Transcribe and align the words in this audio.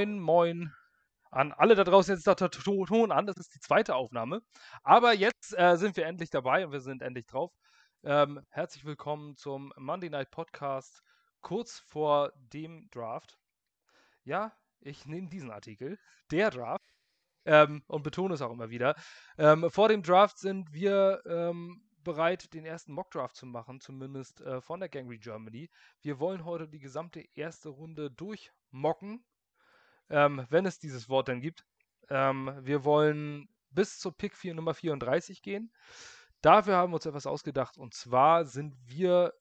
moin, 0.00 0.18
moin 0.18 0.72
an 1.30 1.52
alle 1.52 1.74
da 1.74 1.84
draußen. 1.84 2.12
Jetzt 2.14 2.26
ist 2.26 2.40
der 2.40 2.50
Ton 2.50 3.12
an, 3.12 3.26
das 3.26 3.36
ist 3.36 3.54
die 3.54 3.60
zweite 3.60 3.94
Aufnahme. 3.94 4.40
Aber 4.82 5.12
jetzt 5.12 5.52
äh, 5.58 5.76
sind 5.76 5.94
wir 5.98 6.06
endlich 6.06 6.30
dabei 6.30 6.64
und 6.64 6.72
wir 6.72 6.80
sind 6.80 7.02
endlich 7.02 7.26
drauf. 7.26 7.52
Ähm, 8.02 8.40
herzlich 8.48 8.86
willkommen 8.86 9.36
zum 9.36 9.74
Monday 9.76 10.08
Night 10.08 10.30
Podcast 10.30 11.02
kurz 11.42 11.80
vor 11.80 12.32
dem 12.34 12.88
Draft. 12.90 13.38
Ja, 14.24 14.56
ich 14.80 15.04
nehme 15.04 15.28
diesen 15.28 15.50
Artikel, 15.50 15.98
der 16.30 16.50
Draft, 16.50 16.94
ähm, 17.44 17.82
und 17.86 18.02
betone 18.02 18.32
es 18.32 18.40
auch 18.40 18.52
immer 18.52 18.70
wieder. 18.70 18.94
Ähm, 19.36 19.70
vor 19.70 19.88
dem 19.88 20.02
Draft 20.02 20.38
sind 20.38 20.72
wir 20.72 21.20
ähm, 21.26 21.82
bereit, 22.04 22.54
den 22.54 22.64
ersten 22.64 22.94
Mock-Draft 22.94 23.36
zu 23.36 23.44
machen, 23.44 23.80
zumindest 23.80 24.40
äh, 24.40 24.62
von 24.62 24.80
der 24.80 24.88
Gangry 24.88 25.18
Germany. 25.18 25.68
Wir 26.00 26.18
wollen 26.20 26.46
heute 26.46 26.68
die 26.68 26.80
gesamte 26.80 27.22
erste 27.34 27.68
Runde 27.68 28.10
durchmocken 28.10 29.26
ähm, 30.10 30.46
wenn 30.50 30.66
es 30.66 30.78
dieses 30.78 31.08
Wort 31.08 31.28
denn 31.28 31.40
gibt. 31.40 31.64
Ähm, 32.08 32.52
wir 32.60 32.84
wollen 32.84 33.48
bis 33.70 33.98
zur 33.98 34.16
Pick 34.16 34.36
4 34.36 34.54
Nummer 34.54 34.74
34 34.74 35.42
gehen. 35.42 35.72
Dafür 36.42 36.76
haben 36.76 36.92
wir 36.92 36.96
uns 36.96 37.06
etwas 37.06 37.26
ausgedacht 37.26 37.78
und 37.78 37.94
zwar 37.94 38.44
sind 38.44 38.74
wir, 38.86 39.32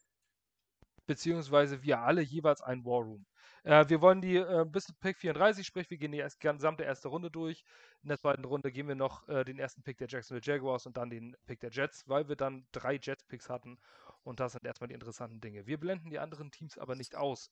beziehungsweise 1.07 1.81
wir 1.81 1.99
alle 1.99 2.21
jeweils 2.21 2.61
ein 2.61 2.85
War 2.85 3.01
Room. 3.01 3.25
Äh, 3.63 3.89
wir 3.89 4.01
wollen 4.01 4.21
die 4.21 4.35
äh, 4.35 4.65
bis 4.67 4.85
zu 4.85 4.93
Pick 4.93 5.17
34, 5.17 5.65
sprich 5.65 5.89
wir 5.89 5.97
gehen 5.97 6.11
die 6.11 6.23
gesamte 6.39 6.83
erste 6.83 7.07
Runde 7.07 7.31
durch. 7.31 7.63
In 8.03 8.09
der 8.09 8.19
zweiten 8.19 8.45
Runde 8.45 8.71
gehen 8.71 8.87
wir 8.87 8.95
noch 8.95 9.27
äh, 9.27 9.43
den 9.43 9.59
ersten 9.59 9.81
Pick 9.81 9.97
der 9.97 10.07
Jacksonville 10.07 10.45
Jaguars 10.45 10.85
und 10.85 10.97
dann 10.97 11.09
den 11.09 11.35
Pick 11.47 11.61
der 11.61 11.71
Jets, 11.71 12.07
weil 12.07 12.27
wir 12.27 12.35
dann 12.35 12.67
drei 12.71 12.99
Jets-Picks 13.01 13.49
hatten 13.49 13.79
und 14.23 14.39
das 14.39 14.51
sind 14.51 14.65
erstmal 14.65 14.89
die 14.89 14.93
interessanten 14.93 15.41
Dinge. 15.41 15.65
Wir 15.65 15.79
blenden 15.79 16.09
die 16.09 16.19
anderen 16.19 16.51
Teams 16.51 16.77
aber 16.77 16.95
nicht 16.95 17.15
aus 17.15 17.49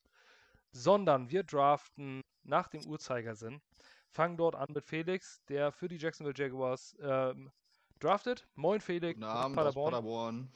sondern 0.71 1.29
wir 1.29 1.43
draften 1.43 2.23
nach 2.47 2.67
dem 2.67 2.85
Uhrzeigersinn. 2.85 3.61
Fangen 4.09 4.37
dort 4.37 4.55
an 4.55 4.69
mit 4.73 4.85
Felix, 4.85 5.43
der 5.45 5.71
für 5.71 5.87
die 5.87 5.97
Jacksonville 5.97 6.35
Jaguars 6.35 6.95
ähm, 7.01 7.51
draftet. 7.99 8.47
Moin 8.55 8.81
Felix. 8.81 9.15
Guten 9.15 9.23
Abend 9.29 9.55
Paderborn. 9.55 9.91
Paderborn. 9.91 10.51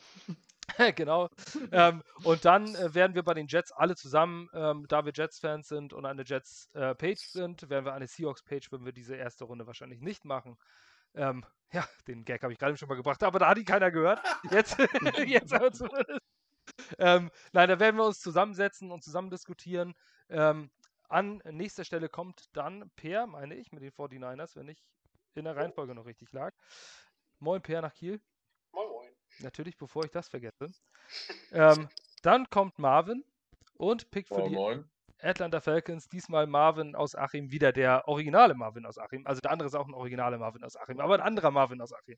genau. 0.95 1.29
ähm, 1.71 2.01
und 2.23 2.45
dann 2.45 2.73
äh, 2.75 2.93
werden 2.93 3.13
wir 3.13 3.23
bei 3.23 3.33
den 3.33 3.47
Jets 3.47 3.71
alle 3.71 3.95
zusammen, 3.95 4.49
ähm, 4.53 4.85
da 4.87 5.05
wir 5.05 5.11
Jets-Fans 5.13 5.67
sind 5.67 5.93
und 5.93 6.05
eine 6.05 6.23
Jets-Page 6.23 7.03
äh, 7.03 7.31
sind, 7.31 7.69
werden 7.69 7.85
wir 7.85 7.93
eine 7.93 8.07
Seahawks-Page, 8.07 8.71
würden 8.71 8.85
wir 8.85 8.93
diese 8.93 9.15
erste 9.15 9.43
Runde 9.43 9.67
wahrscheinlich 9.67 10.01
nicht 10.01 10.23
machen. 10.23 10.57
Ähm, 11.13 11.45
ja, 11.73 11.85
den 12.07 12.23
Gag 12.23 12.41
habe 12.43 12.53
ich 12.53 12.59
gerade 12.59 12.77
schon 12.77 12.87
mal 12.87 12.95
gebracht, 12.95 13.21
aber 13.23 13.39
da 13.39 13.49
hat 13.49 13.57
ihn 13.57 13.65
keiner 13.65 13.91
gehört. 13.91 14.21
Jetzt, 14.49 14.77
jetzt 15.25 15.53
aber 15.53 15.71
zumindest 15.71 16.21
ähm, 16.99 17.31
nein, 17.51 17.69
da 17.69 17.79
werden 17.79 17.97
wir 17.97 18.05
uns 18.05 18.19
zusammensetzen 18.19 18.91
und 18.91 19.03
zusammen 19.03 19.29
diskutieren. 19.29 19.93
An 21.11 21.41
nächster 21.43 21.83
Stelle 21.83 22.07
kommt 22.07 22.45
dann 22.53 22.89
Per, 22.95 23.27
meine 23.27 23.55
ich, 23.55 23.73
mit 23.73 23.83
den 23.83 23.91
49ers, 23.91 24.55
wenn 24.55 24.69
ich 24.69 24.81
in 25.35 25.43
der 25.43 25.57
Reihenfolge 25.57 25.93
noch 25.93 26.05
richtig 26.05 26.31
lag. 26.31 26.53
Moin, 27.39 27.61
Per 27.61 27.81
nach 27.81 27.93
Kiel. 27.93 28.21
Moin, 28.71 28.87
moin. 28.87 29.09
Natürlich, 29.39 29.77
bevor 29.77 30.05
ich 30.05 30.11
das 30.11 30.29
vergesse. 30.29 30.71
ähm, 31.51 31.89
dann 32.21 32.49
kommt 32.49 32.79
Marvin 32.79 33.25
und 33.73 34.09
pickt 34.11 34.29
für 34.29 34.35
moin, 34.35 34.49
die 34.49 34.55
moin. 34.55 34.89
Atlanta 35.21 35.59
Falcons, 35.59 36.07
diesmal 36.07 36.47
Marvin 36.47 36.95
aus 36.95 37.13
Achim, 37.13 37.51
wieder 37.51 37.73
der 37.73 38.07
originale 38.07 38.53
Marvin 38.53 38.85
aus 38.85 38.97
Achim. 38.97 39.27
Also 39.27 39.41
der 39.41 39.51
andere 39.51 39.67
ist 39.67 39.75
auch 39.75 39.87
ein 39.87 39.93
originaler 39.93 40.37
Marvin 40.37 40.63
aus 40.63 40.77
Achim, 40.77 41.01
aber 41.01 41.15
ein 41.15 41.21
anderer 41.21 41.51
Marvin 41.51 41.81
aus 41.81 41.91
Achim. 41.91 42.17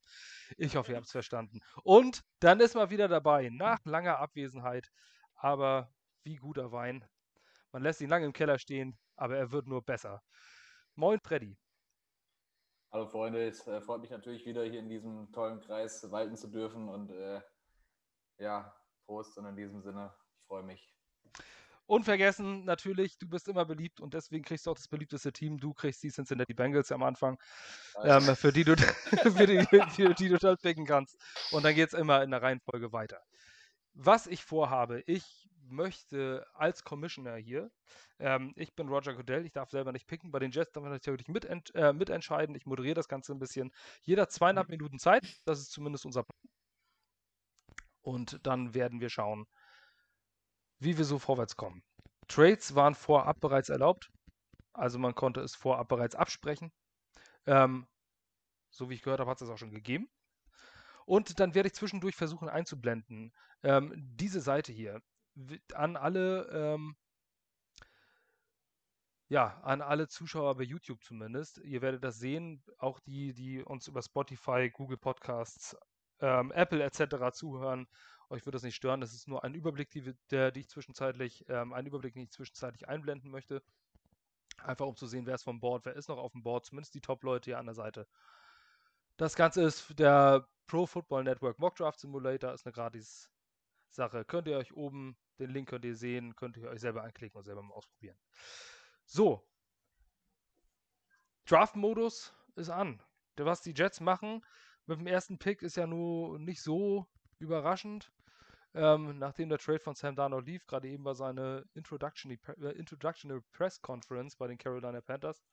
Ich 0.55 0.75
hoffe, 0.75 0.91
ihr 0.91 0.97
habt 0.97 1.07
es 1.07 1.11
verstanden. 1.11 1.61
Und 1.83 2.23
dann 2.39 2.59
ist 2.59 2.75
man 2.75 2.91
wieder 2.91 3.07
dabei, 3.07 3.49
nach 3.49 3.83
langer 3.85 4.19
Abwesenheit, 4.19 4.91
aber 5.33 5.91
wie 6.23 6.35
guter 6.35 6.71
Wein. 6.71 7.03
Man 7.73 7.81
lässt 7.81 8.01
ihn 8.01 8.09
lange 8.09 8.27
im 8.27 8.33
Keller 8.33 8.59
stehen, 8.59 8.95
aber 9.15 9.35
er 9.35 9.51
wird 9.51 9.65
nur 9.65 9.83
besser. 9.83 10.21
Moin, 10.93 11.19
Freddy. 11.19 11.57
Hallo 12.91 13.07
Freunde, 13.07 13.47
es 13.47 13.65
äh, 13.65 13.81
freut 13.81 14.01
mich 14.01 14.11
natürlich 14.11 14.45
wieder 14.45 14.63
hier 14.63 14.79
in 14.79 14.89
diesem 14.89 15.31
tollen 15.31 15.59
Kreis 15.59 16.11
walten 16.11 16.37
zu 16.37 16.49
dürfen 16.49 16.87
und 16.87 17.09
äh, 17.09 17.41
ja, 18.37 18.71
Prost 19.07 19.39
und 19.39 19.47
in 19.47 19.55
diesem 19.55 19.81
Sinne, 19.81 20.13
ich 20.37 20.45
freue 20.45 20.61
mich. 20.61 20.93
Unvergessen 21.87 22.63
natürlich, 22.63 23.17
du 23.17 23.27
bist 23.27 23.47
immer 23.47 23.65
beliebt 23.65 23.99
und 23.99 24.13
deswegen 24.13 24.43
kriegst 24.43 24.67
du 24.67 24.71
auch 24.71 24.75
das 24.77 24.87
beliebteste 24.87 25.33
Team. 25.33 25.57
Du 25.57 25.73
kriegst 25.73 26.03
die 26.03 26.11
Cincinnati 26.11 26.53
Bengals 26.53 26.91
am 26.91 27.01
Anfang, 27.01 27.39
ähm, 28.03 28.21
für, 28.35 28.53
die 28.53 28.63
du, 28.63 28.77
für, 29.35 29.47
die, 29.47 29.65
für 29.89 30.13
die 30.13 30.29
du 30.29 30.37
dort 30.37 30.61
picken 30.61 30.85
kannst. 30.85 31.17
Und 31.51 31.65
dann 31.65 31.73
geht 31.73 31.87
es 31.87 31.93
immer 31.95 32.21
in 32.21 32.29
der 32.29 32.43
Reihenfolge 32.43 32.93
weiter. 32.93 33.19
Was 33.95 34.27
ich 34.27 34.43
vorhabe, 34.43 35.03
ich 35.07 35.42
möchte 35.73 36.47
als 36.53 36.83
Commissioner 36.83 37.35
hier, 37.35 37.71
ähm, 38.19 38.53
ich 38.55 38.73
bin 38.75 38.87
Roger 38.87 39.13
Goodell, 39.13 39.45
ich 39.45 39.51
darf 39.51 39.69
selber 39.69 39.91
nicht 39.91 40.07
picken, 40.07 40.31
bei 40.31 40.39
den 40.39 40.51
Jets 40.51 40.71
darf 40.71 40.83
man 40.83 40.91
natürlich 40.91 41.27
mit, 41.27 41.45
äh, 41.75 41.93
mitentscheiden. 41.93 42.55
Ich 42.55 42.65
moderiere 42.65 42.95
das 42.95 43.07
Ganze 43.07 43.33
ein 43.33 43.39
bisschen. 43.39 43.73
Jeder 44.01 44.29
zweieinhalb 44.29 44.69
mhm. 44.69 44.73
Minuten 44.73 44.99
Zeit, 44.99 45.41
das 45.45 45.59
ist 45.59 45.71
zumindest 45.71 46.05
unser 46.05 46.23
Plan. 46.23 46.49
Und 48.01 48.45
dann 48.45 48.73
werden 48.73 48.99
wir 49.01 49.09
schauen, 49.09 49.45
wie 50.79 50.97
wir 50.97 51.05
so 51.05 51.19
vorwärts 51.19 51.55
kommen. 51.55 51.83
Trades 52.27 52.75
waren 52.75 52.95
vorab 52.95 53.39
bereits 53.39 53.69
erlaubt, 53.69 54.11
also 54.73 54.99
man 54.99 55.15
konnte 55.15 55.41
es 55.41 55.55
vorab 55.55 55.87
bereits 55.87 56.15
absprechen. 56.15 56.71
Ähm, 57.45 57.87
so 58.69 58.89
wie 58.89 58.95
ich 58.95 59.01
gehört 59.01 59.19
habe, 59.19 59.29
hat 59.29 59.37
es 59.37 59.47
das 59.47 59.49
auch 59.49 59.57
schon 59.57 59.71
gegeben. 59.71 60.09
Und 61.05 61.39
dann 61.39 61.53
werde 61.53 61.67
ich 61.67 61.73
zwischendurch 61.73 62.15
versuchen 62.15 62.49
einzublenden. 62.49 63.33
Ähm, 63.61 63.93
diese 63.95 64.41
Seite 64.41 64.71
hier 64.71 65.01
an 65.73 65.97
alle, 65.97 66.49
ähm, 66.51 66.95
ja, 69.29 69.59
an 69.63 69.81
alle 69.81 70.07
Zuschauer 70.07 70.55
bei 70.55 70.63
YouTube 70.63 71.03
zumindest. 71.03 71.59
Ihr 71.59 71.81
werdet 71.81 72.03
das 72.03 72.19
sehen, 72.19 72.63
auch 72.77 72.99
die, 72.99 73.33
die 73.33 73.63
uns 73.63 73.87
über 73.87 74.01
Spotify, 74.01 74.69
Google 74.69 74.97
Podcasts, 74.97 75.75
ähm, 76.19 76.51
Apple 76.51 76.83
etc. 76.83 77.31
zuhören 77.33 77.87
euch 78.33 78.45
wird 78.45 78.55
das 78.55 78.63
nicht 78.63 78.75
stören. 78.75 78.99
Das 78.99 79.13
ist 79.13 79.27
nur 79.27 79.43
ein 79.43 79.53
Überblick, 79.53 79.89
die, 79.91 80.13
der, 80.31 80.51
die 80.51 80.61
ich 80.61 80.69
zwischenzeitlich, 80.69 81.45
ähm, 81.47 81.71
ein 81.71 81.85
Überblick, 81.85 82.13
den 82.13 82.23
ich 82.23 82.31
zwischenzeitlich 82.31 82.89
einblenden 82.89 83.31
möchte. 83.31 83.63
Einfach 84.57 84.85
um 84.85 84.95
zu 84.95 85.07
sehen, 85.07 85.25
wer 85.25 85.35
ist 85.35 85.43
vom 85.43 85.59
Board, 85.59 85.85
wer 85.85 85.95
ist 85.95 86.09
noch 86.09 86.17
auf 86.17 86.31
dem 86.31 86.43
Board, 86.43 86.65
zumindest 86.65 86.93
die 86.95 87.01
Top-Leute 87.01 87.51
hier 87.51 87.59
an 87.59 87.65
der 87.65 87.75
Seite. 87.75 88.07
Das 89.17 89.35
Ganze 89.35 89.63
ist 89.63 89.97
der 89.99 90.47
Pro 90.67 90.85
Football 90.85 91.23
Network 91.23 91.59
Mock 91.59 91.75
Draft 91.75 91.99
Simulator, 91.99 92.53
ist 92.53 92.65
eine 92.65 92.73
gratis 92.73 93.29
Sache. 93.89 94.25
Könnt 94.25 94.47
ihr 94.47 94.57
euch 94.57 94.73
oben, 94.73 95.15
den 95.39 95.49
Link 95.49 95.69
könnt 95.69 95.85
ihr 95.85 95.95
sehen, 95.95 96.35
könnt 96.35 96.57
ihr 96.57 96.69
euch 96.69 96.81
selber 96.81 97.03
anklicken 97.03 97.37
und 97.37 97.43
selber 97.43 97.63
mal 97.63 97.73
ausprobieren. 97.73 98.17
So. 99.05 99.43
Draft-Modus 101.45 102.33
ist 102.55 102.69
an. 102.69 103.01
Was 103.35 103.61
die 103.61 103.73
Jets 103.73 103.99
machen 103.99 104.43
mit 104.85 104.99
dem 104.99 105.07
ersten 105.07 105.37
Pick 105.37 105.61
ist 105.61 105.77
ja 105.77 105.87
nur 105.87 106.39
nicht 106.39 106.61
so 106.61 107.07
überraschend. 107.39 108.11
Ähm, 108.75 109.19
nachdem 109.19 109.49
der 109.49 109.59
Trade 109.59 109.79
von 109.79 109.95
Sam 109.95 110.15
Darnold 110.15 110.47
lief, 110.47 110.65
gerade 110.65 110.87
eben 110.87 111.05
war 111.05 111.13
seine 111.13 111.63
Introductionary, 111.73 112.39
äh, 112.59 112.75
Introductionary 112.77 113.41
Press 113.51 113.81
Conference 113.81 114.35
bei 114.35 114.47
den 114.47 114.57
Carolina 114.57 114.99
Panthers, 114.99 115.43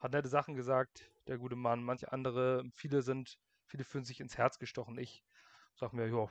hat 0.00 0.12
nette 0.12 0.28
Sachen 0.28 0.54
gesagt, 0.54 1.10
der 1.26 1.36
gute 1.36 1.56
Mann. 1.56 1.84
Manche 1.84 2.10
andere, 2.12 2.64
viele 2.72 3.02
sind, 3.02 3.38
viele 3.66 3.84
fühlen 3.84 4.04
sich 4.04 4.20
ins 4.20 4.38
Herz 4.38 4.58
gestochen. 4.58 4.98
Ich 4.98 5.22
sag 5.74 5.92
mir, 5.92 6.08
ja, 6.08 6.30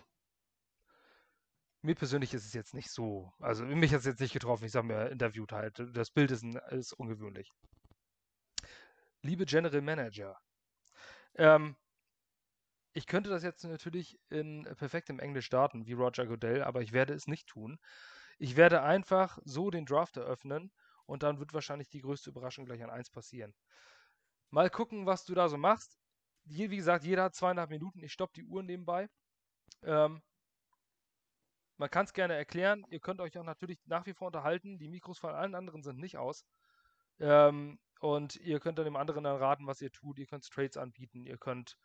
mir 1.81 1.95
persönlich 1.95 2.33
ist 2.33 2.45
es 2.45 2.53
jetzt 2.53 2.73
nicht 2.73 2.91
so. 2.91 3.31
Also 3.39 3.63
mich 3.63 3.93
hat 3.93 3.99
es 3.99 4.05
jetzt 4.05 4.19
nicht 4.19 4.33
getroffen. 4.33 4.65
Ich 4.65 4.71
sag 4.71 4.83
mir, 4.83 5.09
interviewt 5.09 5.51
halt. 5.51 5.81
Das 5.93 6.11
Bild 6.11 6.31
ist, 6.31 6.43
ist 6.71 6.93
ungewöhnlich. 6.93 7.51
Liebe 9.21 9.45
General 9.45 9.81
Manager, 9.81 10.37
ähm, 11.35 11.75
ich 12.93 13.05
könnte 13.05 13.29
das 13.29 13.43
jetzt 13.43 13.63
natürlich 13.63 14.19
in 14.29 14.63
perfektem 14.77 15.19
Englisch 15.19 15.45
starten, 15.45 15.85
wie 15.85 15.93
Roger 15.93 16.25
Goodell, 16.25 16.63
aber 16.63 16.81
ich 16.81 16.91
werde 16.91 17.13
es 17.13 17.27
nicht 17.27 17.47
tun. 17.47 17.79
Ich 18.39 18.55
werde 18.55 18.81
einfach 18.81 19.39
so 19.43 19.69
den 19.69 19.85
Draft 19.85 20.17
eröffnen 20.17 20.71
und 21.05 21.23
dann 21.23 21.39
wird 21.39 21.53
wahrscheinlich 21.53 21.89
die 21.89 22.01
größte 22.01 22.29
Überraschung 22.29 22.65
gleich 22.65 22.83
an 22.83 22.89
1 22.89 23.09
passieren. 23.09 23.53
Mal 24.49 24.69
gucken, 24.69 25.05
was 25.05 25.25
du 25.25 25.33
da 25.33 25.49
so 25.49 25.57
machst. 25.57 25.97
wie 26.45 26.67
gesagt, 26.67 27.03
jeder 27.03 27.23
hat 27.23 27.35
zweieinhalb 27.35 27.69
Minuten. 27.69 28.01
Ich 28.03 28.13
stoppe 28.13 28.33
die 28.33 28.43
Uhr 28.43 28.63
nebenbei. 28.63 29.09
Ähm, 29.83 30.21
man 31.79 31.89
kann 31.89 32.05
es 32.05 32.13
gerne 32.13 32.35
erklären. 32.35 32.85
Ihr 32.89 32.99
könnt 32.99 33.21
euch 33.21 33.37
auch 33.37 33.43
natürlich 33.43 33.79
nach 33.85 34.05
wie 34.05 34.13
vor 34.13 34.27
unterhalten. 34.27 34.77
Die 34.77 34.87
Mikros 34.87 35.17
von 35.17 35.33
allen 35.33 35.55
anderen 35.55 35.81
sind 35.81 35.97
nicht 35.97 36.17
aus. 36.17 36.45
Ähm, 37.19 37.79
und 38.01 38.35
ihr 38.37 38.59
könnt 38.59 38.77
dann 38.77 38.85
dem 38.85 38.95
anderen 38.95 39.23
dann 39.23 39.37
raten, 39.37 39.67
was 39.67 39.81
ihr 39.81 39.91
tut. 39.91 40.19
Ihr 40.19 40.27
könnt 40.27 40.47
Trades 40.49 40.77
anbieten. 40.77 41.25
Ihr 41.25 41.37
könnt 41.37 41.75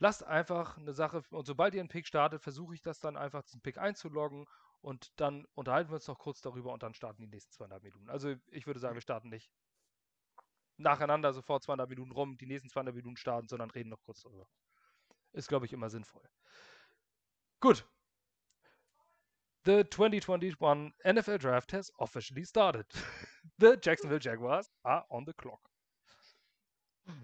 lasst 0.00 0.24
einfach 0.24 0.78
eine 0.78 0.92
Sache, 0.94 1.22
und 1.30 1.46
sobald 1.46 1.74
ihr 1.74 1.80
einen 1.80 1.88
Pick 1.88 2.06
startet, 2.06 2.42
versuche 2.42 2.74
ich 2.74 2.82
das 2.82 2.98
dann 2.98 3.16
einfach, 3.16 3.42
diesen 3.42 3.60
Pick 3.60 3.78
einzuloggen 3.78 4.46
und 4.80 5.12
dann 5.16 5.46
unterhalten 5.54 5.90
wir 5.90 5.96
uns 5.96 6.08
noch 6.08 6.18
kurz 6.18 6.40
darüber 6.40 6.72
und 6.72 6.82
dann 6.82 6.94
starten 6.94 7.22
die 7.22 7.28
nächsten 7.28 7.52
zweieinhalb 7.52 7.82
Minuten. 7.82 8.08
Also 8.08 8.34
ich 8.48 8.66
würde 8.66 8.80
sagen, 8.80 8.94
wir 8.94 9.02
starten 9.02 9.28
nicht 9.28 9.52
nacheinander 10.78 11.34
sofort 11.34 11.62
zweieinhalb 11.62 11.90
Minuten 11.90 12.12
rum, 12.12 12.38
die 12.38 12.46
nächsten 12.46 12.70
zweieinhalb 12.70 12.96
Minuten 12.96 13.18
starten, 13.18 13.46
sondern 13.46 13.70
reden 13.70 13.90
noch 13.90 14.02
kurz 14.02 14.22
darüber. 14.22 14.48
Ist, 15.32 15.48
glaube 15.48 15.66
ich, 15.66 15.72
immer 15.74 15.90
sinnvoll. 15.90 16.26
Gut. 17.60 17.86
The 19.64 19.84
2021 19.84 20.92
NFL 21.04 21.38
Draft 21.38 21.72
has 21.72 21.90
officially 22.00 22.44
started. 22.44 22.86
The 23.58 23.76
Jacksonville 23.82 24.18
Jaguars 24.18 24.70
are 24.84 25.04
on 25.10 25.26
the 25.26 25.34
clock. 25.34 25.60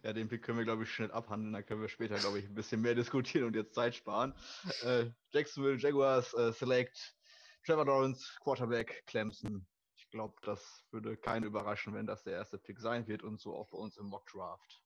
Ja, 0.02 0.12
den 0.12 0.28
Pick 0.28 0.42
können 0.42 0.58
wir, 0.58 0.64
glaube 0.64 0.82
ich, 0.82 0.90
schnell 0.90 1.10
abhandeln. 1.12 1.54
Da 1.54 1.62
können 1.62 1.80
wir 1.80 1.88
später, 1.88 2.16
glaube 2.16 2.38
ich, 2.38 2.46
ein 2.46 2.54
bisschen 2.54 2.82
mehr 2.82 2.94
diskutieren 2.94 3.46
und 3.46 3.56
jetzt 3.56 3.74
Zeit 3.74 3.94
sparen. 3.94 4.34
Äh, 4.82 5.06
Jacksonville 5.30 5.78
Jaguars 5.78 6.34
äh, 6.34 6.52
Select 6.52 7.16
Trevor 7.64 7.86
Lawrence, 7.86 8.36
Quarterback, 8.42 9.04
Clemson. 9.06 9.66
Ich 9.96 10.08
glaube, 10.10 10.34
das 10.42 10.84
würde 10.90 11.16
keinen 11.16 11.44
überraschen, 11.44 11.94
wenn 11.94 12.06
das 12.06 12.22
der 12.22 12.34
erste 12.34 12.58
Pick 12.58 12.78
sein 12.78 13.06
wird 13.08 13.22
und 13.22 13.40
so 13.40 13.56
auch 13.56 13.70
bei 13.70 13.78
uns 13.78 13.96
im 13.96 14.06
Mock 14.06 14.26
Draft. 14.26 14.82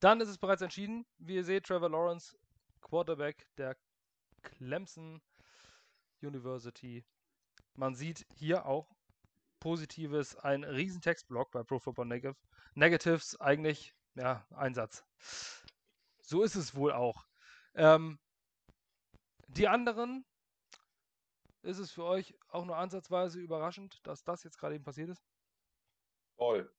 Dann 0.00 0.20
ist 0.20 0.28
es 0.28 0.38
bereits 0.38 0.62
entschieden. 0.62 1.06
Wie 1.18 1.36
ihr 1.36 1.44
seht, 1.44 1.64
Trevor 1.64 1.90
Lawrence, 1.90 2.36
Quarterback 2.80 3.46
der 3.56 3.76
Clemson 4.42 5.22
University. 6.22 7.04
Man 7.74 7.94
sieht 7.94 8.26
hier 8.34 8.66
auch 8.66 8.94
Positives, 9.60 10.36
ein 10.36 10.64
riesen 10.64 11.00
Textblock 11.00 11.50
bei 11.52 11.62
Pro 11.62 11.78
Football 11.78 12.06
Negative. 12.06 12.36
Negatives 12.74 13.40
eigentlich, 13.40 13.94
ja, 14.14 14.46
Einsatz. 14.50 15.04
So 16.20 16.42
ist 16.42 16.54
es 16.54 16.74
wohl 16.74 16.92
auch. 16.92 17.26
Ähm, 17.74 18.18
die 19.48 19.68
anderen, 19.68 20.24
ist 21.62 21.78
es 21.78 21.92
für 21.92 22.04
euch 22.04 22.34
auch 22.48 22.64
nur 22.64 22.76
ansatzweise 22.76 23.38
überraschend, 23.38 24.00
dass 24.06 24.24
das 24.24 24.42
jetzt 24.42 24.58
gerade 24.58 24.74
eben 24.74 24.84
passiert 24.84 25.10
ist? 25.10 25.22
Voll. 26.36 26.72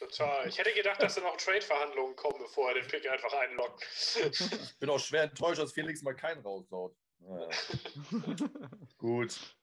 Total. 0.00 0.48
Ich 0.48 0.58
hätte 0.58 0.72
gedacht, 0.74 1.00
dass 1.00 1.14
da 1.14 1.20
noch 1.20 1.36
Trade-Verhandlungen 1.36 2.16
kommen, 2.16 2.38
bevor 2.38 2.70
er 2.70 2.74
den 2.74 2.86
Pick 2.88 3.08
einfach 3.08 3.32
einloggt. 3.32 3.86
Ich 4.16 4.78
bin 4.80 4.90
auch 4.90 4.98
schwer 4.98 5.22
enttäuscht, 5.24 5.60
dass 5.60 5.72
Felix 5.72 6.02
mal 6.02 6.16
keinen 6.16 6.42
raushaut. 6.42 6.96
Naja. 7.26 7.48
Gut. 8.98 9.56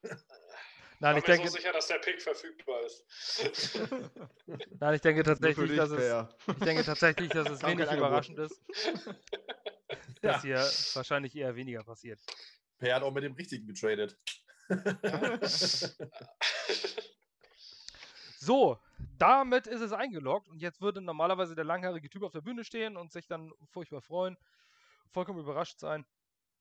Nein, 1.02 1.16
ich 1.16 1.20
ich 1.20 1.24
bin 1.24 1.32
mir 1.32 1.36
denke, 1.38 1.48
so 1.48 1.56
sicher, 1.56 1.72
dass 1.72 1.86
der 1.86 1.98
Pick 1.98 2.20
verfügbar 2.20 2.82
ist. 2.84 3.80
nein, 4.80 4.94
ich 4.94 5.00
denke 5.00 5.22
tatsächlich, 5.22 5.74
dass 5.74 5.90
es, 5.90 6.26
ich 6.46 6.64
denke 6.64 6.84
tatsächlich, 6.84 7.30
dass 7.30 7.48
es 7.48 7.62
wenig 7.62 7.90
überraschend 7.90 8.38
ist, 8.38 8.60
dass 10.20 10.42
hier 10.42 10.58
wahrscheinlich 10.94 11.34
eher 11.34 11.56
weniger 11.56 11.82
passiert. 11.84 12.20
Per 12.78 12.94
hat 12.94 13.02
auch 13.02 13.12
mit 13.12 13.24
dem 13.24 13.32
Richtigen 13.32 13.66
getradet. 13.66 14.18
So, 18.38 18.78
damit 19.18 19.66
ist 19.66 19.80
es 19.80 19.92
eingeloggt 19.92 20.48
und 20.48 20.60
jetzt 20.60 20.80
würde 20.80 21.00
normalerweise 21.00 21.54
der 21.54 21.64
langhaarige 21.64 22.08
Typ 22.08 22.22
auf 22.22 22.32
der 22.32 22.40
Bühne 22.40 22.64
stehen 22.64 22.96
und 22.96 23.12
sich 23.12 23.26
dann 23.26 23.52
furchtbar 23.70 24.00
freuen, 24.02 24.36
vollkommen 25.12 25.40
überrascht 25.40 25.78
sein. 25.78 26.06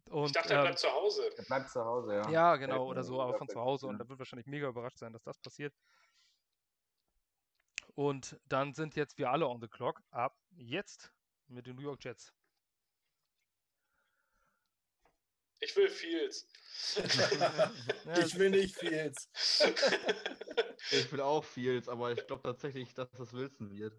Und, 0.09 0.27
Ich 0.27 0.31
dachte, 0.33 0.53
er 0.53 0.59
ähm, 0.59 0.65
bleibt 0.65 0.79
zu 0.79 0.91
Hause. 0.91 1.29
Er 1.37 1.43
bleibt 1.45 1.69
zu 1.69 1.83
Hause, 1.83 2.15
ja. 2.15 2.29
Ja, 2.29 2.55
genau, 2.55 2.87
oder 2.87 3.03
so, 3.03 3.21
aber 3.21 3.37
von 3.37 3.47
zu 3.47 3.59
Hause. 3.59 3.87
Und 3.87 3.99
er 3.99 4.09
wird 4.09 4.19
wahrscheinlich 4.19 4.47
mega 4.47 4.67
überrascht 4.67 4.97
sein, 4.97 5.13
dass 5.13 5.23
das 5.23 5.37
passiert. 5.37 5.73
Und 7.95 8.39
dann 8.45 8.73
sind 8.73 8.95
jetzt 8.95 9.17
wir 9.17 9.29
alle 9.29 9.47
on 9.47 9.61
the 9.61 9.67
clock. 9.67 10.01
Ab 10.11 10.37
jetzt 10.55 11.13
mit 11.47 11.67
den 11.67 11.75
New 11.75 11.81
York 11.83 12.03
Jets. 12.03 12.33
Ich 15.61 15.75
will 15.75 15.89
Fields. 15.89 16.47
Ja, 18.05 18.19
ich 18.25 18.37
will 18.37 18.49
nicht 18.49 18.75
Fields. 18.75 19.29
Ich 20.91 21.11
will 21.11 21.19
auch 21.21 21.43
Fields, 21.43 21.89
aber 21.89 22.13
ich 22.13 22.25
glaube 22.25 22.41
tatsächlich, 22.41 22.93
dass 22.93 23.09
es 23.19 23.33
Wilson 23.33 23.69
wird. 23.71 23.93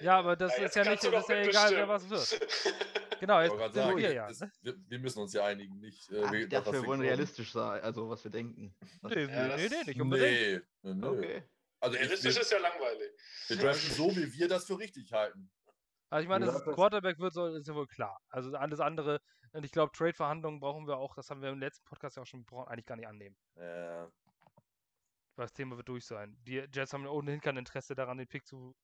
Ja, 0.00 0.18
aber 0.18 0.36
das 0.36 0.56
Ja, 0.56 0.64
ist 0.64 0.76
ja 0.76 0.84
nicht, 0.84 1.02
das 1.02 1.22
ist 1.24 1.28
ja 1.28 1.36
egal, 1.42 1.74
wer 1.74 1.88
was 1.88 2.08
wird. 2.08 2.40
Genau, 3.20 3.38
Ich 3.40 3.44
jetzt 3.44 3.50
wollte 3.50 3.62
gerade 3.62 3.74
sind 3.74 3.82
sagen, 3.84 3.96
wir 3.98 4.12
ja. 4.14 4.28
das, 4.28 4.40
ne? 4.40 4.52
wir, 4.62 4.74
wir 4.88 4.98
müssen 4.98 5.18
uns 5.20 5.32
ja 5.32 5.44
einigen, 5.44 5.78
nicht. 5.80 6.10
Äh, 6.10 6.22
Ach, 6.24 6.32
wir- 6.32 6.40
ich 6.40 6.48
dachte, 6.48 6.66
was 6.66 6.72
wir 6.82 6.86
wollen 6.86 7.00
realistisch 7.00 7.52
sein, 7.52 7.82
also 7.82 8.08
was 8.08 8.22
wir 8.24 8.30
denken. 8.30 8.74
Das 9.02 9.12
Nee, 9.12 9.24
Ja, 9.24 9.56
nee, 9.56 9.56
nee, 9.56 9.68
nee, 9.68 9.84
nicht 9.86 10.00
unbedingt. 10.00 10.64
Nee, 10.82 10.94
nö. 10.94 11.08
Okay. 11.08 11.42
Also 11.80 11.98
Realistisch 11.98 12.36
ist 12.38 12.50
ja 12.50 12.58
langweilig. 12.58 13.10
wir 13.48 13.56
draften 13.58 13.90
so, 13.94 14.16
wie 14.16 14.32
wir 14.32 14.48
das 14.48 14.64
für 14.66 14.78
richtig 14.78 15.12
halten. 15.12 15.50
Also 16.08 16.22
ich 16.22 16.28
meine, 16.28 16.46
ein 16.46 16.52
das? 16.52 16.62
Quarterback 16.74 17.18
wird, 17.18 17.32
soll, 17.34 17.56
ist 17.56 17.66
ja 17.68 17.74
wohl 17.74 17.86
klar. 17.86 18.18
Also 18.28 18.56
alles 18.56 18.80
andere, 18.80 19.20
und 19.52 19.64
ich 19.64 19.72
glaube, 19.72 19.92
Trade-Verhandlungen 19.92 20.60
brauchen 20.60 20.86
wir 20.86 20.96
auch, 20.96 21.14
das 21.14 21.30
haben 21.30 21.42
wir 21.42 21.50
im 21.50 21.58
letzten 21.58 21.84
Podcast 21.84 22.16
ja 22.16 22.22
auch 22.22 22.26
schon 22.26 22.40
besprochen, 22.44 22.68
eigentlich 22.68 22.86
gar 22.86 22.96
nicht 22.96 23.08
annehmen. 23.08 23.36
Weil 23.54 25.44
das 25.44 25.52
Thema 25.52 25.76
wird 25.76 25.88
durch 25.88 26.06
sein. 26.06 26.36
Die 26.44 26.64
Jets 26.72 26.92
haben 26.92 27.06
ohnehin 27.06 27.40
kein 27.40 27.56
Interesse 27.56 27.94
daran, 27.94 28.16
den 28.18 28.26
Pick 28.28 28.46
zu 28.46 28.74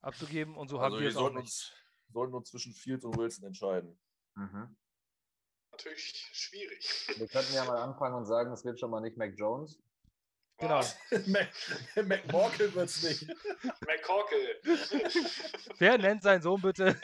abzugeben 0.00 0.56
und 0.56 0.68
so 0.68 0.78
also 0.78 0.96
haben 0.96 1.02
wir 1.02 1.08
es 1.08 1.16
auch 1.16 1.30
nicht. 1.30 1.40
uns, 1.42 1.72
sollten 2.12 2.34
uns 2.34 2.50
zwischen 2.50 2.72
Fields 2.74 3.04
und 3.04 3.16
Wilson 3.16 3.44
entscheiden. 3.46 3.98
Mhm. 4.36 4.76
Natürlich 5.72 6.28
schwierig. 6.32 7.08
Wir 7.16 7.28
könnten 7.28 7.54
ja 7.54 7.64
mal 7.64 7.78
anfangen 7.80 8.14
und 8.16 8.26
sagen, 8.26 8.52
es 8.52 8.64
wird 8.64 8.78
schon 8.80 8.90
mal 8.90 9.00
nicht 9.00 9.16
Mac 9.16 9.32
Jones. 9.36 9.78
Genau. 10.58 10.80
Mac, 11.26 11.48
McMorkel 12.06 12.74
wird 12.74 12.88
es 12.88 13.02
nicht. 13.02 13.28
McCorkle. 13.86 14.60
Wer 15.78 15.96
nennt 15.98 16.22
seinen 16.22 16.42
Sohn 16.42 16.60
bitte? 16.60 17.00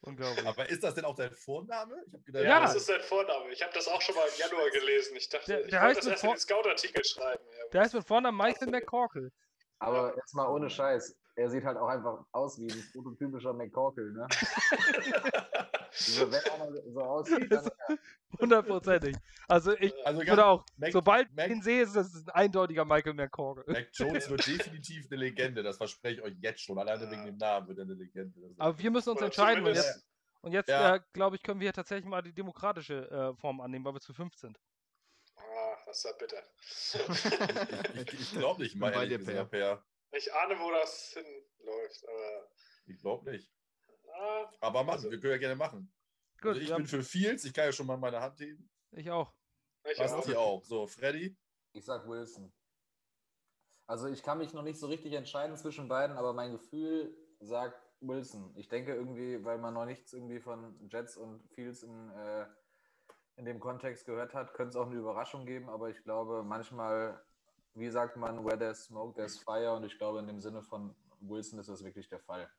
Unglaublich. 0.00 0.44
Aber 0.46 0.68
ist 0.68 0.82
das 0.82 0.94
denn 0.94 1.04
auch 1.04 1.14
dein 1.14 1.32
Vorname? 1.34 1.94
Ich 2.18 2.24
gedacht, 2.24 2.42
Ja, 2.44 2.50
Ja. 2.50 2.60
das 2.62 2.74
ist 2.74 2.86
sein 2.86 3.00
Vorname. 3.02 3.50
Ich 3.52 3.62
habe 3.62 3.72
das 3.72 3.86
auch 3.86 4.02
schon 4.02 4.16
mal 4.16 4.26
im 4.26 4.38
Januar 4.40 4.68
gelesen. 4.70 5.16
Ich 5.16 5.28
dachte, 5.28 5.46
Der- 5.46 5.64
ich 5.64 5.70
der 5.70 5.80
wollte 5.82 5.88
heißt 5.88 5.98
das 5.98 6.04
mit 6.06 6.12
erst 6.12 6.24
in 6.24 6.30
den 6.30 6.38
Scout-Artikel 6.40 7.04
schreiben. 7.04 7.44
Ja, 7.56 7.68
Der 7.72 7.80
heißt 7.82 7.94
mit 7.94 8.06
Vornamen 8.06 8.36
Michael 8.36 8.68
McCorkle. 8.68 9.30
Aber 9.78 10.16
jetzt 10.16 10.34
mal 10.34 10.48
ohne 10.48 10.68
Scheiß. 10.68 11.16
Er 11.34 11.48
sieht 11.50 11.64
halt 11.64 11.78
auch 11.78 11.88
einfach 11.88 12.24
aus 12.32 12.58
wie 12.58 12.70
ein 12.70 12.84
prototypischer 12.92 13.52
McCorkle, 13.54 14.12
ne? 14.12 14.26
Also, 15.94 16.32
wenn 16.32 16.42
einer 16.52 16.82
so 16.90 17.00
aussieht, 17.02 17.52
dann 17.52 17.70
Hundertprozentig. 18.40 19.14
Also 19.46 19.76
ich 19.76 19.92
Also 20.06 20.26
würde 20.26 20.46
auch, 20.46 20.64
Mac, 20.78 20.90
sobald 20.90 21.28
ich 21.28 21.36
Mac- 21.36 21.50
ihn 21.50 21.60
sehe, 21.60 21.82
ist 21.82 21.94
das 21.94 22.14
ein 22.14 22.30
eindeutiger 22.30 22.86
Michael 22.86 23.12
McCorkle. 23.12 23.64
Mac 23.70 23.88
Jones 23.92 24.28
wird 24.30 24.46
definitiv 24.46 25.06
eine 25.10 25.16
Legende, 25.20 25.62
das 25.62 25.76
verspreche 25.76 26.20
ich 26.20 26.22
euch 26.22 26.34
jetzt 26.40 26.62
schon. 26.62 26.78
Alleine 26.78 27.10
wegen 27.10 27.26
dem 27.26 27.36
Namen 27.36 27.68
wird 27.68 27.78
er 27.78 27.84
eine 27.84 27.94
Legende. 27.94 28.54
Aber 28.56 28.78
wir 28.78 28.90
müssen 28.90 29.10
uns 29.10 29.18
Oder 29.18 29.26
entscheiden 29.26 29.64
und 29.66 29.74
jetzt, 29.74 30.06
und 30.40 30.52
jetzt 30.52 30.68
Ja. 30.70 30.96
äh, 30.96 31.00
glaube 31.12 31.36
ich, 31.36 31.42
können 31.42 31.60
wir 31.60 31.72
tatsächlich 31.74 32.06
mal 32.06 32.22
die 32.22 32.32
demokratische 32.32 33.10
äh, 33.10 33.34
Form 33.38 33.60
annehmen, 33.60 33.84
weil 33.84 33.94
wir 33.94 34.00
zu 34.00 34.14
fünf 34.14 34.34
sind. 34.34 34.58
Ah, 35.36 35.76
das 35.84 35.98
ist 35.98 36.04
ja 36.04 36.12
bitter. 36.18 36.42
ich 37.94 38.20
ich 38.20 38.32
glaube 38.32 38.62
nicht, 38.62 38.76
mal 38.76 38.92
bei 38.92 39.04
ehrlich 39.04 39.18
dir, 39.18 39.18
gesagt, 39.18 39.50
Per. 39.50 39.84
Ich 40.12 40.32
ahne, 40.34 40.58
wo 40.58 40.70
das 40.70 41.14
hinläuft, 41.14 42.04
aber. 42.08 42.48
Ich 42.86 42.98
glaube 43.00 43.30
nicht. 43.30 43.52
Ah, 44.14 44.50
Aber 44.60 44.84
machen, 44.84 44.96
Also- 44.96 45.10
wir 45.10 45.18
können 45.20 45.32
ja 45.32 45.38
gerne 45.38 45.56
machen. 45.56 45.92
Gut, 46.40 46.48
also 46.50 46.60
ich 46.60 46.66
bin 46.66 46.74
haben, 46.74 46.86
für 46.86 47.02
Fields, 47.02 47.44
ich 47.44 47.54
kann 47.54 47.66
ja 47.66 47.72
schon 47.72 47.86
mal 47.86 47.96
meine 47.96 48.20
Hand 48.20 48.38
heben. 48.40 48.68
ich 48.90 49.10
auch. 49.10 49.32
ich 49.84 49.98
Was 49.98 50.12
auch. 50.12 50.24
hier 50.26 50.38
auch? 50.40 50.62
So, 50.64 50.86
Freddy? 50.86 51.36
Ich 51.72 51.84
sag 51.84 52.06
Wilson. 52.06 52.52
Also 53.86 54.08
ich 54.08 54.22
kann 54.22 54.38
mich 54.38 54.52
noch 54.52 54.62
nicht 54.62 54.78
so 54.78 54.86
richtig 54.86 55.12
entscheiden 55.14 55.56
zwischen 55.56 55.88
beiden, 55.88 56.16
aber 56.16 56.32
mein 56.34 56.52
Gefühl 56.52 57.16
sagt 57.40 57.80
Wilson. 58.00 58.54
Ich 58.56 58.68
denke 58.68 58.94
irgendwie, 58.94 59.42
weil 59.44 59.58
man 59.58 59.74
noch 59.74 59.86
nichts 59.86 60.12
irgendwie 60.12 60.40
von 60.40 60.78
Jets 60.90 61.16
und 61.16 61.48
Fields 61.54 61.82
in, 61.84 62.10
äh, 62.10 62.46
in 63.36 63.44
dem 63.44 63.60
Kontext 63.60 64.04
gehört 64.04 64.34
hat, 64.34 64.52
könnte 64.54 64.70
es 64.70 64.76
auch 64.76 64.86
eine 64.86 64.96
Überraschung 64.98 65.46
geben, 65.46 65.68
aber 65.70 65.88
ich 65.90 66.02
glaube 66.04 66.42
manchmal, 66.42 67.24
wie 67.74 67.88
sagt 67.90 68.16
man, 68.16 68.44
where 68.44 68.58
there's 68.58 68.84
smoke, 68.84 69.14
there's 69.14 69.38
fire 69.38 69.72
und 69.74 69.84
ich 69.84 69.96
glaube 69.98 70.18
in 70.20 70.26
dem 70.26 70.40
Sinne 70.40 70.62
von 70.62 70.94
Wilson 71.20 71.58
ist 71.58 71.68
das 71.68 71.82
wirklich 71.84 72.08
der 72.08 72.20
Fall. 72.20 72.50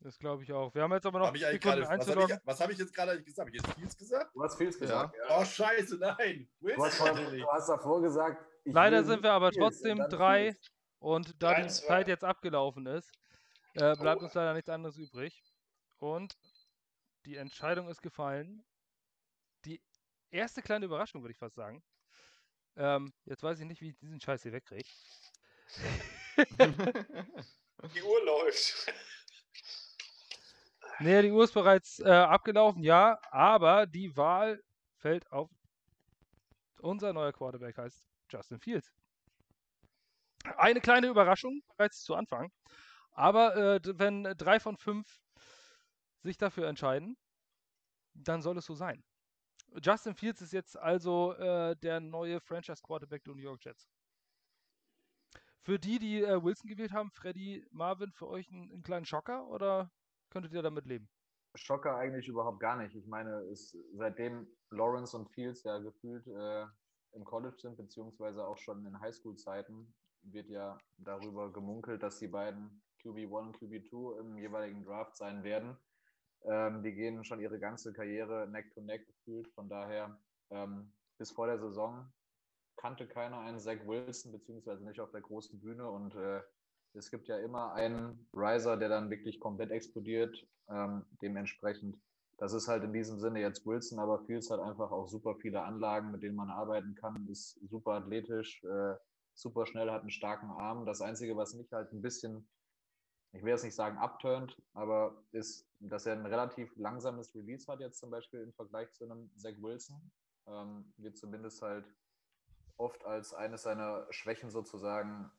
Das 0.00 0.18
glaube 0.18 0.42
ich 0.42 0.52
auch. 0.52 0.74
Wir 0.74 0.82
haben 0.82 0.92
jetzt 0.92 1.06
aber 1.06 1.18
noch 1.18 1.28
Hab 1.28 1.36
ich 1.36 1.46
eigentlich 1.46 1.62
Sekunden 1.62 1.86
gerade, 1.86 2.40
was 2.44 2.60
habe 2.60 2.60
ich, 2.60 2.60
hab 2.60 2.70
ich 2.70 2.78
jetzt 2.78 2.94
gerade 2.94 3.22
gesagt? 3.22 3.48
Hab 3.48 3.54
ich 3.54 3.62
jetzt 3.62 3.74
Fields 3.74 3.96
gesagt? 3.96 4.34
Du 4.34 4.42
hast 4.42 4.56
Fields 4.56 4.78
gesagt. 4.78 5.16
Oh, 5.30 5.44
scheiße, 5.44 5.96
nein. 5.96 6.48
Du 6.60 6.84
hast, 6.84 6.96
vorhin, 6.96 7.38
du 7.38 7.48
hast 7.50 7.68
davor 7.68 8.02
gesagt, 8.02 8.44
ich 8.64 8.74
Leider 8.74 9.04
sind 9.04 9.22
wir 9.22 9.32
aber 9.32 9.46
und 9.46 9.54
trotzdem 9.56 9.98
dann 9.98 10.10
drei. 10.10 10.52
Fields. 10.52 10.70
Und 10.98 11.42
da 11.42 11.54
die 11.54 11.62
3-2. 11.62 11.86
Zeit 11.86 12.08
jetzt 12.08 12.24
abgelaufen 12.24 12.86
ist, 12.86 13.10
äh, 13.74 13.94
bleibt 13.96 14.20
Oh. 14.22 14.24
uns 14.24 14.34
leider 14.34 14.54
nichts 14.54 14.68
anderes 14.68 14.96
übrig. 14.96 15.42
Und 15.98 16.36
die 17.24 17.36
Entscheidung 17.36 17.88
ist 17.88 18.02
gefallen. 18.02 18.64
Die 19.64 19.80
erste 20.30 20.62
kleine 20.62 20.86
Überraschung, 20.86 21.22
würde 21.22 21.32
ich 21.32 21.38
fast 21.38 21.54
sagen. 21.54 21.82
Ähm, 22.76 23.12
jetzt 23.24 23.42
weiß 23.42 23.58
ich 23.60 23.66
nicht, 23.66 23.80
wie 23.80 23.90
ich 23.90 23.96
diesen 23.98 24.20
Scheiß 24.20 24.42
hier 24.42 24.52
wegkriege. 24.52 24.88
Die 27.94 28.02
Uhr 28.02 28.24
läuft. 28.24 28.92
Nee, 30.98 31.22
die 31.22 31.30
Uhr 31.30 31.44
ist 31.44 31.52
bereits 31.52 31.98
äh, 32.00 32.08
abgelaufen, 32.08 32.82
ja, 32.82 33.18
aber 33.30 33.86
die 33.86 34.16
Wahl 34.16 34.62
fällt 34.96 35.30
auf 35.30 35.50
unser 36.80 37.12
neuer 37.12 37.32
Quarterback 37.32 37.76
heißt 37.76 38.08
Justin 38.30 38.60
Fields. 38.60 38.92
Eine 40.56 40.80
kleine 40.80 41.08
Überraschung 41.08 41.62
bereits 41.76 42.02
zu 42.02 42.14
Anfang, 42.14 42.50
aber 43.12 43.56
äh, 43.56 43.80
wenn 43.84 44.24
drei 44.36 44.58
von 44.58 44.76
fünf 44.76 45.20
sich 46.22 46.38
dafür 46.38 46.68
entscheiden, 46.68 47.18
dann 48.14 48.40
soll 48.40 48.56
es 48.56 48.64
so 48.64 48.74
sein. 48.74 49.04
Justin 49.82 50.14
Fields 50.14 50.40
ist 50.40 50.52
jetzt 50.52 50.78
also 50.78 51.34
äh, 51.34 51.76
der 51.76 52.00
neue 52.00 52.40
Franchise 52.40 52.82
Quarterback 52.82 53.24
der 53.24 53.34
New 53.34 53.42
York 53.42 53.64
Jets. 53.64 53.88
Für 55.62 55.78
die, 55.78 55.98
die 55.98 56.22
äh, 56.22 56.42
Wilson 56.42 56.68
gewählt 56.68 56.92
haben, 56.92 57.10
Freddy, 57.10 57.66
Marvin, 57.72 58.12
für 58.12 58.28
euch 58.28 58.48
ein, 58.50 58.70
ein 58.72 58.82
kleinen 58.82 59.04
Schocker 59.04 59.48
oder 59.48 59.90
könntet 60.30 60.52
ihr 60.52 60.62
damit 60.62 60.86
leben? 60.86 61.08
Schocker 61.56 61.96
eigentlich 61.96 62.28
überhaupt 62.28 62.60
gar 62.60 62.76
nicht. 62.76 62.94
Ich 62.94 63.06
meine, 63.06 63.40
ist, 63.50 63.76
seitdem 63.94 64.46
Lawrence 64.70 65.16
und 65.16 65.28
Fields 65.30 65.64
ja 65.64 65.78
gefühlt 65.78 66.26
äh, 66.26 66.66
im 67.12 67.24
College 67.24 67.56
sind, 67.58 67.76
beziehungsweise 67.76 68.46
auch 68.46 68.58
schon 68.58 68.84
in 68.86 69.00
Highschool-Zeiten, 69.00 69.92
wird 70.22 70.48
ja 70.48 70.78
darüber 70.98 71.52
gemunkelt, 71.52 72.02
dass 72.02 72.18
die 72.18 72.28
beiden 72.28 72.82
QB1 73.02 73.46
und 73.46 73.58
QB2 73.58 74.20
im 74.20 74.38
jeweiligen 74.38 74.84
Draft 74.84 75.16
sein 75.16 75.42
werden. 75.42 75.76
Ähm, 76.44 76.82
die 76.82 76.92
gehen 76.92 77.24
schon 77.24 77.40
ihre 77.40 77.58
ganze 77.58 77.92
Karriere 77.92 78.46
neck 78.48 78.72
to 78.74 78.80
neck 78.80 79.06
gefühlt. 79.06 79.48
Von 79.54 79.68
daher, 79.68 80.18
ähm, 80.50 80.92
bis 81.18 81.32
vor 81.32 81.46
der 81.46 81.58
Saison 81.58 82.12
kannte 82.76 83.06
keiner 83.06 83.40
einen 83.40 83.58
Zach 83.58 83.86
Wilson, 83.86 84.32
beziehungsweise 84.32 84.84
nicht 84.84 85.00
auf 85.00 85.10
der 85.10 85.22
großen 85.22 85.58
Bühne. 85.60 85.90
Und 85.90 86.14
äh, 86.14 86.42
es 86.94 87.10
gibt 87.10 87.28
ja 87.28 87.38
immer 87.38 87.72
einen 87.72 88.28
Riser, 88.32 88.76
der 88.76 88.88
dann 88.88 89.10
wirklich 89.10 89.40
komplett 89.40 89.70
explodiert. 89.70 90.46
Ähm, 90.68 91.04
dementsprechend, 91.22 91.98
das 92.38 92.52
ist 92.52 92.68
halt 92.68 92.84
in 92.84 92.92
diesem 92.92 93.18
Sinne 93.18 93.40
jetzt 93.40 93.66
Wilson, 93.66 93.98
aber 93.98 94.24
Fields 94.24 94.50
hat 94.50 94.60
einfach 94.60 94.90
auch 94.90 95.08
super 95.08 95.36
viele 95.36 95.62
Anlagen, 95.62 96.10
mit 96.10 96.22
denen 96.22 96.36
man 96.36 96.50
arbeiten 96.50 96.94
kann, 96.94 97.26
ist 97.28 97.58
super 97.68 97.92
athletisch, 97.92 98.62
äh, 98.64 98.94
super 99.34 99.66
schnell, 99.66 99.90
hat 99.90 100.02
einen 100.02 100.10
starken 100.10 100.50
Arm. 100.50 100.86
Das 100.86 101.00
Einzige, 101.00 101.36
was 101.36 101.54
mich 101.54 101.72
halt 101.72 101.92
ein 101.92 102.02
bisschen, 102.02 102.48
ich 103.32 103.42
will 103.42 103.50
jetzt 103.50 103.64
nicht 103.64 103.74
sagen 103.74 103.98
abturnt, 103.98 104.56
aber 104.72 105.22
ist, 105.32 105.68
dass 105.80 106.06
er 106.06 106.14
ein 106.14 106.26
relativ 106.26 106.74
langsames 106.76 107.34
Release 107.34 107.70
hat 107.70 107.80
jetzt 107.80 107.98
zum 107.98 108.10
Beispiel 108.10 108.40
im 108.40 108.52
Vergleich 108.52 108.90
zu 108.92 109.04
einem 109.04 109.30
Zach 109.36 109.54
Wilson. 109.60 110.10
Ähm, 110.46 110.92
wird 110.96 111.16
zumindest 111.16 111.60
halt 111.60 111.84
oft 112.76 113.04
als 113.04 113.34
eines 113.34 113.62
seiner 113.62 114.06
Schwächen 114.10 114.50
sozusagen 114.50 115.30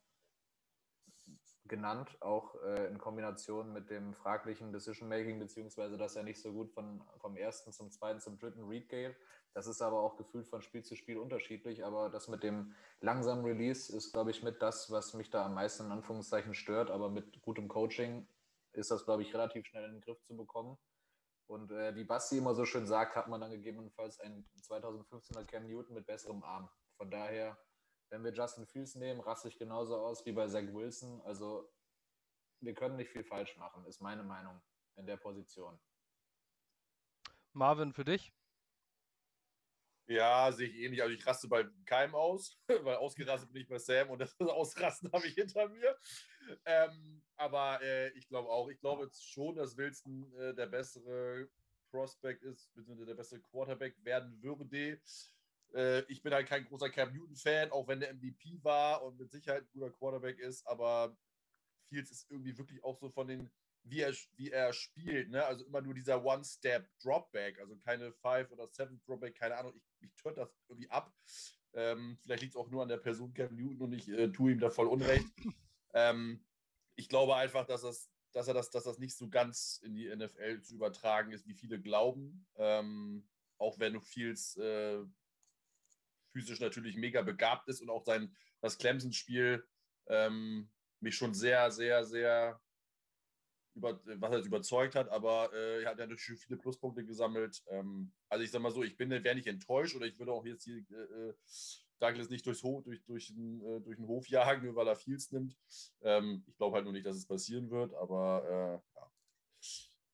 genannt, 1.68 2.18
auch 2.22 2.56
äh, 2.64 2.88
in 2.88 2.98
Kombination 2.98 3.74
mit 3.74 3.90
dem 3.90 4.14
fraglichen 4.14 4.72
Decision-Making, 4.72 5.40
beziehungsweise 5.40 5.98
dass 5.98 6.16
er 6.16 6.24
nicht 6.24 6.42
so 6.42 6.54
gut 6.54 6.72
von, 6.72 7.04
vom 7.20 7.36
ersten 7.38 7.72
zum 7.72 7.92
zweiten 7.92 8.20
zum 8.20 8.38
dritten 8.40 8.68
Read 8.68 8.90
geht. 8.90 9.16
Das 9.54 9.68
ist 9.68 9.82
aber 9.82 10.02
auch 10.02 10.18
gefühlt 10.18 10.48
von 10.48 10.62
Spiel 10.62 10.84
zu 10.84 10.96
Spiel 10.96 11.18
unterschiedlich, 11.18 11.84
aber 11.84 12.10
das 12.10 12.28
mit 12.28 12.44
dem 12.44 12.76
langsamen 13.02 13.44
Release 13.44 13.96
ist, 13.96 14.14
glaube 14.14 14.32
ich, 14.32 14.44
mit 14.44 14.62
das, 14.62 14.92
was 14.92 15.14
mich 15.14 15.30
da 15.30 15.46
am 15.46 15.56
meisten 15.56 15.86
in 15.86 15.92
Anführungszeichen 15.92 16.54
stört, 16.54 16.92
aber 16.92 17.10
mit 17.10 17.42
gutem 17.42 17.68
Coaching 17.68 18.28
ist 18.74 18.92
das, 18.92 19.06
glaube 19.06 19.24
ich, 19.24 19.34
relativ 19.34 19.66
schnell 19.66 19.86
in 19.86 19.94
den 19.94 20.02
Griff 20.02 20.22
zu 20.24 20.38
bekommen. 20.38 20.78
Und 21.48 21.72
äh, 21.72 21.96
wie 21.96 22.04
Basti 22.04 22.38
immer 22.38 22.54
so 22.54 22.66
schön 22.66 22.86
sagt, 22.86 23.16
hat 23.16 23.30
man 23.30 23.42
dann 23.42 23.52
gegebenenfalls 23.52 24.20
einen 24.20 24.46
2015er 24.62 25.46
Cam 25.46 25.66
Newton 25.66 25.96
mit 25.96 26.06
besserem 26.06 26.44
Arm. 26.44 26.70
Von 26.98 27.10
daher, 27.10 27.58
wenn 28.10 28.24
wir 28.24 28.34
Justin 28.34 28.66
Fields 28.66 28.96
nehmen, 28.96 29.20
raste 29.20 29.48
ich 29.48 29.58
genauso 29.58 29.98
aus 29.98 30.26
wie 30.26 30.32
bei 30.32 30.48
Zach 30.48 30.74
Wilson. 30.74 31.22
Also 31.22 31.72
wir 32.62 32.74
können 32.74 32.96
nicht 32.96 33.12
viel 33.12 33.24
falsch 33.24 33.56
machen, 33.58 33.86
ist 33.86 34.02
meine 34.02 34.24
Meinung 34.24 34.62
in 34.96 35.06
der 35.06 35.18
Position. 35.18 35.80
Marvin, 37.54 37.94
für 37.94 38.06
dich? 38.06 38.34
Ja, 40.10 40.52
sehe 40.54 40.70
ich 40.70 40.76
ähnlich. 40.76 41.02
Also 41.02 41.14
ich 41.14 41.26
raste 41.28 41.48
bei 41.50 41.66
keinem 41.86 42.16
aus, 42.16 42.58
weil 42.68 42.96
ausgerastet 42.96 43.52
bin 43.52 43.64
ich 43.64 43.68
bei 43.68 43.78
Sam 43.78 44.10
und 44.10 44.20
das 44.20 44.36
Ausrasten 44.40 45.12
habe 45.12 45.28
ich 45.28 45.34
hinter 45.34 45.68
mir. 45.68 45.98
Ähm, 46.66 47.22
aber 47.36 47.82
äh, 47.82 48.10
ich 48.18 48.28
glaube 48.30 48.50
auch, 48.50 48.70
ich 48.70 48.80
glaube 48.80 49.04
jetzt 49.04 49.28
schon, 49.30 49.56
dass 49.56 49.76
Wilson 49.76 50.32
äh, 50.38 50.54
der 50.56 50.68
bessere 50.68 51.50
Prospect 51.92 52.44
ist, 52.44 52.74
beziehungsweise 52.74 53.08
der 53.08 53.16
bessere 53.16 53.42
Quarterback 53.42 53.96
werden 54.04 54.42
würde. 54.42 55.02
Äh, 55.74 56.02
ich 56.12 56.22
bin 56.22 56.34
halt 56.34 56.48
kein 56.48 56.66
großer 56.66 56.90
Cam 56.90 57.14
Newton-Fan, 57.14 57.72
auch 57.72 57.88
wenn 57.88 58.00
der 58.00 58.14
MVP 58.14 58.64
war 58.64 59.04
und 59.04 59.18
mit 59.18 59.32
Sicherheit 59.32 59.64
ein 59.64 59.70
guter 59.74 59.92
Quarterback 59.92 60.40
ist, 60.40 60.66
aber 60.68 61.16
Fields 61.90 62.12
ist 62.12 62.30
irgendwie 62.30 62.58
wirklich 62.58 62.84
auch 62.84 62.98
so 62.98 63.10
von 63.10 63.28
den, 63.28 63.50
wie 63.84 64.02
er, 64.02 64.14
wie 64.36 64.52
er 64.52 64.74
spielt, 64.74 65.30
ne? 65.30 65.46
Also 65.46 65.66
immer 65.66 65.82
nur 65.82 65.94
dieser 65.94 66.24
One-Step-Dropback, 66.24 67.60
also 67.60 67.78
keine 67.78 68.12
Five- 68.12 68.52
oder 68.52 68.68
Seven-Dropback, 68.68 69.36
keine 69.36 69.58
Ahnung, 69.58 69.74
ich, 69.76 69.84
ich 70.02 70.16
tört 70.16 70.38
das 70.38 70.50
irgendwie 70.68 70.90
ab. 70.90 71.14
Ähm, 71.74 72.18
vielleicht 72.22 72.42
liegt 72.42 72.56
es 72.56 72.60
auch 72.60 72.70
nur 72.70 72.84
an 72.84 72.90
der 72.90 72.98
Person 72.98 73.34
Cam 73.34 73.56
Newton 73.56 73.82
und 73.82 73.94
ich 73.94 74.10
äh, 74.10 74.32
tue 74.32 74.52
ihm 74.52 74.60
da 74.60 74.70
voll 74.70 74.88
Unrecht. 74.88 75.28
ähm, 75.94 76.44
ich 76.96 77.08
glaube 77.10 77.36
einfach, 77.36 77.66
dass 77.66 77.82
das 77.82 78.10
dass 78.38 78.48
er 78.48 78.54
das, 78.54 78.70
dass 78.70 78.84
das 78.84 79.00
nicht 79.00 79.18
so 79.18 79.30
ganz 79.30 79.80
in 79.84 79.96
die 79.96 80.16
NFL 80.16 80.62
zu 80.62 80.76
übertragen 80.76 81.32
ist, 81.32 81.48
wie 81.48 81.56
viele 81.56 81.82
glauben. 81.82 82.46
Ähm, 82.58 83.28
auch 83.58 83.80
wenn 83.80 84.00
Fields 84.00 84.56
äh, 84.58 85.00
physisch 86.32 86.60
natürlich 86.60 86.96
mega 86.96 87.22
begabt 87.22 87.68
ist 87.68 87.82
und 87.82 87.90
auch 87.90 88.06
sein, 88.06 88.36
das 88.62 88.78
Clemson-Spiel 88.78 89.66
ähm, 90.08 90.70
mich 91.00 91.16
schon 91.16 91.34
sehr, 91.34 91.72
sehr, 91.72 92.06
sehr 92.06 92.60
über, 93.76 94.00
was 94.04 94.32
er 94.32 94.40
überzeugt 94.40 94.96
hat, 94.96 95.10
aber 95.10 95.54
äh, 95.54 95.84
er 95.84 95.92
hat 95.92 96.00
natürlich 96.00 96.24
schon 96.24 96.38
viele 96.38 96.58
Pluspunkte 96.58 97.06
gesammelt. 97.06 97.64
Ähm, 97.70 98.12
also 98.28 98.44
ich 98.44 98.52
sag 98.52 98.62
mal 98.62 98.72
so, 98.72 98.84
ich 98.84 98.98
bin, 98.98 99.12
wäre 99.12 99.36
nicht 99.36 99.48
enttäuscht 99.48 99.96
oder 99.96 100.08
ich 100.08 100.18
würde 100.18 100.32
auch 100.32 100.46
jetzt 100.46 100.64
hier 100.64 100.78
äh, 100.78 101.34
Douglas 102.00 102.30
nicht 102.30 102.46
durchs 102.46 102.64
Hof, 102.64 102.84
durch, 102.84 103.04
durch, 103.06 103.28
den, 103.28 103.62
äh, 103.62 103.82
durch 103.82 103.98
den 103.98 104.08
Hof 104.08 104.28
jagen, 104.30 104.66
nur 104.66 104.76
weil 104.76 104.88
er 104.88 104.96
Fields 104.96 105.32
nimmt. 105.32 105.56
Ähm, 106.02 106.44
ich 106.48 106.58
glaube 106.58 106.76
halt 106.76 106.86
nur 106.86 106.94
nicht, 106.94 107.06
dass 107.06 107.16
es 107.16 107.28
passieren 107.28 107.70
wird, 107.70 107.94
aber 107.94 108.82
äh, 108.94 109.00
ja. 109.00 109.12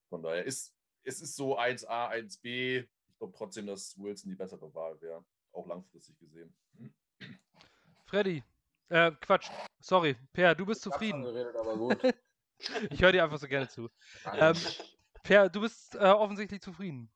Von 0.10 0.22
daher 0.22 0.46
ist 0.46 0.76
es 1.06 1.22
ist 1.22 1.36
so 1.36 1.58
1A, 1.58 2.12
1B. 2.12 2.88
Ich 3.10 3.18
glaube 3.18 3.34
trotzdem, 3.36 3.68
dass 3.68 3.98
Wilson 3.98 4.30
die 4.30 4.36
bessere 4.36 4.74
Wahl 4.74 5.00
wäre 5.02 5.26
auch 5.54 5.68
langfristig 5.68 6.18
gesehen. 6.20 6.54
Freddy, 8.06 8.44
äh, 8.90 9.12
Quatsch, 9.22 9.50
sorry, 9.80 10.16
Per, 10.34 10.56
du 10.56 10.66
bist 10.66 10.82
zufrieden. 10.82 11.24
Geredet, 11.24 11.56
aber 11.56 11.78
gut. 11.78 11.98
ich 12.92 13.02
höre 13.02 13.12
dir 13.12 13.24
einfach 13.24 13.40
so 13.40 13.48
gerne 13.48 13.68
zu. 13.68 13.90
Ähm, 14.34 14.56
per, 15.24 15.50
du 15.50 15.62
bist 15.62 15.96
äh, 15.96 16.00
offensichtlich 16.00 16.62
zufrieden. 16.62 17.10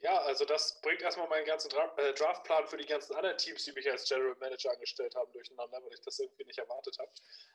Ja, 0.00 0.16
also 0.22 0.44
das 0.44 0.80
bringt 0.80 1.02
erstmal 1.02 1.28
meinen 1.28 1.44
ganzen 1.44 1.70
Dra 1.70 1.92
äh, 1.96 2.14
Draftplan 2.14 2.68
für 2.68 2.76
die 2.76 2.86
ganzen 2.86 3.16
anderen 3.16 3.36
Teams, 3.36 3.64
die 3.64 3.72
mich 3.72 3.90
als 3.90 4.08
General 4.08 4.36
Manager 4.38 4.70
angestellt 4.70 5.14
haben, 5.16 5.32
durcheinander, 5.32 5.82
weil 5.82 5.92
ich 5.92 6.00
das 6.02 6.20
irgendwie 6.20 6.44
nicht 6.44 6.58
erwartet 6.58 6.96
habe. 7.00 7.10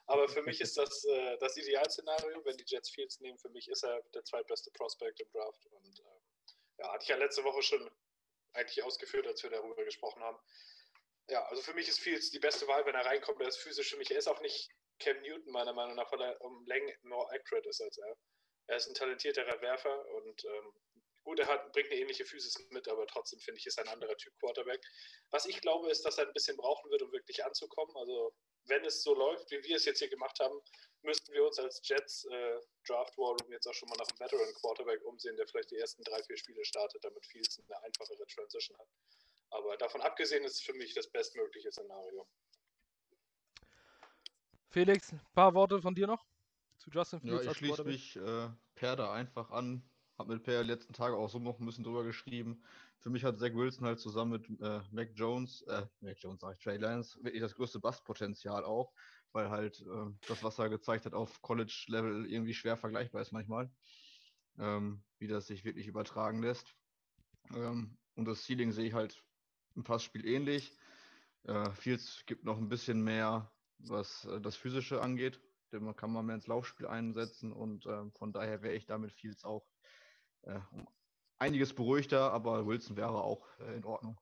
Aber 0.06 0.28
für 0.28 0.42
mich 0.42 0.60
ist 0.60 0.76
das 0.76 1.04
äh, 1.06 1.38
das 1.38 1.56
Idealszenario, 1.56 2.44
wenn 2.44 2.56
die 2.58 2.64
Jets 2.66 2.90
Fields 2.90 3.20
nehmen. 3.20 3.38
Für 3.38 3.48
mich 3.48 3.68
ist 3.68 3.82
er 3.82 4.02
der 4.12 4.24
zweitbeste 4.24 4.70
Prospect 4.72 5.20
im 5.20 5.30
Draft. 5.32 5.64
Und 5.70 6.00
äh, 6.00 6.82
ja, 6.82 6.92
hatte 6.92 7.04
ich 7.04 7.08
ja 7.08 7.16
letzte 7.16 7.44
Woche 7.44 7.62
schon 7.62 7.90
eigentlich 8.54 8.82
ausgeführt, 8.82 9.26
als 9.26 9.42
wir 9.42 9.50
darüber 9.50 9.84
gesprochen 9.84 10.22
haben. 10.22 10.38
Ja, 11.28 11.44
also 11.46 11.62
für 11.62 11.74
mich 11.74 11.88
ist 11.88 12.00
Fields 12.00 12.30
die 12.30 12.38
beste 12.38 12.66
Wahl, 12.68 12.84
wenn 12.86 12.94
er 12.94 13.06
reinkommt. 13.06 13.40
Er 13.40 13.48
ist 13.48 13.58
physisch 13.58 13.90
für 13.90 13.96
mich. 13.96 14.10
Er 14.10 14.18
ist 14.18 14.28
auch 14.28 14.40
nicht 14.40 14.70
Cam 14.98 15.20
Newton, 15.22 15.52
meiner 15.52 15.72
Meinung 15.72 15.96
nach, 15.96 16.10
weil 16.12 16.20
er 16.20 16.40
um 16.40 16.64
Längen 16.66 16.94
more 17.02 17.30
accurate 17.32 17.68
ist 17.68 17.80
als 17.80 17.98
er. 17.98 18.16
Er 18.66 18.76
ist 18.76 18.88
ein 18.88 18.94
talentierterer 18.94 19.60
Werfer 19.60 20.06
und 20.10 20.44
ähm, 20.44 20.72
gut, 21.24 21.38
er 21.40 21.46
hat, 21.46 21.72
bringt 21.72 21.90
eine 21.90 22.00
ähnliche 22.00 22.24
Physis 22.24 22.58
mit, 22.70 22.88
aber 22.88 23.06
trotzdem 23.06 23.40
finde 23.40 23.58
ich, 23.58 23.66
ist 23.66 23.78
ein 23.78 23.88
anderer 23.88 24.16
Typ 24.16 24.32
Quarterback. 24.38 24.80
Was 25.30 25.46
ich 25.46 25.60
glaube, 25.60 25.90
ist, 25.90 26.04
dass 26.04 26.18
er 26.18 26.26
ein 26.26 26.32
bisschen 26.32 26.56
brauchen 26.56 26.90
wird, 26.90 27.02
um 27.02 27.12
wirklich 27.12 27.44
anzukommen. 27.44 27.94
Also, 27.96 28.34
wenn 28.66 28.84
es 28.84 29.02
so 29.02 29.14
läuft, 29.14 29.50
wie 29.50 29.62
wir 29.62 29.76
es 29.76 29.84
jetzt 29.84 29.98
hier 29.98 30.08
gemacht 30.08 30.38
haben, 30.40 30.60
müssten 31.02 31.32
wir 31.32 31.44
uns 31.44 31.58
als 31.58 31.80
Jets 31.86 32.24
äh, 32.24 32.60
Draft 32.86 33.16
War 33.18 33.36
Room 33.36 33.52
jetzt 33.52 33.66
auch 33.66 33.74
schon 33.74 33.88
mal 33.88 33.96
nach 33.96 34.08
einem 34.08 34.20
Veteran 34.20 34.54
Quarterback 34.54 35.04
umsehen, 35.04 35.36
der 35.36 35.46
vielleicht 35.46 35.70
die 35.70 35.76
ersten 35.76 36.02
drei, 36.02 36.22
vier 36.22 36.36
Spiele 36.36 36.64
startet, 36.64 37.04
damit 37.04 37.24
Fields 37.26 37.58
eine 37.58 37.82
einfachere 37.82 38.26
Transition 38.26 38.78
hat. 38.78 38.88
Aber 39.50 39.76
davon 39.76 40.00
abgesehen 40.00 40.44
ist 40.44 40.54
es 40.54 40.62
für 40.62 40.72
mich 40.74 40.94
das 40.94 41.06
bestmögliche 41.06 41.70
Szenario. 41.70 42.26
Felix, 44.70 45.12
ein 45.12 45.20
paar 45.34 45.54
Worte 45.54 45.80
von 45.80 45.94
dir 45.94 46.06
noch 46.06 46.26
zu 46.78 46.90
Justin 46.90 47.20
Fields? 47.20 47.44
Ja, 47.44 47.50
ich 47.50 47.56
schließe 47.56 47.84
mich 47.84 48.16
äh, 48.16 48.48
Per 48.74 48.96
da 48.96 49.12
einfach 49.12 49.50
an. 49.50 49.88
Hab 50.18 50.28
mit 50.28 50.42
Per 50.42 50.62
letzten 50.62 50.92
Tage 50.92 51.16
auch 51.16 51.28
so 51.28 51.38
noch 51.38 51.58
ein 51.58 51.66
bisschen 51.66 51.84
drüber 51.84 52.04
geschrieben. 52.04 52.62
Für 53.00 53.10
mich 53.10 53.24
hat 53.24 53.38
Zach 53.38 53.54
Wilson 53.54 53.86
halt 53.86 54.00
zusammen 54.00 54.32
mit 54.32 54.60
äh, 54.60 54.80
Mac 54.92 55.10
Jones, 55.14 55.62
äh, 55.62 55.86
Mac 56.00 56.16
Jones 56.18 56.40
sag 56.40 56.54
ich, 56.54 56.62
Trey 56.62 56.76
Lance, 56.78 57.18
wirklich 57.22 57.42
das 57.42 57.54
größte 57.54 57.80
Bustpotenzial 57.80 58.64
auch 58.64 58.92
weil 59.34 59.50
halt 59.50 59.80
äh, 59.82 60.12
das, 60.28 60.42
was 60.42 60.58
er 60.58 60.70
gezeigt 60.70 61.04
hat 61.04 61.12
auf 61.12 61.42
College-Level, 61.42 62.24
irgendwie 62.26 62.54
schwer 62.54 62.76
vergleichbar 62.76 63.20
ist 63.20 63.32
manchmal, 63.32 63.70
ähm, 64.58 65.02
wie 65.18 65.26
das 65.26 65.48
sich 65.48 65.64
wirklich 65.64 65.88
übertragen 65.88 66.40
lässt. 66.40 66.74
Ähm, 67.52 67.98
und 68.14 68.26
das 68.26 68.44
Ceiling 68.46 68.70
sehe 68.70 68.86
ich 68.86 68.94
halt 68.94 69.22
im 69.74 69.82
Passspiel 69.82 70.24
ähnlich. 70.24 70.78
Äh, 71.42 71.72
Fields 71.72 72.24
gibt 72.26 72.44
noch 72.44 72.58
ein 72.58 72.68
bisschen 72.68 73.02
mehr, 73.02 73.52
was 73.78 74.24
äh, 74.26 74.40
das 74.40 74.54
Physische 74.54 75.02
angeht. 75.02 75.40
Den 75.72 75.96
kann 75.96 76.12
man 76.12 76.24
mehr 76.24 76.36
ins 76.36 76.46
Laufspiel 76.46 76.86
einsetzen 76.86 77.52
und 77.52 77.86
äh, 77.86 78.08
von 78.12 78.32
daher 78.32 78.62
wäre 78.62 78.76
ich 78.76 78.86
damit 78.86 79.12
Fields 79.12 79.44
auch 79.44 79.66
äh, 80.46 80.60
einiges 81.38 81.74
beruhigter, 81.74 82.32
aber 82.32 82.66
Wilson 82.66 82.96
wäre 82.96 83.22
auch 83.22 83.46
äh, 83.60 83.76
in 83.76 83.84
Ordnung. 83.84 84.18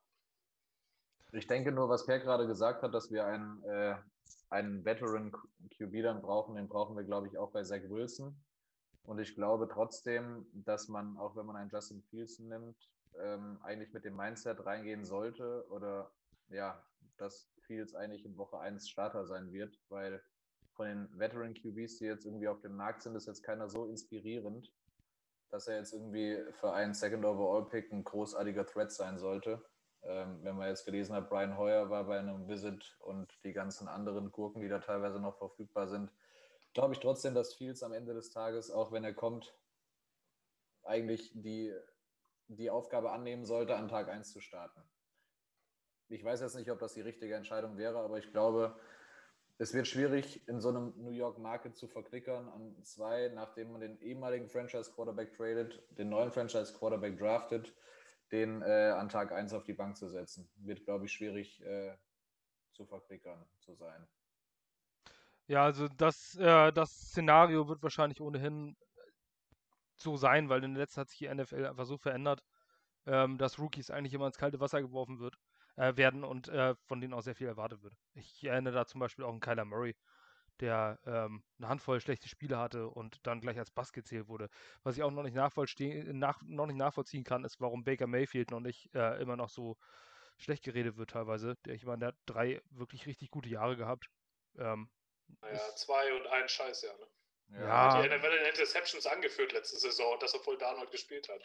Ich 1.32 1.46
denke 1.46 1.72
nur, 1.72 1.88
was 1.88 2.04
Per 2.04 2.18
gerade 2.18 2.46
gesagt 2.46 2.82
hat, 2.82 2.92
dass 2.92 3.10
wir 3.10 3.24
einen 3.24 3.62
äh, 3.64 3.96
einen 4.52 4.84
Veteran 4.84 5.32
QB 5.78 6.02
dann 6.02 6.20
brauchen, 6.20 6.56
den 6.56 6.68
brauchen 6.68 6.96
wir, 6.96 7.04
glaube 7.04 7.26
ich, 7.26 7.38
auch 7.38 7.50
bei 7.50 7.62
Zach 7.62 7.82
Wilson. 7.88 8.36
Und 9.04 9.18
ich 9.18 9.34
glaube 9.34 9.68
trotzdem, 9.68 10.46
dass 10.52 10.88
man, 10.88 11.16
auch 11.16 11.34
wenn 11.34 11.46
man 11.46 11.56
einen 11.56 11.70
Justin 11.70 12.02
Fields 12.02 12.38
nimmt, 12.38 12.76
ähm, 13.18 13.58
eigentlich 13.62 13.92
mit 13.92 14.04
dem 14.04 14.14
Mindset 14.14 14.64
reingehen 14.64 15.04
sollte 15.04 15.66
oder 15.70 16.10
ja, 16.50 16.82
dass 17.16 17.50
Fields 17.66 17.94
eigentlich 17.94 18.24
in 18.24 18.36
Woche 18.36 18.58
1 18.58 18.88
Starter 18.88 19.26
sein 19.26 19.52
wird, 19.52 19.78
weil 19.88 20.22
von 20.74 20.86
den 20.86 21.18
Veteran 21.18 21.54
QBs, 21.54 21.98
die 21.98 22.04
jetzt 22.04 22.26
irgendwie 22.26 22.48
auf 22.48 22.60
dem 22.60 22.76
Markt 22.76 23.02
sind, 23.02 23.16
ist 23.16 23.26
jetzt 23.26 23.42
keiner 23.42 23.68
so 23.68 23.86
inspirierend, 23.86 24.70
dass 25.52 25.68
er 25.68 25.76
jetzt 25.76 25.92
irgendwie 25.92 26.42
für 26.52 26.72
einen 26.72 26.94
Second 26.94 27.24
Overall 27.26 27.66
Pick 27.66 27.92
ein 27.92 28.04
großartiger 28.04 28.66
Threat 28.66 28.90
sein 28.90 29.18
sollte. 29.18 29.62
Ähm, 30.02 30.40
wenn 30.42 30.56
man 30.56 30.68
jetzt 30.68 30.86
gelesen 30.86 31.14
hat, 31.14 31.28
Brian 31.28 31.58
Hoyer 31.58 31.90
war 31.90 32.04
bei 32.04 32.18
einem 32.18 32.48
Visit 32.48 32.96
und 33.00 33.30
die 33.44 33.52
ganzen 33.52 33.86
anderen 33.86 34.32
Gurken, 34.32 34.62
die 34.62 34.68
da 34.68 34.78
teilweise 34.78 35.20
noch 35.20 35.36
verfügbar 35.36 35.88
sind, 35.88 36.10
glaube 36.72 36.94
ich 36.94 37.00
trotzdem, 37.00 37.34
dass 37.34 37.52
Fields 37.52 37.82
am 37.82 37.92
Ende 37.92 38.14
des 38.14 38.30
Tages, 38.30 38.70
auch 38.70 38.92
wenn 38.92 39.04
er 39.04 39.12
kommt, 39.12 39.54
eigentlich 40.84 41.30
die, 41.34 41.72
die 42.48 42.70
Aufgabe 42.70 43.12
annehmen 43.12 43.44
sollte, 43.44 43.76
an 43.76 43.88
Tag 43.88 44.08
1 44.08 44.32
zu 44.32 44.40
starten. 44.40 44.82
Ich 46.08 46.24
weiß 46.24 46.40
jetzt 46.40 46.56
nicht, 46.56 46.70
ob 46.70 46.78
das 46.78 46.94
die 46.94 47.02
richtige 47.02 47.36
Entscheidung 47.36 47.76
wäre, 47.76 47.98
aber 47.98 48.18
ich 48.18 48.32
glaube, 48.32 48.74
es 49.58 49.74
wird 49.74 49.86
schwierig, 49.86 50.46
in 50.48 50.60
so 50.60 50.70
einem 50.70 50.92
New 50.96 51.10
York 51.10 51.38
Market 51.38 51.76
zu 51.76 51.86
verklickern 51.86 52.48
an 52.48 52.82
zwei, 52.84 53.30
nachdem 53.34 53.72
man 53.72 53.80
den 53.80 54.00
ehemaligen 54.00 54.48
Franchise 54.48 54.90
Quarterback 54.92 55.34
tradet, 55.34 55.82
den 55.90 56.08
neuen 56.08 56.32
Franchise 56.32 56.72
Quarterback 56.76 57.18
draftet, 57.18 57.72
den 58.32 58.62
äh, 58.62 58.92
an 58.96 59.08
Tag 59.08 59.30
1 59.32 59.52
auf 59.52 59.64
die 59.64 59.74
Bank 59.74 59.96
zu 59.96 60.08
setzen. 60.08 60.50
Wird, 60.56 60.84
glaube 60.84 61.04
ich, 61.04 61.12
schwierig 61.12 61.62
äh, 61.64 61.94
zu 62.72 62.86
verklickern 62.86 63.44
zu 63.60 63.74
sein. 63.74 64.08
Ja, 65.46 65.64
also 65.64 65.88
das, 65.88 66.34
äh, 66.36 66.72
das 66.72 66.90
Szenario 66.90 67.68
wird 67.68 67.82
wahrscheinlich 67.82 68.20
ohnehin 68.20 68.76
so 69.96 70.16
sein, 70.16 70.48
weil 70.48 70.64
in 70.64 70.74
der 70.74 70.82
letzten 70.82 71.00
hat 71.00 71.10
sich 71.10 71.18
die 71.18 71.32
NFL 71.32 71.66
einfach 71.66 71.84
so 71.84 71.98
verändert, 71.98 72.42
ähm, 73.06 73.38
dass 73.38 73.58
Rookies 73.58 73.90
eigentlich 73.90 74.14
immer 74.14 74.26
ins 74.26 74.38
kalte 74.38 74.60
Wasser 74.60 74.80
geworfen 74.80 75.18
wird, 75.20 75.36
äh, 75.76 75.96
werden 75.96 76.24
und 76.24 76.48
äh, 76.48 76.74
von 76.86 77.00
denen 77.00 77.14
auch 77.14 77.22
sehr 77.22 77.34
viel 77.34 77.48
erwartet 77.48 77.82
wird. 77.82 77.94
Ich 78.14 78.44
erinnere 78.44 78.74
da 78.74 78.86
zum 78.86 79.00
Beispiel 79.00 79.24
auch 79.24 79.32
an 79.32 79.40
Kyler 79.40 79.64
Murray, 79.64 79.96
der 80.60 80.98
ähm, 81.06 81.42
eine 81.58 81.68
Handvoll 81.68 82.00
schlechte 82.00 82.28
Spiele 82.28 82.58
hatte 82.58 82.88
und 82.88 83.18
dann 83.26 83.40
gleich 83.40 83.58
als 83.58 83.70
Bass 83.70 83.92
gezählt 83.92 84.28
wurde. 84.28 84.48
Was 84.82 84.96
ich 84.96 85.02
auch 85.02 85.10
noch 85.10 85.22
nicht, 85.22 85.34
nach, 85.34 86.42
noch 86.42 86.66
nicht 86.66 86.76
nachvollziehen 86.76 87.24
kann, 87.24 87.44
ist, 87.44 87.60
warum 87.60 87.84
Baker 87.84 88.06
Mayfield 88.06 88.50
noch 88.50 88.60
nicht 88.60 88.94
äh, 88.94 89.20
immer 89.20 89.36
noch 89.36 89.48
so 89.50 89.76
schlecht 90.38 90.64
geredet 90.64 90.96
wird 90.96 91.10
teilweise. 91.10 91.56
Der, 91.64 91.74
ich 91.74 91.84
meine, 91.84 91.98
der 91.98 92.08
hat 92.08 92.16
drei 92.26 92.62
wirklich 92.70 93.06
richtig 93.06 93.30
gute 93.30 93.48
Jahre 93.48 93.76
gehabt. 93.76 94.06
Ähm, 94.58 94.90
naja, 95.40 95.60
zwei 95.76 96.14
und 96.14 96.26
ein 96.26 96.48
Scheißjahr, 96.48 96.96
ne? 96.98 97.06
Ja. 97.60 98.00
Die 98.00 98.08
NFL 98.08 98.32
in 98.32 98.46
Interceptions 98.46 99.06
angeführt 99.06 99.52
letzte 99.52 99.76
Saison, 99.76 100.18
das 100.20 100.34
obwohl 100.34 100.56
Darnold 100.56 100.90
gespielt 100.90 101.28
hat. 101.28 101.42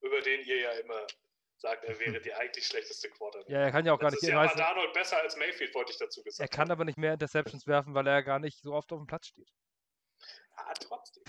Über 0.00 0.20
den 0.20 0.44
ihr 0.44 0.60
ja 0.60 0.70
immer 0.72 1.06
sagt, 1.60 1.84
er 1.84 1.98
wäre 1.98 2.20
die 2.20 2.32
eigentlich 2.34 2.66
schlechteste 2.66 3.08
Quarterback. 3.10 3.48
Ja, 3.48 3.60
er 3.60 3.70
kann 3.70 3.84
ja 3.84 3.92
auch 3.92 3.98
gar 3.98 4.10
nicht. 4.10 4.22
Letztes 4.22 4.30
Jahr 4.30 4.46
war 4.46 4.56
Darnold 4.56 4.92
besser 4.92 5.18
als 5.18 5.36
Mayfield, 5.36 5.74
wollte 5.74 5.92
ich 5.92 5.98
dazu 5.98 6.22
gesagt 6.22 6.40
Er 6.40 6.56
kann 6.56 6.70
aber 6.70 6.84
nicht 6.84 6.98
mehr 6.98 7.12
Interceptions 7.12 7.66
werfen, 7.66 7.94
weil 7.94 8.06
er 8.06 8.14
ja 8.14 8.20
gar 8.20 8.38
nicht 8.38 8.60
so 8.62 8.72
oft 8.74 8.92
auf 8.92 8.98
dem 8.98 9.06
Platz 9.06 9.26
steht. 9.26 9.52
Ja, 10.56 10.72
trotzdem. 10.74 11.24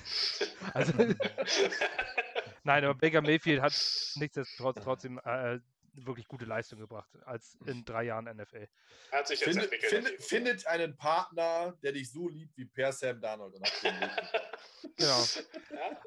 Also, 0.73 0.93
Nein, 2.63 2.83
aber 2.83 2.95
Baker 2.95 3.21
Mayfield 3.21 3.61
hat 3.61 3.73
nichtsdestotrotz 4.15 4.83
trotzdem 4.83 5.19
äh, 5.23 5.59
wirklich 5.93 6.27
gute 6.27 6.45
Leistung 6.45 6.79
gebracht, 6.79 7.09
als 7.25 7.57
in 7.65 7.83
drei 7.85 8.03
Jahren 8.03 8.25
NFL. 8.25 8.67
Er 9.11 9.19
hat 9.19 9.27
sich 9.27 9.39
jetzt 9.39 9.49
Findet, 9.49 9.65
entwickelt. 9.65 9.91
findet, 9.91 10.23
findet 10.23 10.67
einen 10.67 10.95
Partner, 10.95 11.77
der 11.83 11.91
dich 11.91 12.11
so 12.11 12.29
liebt 12.29 12.55
wie 12.57 12.65
Per 12.65 12.91
Sam 12.91 13.19
Darnold. 13.21 13.55
Genau. 13.81 14.07
Ja? 14.97 15.17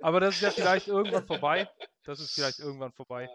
Aber 0.03 0.21
das 0.21 0.35
ist 0.35 0.43
ja 0.43 0.51
vielleicht 0.51 0.89
irgendwann 0.89 1.27
vorbei. 1.27 1.69
Das 2.05 2.21
ist 2.21 2.35
vielleicht 2.35 2.59
irgendwann 2.59 2.93
vorbei. 2.93 3.29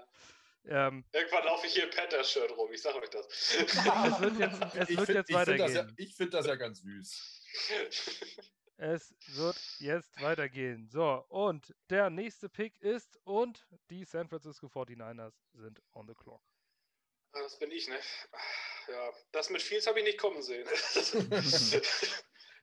Ähm, 0.69 1.05
Irgendwann 1.13 1.45
laufe 1.45 1.65
ich 1.67 1.73
hier 1.73 1.83
im 1.85 1.89
Panthers-Shirt 1.91 2.51
rum, 2.57 2.71
ich 2.73 2.81
sag 2.81 2.95
euch 2.95 3.09
das. 3.09 3.25
es 3.27 3.75
wird 4.19 4.39
jetzt, 4.39 4.59
es 4.75 4.89
ich 4.89 4.97
wird 4.97 5.05
find- 5.05 5.17
jetzt 5.17 5.29
ich 5.29 5.37
find 5.37 5.59
das 5.59 5.73
ja, 5.73 5.79
weitergehen. 5.79 5.95
ich 5.97 6.15
finde 6.15 6.31
das 6.37 6.45
ja 6.47 6.55
ganz 6.55 6.79
süß. 6.81 7.43
Es 8.79 9.15
wird 9.35 9.55
jetzt 9.79 10.21
weitergehen. 10.21 10.87
So, 10.89 11.25
und 11.29 11.73
der 11.89 12.09
nächste 12.09 12.47
Pick 12.49 12.79
ist 12.81 13.17
und 13.23 13.65
die 13.89 14.03
San 14.05 14.27
Francisco 14.29 14.67
49ers 14.67 15.33
sind 15.53 15.81
on 15.93 16.07
the 16.07 16.13
clock. 16.13 16.41
Ah, 17.33 17.41
Das 17.41 17.57
bin 17.57 17.71
ich, 17.71 17.87
ne? 17.87 17.97
Ja, 18.87 19.11
das 19.31 19.49
mit 19.49 19.61
Fields 19.61 19.87
habe 19.87 19.99
ich 19.99 20.05
nicht 20.05 20.19
kommen 20.19 20.41
sehen. 20.43 20.67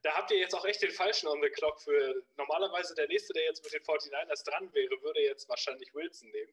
da 0.03 0.13
habt 0.15 0.31
ihr 0.31 0.39
jetzt 0.39 0.55
auch 0.55 0.65
echt 0.65 0.83
den 0.83 0.91
falschen 0.93 1.27
on 1.29 1.43
the 1.43 1.51
clock 1.51 1.81
für. 1.83 2.23
Normalerweise 2.37 2.95
der 2.95 3.09
nächste, 3.09 3.33
der 3.33 3.45
jetzt 3.45 3.63
mit 3.65 3.73
den 3.73 3.83
49ers 3.83 4.45
dran 4.45 4.73
wäre, 4.73 5.01
würde 5.03 5.21
jetzt 5.21 5.49
wahrscheinlich 5.49 5.93
Wilson 5.95 6.31
nehmen. 6.31 6.53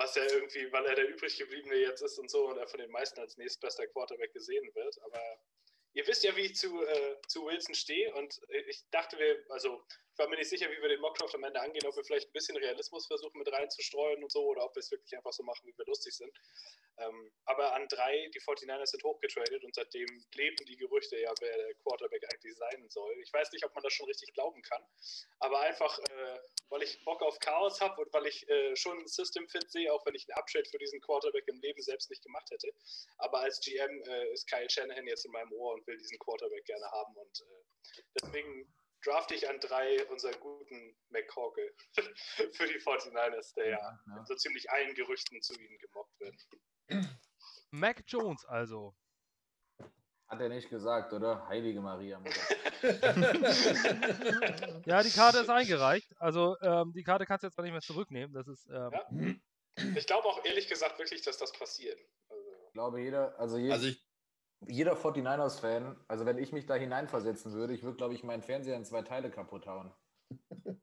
Was 0.00 0.14
ja 0.14 0.24
irgendwie, 0.24 0.72
weil 0.72 0.86
er 0.86 0.94
der 0.94 1.08
übrig 1.10 1.36
gebliebene 1.36 1.74
jetzt 1.76 2.00
ist 2.00 2.18
und 2.18 2.30
so 2.30 2.48
und 2.48 2.56
er 2.56 2.66
von 2.66 2.80
den 2.80 2.90
meisten 2.90 3.20
als 3.20 3.36
nächstbester 3.36 3.86
Quarterback 3.88 4.32
gesehen 4.32 4.74
wird. 4.74 4.98
Aber 5.02 5.20
ihr 5.92 6.06
wisst 6.06 6.24
ja, 6.24 6.34
wie 6.36 6.46
ich 6.46 6.56
zu, 6.56 6.82
äh, 6.86 7.16
zu 7.28 7.44
Wilson 7.44 7.74
stehe 7.74 8.14
und 8.14 8.40
ich 8.66 8.82
dachte, 8.90 9.18
wir, 9.18 9.44
also 9.50 9.84
war 10.20 10.28
mir 10.28 10.36
nicht 10.36 10.50
sicher, 10.50 10.70
wie 10.70 10.80
wir 10.80 10.88
den 10.88 11.00
Mockdraft 11.00 11.34
am 11.34 11.44
Ende 11.44 11.60
angehen, 11.60 11.86
ob 11.86 11.96
wir 11.96 12.04
vielleicht 12.04 12.28
ein 12.28 12.32
bisschen 12.32 12.56
Realismus 12.56 13.06
versuchen 13.06 13.38
mit 13.38 13.50
reinzustreuen 13.50 14.22
und 14.22 14.30
so 14.30 14.44
oder 14.44 14.64
ob 14.64 14.76
wir 14.76 14.80
es 14.80 14.90
wirklich 14.90 15.16
einfach 15.16 15.32
so 15.32 15.42
machen, 15.42 15.66
wie 15.66 15.76
wir 15.76 15.86
lustig 15.86 16.14
sind. 16.14 16.30
Ähm, 16.98 17.32
aber 17.46 17.72
an 17.74 17.88
drei, 17.88 18.28
die 18.34 18.40
49ers 18.40 18.86
sind 18.86 19.02
hochgetradet 19.02 19.64
und 19.64 19.74
seitdem 19.74 20.06
leben 20.34 20.56
die 20.66 20.76
Gerüchte 20.76 21.18
ja, 21.18 21.32
wer 21.40 21.56
der 21.56 21.74
Quarterback 21.76 22.22
eigentlich 22.30 22.54
sein 22.54 22.88
soll. 22.90 23.18
Ich 23.22 23.32
weiß 23.32 23.50
nicht, 23.52 23.64
ob 23.64 23.74
man 23.74 23.82
das 23.82 23.94
schon 23.94 24.06
richtig 24.06 24.32
glauben 24.34 24.60
kann, 24.62 24.84
aber 25.38 25.60
einfach, 25.60 25.98
äh, 25.98 26.38
weil 26.68 26.82
ich 26.82 27.02
Bock 27.04 27.22
auf 27.22 27.38
Chaos 27.38 27.80
habe 27.80 28.02
und 28.02 28.12
weil 28.12 28.26
ich 28.26 28.46
äh, 28.48 28.76
schon 28.76 28.98
ein 28.98 29.06
System-Fit 29.06 29.70
sehe, 29.70 29.92
auch 29.92 30.04
wenn 30.04 30.14
ich 30.14 30.28
einen 30.28 30.38
Uptrade 30.38 30.68
für 30.68 30.78
diesen 30.78 31.00
Quarterback 31.00 31.48
im 31.48 31.60
Leben 31.60 31.80
selbst 31.80 32.10
nicht 32.10 32.22
gemacht 32.22 32.50
hätte. 32.50 32.70
Aber 33.16 33.40
als 33.40 33.60
GM 33.60 34.02
äh, 34.02 34.32
ist 34.32 34.46
Kyle 34.46 34.68
Shanahan 34.68 35.06
jetzt 35.06 35.24
in 35.24 35.32
meinem 35.32 35.52
Ohr 35.52 35.72
und 35.74 35.86
will 35.86 35.96
diesen 35.96 36.18
Quarterback 36.18 36.66
gerne 36.66 36.90
haben 36.90 37.16
und 37.16 37.40
äh, 37.40 38.02
deswegen 38.20 38.70
drafte 39.04 39.34
ich 39.34 39.48
an 39.48 39.58
drei 39.60 40.04
unseren 40.06 40.38
guten 40.40 40.96
McCorkle 41.10 41.70
für 42.52 42.66
die 42.66 42.80
49ers, 42.80 43.54
der 43.54 43.68
ja 43.70 44.00
Ja. 44.06 44.24
so 44.26 44.34
ziemlich 44.34 44.70
allen 44.70 44.94
Gerüchten 44.94 45.40
zu 45.42 45.54
ihnen 45.54 45.78
gemobbt 45.78 46.20
wird. 46.20 46.36
Mac 47.70 48.02
Jones 48.06 48.44
also. 48.46 48.94
Hat 50.28 50.40
er 50.40 50.48
nicht 50.48 50.70
gesagt, 50.70 51.12
oder? 51.12 51.46
Heilige 51.48 51.80
Maria. 51.80 52.20
Mutter. 52.20 52.40
Ja, 54.86 55.02
die 55.02 55.10
Karte 55.10 55.38
ist 55.38 55.50
eingereicht. 55.50 56.12
Also 56.18 56.56
ähm, 56.62 56.92
die 56.94 57.02
Karte 57.02 57.26
kannst 57.26 57.42
du 57.42 57.48
jetzt 57.48 57.58
auch 57.58 57.62
nicht 57.62 57.72
mehr 57.72 57.80
zurücknehmen. 57.80 58.32
Das 58.32 58.46
ist 58.48 58.66
ähm, 58.68 58.90
Ja. 58.92 59.06
Ich 59.96 60.06
glaube 60.06 60.26
auch 60.28 60.44
ehrlich 60.44 60.68
gesagt 60.68 60.98
wirklich, 60.98 61.22
dass 61.22 61.38
das 61.38 61.52
passiert. 61.52 61.98
Also, 62.28 62.42
Ich 62.66 62.72
glaube, 62.72 63.00
jeder, 63.00 63.38
also, 63.38 63.56
je, 63.56 63.72
Also 63.72 63.86
ich, 63.86 64.02
jeder 64.66 64.96
49ers-Fan, 64.96 65.96
also 66.08 66.26
wenn 66.26 66.38
ich 66.38 66.52
mich 66.52 66.66
da 66.66 66.74
hineinversetzen 66.74 67.52
würde, 67.52 67.74
ich 67.74 67.82
würde, 67.82 67.96
glaube 67.96 68.14
ich, 68.14 68.22
meinen 68.22 68.42
Fernseher 68.42 68.76
in 68.76 68.84
zwei 68.84 69.02
Teile 69.02 69.30
kaputt 69.30 69.66
hauen. 69.66 69.92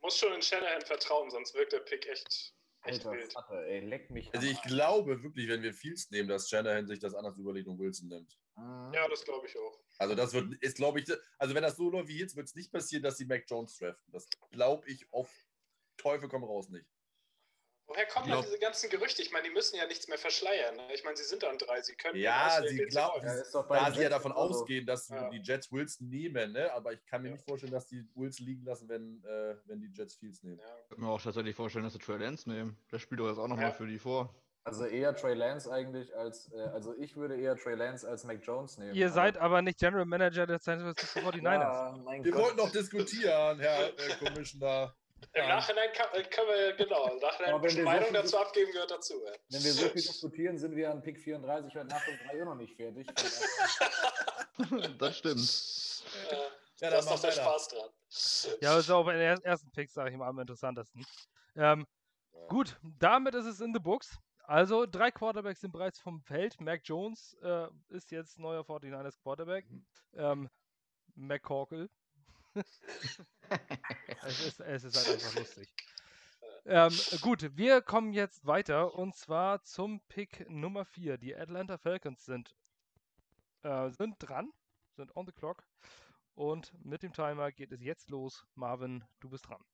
muss 0.00 0.16
schon 0.16 0.32
in 0.32 0.42
Shanahan 0.42 0.80
vertrauen, 0.82 1.30
sonst 1.30 1.54
wirkt 1.54 1.72
der 1.72 1.80
Pick 1.80 2.06
echt, 2.08 2.54
echt 2.84 3.06
Alter 3.06 3.12
wild. 3.12 3.32
Vater, 3.32 3.66
ey, 3.66 3.80
leck 3.80 4.10
mich. 4.10 4.32
also 4.34 4.46
ich 4.46 4.60
glaube 4.62 5.22
wirklich, 5.22 5.48
wenn 5.48 5.62
wir 5.62 5.74
Fields 5.74 6.10
nehmen, 6.10 6.28
dass 6.28 6.48
Shanahan 6.48 6.86
sich 6.86 6.98
das 6.98 7.14
anders 7.14 7.36
überlegt 7.36 7.68
und 7.68 7.78
Wilson 7.78 8.08
nimmt. 8.08 8.38
Mhm. 8.56 8.92
Ja, 8.94 9.08
das 9.08 9.24
glaube 9.24 9.46
ich 9.46 9.58
auch. 9.58 9.78
Also 9.98 10.14
das 10.14 10.32
wird, 10.32 10.54
ist 10.62 10.76
glaube 10.76 11.00
ich, 11.00 11.12
also 11.38 11.54
wenn 11.54 11.62
das 11.62 11.76
so 11.76 11.90
läuft 11.90 12.08
wie 12.08 12.18
jetzt, 12.18 12.36
wird 12.36 12.46
es 12.46 12.54
nicht 12.54 12.72
passieren, 12.72 13.02
dass 13.02 13.18
sie 13.18 13.26
Mac 13.26 13.44
Jones 13.48 13.76
draften. 13.76 14.12
Das 14.12 14.26
glaube 14.50 14.88
ich 14.88 15.12
auf 15.12 15.30
Teufel 15.96 16.28
komm 16.28 16.44
raus 16.44 16.68
nicht. 16.68 16.86
Woher 17.88 18.06
kommen 18.06 18.26
glaub- 18.26 18.44
diese 18.44 18.58
ganzen 18.58 18.90
Gerüchte? 18.90 19.22
Ich 19.22 19.32
meine, 19.32 19.48
die 19.48 19.54
müssen 19.54 19.76
ja 19.76 19.86
nichts 19.86 20.06
mehr 20.08 20.18
verschleiern. 20.18 20.76
Ne? 20.76 20.82
Ich 20.94 21.02
meine, 21.04 21.16
sie 21.16 21.24
sind 21.24 21.42
an 21.42 21.56
drei, 21.56 21.80
sie 21.80 21.94
können 21.94 22.16
Ja, 22.20 22.60
sie 22.66 22.76
glauben- 22.84 23.24
Da 23.24 23.92
sie 23.92 24.02
ja 24.02 24.08
davon 24.10 24.32
ausgehen, 24.32 24.84
dass 24.86 25.08
Ja. 25.08 25.30
die 25.30 25.40
Jets 25.42 25.72
Wilson 25.72 26.08
nehmen, 26.10 26.52
ne? 26.52 26.70
aber 26.74 26.92
ich 26.92 27.04
kann 27.06 27.22
mir 27.22 27.28
Ja. 27.28 27.34
nicht 27.34 27.44
vorstellen, 27.46 27.72
dass 27.72 27.86
die 27.86 28.06
Wilson 28.14 28.44
liegen 28.46 28.64
lassen, 28.64 28.88
wenn, 28.90 29.24
äh, 29.24 29.56
wenn 29.64 29.80
die 29.80 29.90
Jets 29.92 30.16
Fields 30.16 30.42
nehmen. 30.42 30.58
Ja. 30.58 30.66
Ich 30.82 30.88
könnte 30.88 31.02
mir 31.02 31.08
auch 31.10 31.20
tatsächlich 31.22 31.56
vorstellen, 31.56 31.84
dass 31.84 31.94
sie 31.94 31.98
Trey 31.98 32.18
Lance 32.18 32.48
nehmen. 32.48 32.76
Der 32.92 32.98
spielt 32.98 33.20
doch 33.20 33.28
jetzt 33.28 33.38
auch 33.38 33.48
nochmal 33.48 33.66
Ja. 33.70 33.72
für 33.72 33.86
die 33.86 33.98
vor. 33.98 34.34
Also 34.64 34.84
eher 34.84 35.16
Trey 35.16 35.32
Lance 35.32 35.72
eigentlich 35.72 36.14
als, 36.14 36.52
äh, 36.52 36.60
also 36.60 36.94
ich 36.98 37.16
würde 37.16 37.40
eher 37.40 37.56
Trey 37.56 37.74
Lance 37.74 38.06
als 38.06 38.24
Mac 38.24 38.44
Jones 38.44 38.76
nehmen. 38.76 38.94
Ihr 38.94 39.06
aber- 39.06 39.14
seid 39.14 39.38
aber 39.38 39.62
nicht 39.62 39.78
General 39.78 40.04
Manager 40.04 40.46
der 40.46 40.58
San 40.58 40.80
Francisco 40.80 41.20
49ers. 41.20 42.04
Ja, 42.04 42.22
Wir 42.22 42.32
Gott. 42.32 42.42
wollten 42.42 42.56
noch 42.58 42.70
diskutieren, 42.70 43.60
Herr 43.60 43.88
äh, 43.88 43.92
Commissioner. 44.22 44.94
Im 45.34 45.42
Ja. 45.42 45.48
Nachhinein 45.48 45.90
kann, 45.92 46.06
äh, 46.14 46.22
können 46.24 46.48
wir, 46.48 46.72
genau, 46.76 47.06
im 47.12 47.18
Nachhinein 47.18 47.54
Aber 47.54 47.62
wenn 47.62 47.70
wir 47.70 47.82
so 47.82 47.82
Meinung 47.84 48.04
viel- 48.06 48.12
dazu 48.14 48.38
abgeben 48.38 48.72
gehört 48.72 48.90
dazu. 48.90 49.14
Ja. 49.24 49.32
Wenn 49.50 49.64
wir 49.64 49.72
so 49.72 49.82
viel 49.88 50.02
diskutieren, 50.02 50.58
sind 50.58 50.74
wir 50.76 50.90
an 50.90 51.02
Pick 51.02 51.18
34 51.20 51.74
heute 51.74 51.86
Nacht 51.86 52.08
um 52.08 52.14
3 52.28 52.38
Uhr 52.38 52.44
noch 52.46 52.54
nicht 52.54 52.74
fertig. 52.76 53.06
das 54.98 55.16
stimmt. 55.18 56.32
Äh, 56.32 56.36
Ja, 56.80 56.90
da 56.90 56.98
ist 56.98 57.10
doch 57.10 57.20
der. 57.20 57.32
Spaß 57.32 57.68
dran. 57.68 57.90
Ja, 58.60 58.74
das 58.76 58.84
ist 58.84 58.90
auch 58.90 59.04
bei 59.04 59.12
den 59.14 59.22
er- 59.22 59.44
ersten 59.44 59.70
Picks, 59.72 59.92
sage 59.94 60.10
ich 60.10 60.16
mal, 60.16 60.28
am 60.28 60.38
interessantesten. 60.38 61.04
Ähm, 61.56 61.86
gut, 62.48 62.78
damit 62.82 63.34
ist 63.34 63.46
es 63.46 63.60
in 63.60 63.72
the 63.74 63.80
books. 63.80 64.16
Also, 64.44 64.86
drei 64.86 65.10
Quarterbacks 65.10 65.60
sind 65.60 65.72
bereits 65.72 65.98
vom 66.00 66.20
Feld. 66.22 66.58
Mac 66.60 66.80
Jones 66.84 67.36
äh, 67.42 67.66
ist 67.88 68.10
jetzt 68.12 68.38
neuer 68.38 68.62
49ers 68.64 69.18
Quarterback. 69.20 69.66
Ähm, 70.14 70.48
McCorkle. 71.16 71.90
es, 74.22 74.40
ist, 74.40 74.60
es 74.60 74.84
ist 74.84 74.96
halt 74.96 75.14
einfach 75.14 75.34
lustig. 75.38 75.68
Ähm, 76.70 76.92
gut, 77.22 77.56
wir 77.56 77.80
kommen 77.80 78.12
jetzt 78.12 78.44
weiter 78.44 78.94
und 78.94 79.16
zwar 79.16 79.62
zum 79.62 80.00
Pick 80.08 80.50
Nummer 80.50 80.84
4. 80.84 81.16
Die 81.16 81.34
Atlanta 81.34 81.78
Falcons 81.78 82.26
sind, 82.26 82.54
äh, 83.62 83.88
sind 83.88 84.16
dran, 84.18 84.52
sind 84.94 85.16
on 85.16 85.24
the 85.24 85.32
clock. 85.32 85.64
Und 86.34 86.74
mit 86.84 87.02
dem 87.02 87.14
Timer 87.14 87.52
geht 87.52 87.72
es 87.72 87.80
jetzt 87.80 88.10
los. 88.10 88.46
Marvin, 88.54 89.02
du 89.20 89.30
bist 89.30 89.48
dran. 89.48 89.64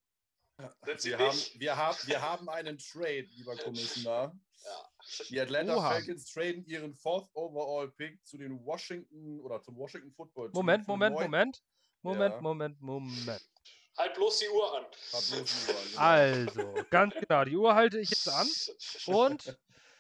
Sie 0.97 1.11
Wir 1.11 1.19
haben, 1.19 1.39
wir, 1.57 1.77
haben, 1.77 1.99
wir 2.07 2.23
haben 2.23 2.49
einen 2.49 2.79
Trade, 2.79 3.27
lieber 3.35 3.57
Commissioner. 3.57 4.33
Ja. 4.65 5.25
Die 5.31 5.41
Atlanta 5.41 5.77
Oha. 5.77 5.91
Falcons 5.91 6.33
traden 6.33 6.65
ihren 6.67 6.95
Fourth 6.95 7.29
Overall 7.35 7.91
Pick 7.91 8.25
zu 8.25 8.39
den 8.39 8.65
Washington 8.65 9.41
oder 9.41 9.61
zum 9.63 9.77
Washington 9.77 10.13
Football 10.13 10.47
Team. 10.47 10.55
Moment, 10.55 10.87
Moment, 10.87 11.17
Moment. 11.17 11.63
Moment, 12.05 12.35
Ja. 12.35 12.41
Moment, 12.41 12.81
Moment. 12.81 13.43
Halt 13.97 14.15
bloß 14.15 14.39
die 14.41 14.49
Uhr 14.49 14.77
an. 14.77 14.85
Hat 14.85 14.91
bloß 15.11 15.31
die 15.31 15.73
Uhr, 15.73 15.83
genau. 15.91 16.01
Also, 16.01 16.85
ganz 16.91 17.15
genau, 17.15 17.45
die 17.45 17.57
Uhr 17.57 17.75
halte 17.75 17.99
ich 17.99 18.11
jetzt 18.11 18.29
an. 18.29 18.47
Und 19.07 19.57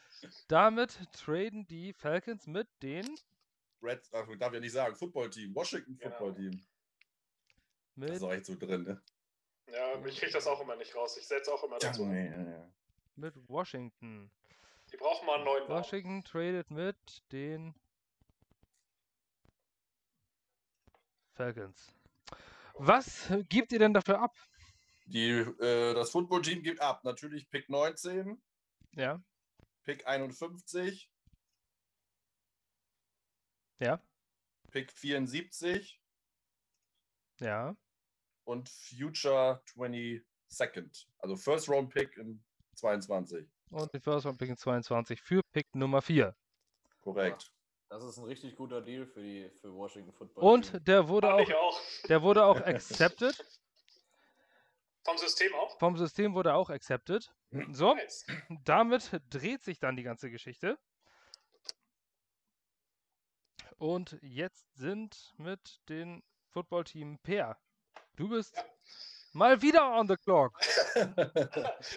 damit 0.49 0.99
traden 1.13 1.67
die 1.67 1.93
Falcons 1.93 2.47
mit 2.47 2.69
den. 2.83 3.07
Red, 3.83 4.03
ach, 4.13 4.27
darf 4.39 4.51
ich 4.53 4.55
ja 4.55 4.61
nicht 4.61 4.73
sagen, 4.73 4.95
Football 4.97 5.31
Team, 5.31 5.55
Washington 5.55 5.97
Genau. 5.99 6.11
Football 6.17 6.35
Team. 6.35 6.51
Das 7.97 8.09
Mit, 8.09 8.11
ist 8.11 8.23
auch 8.23 8.33
echt 8.33 8.47
so 8.47 8.55
drin, 8.57 8.83
ne? 8.83 9.03
Ja, 9.71 10.05
ich 10.05 10.19
krieg 10.19 10.33
das 10.33 10.47
auch 10.47 10.61
immer 10.61 10.77
nicht 10.77 10.95
raus. 10.95 11.17
Ich 11.17 11.27
setze 11.27 11.53
auch 11.53 11.63
immer 11.65 11.79
dazu. 11.79 12.05
an. 12.05 12.73
mit 13.17 13.35
Washington. 13.49 14.31
Die 14.93 14.97
brauchen 14.97 15.25
mal 15.27 15.37
einen 15.37 15.45
neuen 15.45 15.69
Namen. 15.69 15.81
Washington 15.83 16.25
tradet 16.25 16.71
mit 16.71 16.97
den 17.33 17.75
Falcons. 21.35 21.93
Was 22.75 23.33
gibt 23.49 23.73
ihr 23.73 23.79
denn 23.79 23.95
dafür 23.95 24.21
ab? 24.21 24.35
Die, 25.07 25.31
äh, 25.31 25.95
das 25.95 26.11
Football 26.11 26.43
Team 26.43 26.63
gibt 26.63 26.81
ab. 26.81 27.05
Natürlich 27.05 27.49
Pick 27.51 27.69
19, 27.69 28.41
Ja, 28.93 29.23
Pick 29.83 30.07
51, 30.07 31.11
ja, 33.81 34.01
Pick 34.71 34.91
74 34.93 36.01
ja. 37.41 37.77
und 38.45 38.69
Future 38.69 39.63
22nd. 39.77 41.07
Also 41.19 41.37
First 41.37 41.69
Round 41.69 41.93
Pick 41.93 42.17
in 42.17 42.43
22. 42.77 43.47
Und 43.71 43.93
die 43.93 44.01
First 44.01 44.27
Round 44.27 44.39
Pick 44.39 44.49
in 44.49 44.57
22 44.57 45.21
für 45.21 45.43
Pick 45.53 45.75
Nummer 45.75 46.01
4. 46.01 46.35
Korrekt. 47.01 47.53
Das 47.89 48.03
ist 48.03 48.17
ein 48.19 48.25
richtig 48.25 48.57
guter 48.57 48.81
Deal 48.81 49.07
für, 49.07 49.23
die, 49.23 49.51
für 49.61 49.73
Washington 49.75 50.13
Football. 50.13 50.45
Und 50.45 50.87
der 50.89 51.09
wurde 51.09 51.33
auch, 51.35 51.51
auch. 51.51 51.81
der 52.09 52.23
wurde 52.23 52.45
auch 52.45 52.57
accepted. 52.61 53.37
Vom 55.05 55.19
System 55.19 55.55
auch. 55.55 55.79
Vom 55.79 55.97
System 55.97 56.35
wurde 56.35 56.55
auch 56.55 56.71
accepted. 56.71 57.31
So, 57.71 57.95
Nice. 57.95 58.27
damit 58.65 59.11
dreht 59.31 59.63
sich 59.63 59.79
dann 59.79 59.97
die 59.97 60.03
ganze 60.03 60.31
Geschichte. 60.31 60.79
Und 63.77 64.19
jetzt 64.23 64.75
sind 64.77 65.35
mit 65.37 65.81
den 65.89 66.23
Football-Team 66.51 67.19
Peer. 67.19 67.59
Du 68.17 68.29
bist 68.29 68.57
Ja. 68.57 68.65
Mal 69.35 69.61
wieder 69.63 69.93
on 69.93 70.09
the 70.09 70.17
clock. 70.17 70.59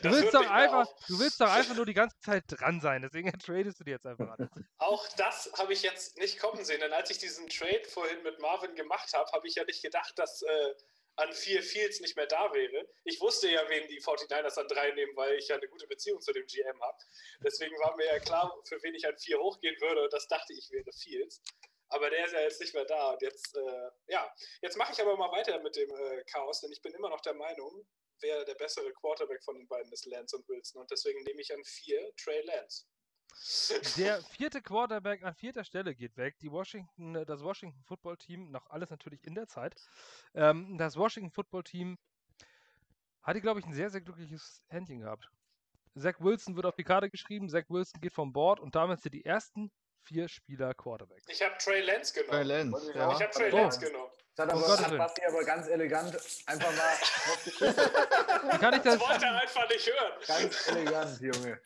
Du 0.01 0.11
willst, 0.11 0.33
doch 0.33 0.49
einfach, 0.49 0.87
du 1.07 1.19
willst 1.19 1.39
doch 1.39 1.49
einfach 1.49 1.75
nur 1.75 1.85
die 1.85 1.93
ganze 1.93 2.19
Zeit 2.19 2.43
dran 2.47 2.81
sein. 2.81 3.01
Deswegen 3.01 3.31
tradest 3.39 3.79
du 3.79 3.83
dir 3.83 3.91
jetzt 3.91 4.05
einfach 4.05 4.29
alles. 4.29 4.49
Auch 4.77 5.07
das 5.15 5.51
habe 5.57 5.73
ich 5.73 5.81
jetzt 5.81 6.17
nicht 6.17 6.39
kommen 6.39 6.63
sehen, 6.65 6.79
denn 6.81 6.93
als 6.93 7.09
ich 7.09 7.17
diesen 7.17 7.47
Trade 7.47 7.83
vorhin 7.87 8.21
mit 8.23 8.39
Marvin 8.39 8.75
gemacht 8.75 9.13
habe, 9.13 9.31
habe 9.31 9.47
ich 9.47 9.55
ja 9.55 9.63
nicht 9.65 9.81
gedacht, 9.81 10.17
dass 10.17 10.41
äh, 10.41 10.73
an 11.17 11.33
vier 11.33 11.63
Fields 11.63 11.99
nicht 11.99 12.15
mehr 12.15 12.27
da 12.27 12.53
wäre. 12.53 12.87
Ich 13.03 13.19
wusste 13.21 13.49
ja, 13.49 13.61
wen 13.69 13.87
die 13.87 14.01
49ers 14.01 14.59
an 14.59 14.67
drei 14.67 14.91
nehmen, 14.91 15.15
weil 15.15 15.35
ich 15.35 15.47
ja 15.47 15.55
eine 15.55 15.67
gute 15.67 15.87
Beziehung 15.87 16.21
zu 16.21 16.31
dem 16.31 16.45
GM 16.45 16.79
habe. 16.81 16.97
Deswegen 17.43 17.75
war 17.79 17.95
mir 17.95 18.05
ja 18.05 18.19
klar, 18.19 18.55
für 18.65 18.81
wen 18.83 18.93
ich 18.93 19.07
an 19.07 19.17
vier 19.17 19.39
hochgehen 19.39 19.79
würde. 19.81 20.03
Und 20.03 20.13
das 20.13 20.27
dachte 20.27 20.53
ich 20.53 20.69
wäre 20.71 20.91
Fields. 20.91 21.41
Aber 21.89 22.09
der 22.09 22.25
ist 22.25 22.33
ja 22.33 22.41
jetzt 22.41 22.59
nicht 22.59 22.73
mehr 22.73 22.85
da. 22.85 23.11
Und 23.11 23.21
jetzt, 23.21 23.55
äh, 23.55 23.89
ja, 24.07 24.29
jetzt 24.61 24.77
mache 24.77 24.91
ich 24.93 25.01
aber 25.01 25.15
mal 25.15 25.31
weiter 25.31 25.59
mit 25.61 25.75
dem 25.75 25.89
äh, 25.89 26.23
Chaos, 26.25 26.61
denn 26.61 26.71
ich 26.71 26.81
bin 26.81 26.93
immer 26.93 27.09
noch 27.09 27.21
der 27.21 27.33
Meinung, 27.33 27.87
wer 28.21 28.43
der 28.45 28.55
bessere 28.55 28.91
Quarterback 28.93 29.43
von 29.43 29.55
den 29.55 29.67
beiden 29.67 29.91
ist, 29.91 30.05
Lance 30.05 30.35
und 30.35 30.47
Wilson. 30.49 30.81
Und 30.81 30.91
deswegen 30.91 31.23
nehme 31.23 31.41
ich 31.41 31.53
an 31.53 31.63
vier 31.63 32.13
Trey 32.15 32.41
Lance. 32.45 32.85
Der 33.97 34.21
vierte 34.37 34.61
Quarterback 34.61 35.23
an 35.23 35.35
vierter 35.35 35.63
Stelle 35.63 35.95
geht 35.95 36.17
weg. 36.17 36.37
Die 36.41 36.51
Washington, 36.51 37.15
äh, 37.15 37.25
das 37.25 37.41
Washington 37.41 37.83
Football 37.83 38.17
Team, 38.17 38.51
noch 38.51 38.69
alles 38.69 38.89
natürlich 38.89 39.23
in 39.23 39.35
der 39.35 39.47
Zeit. 39.47 39.75
Ähm, 40.33 40.77
das 40.77 40.97
Washington 40.97 41.31
Football 41.31 41.63
Team 41.63 41.97
hatte, 43.21 43.41
glaube 43.41 43.59
ich, 43.59 43.65
ein 43.65 43.73
sehr, 43.73 43.89
sehr 43.89 44.01
glückliches 44.01 44.63
Händchen 44.69 44.99
gehabt. 44.99 45.29
Zach 45.95 46.19
Wilson 46.19 46.55
wird 46.55 46.65
auf 46.65 46.75
die 46.75 46.83
Karte 46.83 47.09
geschrieben, 47.09 47.49
Zach 47.49 47.65
Wilson 47.69 47.99
geht 48.01 48.13
vom 48.13 48.31
Board 48.31 48.59
und 48.59 48.75
damit 48.75 49.01
sind 49.01 49.13
die 49.13 49.25
ersten 49.25 49.71
vier 50.07 50.27
Spieler 50.29 50.73
Quarterbacks. 50.73 51.23
Ich 51.27 51.41
habe 51.41 51.55
Trey 51.57 51.81
Lance 51.81 52.13
Trey 52.13 52.23
genommen. 52.25 52.47
Lance, 52.47 52.89
Ich 52.89 52.95
ja. 52.95 53.11
Ich 53.11 53.21
habe 53.21 53.31
Trey 53.33 53.51
Oh. 53.51 53.57
Lance 53.57 53.79
genommen. 53.79 54.11
Das 54.35 54.45
hat 54.45 54.53
aber 54.53 54.61
Gottes 54.61 54.85
hat. 54.85 54.97
Basti 54.97 55.21
aber 55.27 55.43
ganz 55.43 55.67
elegant 55.67 56.17
einfach 56.45 56.71
mal. 56.75 56.93
Wie 58.53 58.57
kann 58.59 58.73
ich 58.75 58.81
Das 58.81 58.97
das, 58.97 58.99
wollte 59.09 59.25
er 59.25 59.41
einfach 59.41 59.69
nicht 59.69 59.87
hören. 59.87 60.13
Ganz 60.27 60.67
elegant, 60.67 61.21
Junge. 61.21 61.61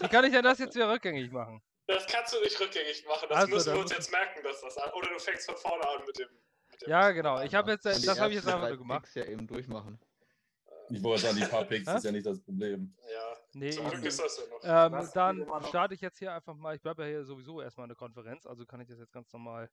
Wie 0.00 0.08
kann 0.08 0.24
ich 0.24 0.32
denn 0.32 0.42
das 0.42 0.58
jetzt 0.58 0.74
wieder 0.74 0.90
rückgängig 0.90 1.30
machen? 1.32 1.62
Das 1.86 2.06
kannst 2.06 2.32
du 2.34 2.40
nicht 2.40 2.58
rückgängig 2.60 3.04
machen. 3.06 3.26
Das 3.28 3.38
Also, 3.38 3.54
müssen 3.54 3.74
wir 3.74 3.80
uns 3.80 3.92
jetzt 3.92 4.10
merken, 4.10 4.42
dass 4.42 4.60
das 4.60 4.76
an. 4.78 4.90
Oder 4.92 5.08
du 5.10 5.18
fängst 5.18 5.46
von 5.46 5.56
vorne 5.56 5.88
an 5.88 6.04
mit 6.06 6.18
dem. 6.18 6.28
Mit 6.70 6.82
dem 6.82 6.90
Ja, 6.90 7.10
genau. 7.10 7.40
Ich 7.42 7.54
habe 7.54 7.70
jetzt, 7.72 7.84
das 7.84 8.18
habe 8.18 8.30
ich 8.30 8.36
jetzt 8.36 8.48
einfach 8.48 8.68
nur 8.68 8.78
gemacht. 8.78 9.08
Ja 9.14 9.24
eben 9.24 9.46
durchmachen. 9.46 10.00
Ich 10.92 11.02
wollte 11.04 11.22
sagen, 11.22 11.36
die 11.36 11.44
paar 11.44 11.64
Picks 11.64 11.88
ist 11.92 12.04
ja 12.04 12.10
nicht 12.10 12.26
das 12.26 12.40
Problem. 12.40 12.96
Ja, 13.12 13.29
Nee, 13.52 13.70
zum 13.70 13.88
Glück 13.90 14.04
ist 14.04 14.20
das 14.20 14.36
ja 14.36 14.44
noch. 14.46 14.60
Ähm, 14.86 14.92
Was 14.92 15.12
dann 15.12 15.38
noch? 15.38 15.68
starte 15.68 15.94
ich 15.94 16.00
jetzt 16.00 16.18
hier 16.18 16.32
einfach 16.32 16.54
mal. 16.54 16.76
Ich 16.76 16.82
bleibe 16.82 17.02
ja 17.02 17.08
hier 17.08 17.24
sowieso 17.24 17.60
erstmal 17.60 17.84
in 17.86 17.88
der 17.90 17.96
Konferenz, 17.96 18.46
also 18.46 18.64
kann 18.66 18.80
ich 18.80 18.88
das 18.88 18.98
jetzt 18.98 19.12
ganz 19.12 19.32
normal. 19.32 19.68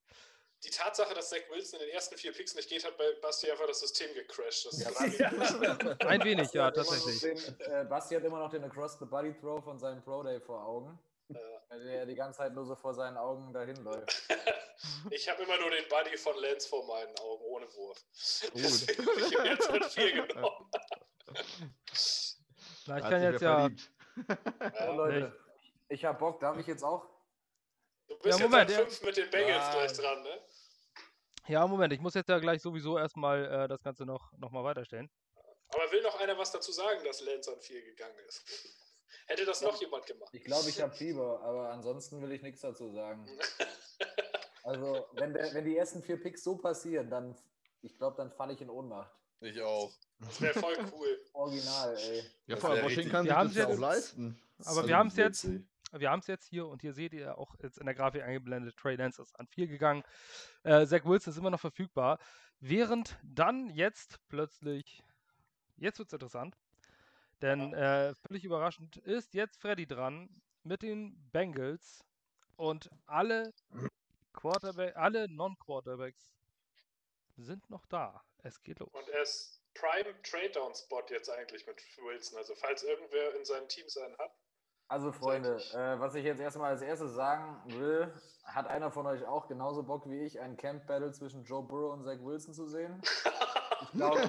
Die 0.64 0.72
Tatsache, 0.72 1.14
dass 1.14 1.30
Zach 1.30 1.38
Wilson 1.52 1.80
in 1.80 1.86
den 1.86 1.94
ersten 1.94 2.18
vier 2.18 2.32
Picks 2.34 2.56
nicht 2.56 2.68
geht, 2.68 2.84
hat 2.84 2.98
bei 2.98 3.04
Basti 3.22 3.52
einfach 3.52 3.68
das 3.68 3.80
System 3.80 4.12
gecrashed. 4.16 4.66
Das 4.66 4.80
Ja, 4.80 4.90
ist 5.06 5.20
Basti- 5.60 6.06
Ein 6.06 6.24
wenig, 6.24 6.52
ja, 6.52 6.72
tatsächlich. 6.72 7.20
Den, 7.22 7.38
äh, 7.72 7.86
Basti 7.86 8.16
hat 8.16 8.24
immer 8.24 8.40
noch 8.40 8.50
den 8.50 8.64
Across 8.64 8.98
the 8.98 9.06
Body 9.06 9.36
Throw 9.40 9.64
von 9.64 9.78
seinem 9.78 10.02
Pro 10.02 10.24
Day 10.24 10.40
vor 10.42 10.66
Augen. 10.66 10.98
Ja. 11.30 11.40
Der 11.78 12.06
die 12.08 12.16
ganze 12.16 12.38
Zeit 12.38 12.54
nur 12.54 12.66
so 12.66 12.76
vor 12.76 12.94
seinen 12.96 13.18
Augen 13.18 13.54
dahin 13.54 13.76
läuft. 13.84 14.24
Ich 15.10 15.28
habe 15.28 15.42
immer 15.42 15.60
nur 15.60 15.72
den 15.72 15.86
Buddy 15.90 16.16
von 16.18 16.36
Lance 16.40 16.70
vor 16.70 16.86
meinen 16.86 17.18
Augen, 17.18 17.44
ohne 17.46 17.66
Wurf. 17.74 17.98
Gut. 18.54 18.62
Deswegen 18.64 19.06
habe 19.08 19.20
ich 19.22 19.32
ihn 19.40 19.46
jetzt 19.46 19.72
mit 19.72 19.86
vier 19.86 20.28
genommen. 20.28 20.72
Na, 22.88 22.98
ich 22.98 23.04
kann 23.04 23.22
jetzt 23.22 23.42
ja. 23.42 23.70
Ja, 24.80 24.92
Leute, 24.94 25.40
ich 25.90 26.04
hab 26.06 26.20
Bock, 26.20 26.40
darf 26.40 26.58
ich 26.58 26.68
jetzt 26.68 26.84
auch? 26.84 27.06
du 28.08 28.18
bist 28.20 28.40
Ja, 28.40 28.46
jetzt 28.46 28.52
Moment, 28.52 28.70
an 28.72 28.78
ja. 28.78 28.86
fünf 28.86 29.04
mit 29.04 29.18
den 29.18 29.30
Bengals 29.30 29.64
Ah. 29.66 29.72
gleich 29.74 29.94
dran, 29.94 30.24
ne? 30.24 30.40
Ja, 31.48 31.68
Moment, 31.68 31.94
ich 31.94 32.00
muss 32.00 32.14
jetzt 32.14 32.30
ja 32.30 32.40
gleich 32.40 32.62
sowieso 32.62 32.98
erstmal 32.98 33.46
äh, 33.46 33.68
das 33.68 33.82
Ganze 33.84 34.06
noch, 34.06 34.32
noch 34.38 34.52
mal 34.52 34.64
weiterstellen. 34.64 35.10
Aber 35.70 35.92
will 35.92 36.02
noch 36.02 36.20
einer 36.20 36.38
was 36.38 36.52
dazu 36.52 36.72
sagen, 36.72 37.04
dass 37.04 37.22
Lance 37.22 37.52
an 37.54 37.60
vier 37.62 37.84
gegangen 37.84 38.18
ist? 38.28 38.44
Hätte 39.28 39.46
das 39.46 39.62
noch 39.62 39.80
jemand 39.80 40.06
gemacht? 40.06 40.30
Ich 40.34 40.44
glaube, 40.44 40.70
ich 40.70 40.82
habe 40.82 40.94
Fieber, 40.94 41.42
aber 41.42 41.70
ansonsten 41.72 42.22
will 42.22 42.32
ich 42.32 42.42
nichts 42.42 42.62
dazu 42.62 42.90
sagen. 42.92 43.28
Also, 44.64 45.08
wenn, 45.14 45.34
der, 45.34 45.54
wenn 45.54 45.64
die 45.64 45.78
ersten 45.78 46.04
vier 46.04 46.22
Picks 46.22 46.44
so 46.44 46.58
passieren, 46.58 47.10
dann, 47.10 47.38
ich 47.84 47.96
glaube, 47.98 48.18
dann 48.18 48.34
falle 48.34 48.52
ich 48.52 48.60
in 48.60 48.70
Ohnmacht. 48.70 49.10
Ich 49.40 49.62
auch. 49.62 49.94
Das 50.20 50.42
wäre 50.42 50.60
voll 50.60 50.76
cool. 50.94 51.22
Original, 51.34 51.96
ey. 51.98 52.24
Ja, 52.48 52.58
vor 52.58 52.70
allem 52.72 52.78
wär 52.80 52.86
Washington 52.86 53.00
richtig- 53.00 53.12
kann 53.12 53.26
Wir 53.26 53.30
sich 53.30 53.38
haben 53.38 53.48
das 53.50 53.56
ja 53.58 53.64
jetzt- 53.70 53.78
auch 53.78 53.82
leisten. 53.82 54.42
Aber 54.66 54.88
wir 54.88 54.98
haben's 54.98 55.16
jetzt- 55.16 55.44
witzig. 55.46 55.68
Wir 55.94 56.12
haben 56.12 56.20
es 56.20 56.28
jetzt 56.28 56.46
hier 56.50 56.68
und 56.68 56.82
hier 56.82 56.92
seht 56.92 57.14
ihr 57.14 57.38
auch 57.38 57.56
jetzt 57.62 57.78
in 57.78 57.86
der 57.86 57.96
Grafik 57.96 58.22
eingeblendet, 58.22 58.76
Trey 58.76 58.98
Lance 58.98 59.22
ist 59.22 59.40
an 59.40 59.48
4 59.48 59.68
gegangen. 59.68 60.04
Äh, 60.64 60.86
Zach 60.86 61.06
Wilson 61.06 61.32
ist 61.32 61.38
immer 61.38 61.50
noch 61.50 61.62
verfügbar. 61.62 62.20
Während 62.60 63.18
dann 63.24 63.70
jetzt 63.70 64.20
plötzlich, 64.28 65.02
jetzt 65.78 65.98
wird 66.00 66.08
es 66.10 66.14
interessant, 66.14 66.58
denn 67.42 67.74
äh, 67.74 68.14
völlig 68.16 68.44
überraschend 68.44 68.98
ist 68.98 69.34
jetzt 69.34 69.62
Freddy 69.62 69.88
dran 69.88 70.30
mit 70.64 70.82
den 70.82 71.16
Bengals 71.32 72.04
und 72.58 72.90
alle 73.06 73.54
Quarterback, 74.34 74.98
alle 74.98 75.30
Non-Quarterbacks 75.30 76.34
sind 77.38 77.70
noch 77.70 77.86
da. 77.86 78.24
Es 78.40 78.62
geht 78.62 78.80
los. 78.80 78.90
Und 78.94 79.08
er 79.08 79.22
ist 79.22 79.57
Prime 79.80 80.22
Trade-Down-Spot 80.24 81.04
jetzt 81.10 81.30
eigentlich 81.30 81.66
mit 81.68 81.78
Wilson. 81.98 82.38
Also 82.38 82.56
falls 82.56 82.84
irgendwer 82.84 83.36
in 83.36 83.46
seinen 83.46 83.68
Teams 83.68 83.98
einen 83.98 84.18
hat. 84.18 84.32
Also, 84.90 85.12
Freunde, 85.12 85.58
äh, 85.74 86.00
was 86.00 86.16
ich 86.16 86.24
jetzt 86.24 86.40
erstmal 86.40 86.72
als 86.72 86.82
erstes 86.82 87.14
sagen 87.14 87.62
will, 87.66 88.14
hat 88.46 88.68
einer 88.68 88.90
von 88.90 89.06
euch 89.06 89.26
auch 89.26 89.48
genauso 89.48 89.84
Bock 89.84 90.10
wie 90.10 90.24
ich, 90.24 90.40
ein 90.40 90.56
Camp-Battle 90.56 91.12
zwischen 91.12 91.44
Joe 91.44 91.62
Burrow 91.62 91.92
und 91.92 92.06
Zach 92.06 92.20
Wilson 92.22 92.54
zu 92.54 92.68
sehen? 92.68 93.02
Ich 93.82 93.92
glaube, 93.92 94.22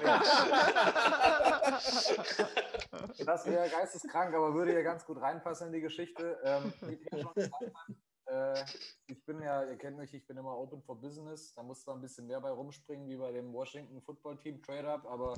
das 3.25 3.45
wäre 3.45 3.69
geisteskrank, 3.69 4.35
aber 4.35 4.53
würde 4.53 4.73
ja 4.73 4.81
ganz 4.81 5.05
gut 5.05 5.21
reinpassen 5.21 5.67
in 5.67 5.73
die 5.73 5.81
Geschichte. 5.81 6.37
Ähm, 6.43 6.73
wie 6.81 6.97
schon 6.97 7.33
gesagt 7.33 7.37
hat, 7.37 7.95
äh, 8.29 8.63
ich 9.07 9.23
bin 9.25 9.41
ja, 9.41 9.63
ihr 9.63 9.77
kennt 9.77 9.97
mich, 9.97 10.13
ich 10.13 10.25
bin 10.25 10.37
immer 10.37 10.57
open 10.57 10.81
for 10.81 10.99
business. 10.99 11.53
Da 11.53 11.63
muss 11.63 11.81
zwar 11.81 11.95
ein 11.95 12.01
bisschen 12.01 12.27
mehr 12.27 12.39
bei 12.41 12.49
rumspringen 12.49 13.07
wie 13.07 13.17
bei 13.17 13.31
dem 13.31 13.53
Washington 13.53 14.01
Football 14.01 14.37
Team 14.37 14.61
Trade-Up, 14.61 15.05
aber 15.05 15.33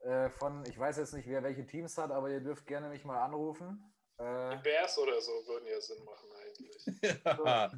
äh, 0.00 0.30
von, 0.30 0.64
ich 0.66 0.78
weiß 0.78 0.96
jetzt 0.98 1.14
nicht, 1.14 1.28
wer 1.28 1.42
welche 1.42 1.66
Teams 1.66 1.96
hat, 1.98 2.10
aber 2.10 2.30
ihr 2.30 2.40
dürft 2.40 2.66
gerne 2.66 2.88
mich 2.88 3.04
mal 3.04 3.20
anrufen. 3.22 3.92
Äh, 4.18 4.56
Die 4.56 4.62
Bears 4.62 4.98
oder 4.98 5.20
so 5.20 5.32
würden 5.46 5.66
ja 5.66 5.80
Sinn 5.80 6.04
machen 6.04 6.28
eigentlich. 6.32 7.20
Ja, 7.24 7.72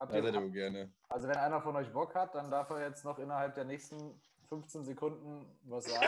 habt 0.00 0.12
das 0.12 0.24
ihr, 0.24 0.42
ich 0.46 0.52
gerne. 0.52 0.92
also 1.08 1.26
wenn 1.28 1.36
einer 1.36 1.60
von 1.60 1.74
euch 1.74 1.92
Bock 1.92 2.14
hat, 2.14 2.34
dann 2.34 2.50
darf 2.50 2.70
er 2.70 2.86
jetzt 2.88 3.04
noch 3.04 3.18
innerhalb 3.18 3.54
der 3.54 3.64
nächsten 3.64 4.20
15 4.48 4.84
Sekunden 4.84 5.58
was 5.64 5.86
sagen. 5.86 6.06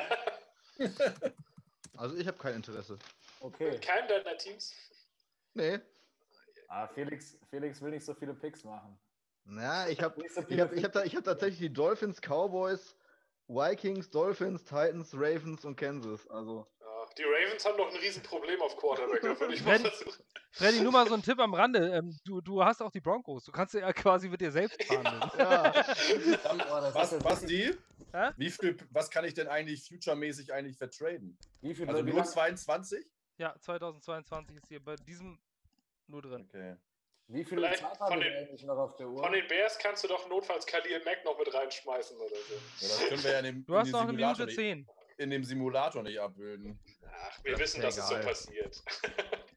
Also 1.97 2.17
ich 2.17 2.27
habe 2.27 2.39
kein 2.39 2.55
Interesse. 2.55 2.99
Okay. 3.41 3.75
In 3.75 3.81
keinem 3.83 4.09
deiner 4.09 4.37
Teams. 4.39 4.73
Nee. 5.53 5.79
Ah, 6.73 6.87
Felix, 6.87 7.37
Felix 7.51 7.83
will 7.83 7.91
nicht 7.91 8.05
so 8.05 8.15
viele 8.15 8.33
Picks 8.33 8.63
machen. 8.63 8.97
Na, 9.45 9.89
ich 9.89 10.01
habe 10.01 10.15
so 10.33 10.41
ich 10.49 10.61
hab, 10.61 10.73
ich 10.73 10.85
hab, 10.85 11.05
ich 11.05 11.17
hab 11.17 11.25
tatsächlich 11.25 11.59
die 11.59 11.73
Dolphins, 11.73 12.21
Cowboys, 12.21 12.97
Vikings, 13.49 14.09
Dolphins, 14.11 14.63
Titans, 14.63 15.13
Ravens 15.15 15.65
und 15.65 15.75
Kansas. 15.75 16.29
Also, 16.29 16.69
Ja, 16.81 16.87
die 17.19 17.25
Ravens 17.25 17.65
haben 17.65 17.77
noch 17.77 17.91
ein 17.91 17.97
Riesenproblem 17.97 18.63
auf 18.63 18.77
Quarterback. 18.77 19.21
Da 19.23 19.41
würde 19.41 19.55
ich 19.55 19.65
mal 19.65 19.81
versuchen. 19.81 20.23
Freddy, 20.53 20.81
nur 20.83 20.93
mal 20.93 21.09
so 21.09 21.15
ein 21.15 21.23
Tipp 21.23 21.41
am 21.41 21.53
Rande. 21.55 21.91
Ähm, 21.91 22.17
du, 22.25 22.41
du 22.41 22.63
hast 22.65 22.81
auch 22.83 22.93
die 22.93 23.01
Broncos. 23.01 23.43
Du 23.45 23.51
kannst 23.51 23.75
ja 23.75 23.93
quasi 23.93 24.29
mit 24.29 24.41
dir 24.41 24.53
selbst 24.53 24.81
verhandeln. 24.85 25.21
ja. 25.39 25.75
Was, 26.95 27.07
ist 27.07 27.13
jetzt 27.13 27.25
was 27.25 27.45
die? 27.47 27.75
Hä? 28.13 28.31
Wie 28.37 28.51
viel, 28.51 28.77
was 28.91 29.11
kann 29.11 29.25
ich 29.25 29.35
denn 29.35 29.49
eigentlich 29.49 29.89
future-mäßig 29.89 30.53
eigentlich 30.53 30.77
vertraden? 30.79 31.37
Wie 31.63 31.75
viel 31.75 31.89
Also 31.89 32.07
wie 32.07 32.11
nur 32.11 32.21
lang- 32.21 32.29
22? 32.29 33.05
Ja, 33.39 33.57
2022 33.59 34.57
ist 34.57 34.69
hier 34.69 34.85
bei 34.85 34.95
diesem 34.95 35.41
nur 36.11 36.23
drin. 36.23 36.47
Okay. 36.49 36.77
Wie 37.29 37.45
viele 37.45 37.61
Vielleicht 37.63 37.81
Zeit 37.83 37.97
von 37.97 38.07
habe 38.11 38.17
ich 38.19 38.25
den- 38.25 38.37
eigentlich 38.39 38.65
noch 38.65 38.77
auf 38.79 38.97
der 38.97 39.09
Uhr? 39.09 39.23
Von 39.23 39.33
den 39.33 39.47
Bears 39.47 39.79
kannst 39.79 40.03
du 40.05 40.09
doch 40.09 40.29
notfalls 40.29 40.67
Khalil 40.67 41.01
Mack 41.05 41.25
noch 41.25 41.39
mit 41.39 41.53
reinschmeißen 41.55 42.17
oder 42.17 42.29
so. 42.29 42.55
Ja, 42.55 42.61
das 42.81 43.09
können 43.09 43.23
wir 43.25 43.31
ja 43.31 43.39
in 43.39 43.45
dem, 43.45 43.67
Du 43.67 43.73
in 43.75 43.79
hast 43.79 43.91
noch 43.93 44.01
eine 44.01 44.09
Simulator 44.11 44.47
Minute 44.47 44.47
nicht, 44.47 44.57
10. 44.57 44.89
in 45.19 45.31
dem 45.31 45.45
Simulator 45.45 46.03
nicht 46.03 46.19
abbilden. 46.21 46.79
Ach, 47.07 47.45
wir 47.45 47.53
Das 47.53 47.61
wissen, 47.61 47.83
dass 47.83 47.97
es 47.99 48.09
so 48.09 48.15
passiert. 48.17 48.83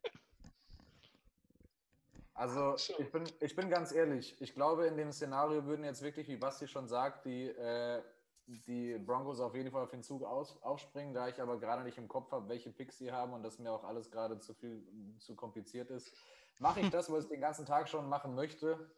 Also 2.36 2.76
ich 2.98 3.12
bin, 3.12 3.24
ich 3.42 3.56
bin 3.56 3.70
ganz 3.70 3.92
ehrlich, 3.92 4.36
ich 4.42 4.56
glaube, 4.56 4.88
in 4.88 4.98
dem 4.98 5.12
Szenario 5.12 5.66
würden 5.66 5.86
jetzt 5.86 6.02
wirklich, 6.02 6.28
wie 6.28 6.36
Basti 6.36 6.68
schon 6.68 6.88
sagt, 6.88 7.26
die, 7.26 7.48
äh, 7.50 8.02
die 8.48 8.98
Broncos 8.98 9.40
auf 9.40 9.54
jeden 9.54 9.70
Fall 9.72 9.84
auf 9.84 9.92
den 9.92 10.02
Zug 10.02 10.24
aus, 10.24 10.60
aufspringen, 10.64 11.14
da 11.14 11.28
ich 11.28 11.40
aber 11.40 11.60
gerade 11.60 11.84
nicht 11.84 12.00
im 12.00 12.08
Kopf 12.08 12.32
habe, 12.32 12.50
welche 12.50 12.72
Picks 12.72 12.98
sie 12.98 13.12
haben 13.12 13.34
und 13.34 13.44
das 13.44 13.60
mir 13.60 13.72
auch 13.72 13.84
alles 13.84 14.10
gerade 14.10 14.40
zu 14.40 14.56
viel 14.56 14.84
zu 15.20 15.36
kompliziert 15.36 15.92
ist, 15.92 16.18
mache 16.60 16.82
ich 16.82 16.90
das, 16.92 17.12
was 17.12 17.26
ich 17.26 17.30
den 17.30 17.42
ganzen 17.42 17.66
Tag 17.66 17.90
schon 17.90 18.08
machen 18.10 18.36
möchte. 18.36 18.92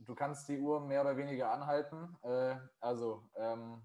Du 0.00 0.14
kannst 0.14 0.48
die 0.48 0.58
Uhr 0.58 0.80
mehr 0.80 1.02
oder 1.02 1.16
weniger 1.16 1.52
anhalten. 1.52 2.16
Äh, 2.22 2.56
also, 2.80 3.28
ähm, 3.36 3.82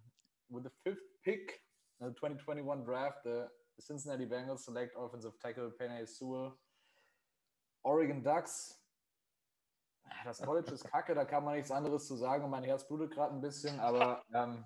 with 0.50 0.64
the 0.64 0.70
fifth 0.84 1.22
pick 1.22 1.62
in 2.00 2.08
the 2.08 2.14
2021 2.14 2.86
draft, 2.86 3.24
the 3.24 3.48
Cincinnati 3.80 4.26
Bengals 4.26 4.66
select 4.66 4.96
offensive 4.96 5.38
tackle 5.40 5.72
Penny 5.72 6.06
Sewell 6.06 6.58
Oregon 7.84 8.24
Ducks. 8.24 8.82
Das 10.24 10.42
College 10.42 10.72
ist 10.72 10.86
kacke, 10.86 11.14
da 11.14 11.26
kann 11.26 11.44
man 11.44 11.56
nichts 11.56 11.72
anderes 11.72 12.08
zu 12.08 12.16
sagen. 12.16 12.44
und 12.44 12.50
Mein 12.50 12.64
Herz 12.64 12.88
blutet 12.88 13.12
gerade 13.12 13.34
ein 13.34 13.42
bisschen, 13.42 13.80
aber 13.80 14.24
ähm, 14.34 14.66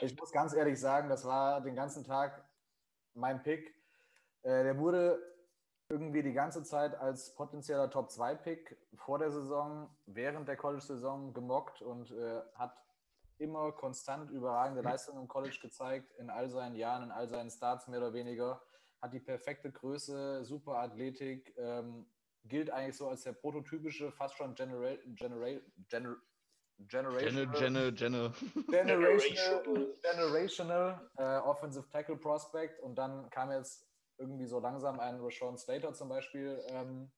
ich 0.00 0.16
muss 0.18 0.32
ganz 0.32 0.52
ehrlich 0.52 0.78
sagen, 0.78 1.08
das 1.08 1.24
war 1.24 1.60
den 1.60 1.74
ganzen 1.74 2.04
Tag 2.04 2.44
mein 3.14 3.42
Pick. 3.42 3.74
Äh, 4.42 4.64
der 4.64 4.78
wurde 4.78 5.18
irgendwie 5.88 6.22
die 6.22 6.32
ganze 6.32 6.62
Zeit 6.62 6.94
als 6.98 7.34
potenzieller 7.34 7.90
Top-2-Pick 7.90 8.76
vor 8.96 9.18
der 9.18 9.30
Saison, 9.30 9.88
während 10.06 10.48
der 10.48 10.56
College-Saison 10.56 11.32
gemockt 11.34 11.82
und 11.82 12.10
äh, 12.12 12.40
hat 12.54 12.74
immer 13.38 13.72
konstant 13.72 14.30
überragende 14.30 14.82
Leistungen 14.82 15.22
im 15.22 15.28
College 15.28 15.58
gezeigt, 15.60 16.12
in 16.18 16.30
all 16.30 16.48
seinen 16.48 16.76
Jahren, 16.76 17.02
in 17.04 17.10
all 17.10 17.28
seinen 17.28 17.50
Starts 17.50 17.88
mehr 17.88 17.98
oder 17.98 18.12
weniger. 18.12 18.62
Hat 19.02 19.12
die 19.12 19.20
perfekte 19.20 19.70
Größe, 19.70 20.44
super 20.44 20.76
Athletik, 20.76 21.54
ähm, 21.58 22.06
gilt 22.44 22.70
eigentlich 22.70 22.96
so 22.96 23.08
als 23.08 23.22
der 23.24 23.32
prototypische, 23.32 24.12
fast 24.12 24.36
schon 24.36 24.54
Genera 24.54 24.96
Genera 25.06 25.60
Gener 25.88 26.16
Jenne, 26.88 27.08
Generational, 27.12 27.94
Jenne, 27.94 27.94
Jenne. 27.96 28.32
generational, 28.70 29.94
generational 30.02 31.10
äh, 31.16 31.38
Offensive 31.38 31.88
Tackle 31.90 32.16
Prospect 32.16 32.80
und 32.80 32.96
dann 32.96 33.30
kam 33.30 33.50
jetzt 33.52 33.86
irgendwie 34.18 34.46
so 34.46 34.58
langsam 34.60 35.00
ein 35.00 35.20
Rashawn 35.20 35.56
Slater 35.56 35.92
zum 35.94 36.08
Beispiel, 36.08 36.62
ähm, 36.68 37.10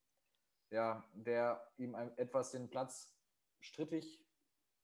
ja, 0.70 1.04
der 1.14 1.66
ihm 1.76 1.94
etwas 2.16 2.50
den 2.52 2.68
Platz 2.68 3.14
strittig 3.60 4.24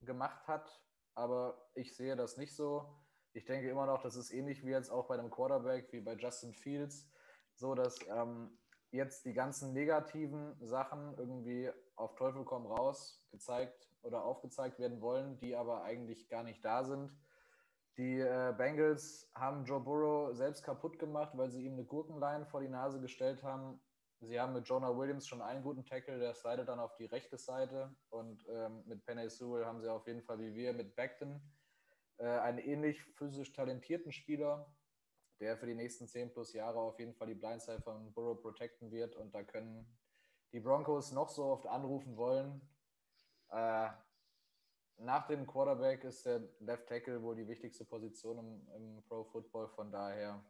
gemacht 0.01 0.47
hat, 0.47 0.83
aber 1.15 1.71
ich 1.75 1.97
sehe 1.97 2.17
das 2.17 2.37
nicht 2.37 2.55
so. 2.55 2.93
Ich 3.33 3.45
denke 3.45 3.69
immer 3.69 3.87
noch, 3.87 4.03
das 4.03 4.17
ist 4.17 4.33
ähnlich 4.33 4.65
wie 4.65 4.71
jetzt 4.71 4.91
auch 4.91 5.07
bei 5.07 5.15
einem 5.15 5.31
Quarterback, 5.31 5.93
wie 5.93 6.01
bei 6.01 6.15
Justin 6.15 6.53
Fields, 6.53 7.11
so 7.55 7.75
dass 7.75 7.99
ähm, 8.09 8.59
jetzt 8.91 9.25
die 9.25 9.33
ganzen 9.33 9.73
negativen 9.73 10.55
Sachen 10.61 11.17
irgendwie 11.17 11.71
auf 11.97 12.15
Teufel 12.15 12.45
komm 12.45 12.67
raus 12.67 13.27
gezeigt 13.31 13.91
oder 14.03 14.25
aufgezeigt 14.25 14.79
werden 14.79 15.01
wollen, 15.01 15.39
die 15.39 15.57
aber 15.57 15.83
eigentlich 15.83 16.29
gar 16.29 16.43
nicht 16.43 16.65
da 16.65 16.85
sind. 16.85 17.11
Die 17.99 18.21
äh, 18.21 18.55
Bengals 18.57 19.31
haben 19.35 19.65
Joe 19.65 19.81
Burrow 19.81 20.35
selbst 20.35 20.63
kaputt 20.63 20.99
gemacht, 20.99 21.33
weil 21.35 21.51
sie 21.51 21.65
ihm 21.65 21.75
eine 21.75 21.85
Gurkenline 21.85 22.47
vor 22.47 22.63
die 22.63 22.69
Nase 22.69 23.01
gestellt 23.01 23.43
haben. 23.43 23.81
Sie 24.21 24.41
haben 24.41 24.55
mit 24.55 24.67
Jonah 24.67 24.97
Williams 24.97 25.27
schon 25.27 25.43
einen 25.43 25.63
guten 25.63 25.85
Tackle, 25.85 26.19
der 26.19 26.35
slidet 26.35 26.69
dann 26.69 26.79
auf 26.79 26.95
die 26.95 27.07
rechte 27.07 27.37
Seite. 27.37 27.95
Und 28.09 28.47
ähm, 28.49 28.83
mit 28.87 29.05
Penny 29.05 29.29
Sewell 29.29 29.67
haben 29.67 29.81
sie 29.81 29.91
auf 29.91 30.07
jeden 30.07 30.23
Fall 30.23 30.39
wie 30.39 30.55
wir 30.55 30.73
mit 30.73 30.95
Beckton 30.95 31.43
äh, 32.19 32.27
einen 32.27 32.59
ähnlich 32.59 33.03
physisch 33.17 33.53
talentierten 33.53 34.13
Spieler, 34.13 34.73
der 35.41 35.59
für 35.59 35.67
die 35.67 35.75
nächsten 35.75 36.07
10 36.07 36.33
plus 36.33 36.53
Jahre 36.53 36.79
auf 36.79 36.99
jeden 36.99 37.15
Fall 37.15 37.27
die 37.27 37.35
Blindside 37.35 37.83
von 37.83 38.13
Burrow 38.15 38.41
protecten 38.41 38.91
wird. 38.91 39.17
Und 39.17 39.35
da 39.35 39.43
können 39.43 39.99
die 40.53 40.61
Broncos 40.61 41.13
noch 41.13 41.29
so 41.29 41.45
oft 41.45 41.67
anrufen 41.67 42.17
wollen. 42.17 42.61
Äh, 43.51 43.89
nach 44.99 45.27
dem 45.27 45.47
Quarterback 45.47 46.05
ist 46.05 46.27
der 46.27 46.43
Left 46.61 46.89
Tackle 46.89 47.23
wohl 47.23 47.35
die 47.35 47.49
wichtigste 47.49 47.85
Position 47.85 48.39
im, 48.39 48.69
im 48.75 49.03
Pro 49.05 49.25
Football. 49.25 49.69
Von 49.69 49.91
daher 49.91 50.43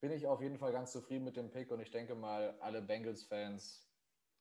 bin 0.00 0.12
ich 0.12 0.26
auf 0.26 0.40
jeden 0.40 0.58
Fall 0.58 0.72
ganz 0.72 0.92
zufrieden 0.92 1.24
mit 1.24 1.36
dem 1.36 1.50
Pick 1.50 1.70
und 1.70 1.80
ich 1.80 1.90
denke 1.90 2.14
mal, 2.14 2.56
alle 2.60 2.82
Bengals-Fans 2.82 3.88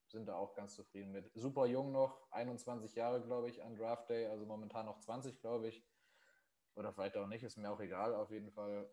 sind 0.08 0.28
da 0.28 0.36
auch 0.36 0.54
ganz 0.54 0.76
zufrieden 0.76 1.12
mit. 1.12 1.32
Super 1.34 1.66
jung 1.66 1.92
noch, 1.92 2.32
21 2.32 2.96
Jahre, 2.96 3.22
glaube 3.22 3.50
ich, 3.50 3.64
an 3.64 3.76
Draft 3.76 4.10
Day, 4.10 4.28
also 4.28 4.46
momentan 4.46 4.86
noch 4.86 5.00
20, 5.00 5.40
glaube 5.42 5.70
ich. 5.70 5.84
Oder 6.76 6.94
vielleicht 6.94 7.18
auch 7.18 7.28
nicht, 7.28 7.44
ist 7.44 7.58
mir 7.58 7.72
auch 7.72 7.80
egal. 7.80 8.14
Auf 8.14 8.30
jeden 8.30 8.52
Fall 8.52 8.90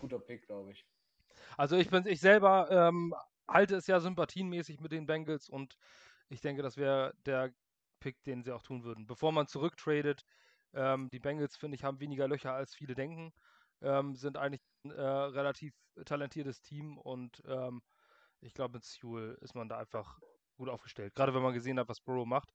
guter 0.00 0.18
Pick, 0.18 0.46
glaube 0.46 0.72
ich. 0.72 0.86
Also 1.56 1.76
ich 1.76 1.90
bin, 1.90 2.06
ich 2.06 2.20
selber 2.20 2.68
ähm, 2.70 3.14
halte 3.48 3.76
es 3.76 3.86
ja 3.86 4.00
sympathienmäßig 4.00 4.80
mit 4.80 4.92
den 4.92 5.06
Bengals 5.06 5.48
und 5.48 5.78
ich 6.28 6.40
denke, 6.40 6.62
das 6.62 6.76
wäre 6.76 7.14
der 7.26 7.52
Pick, 8.04 8.22
den 8.24 8.42
sie 8.42 8.52
auch 8.52 8.62
tun 8.62 8.84
würden. 8.84 9.06
Bevor 9.06 9.32
man 9.32 9.46
zurücktradet, 9.46 10.26
ähm, 10.74 11.08
die 11.10 11.20
Bengals, 11.20 11.56
finde 11.56 11.76
ich, 11.76 11.84
haben 11.84 12.00
weniger 12.00 12.28
Löcher 12.28 12.52
als 12.52 12.74
viele 12.74 12.94
denken, 12.94 13.32
ähm, 13.80 14.14
sind 14.14 14.36
eigentlich 14.36 14.60
ein 14.84 14.90
äh, 14.90 15.00
relativ 15.00 15.72
talentiertes 16.04 16.60
Team 16.60 16.98
und 16.98 17.42
ähm, 17.46 17.80
ich 18.42 18.52
glaube, 18.52 18.74
mit 18.74 18.84
Sewell 18.84 19.38
ist 19.40 19.54
man 19.54 19.70
da 19.70 19.78
einfach 19.78 20.18
gut 20.58 20.68
aufgestellt. 20.68 21.14
Gerade 21.14 21.32
wenn 21.34 21.42
man 21.42 21.54
gesehen 21.54 21.78
hat, 21.78 21.88
was 21.88 22.02
Burrow 22.02 22.26
macht 22.26 22.52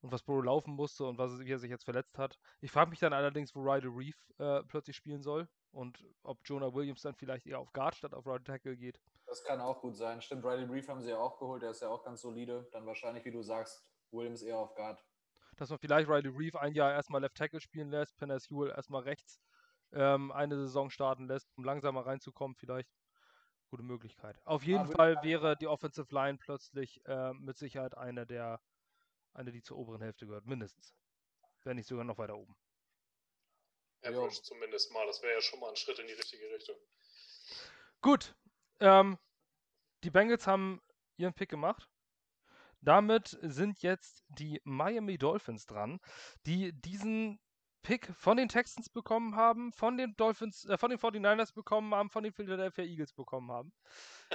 und 0.00 0.10
was 0.10 0.24
Burrow 0.24 0.44
laufen 0.44 0.74
musste 0.74 1.04
und 1.04 1.18
was, 1.18 1.38
wie 1.38 1.52
er 1.52 1.60
sich 1.60 1.70
jetzt 1.70 1.84
verletzt 1.84 2.18
hat. 2.18 2.36
Ich 2.60 2.72
frage 2.72 2.90
mich 2.90 2.98
dann 2.98 3.12
allerdings, 3.12 3.54
wo 3.54 3.60
Ryder 3.60 3.90
Reef 3.94 4.16
äh, 4.38 4.64
plötzlich 4.64 4.96
spielen 4.96 5.22
soll 5.22 5.48
und 5.70 6.04
ob 6.24 6.40
Jonah 6.44 6.74
Williams 6.74 7.02
dann 7.02 7.14
vielleicht 7.14 7.46
eher 7.46 7.60
auf 7.60 7.72
Guard 7.72 7.94
statt 7.94 8.12
auf 8.12 8.26
Right 8.26 8.44
Tackle 8.44 8.76
geht. 8.76 9.00
Das 9.26 9.44
kann 9.44 9.60
auch 9.60 9.80
gut 9.80 9.94
sein. 9.94 10.20
Stimmt, 10.20 10.44
Riley 10.44 10.64
Reef 10.64 10.88
haben 10.88 11.00
sie 11.00 11.10
ja 11.10 11.18
auch 11.18 11.38
geholt, 11.38 11.62
der 11.62 11.70
ist 11.70 11.82
ja 11.82 11.88
auch 11.88 12.02
ganz 12.02 12.22
solide. 12.22 12.68
Dann 12.72 12.86
wahrscheinlich, 12.86 13.24
wie 13.24 13.30
du 13.30 13.42
sagst, 13.42 13.88
Williams 14.12 14.42
eher 14.42 14.58
auf 14.58 14.74
Guard. 14.74 15.02
Dass 15.56 15.70
man 15.70 15.78
vielleicht 15.78 16.08
Riley 16.08 16.28
Reef 16.28 16.56
ein 16.56 16.74
Jahr 16.74 16.92
erstmal 16.92 17.20
Left 17.20 17.36
Tackle 17.36 17.60
spielen 17.60 17.90
lässt, 17.90 18.16
Penner 18.16 18.40
Sewell 18.40 18.70
erstmal 18.70 19.02
rechts 19.02 19.40
ähm, 19.92 20.30
eine 20.32 20.56
Saison 20.56 20.90
starten 20.90 21.26
lässt, 21.26 21.48
um 21.56 21.64
langsamer 21.64 22.06
reinzukommen, 22.06 22.56
vielleicht. 22.56 22.90
Gute 23.68 23.82
Möglichkeit. 23.84 24.36
Auf 24.44 24.64
jeden 24.64 24.88
würde 24.88 24.96
Fall 24.96 25.22
wäre 25.22 25.56
die 25.56 25.68
Offensive 25.68 26.12
Line 26.12 26.38
plötzlich 26.38 27.00
äh, 27.06 27.32
mit 27.34 27.56
Sicherheit 27.56 27.96
eine 27.96 28.26
der, 28.26 28.60
eine, 29.32 29.52
die 29.52 29.62
zur 29.62 29.78
oberen 29.78 30.02
Hälfte 30.02 30.26
gehört, 30.26 30.44
mindestens. 30.44 30.92
Wenn 31.62 31.76
nicht 31.76 31.86
sogar 31.86 32.04
noch 32.04 32.18
weiter 32.18 32.36
oben. 32.36 32.56
Average 34.02 34.42
zumindest 34.42 34.92
mal. 34.92 35.06
Das 35.06 35.22
wäre 35.22 35.34
ja 35.34 35.40
schon 35.40 35.60
mal 35.60 35.68
ein 35.68 35.76
Schritt 35.76 35.98
in 35.98 36.06
die 36.06 36.14
richtige 36.14 36.44
Richtung. 36.52 36.76
Gut. 38.00 38.34
Ähm, 38.80 39.18
die 40.02 40.10
Bengals 40.10 40.46
haben 40.46 40.80
ihren 41.16 41.34
Pick 41.34 41.50
gemacht. 41.50 41.88
Damit 42.82 43.38
sind 43.42 43.82
jetzt 43.82 44.24
die 44.28 44.60
Miami 44.64 45.18
Dolphins 45.18 45.66
dran, 45.66 46.00
die 46.46 46.72
diesen 46.72 47.38
Pick 47.82 48.14
von 48.14 48.36
den 48.36 48.48
Texans 48.48 48.90
bekommen 48.90 49.36
haben, 49.36 49.72
von 49.72 49.96
den 49.96 50.14
Dolphins, 50.16 50.66
äh, 50.66 50.76
von 50.76 50.90
den 50.90 50.98
49ers 50.98 51.52
bekommen 51.54 51.94
haben, 51.94 52.10
von 52.10 52.22
den 52.22 52.32
Philadelphia 52.32 52.84
Eagles 52.84 53.12
bekommen 53.14 53.50
haben. 53.50 53.72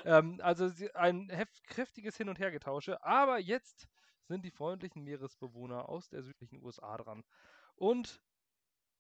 ähm, 0.04 0.40
also 0.42 0.70
ein 0.96 1.30
kräftiges 1.68 2.18
Hin- 2.18 2.30
und 2.30 2.40
Hergetausche. 2.40 3.04
Aber 3.04 3.40
jetzt 3.40 3.88
sind 4.28 4.44
die 4.46 4.52
freundlichen 4.52 5.04
Meeresbewohner 5.04 5.88
aus 5.90 6.10
der 6.10 6.24
südlichen 6.24 6.62
USA 6.64 6.98
dran. 6.98 7.24
Und 7.76 8.22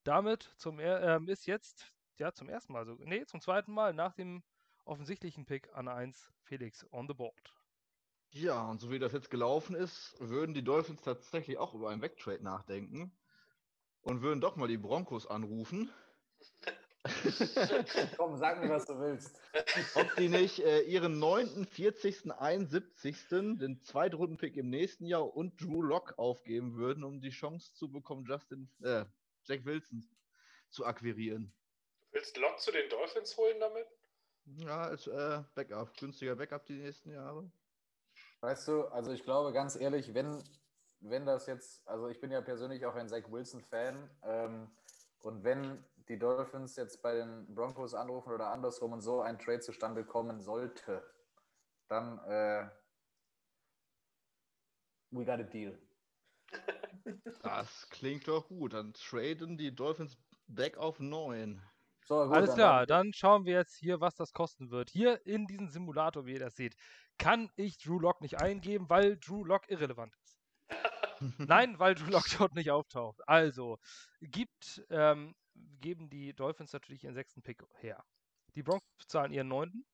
damit 0.03 0.43
zum, 0.57 0.79
ähm, 0.79 1.27
ist 1.27 1.47
jetzt, 1.47 1.91
ja, 2.19 2.31
zum 2.33 2.49
ersten 2.49 2.73
Mal, 2.73 2.85
so, 2.85 2.95
nee, 2.99 3.25
zum 3.25 3.41
zweiten 3.41 3.73
Mal 3.73 3.93
nach 3.93 4.13
dem 4.13 4.43
offensichtlichen 4.85 5.45
Pick 5.45 5.73
an 5.73 5.87
1 5.87 6.31
Felix 6.43 6.85
on 6.91 7.07
the 7.07 7.13
board. 7.15 7.53
Ja, 8.35 8.69
und 8.69 8.81
so 8.81 8.91
wie 8.91 8.99
das 8.99 9.13
jetzt 9.13 9.29
gelaufen 9.29 9.77
ist, 9.77 10.13
würden 10.19 10.53
die 10.53 10.61
Dolphins 10.61 11.01
tatsächlich 11.01 11.57
auch 11.57 11.73
über 11.73 11.89
einen 11.89 12.01
Wegtrade 12.01 12.43
nachdenken 12.43 13.17
und 14.01 14.23
würden 14.23 14.41
doch 14.41 14.57
mal 14.57 14.67
die 14.67 14.77
Broncos 14.77 15.25
anrufen. 15.25 15.89
Komm, 18.17 18.35
sag 18.35 18.61
mir, 18.61 18.69
was 18.69 18.87
du 18.87 18.99
willst. 18.99 19.39
Ob 19.95 20.13
die 20.17 20.27
nicht 20.27 20.59
äh, 20.59 20.81
ihren 20.81 21.17
9., 21.17 21.65
40., 21.65 22.33
71., 22.33 23.29
den 23.29 23.79
Zweitrunden-Pick 23.81 24.57
im 24.57 24.69
nächsten 24.69 25.05
Jahr 25.05 25.33
und 25.33 25.61
Drew 25.61 25.81
Lock 25.81 26.15
aufgeben 26.17 26.75
würden, 26.75 27.05
um 27.05 27.21
die 27.21 27.29
Chance 27.29 27.73
zu 27.73 27.89
bekommen, 27.89 28.25
Justin, 28.27 28.69
äh, 28.83 29.05
Jack 29.45 29.63
Wilson 29.63 30.05
zu 30.71 30.85
akquirieren. 30.85 31.53
Willst 32.11 32.35
du 32.35 32.41
Lock 32.41 32.59
zu 32.59 32.73
den 32.73 32.89
Dolphins 32.89 33.37
holen 33.37 33.61
damit? 33.61 33.87
Ja, 34.57 34.81
als 34.81 35.07
äh, 35.07 35.41
Backup, 35.53 35.95
günstiger 35.95 36.35
Backup 36.35 36.65
die 36.65 36.73
nächsten 36.73 37.11
Jahre. 37.11 37.49
Weißt 38.41 38.67
du, 38.67 38.83
also 38.85 39.11
ich 39.11 39.23
glaube 39.23 39.53
ganz 39.53 39.75
ehrlich, 39.75 40.13
wenn, 40.13 40.43
wenn 40.99 41.25
das 41.25 41.47
jetzt, 41.47 41.87
also 41.87 42.07
ich 42.07 42.19
bin 42.19 42.31
ja 42.31 42.41
persönlich 42.41 42.85
auch 42.85 42.95
ein 42.95 43.09
Zach 43.09 43.29
Wilson-Fan 43.29 44.09
ähm, 44.23 44.69
und 45.19 45.43
wenn 45.43 45.83
die 46.07 46.19
Dolphins 46.19 46.75
jetzt 46.75 47.01
bei 47.01 47.15
den 47.15 47.53
Broncos 47.55 47.93
anrufen 47.95 48.31
oder 48.31 48.47
andersrum 48.51 48.93
und 48.93 49.01
so 49.01 49.21
ein 49.21 49.39
Trade 49.39 49.61
zustande 49.61 50.05
kommen 50.05 50.41
sollte, 50.41 51.03
dann 51.87 52.19
äh, 52.25 52.69
we 55.11 55.25
got 55.25 55.39
a 55.39 55.43
deal. 55.43 55.77
Das 57.41 57.89
klingt 57.89 58.27
doch 58.27 58.47
gut. 58.47 58.73
Dann 58.73 58.93
traden 58.93 59.57
die 59.57 59.73
Dolphins 59.73 60.17
back 60.47 60.77
auf 60.77 60.99
9. 60.99 61.61
So, 62.05 62.23
gut, 62.25 62.33
Alles 62.35 62.49
dann- 62.51 62.57
klar, 62.57 62.85
dann 62.85 63.13
schauen 63.13 63.45
wir 63.45 63.53
jetzt 63.53 63.75
hier, 63.75 63.99
was 63.99 64.15
das 64.15 64.31
kosten 64.31 64.69
wird. 64.69 64.89
Hier 64.91 65.25
in 65.25 65.47
diesem 65.47 65.69
Simulator, 65.69 66.25
wie 66.27 66.33
ihr 66.33 66.39
das 66.39 66.55
seht, 66.55 66.75
kann 67.17 67.49
ich 67.55 67.77
Drew 67.77 67.99
Lock 67.99 68.21
nicht 68.21 68.41
eingeben, 68.41 68.89
weil 68.89 69.17
Drew 69.17 69.43
Lock 69.43 69.69
irrelevant 69.69 70.13
ist. 70.23 70.39
Nein, 71.37 71.79
weil 71.79 71.95
Drew 71.95 72.09
Lock 72.11 72.25
dort 72.37 72.55
nicht 72.55 72.71
auftaucht. 72.71 73.21
Also, 73.27 73.79
gibt, 74.21 74.85
ähm, 74.89 75.35
geben 75.79 76.09
die 76.09 76.33
Dolphins 76.33 76.73
natürlich 76.73 77.03
ihren 77.03 77.13
sechsten 77.15 77.41
Pick 77.41 77.63
her. 77.79 78.03
Die 78.55 78.63
Broncos 78.63 79.07
zahlen 79.07 79.31
ihren 79.31 79.47
neunten, 79.47 79.85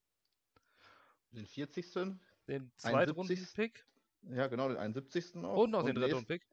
Den 1.32 1.46
40. 1.46 2.20
den 2.48 2.72
71. 2.84 3.38
Zweitrunden-Pick 3.48 3.86
Ja, 4.24 4.48
genau, 4.48 4.68
den 4.70 4.78
71. 4.78 5.36
noch. 5.36 5.56
und 5.56 5.72
noch 5.72 5.84
den 5.84 5.94
nächst- 5.96 6.02
Drittrunden-Pick. 6.04 6.48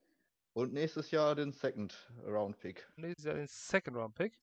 Und 0.54 0.72
nächstes 0.72 1.10
Jahr 1.10 1.34
den 1.34 1.52
Second 1.52 2.10
Round 2.24 2.58
Pick. 2.58 2.88
Nächstes 2.96 3.24
Jahr 3.24 3.34
den 3.36 3.46
Second-Round-Pick. 3.46 4.38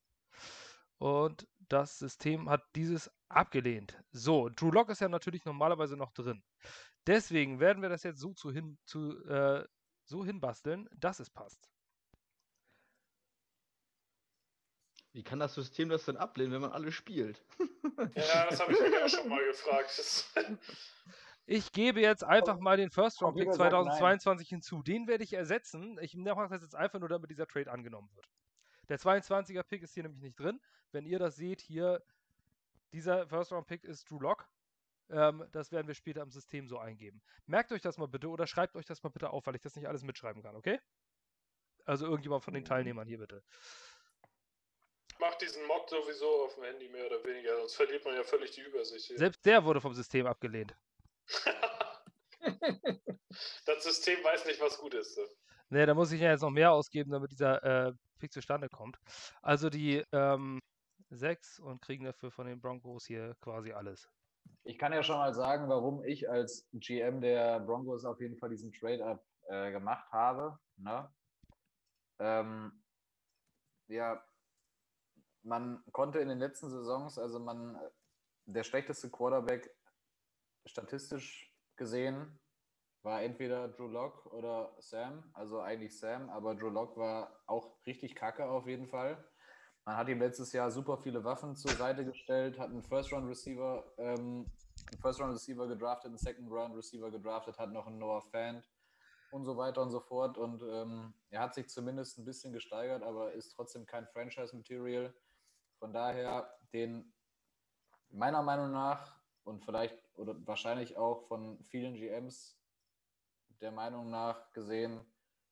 Und 0.97 1.47
das 1.69 1.99
System 1.99 2.49
hat 2.49 2.63
dieses 2.75 3.11
abgelehnt. 3.29 4.01
So, 4.11 4.49
Drew 4.49 4.71
Lock 4.71 4.89
ist 4.89 5.01
ja 5.01 5.09
natürlich 5.09 5.45
normalerweise 5.45 5.97
noch 5.97 6.11
drin. 6.11 6.43
Deswegen 7.07 7.59
werden 7.59 7.81
wir 7.81 7.89
das 7.89 8.03
jetzt 8.03 8.19
so, 8.19 8.33
zu 8.33 8.51
hin, 8.51 8.77
zu, 8.85 9.23
äh, 9.25 9.65
so 10.05 10.25
hinbasteln, 10.25 10.89
dass 10.95 11.19
es 11.19 11.29
passt. 11.29 11.69
Wie 15.13 15.23
kann 15.23 15.39
das 15.39 15.53
System 15.55 15.87
das 15.87 16.05
denn 16.05 16.17
ablehnen, 16.17 16.51
wenn 16.51 16.61
man 16.61 16.71
alle 16.71 16.91
spielt? 16.91 17.41
Ja, 18.15 18.49
das 18.49 18.59
habe 18.59 18.73
ich 18.73 18.79
auch 18.79 19.07
schon 19.07 19.29
mal 19.29 19.45
gefragt. 19.45 20.29
Ich 21.47 21.71
gebe 21.71 22.01
jetzt 22.01 22.23
einfach 22.23 22.57
mal 22.57 22.75
den 22.75 22.89
Computer 22.89 23.53
sagt 23.53 23.71
nein. 23.71 23.83
2022 23.83 24.49
hinzu. 24.49 24.81
Den 24.81 25.07
werde 25.07 25.23
ich 25.23 25.33
ersetzen. 25.33 25.99
Ich 26.01 26.15
mache 26.15 26.49
das 26.49 26.63
jetzt 26.63 26.75
einfach 26.75 26.99
nur, 26.99 27.07
damit 27.07 27.29
dieser 27.29 27.45
Trade 27.45 27.71
angenommen 27.71 28.09
wird. 28.15 28.27
Der 28.89 28.99
22er-Pick 28.99 29.83
ist 29.83 29.93
hier 29.93 30.03
nämlich 30.03 30.21
nicht 30.21 30.39
drin. 30.39 30.59
Wenn 30.91 31.05
ihr 31.05 31.19
das 31.19 31.35
seht, 31.35 31.61
hier, 31.61 32.03
dieser 32.93 33.27
First-Round-Pick 33.27 33.83
ist 33.83 34.09
Drew 34.09 34.19
Lock. 34.19 34.47
Ähm, 35.09 35.47
das 35.51 35.71
werden 35.71 35.87
wir 35.87 35.93
später 35.93 36.21
im 36.21 36.31
System 36.31 36.67
so 36.67 36.79
eingeben. 36.79 37.21
Merkt 37.45 37.71
euch 37.71 37.81
das 37.81 37.97
mal 37.97 38.07
bitte 38.07 38.27
oder 38.27 38.47
schreibt 38.47 38.75
euch 38.75 38.85
das 38.85 39.03
mal 39.03 39.09
bitte 39.09 39.29
auf, 39.29 39.45
weil 39.45 39.55
ich 39.55 39.61
das 39.61 39.75
nicht 39.75 39.87
alles 39.87 40.03
mitschreiben 40.03 40.41
kann, 40.41 40.55
okay? 40.55 40.79
Also 41.85 42.05
irgendjemand 42.05 42.43
von 42.43 42.55
den 42.55 42.65
Teilnehmern 42.65 43.07
hier 43.07 43.19
bitte. 43.19 43.43
macht 45.19 45.41
diesen 45.41 45.65
Mock 45.67 45.87
sowieso 45.89 46.45
auf 46.45 46.55
dem 46.55 46.63
Handy 46.63 46.89
mehr 46.89 47.05
oder 47.05 47.23
weniger, 47.23 47.55
sonst 47.57 47.75
verliert 47.75 48.03
man 48.03 48.15
ja 48.15 48.23
völlig 48.23 48.51
die 48.51 48.61
Übersicht. 48.61 49.05
Hier. 49.05 49.17
Selbst 49.19 49.45
der 49.45 49.63
wurde 49.63 49.79
vom 49.79 49.93
System 49.93 50.25
abgelehnt. 50.25 50.75
das 53.65 53.83
System 53.83 54.23
weiß 54.23 54.45
nicht, 54.45 54.59
was 54.59 54.77
gut 54.77 54.93
ist. 54.93 55.15
so. 55.15 55.21
Ne, 55.69 55.85
da 55.85 55.93
muss 55.93 56.11
ich 56.11 56.21
ja 56.21 56.31
jetzt 56.31 56.41
noch 56.41 56.51
mehr 56.51 56.71
ausgeben, 56.71 57.11
damit 57.11 57.31
dieser 57.31 57.63
äh, 57.63 57.93
Pick 58.19 58.31
zustande 58.31 58.69
kommt. 58.69 58.97
Also 59.41 59.69
die 59.69 60.03
ähm, 60.11 60.61
sechs 61.09 61.59
und 61.59 61.81
kriegen 61.81 62.05
dafür 62.05 62.31
von 62.31 62.47
den 62.47 62.59
Broncos 62.59 63.05
hier 63.05 63.35
quasi 63.41 63.71
alles. 63.71 64.09
Ich 64.63 64.77
kann 64.77 64.93
ja 64.93 65.01
schon 65.01 65.17
mal 65.17 65.33
sagen, 65.33 65.67
warum 65.69 66.03
ich 66.03 66.29
als 66.29 66.67
GM 66.73 67.21
der 67.21 67.59
Broncos 67.59 68.05
auf 68.05 68.19
jeden 68.19 68.37
Fall 68.37 68.49
diesen 68.49 68.71
Trade-Up 68.71 69.23
äh, 69.47 69.71
gemacht 69.71 70.11
habe. 70.11 70.59
Ne? 70.77 71.11
Ähm, 72.19 72.83
ja, 73.87 74.23
man 75.43 75.83
konnte 75.91 76.19
in 76.19 76.29
den 76.29 76.39
letzten 76.39 76.69
Saisons, 76.69 77.17
also 77.17 77.39
man, 77.39 77.79
der 78.45 78.63
schlechteste 78.63 79.09
Quarterback 79.09 79.69
statistisch 80.65 81.51
gesehen 81.75 82.39
war 83.05 83.21
entweder 83.21 83.67
Drew 83.67 83.87
Lock 83.87 84.25
oder 84.33 84.75
Sam, 84.79 85.23
also 85.33 85.61
eigentlich 85.61 85.97
Sam, 85.97 86.27
aber 86.31 86.55
Drew 86.55 86.69
Lock 86.69 86.97
war 86.97 87.39
auch 87.45 87.77
richtig 87.85 88.15
kacke 88.15 88.45
auf 88.45 88.67
jeden 88.67 88.87
Fall. 88.87 89.23
Man 89.85 89.95
hat 89.95 90.09
ihm 90.09 90.19
letztes 90.19 90.51
Jahr 90.51 90.71
super 90.71 90.97
viele 90.97 91.23
Waffen 91.23 91.55
zur 91.55 91.71
Seite 91.71 92.03
gestellt, 92.03 92.57
hat 92.57 92.71
einen 92.71 92.81
First-Round-Receiver, 92.81 93.93
ähm, 93.99 94.47
First-Round-Receiver 94.99 95.67
gedraftet, 95.67 96.09
einen 96.09 96.17
Second-Round-Receiver 96.17 97.11
gedraftet, 97.11 97.59
hat 97.59 97.71
noch 97.71 97.85
einen 97.85 97.99
Noah 97.99 98.23
Fant 98.23 98.67
und 99.29 99.45
so 99.45 99.55
weiter 99.55 99.83
und 99.83 99.91
so 99.91 99.99
fort. 99.99 100.39
Und 100.39 100.63
ähm, 100.63 101.13
er 101.29 101.41
hat 101.41 101.53
sich 101.53 101.69
zumindest 101.69 102.17
ein 102.17 102.25
bisschen 102.25 102.51
gesteigert, 102.51 103.03
aber 103.03 103.33
ist 103.33 103.53
trotzdem 103.53 103.85
kein 103.85 104.07
Franchise-Material. 104.07 105.13
Von 105.77 105.93
daher 105.93 106.57
den 106.73 107.13
meiner 108.09 108.41
Meinung 108.41 108.71
nach 108.71 109.15
und 109.43 109.63
vielleicht 109.63 109.95
oder 110.17 110.35
wahrscheinlich 110.47 110.97
auch 110.97 111.27
von 111.27 111.63
vielen 111.65 111.93
GMs 111.93 112.57
der 113.61 113.71
Meinung 113.71 114.09
nach 114.09 114.51
gesehen, 114.53 114.99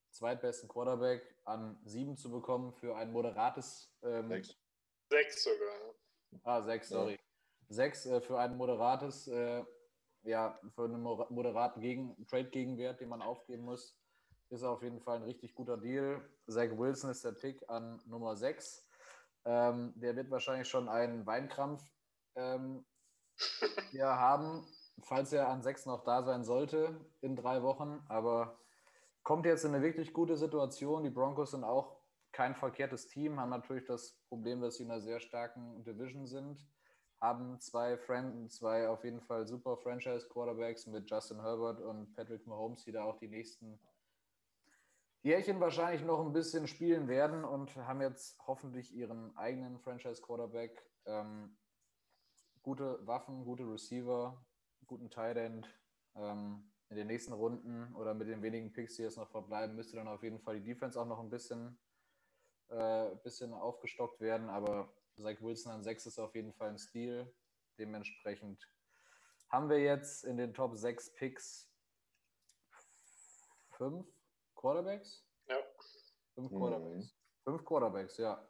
zweitbesten 0.10 0.70
Quarterback 0.70 1.36
an 1.46 1.80
sieben 1.86 2.16
zu 2.18 2.30
bekommen 2.32 2.74
für 2.74 2.96
ein 2.96 3.12
moderates 3.12 3.92
ähm, 4.04 4.28
Sechs. 4.30 4.56
Sechs 5.10 5.44
sogar. 5.44 5.96
Ah, 6.44 6.62
sechs, 6.62 6.90
Ja. 6.90 6.98
sorry. 7.00 7.20
Sechs 7.70 8.06
äh, 8.06 8.22
für 8.22 8.40
ein 8.40 8.56
moderates, 8.58 9.28
äh, 9.28 9.64
ja, 10.24 10.60
für 10.76 10.86
einen 10.86 11.02
mo- 11.02 11.26
moderaten 11.30 11.82
Gegen 11.82 12.26
Trade-Gegenwert, 12.28 13.00
den 13.00 13.10
man 13.10 13.22
aufgeben 13.22 13.64
muss, 13.64 13.98
ist 14.50 14.64
auf 14.64 14.84
jeden 14.84 15.02
Fall 15.02 15.18
ein 15.18 15.24
richtig 15.24 15.54
guter 15.56 15.78
Deal. 15.78 16.22
Zach 16.48 16.70
Wilson 16.78 17.10
ist 17.10 17.24
der 17.26 17.32
Pick 17.32 17.68
an 17.70 18.02
Nummer 18.06 18.36
sechs. 18.36 18.88
Ähm, 19.46 19.94
der 19.96 20.16
wird 20.16 20.30
wahrscheinlich 20.30 20.70
schon 20.70 20.88
einen 20.88 21.26
Weinkrampf 21.26 21.84
ähm, 22.36 22.86
hier 23.92 24.06
haben, 24.08 24.66
falls 25.02 25.34
er 25.34 25.50
an 25.50 25.62
sechs 25.62 25.86
noch 25.86 26.04
da 26.04 26.24
sein 26.24 26.44
sollte 26.44 27.00
in 27.22 27.36
drei 27.36 27.64
Wochen. 27.64 28.04
Aber 28.08 28.58
kommt 29.24 29.46
jetzt 29.46 29.66
in 29.66 29.74
eine 29.74 29.84
wirklich 29.84 30.14
gute 30.14 30.38
Situation. 30.38 31.04
Die 31.04 31.10
Broncos 31.10 31.52
sind 31.52 31.64
auch 31.64 31.98
kein 32.32 32.56
verkehrtes 32.56 33.08
Team, 33.08 33.40
haben 33.40 33.50
natürlich 33.50 33.86
das 33.86 34.20
Problem, 34.28 34.60
dass 34.62 34.76
sie 34.76 34.84
in 34.84 34.92
einer 34.92 35.02
sehr 35.02 35.20
starken 35.20 35.84
Division 35.84 36.26
sind, 36.26 36.68
haben 37.22 37.60
zwei, 37.60 37.96
Fran 37.96 38.50
zwei 38.50 38.90
auf 38.90 39.04
jeden 39.04 39.22
Fall 39.22 39.48
super 39.48 39.78
Franchise-Quarterbacks 39.78 40.88
mit 40.88 41.10
Justin 41.10 41.42
Herbert 41.42 41.80
und 41.80 42.14
Patrick 42.16 42.46
Mahomes, 42.48 42.84
die 42.84 42.92
da 42.92 43.04
auch 43.04 43.18
die 43.18 43.28
nächsten 43.28 43.80
Jährchen 45.22 45.62
wahrscheinlich 45.62 46.04
noch 46.04 46.20
ein 46.20 46.34
bisschen 46.34 46.68
spielen 46.68 47.08
werden 47.08 47.46
und 47.46 47.74
haben 47.78 48.02
jetzt 48.02 48.38
hoffentlich 48.46 48.94
ihren 48.94 49.38
eigenen 49.38 49.80
Franchise-Quarterback. 49.80 50.84
Ähm, 51.06 51.56
gute 52.62 53.06
Waffen, 53.08 53.46
gute 53.46 53.64
Receiver, 53.64 54.44
guten 54.86 55.10
Tight 55.10 55.38
End. 55.38 55.68
Ähm, 56.16 56.70
in 56.90 56.98
den 56.98 57.08
nächsten 57.08 57.34
Runden 57.34 57.96
oder 57.96 58.14
mit 58.14 58.28
den 58.28 58.44
wenigen 58.44 58.72
Picks, 58.72 58.98
die 58.98 59.02
jetzt 59.02 59.18
noch 59.18 59.30
verbleiben, 59.30 59.76
müsste 59.76 59.96
dann 59.96 60.08
auf 60.08 60.22
jeden 60.22 60.40
Fall 60.40 60.60
die 60.60 60.64
Defense 60.64 61.00
auch 61.00 61.08
noch 61.08 61.20
ein 61.20 61.30
bisschen, 61.30 61.80
äh, 62.70 63.16
bisschen 63.24 63.52
aufgestockt 63.54 64.20
werden. 64.20 64.50
Aber 64.50 64.94
Zach 65.16 65.42
Wilson 65.42 65.72
an 65.72 65.84
6 65.84 66.06
ist 66.06 66.20
auf 66.20 66.36
jeden 66.36 66.54
Fall 66.54 66.70
ein 66.70 66.78
Stil. 66.78 67.34
Dementsprechend 67.80 68.70
haben 69.50 69.70
wir 69.70 69.80
jetzt 69.80 70.24
in 70.24 70.38
den 70.38 70.54
Top 70.54 70.76
6 70.76 71.14
Picks 71.16 71.68
fünf 73.72 74.06
Quarterbacks? 74.56 75.26
Ja. 75.48 75.58
Fünf 76.36 76.52
Mhm. 76.52 76.58
Quarterbacks. 76.58 77.16
Fünf 77.44 77.66
Quarterbacks, 77.66 78.18
ja. 78.18 78.48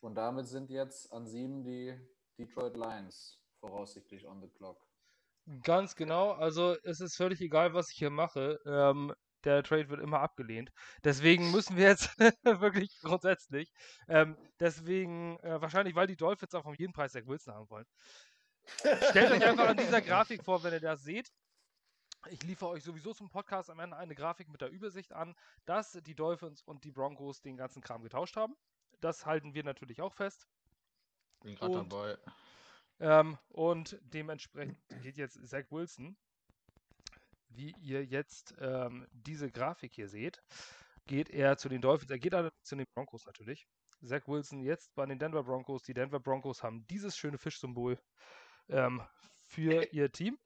Und 0.00 0.16
damit 0.16 0.46
sind 0.46 0.68
jetzt 0.68 1.10
an 1.12 1.26
sieben 1.26 1.64
die 1.64 1.98
Detroit 2.38 2.76
Lions 2.76 3.42
voraussichtlich 3.58 4.26
on 4.26 4.42
the 4.42 4.48
clock. 4.48 4.83
Ganz 5.62 5.94
genau. 5.94 6.32
Also 6.32 6.76
es 6.84 7.00
ist 7.00 7.16
völlig 7.16 7.40
egal, 7.40 7.74
was 7.74 7.90
ich 7.90 7.98
hier 7.98 8.10
mache. 8.10 8.58
Ähm, 8.64 9.12
der 9.44 9.62
Trade 9.62 9.88
wird 9.90 10.00
immer 10.00 10.20
abgelehnt. 10.20 10.72
Deswegen 11.04 11.50
müssen 11.50 11.76
wir 11.76 11.88
jetzt 11.88 12.08
wirklich 12.44 12.98
grundsätzlich, 13.00 13.72
ähm, 14.08 14.36
deswegen 14.58 15.38
äh, 15.40 15.60
wahrscheinlich, 15.60 15.94
weil 15.94 16.06
die 16.06 16.16
Dolphins 16.16 16.54
auch 16.54 16.64
um 16.64 16.74
jeden 16.74 16.92
Preis 16.92 17.12
Zach 17.12 17.26
Wilson 17.26 17.54
haben 17.54 17.68
wollen. 17.70 17.86
Stellt 19.10 19.30
euch 19.30 19.44
einfach 19.44 19.68
an 19.68 19.76
dieser 19.76 20.00
Grafik 20.00 20.42
vor, 20.42 20.62
wenn 20.62 20.72
ihr 20.72 20.80
das 20.80 21.02
seht. 21.02 21.30
Ich 22.30 22.42
liefere 22.42 22.70
euch 22.70 22.82
sowieso 22.82 23.12
zum 23.12 23.28
Podcast 23.28 23.68
am 23.68 23.80
Ende 23.80 23.98
eine 23.98 24.14
Grafik 24.14 24.48
mit 24.48 24.62
der 24.62 24.70
Übersicht 24.70 25.12
an, 25.12 25.34
dass 25.66 25.92
die 25.92 26.14
Dolphins 26.14 26.62
und 26.62 26.84
die 26.84 26.90
Broncos 26.90 27.42
den 27.42 27.58
ganzen 27.58 27.82
Kram 27.82 28.02
getauscht 28.02 28.36
haben. 28.36 28.56
Das 29.00 29.26
halten 29.26 29.52
wir 29.52 29.62
natürlich 29.62 30.00
auch 30.00 30.14
fest. 30.14 30.48
Bin 31.42 31.54
gerade 31.56 31.74
dabei. 31.74 32.16
Ähm, 33.00 33.38
und 33.48 33.98
dementsprechend 34.02 34.78
geht 35.02 35.16
jetzt 35.16 35.46
Zach 35.48 35.64
Wilson, 35.70 36.16
wie 37.48 37.74
ihr 37.80 38.04
jetzt 38.04 38.54
ähm, 38.58 39.06
diese 39.12 39.50
Grafik 39.50 39.94
hier 39.94 40.08
seht, 40.08 40.42
geht 41.06 41.30
er 41.30 41.56
zu 41.56 41.68
den 41.68 41.80
Dolphins, 41.80 42.10
er 42.10 42.18
geht 42.18 42.34
zu 42.62 42.76
den 42.76 42.86
Broncos 42.94 43.26
natürlich. 43.26 43.66
Zach 44.02 44.26
Wilson 44.26 44.60
jetzt 44.60 44.94
bei 44.94 45.06
den 45.06 45.18
Denver 45.18 45.42
Broncos. 45.42 45.82
Die 45.82 45.94
Denver 45.94 46.20
Broncos 46.20 46.62
haben 46.62 46.86
dieses 46.88 47.16
schöne 47.16 47.38
Fischsymbol 47.38 47.98
ähm, 48.68 49.02
für 49.48 49.84
ihr 49.92 50.10
Team. 50.12 50.38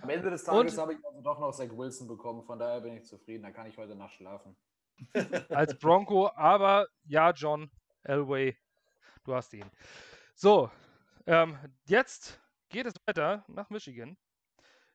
Am 0.00 0.08
Ende 0.08 0.30
des 0.30 0.42
Und- 0.44 0.56
Tages 0.56 0.78
habe 0.78 0.94
ich 0.94 1.04
also 1.04 1.20
doch 1.20 1.38
noch 1.38 1.52
Zach 1.52 1.70
Wilson 1.70 2.08
bekommen, 2.08 2.44
von 2.44 2.58
daher 2.58 2.80
bin 2.80 2.94
ich 2.96 3.04
zufrieden. 3.04 3.42
Da 3.42 3.50
kann 3.50 3.66
ich 3.66 3.76
heute 3.76 3.94
Nacht 3.94 4.14
schlafen. 4.14 4.56
als 5.50 5.78
Bronco, 5.78 6.30
aber 6.34 6.86
ja, 7.04 7.30
John 7.32 7.70
Elway, 8.02 8.56
du 9.24 9.34
hast 9.34 9.52
ihn. 9.54 9.70
So, 10.34 10.70
ähm, 11.26 11.58
jetzt 11.84 12.40
geht 12.68 12.86
es 12.86 12.94
weiter 13.06 13.44
nach 13.48 13.70
Michigan 13.70 14.16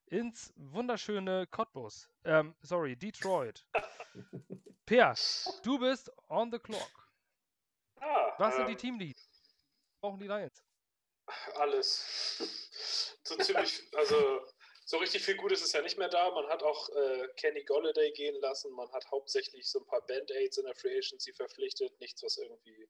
ins 0.07 0.53
wunderschöne 0.55 1.47
Cottbus. 1.47 2.09
Ähm, 2.23 2.55
sorry, 2.61 2.95
Detroit. 2.95 3.65
Per, 4.85 5.15
du 5.63 5.79
bist 5.79 6.09
on 6.29 6.51
the 6.51 6.59
clock. 6.59 7.11
Ah, 7.99 8.33
Was 8.37 8.55
sind 8.55 8.67
die 8.67 8.73
ähm, 8.73 8.77
Teamleads? 8.77 9.29
Brauchen 9.99 10.19
die 10.19 10.27
Lions? 10.27 10.63
Alles. 11.55 13.19
So 13.23 13.35
ziemlich, 13.35 13.83
also 13.95 14.45
so 14.85 14.97
richtig 14.97 15.23
viel 15.23 15.35
Gutes 15.35 15.61
ist 15.61 15.73
ja 15.73 15.81
nicht 15.81 15.97
mehr 15.97 16.07
da. 16.07 16.31
Man 16.31 16.47
hat 16.47 16.63
auch 16.63 16.87
äh, 16.89 17.27
Kenny 17.35 17.63
Golladay 17.65 18.11
gehen 18.13 18.39
lassen. 18.39 18.71
Man 18.71 18.89
hat 18.93 19.05
hauptsächlich 19.11 19.69
so 19.69 19.79
ein 19.79 19.85
paar 19.85 20.05
Band-Aids 20.05 20.57
in 20.57 20.65
der 20.65 20.75
Free 20.75 20.97
Agency 20.97 21.33
verpflichtet. 21.33 21.99
Nichts, 21.99 22.23
was 22.23 22.37
irgendwie 22.37 22.87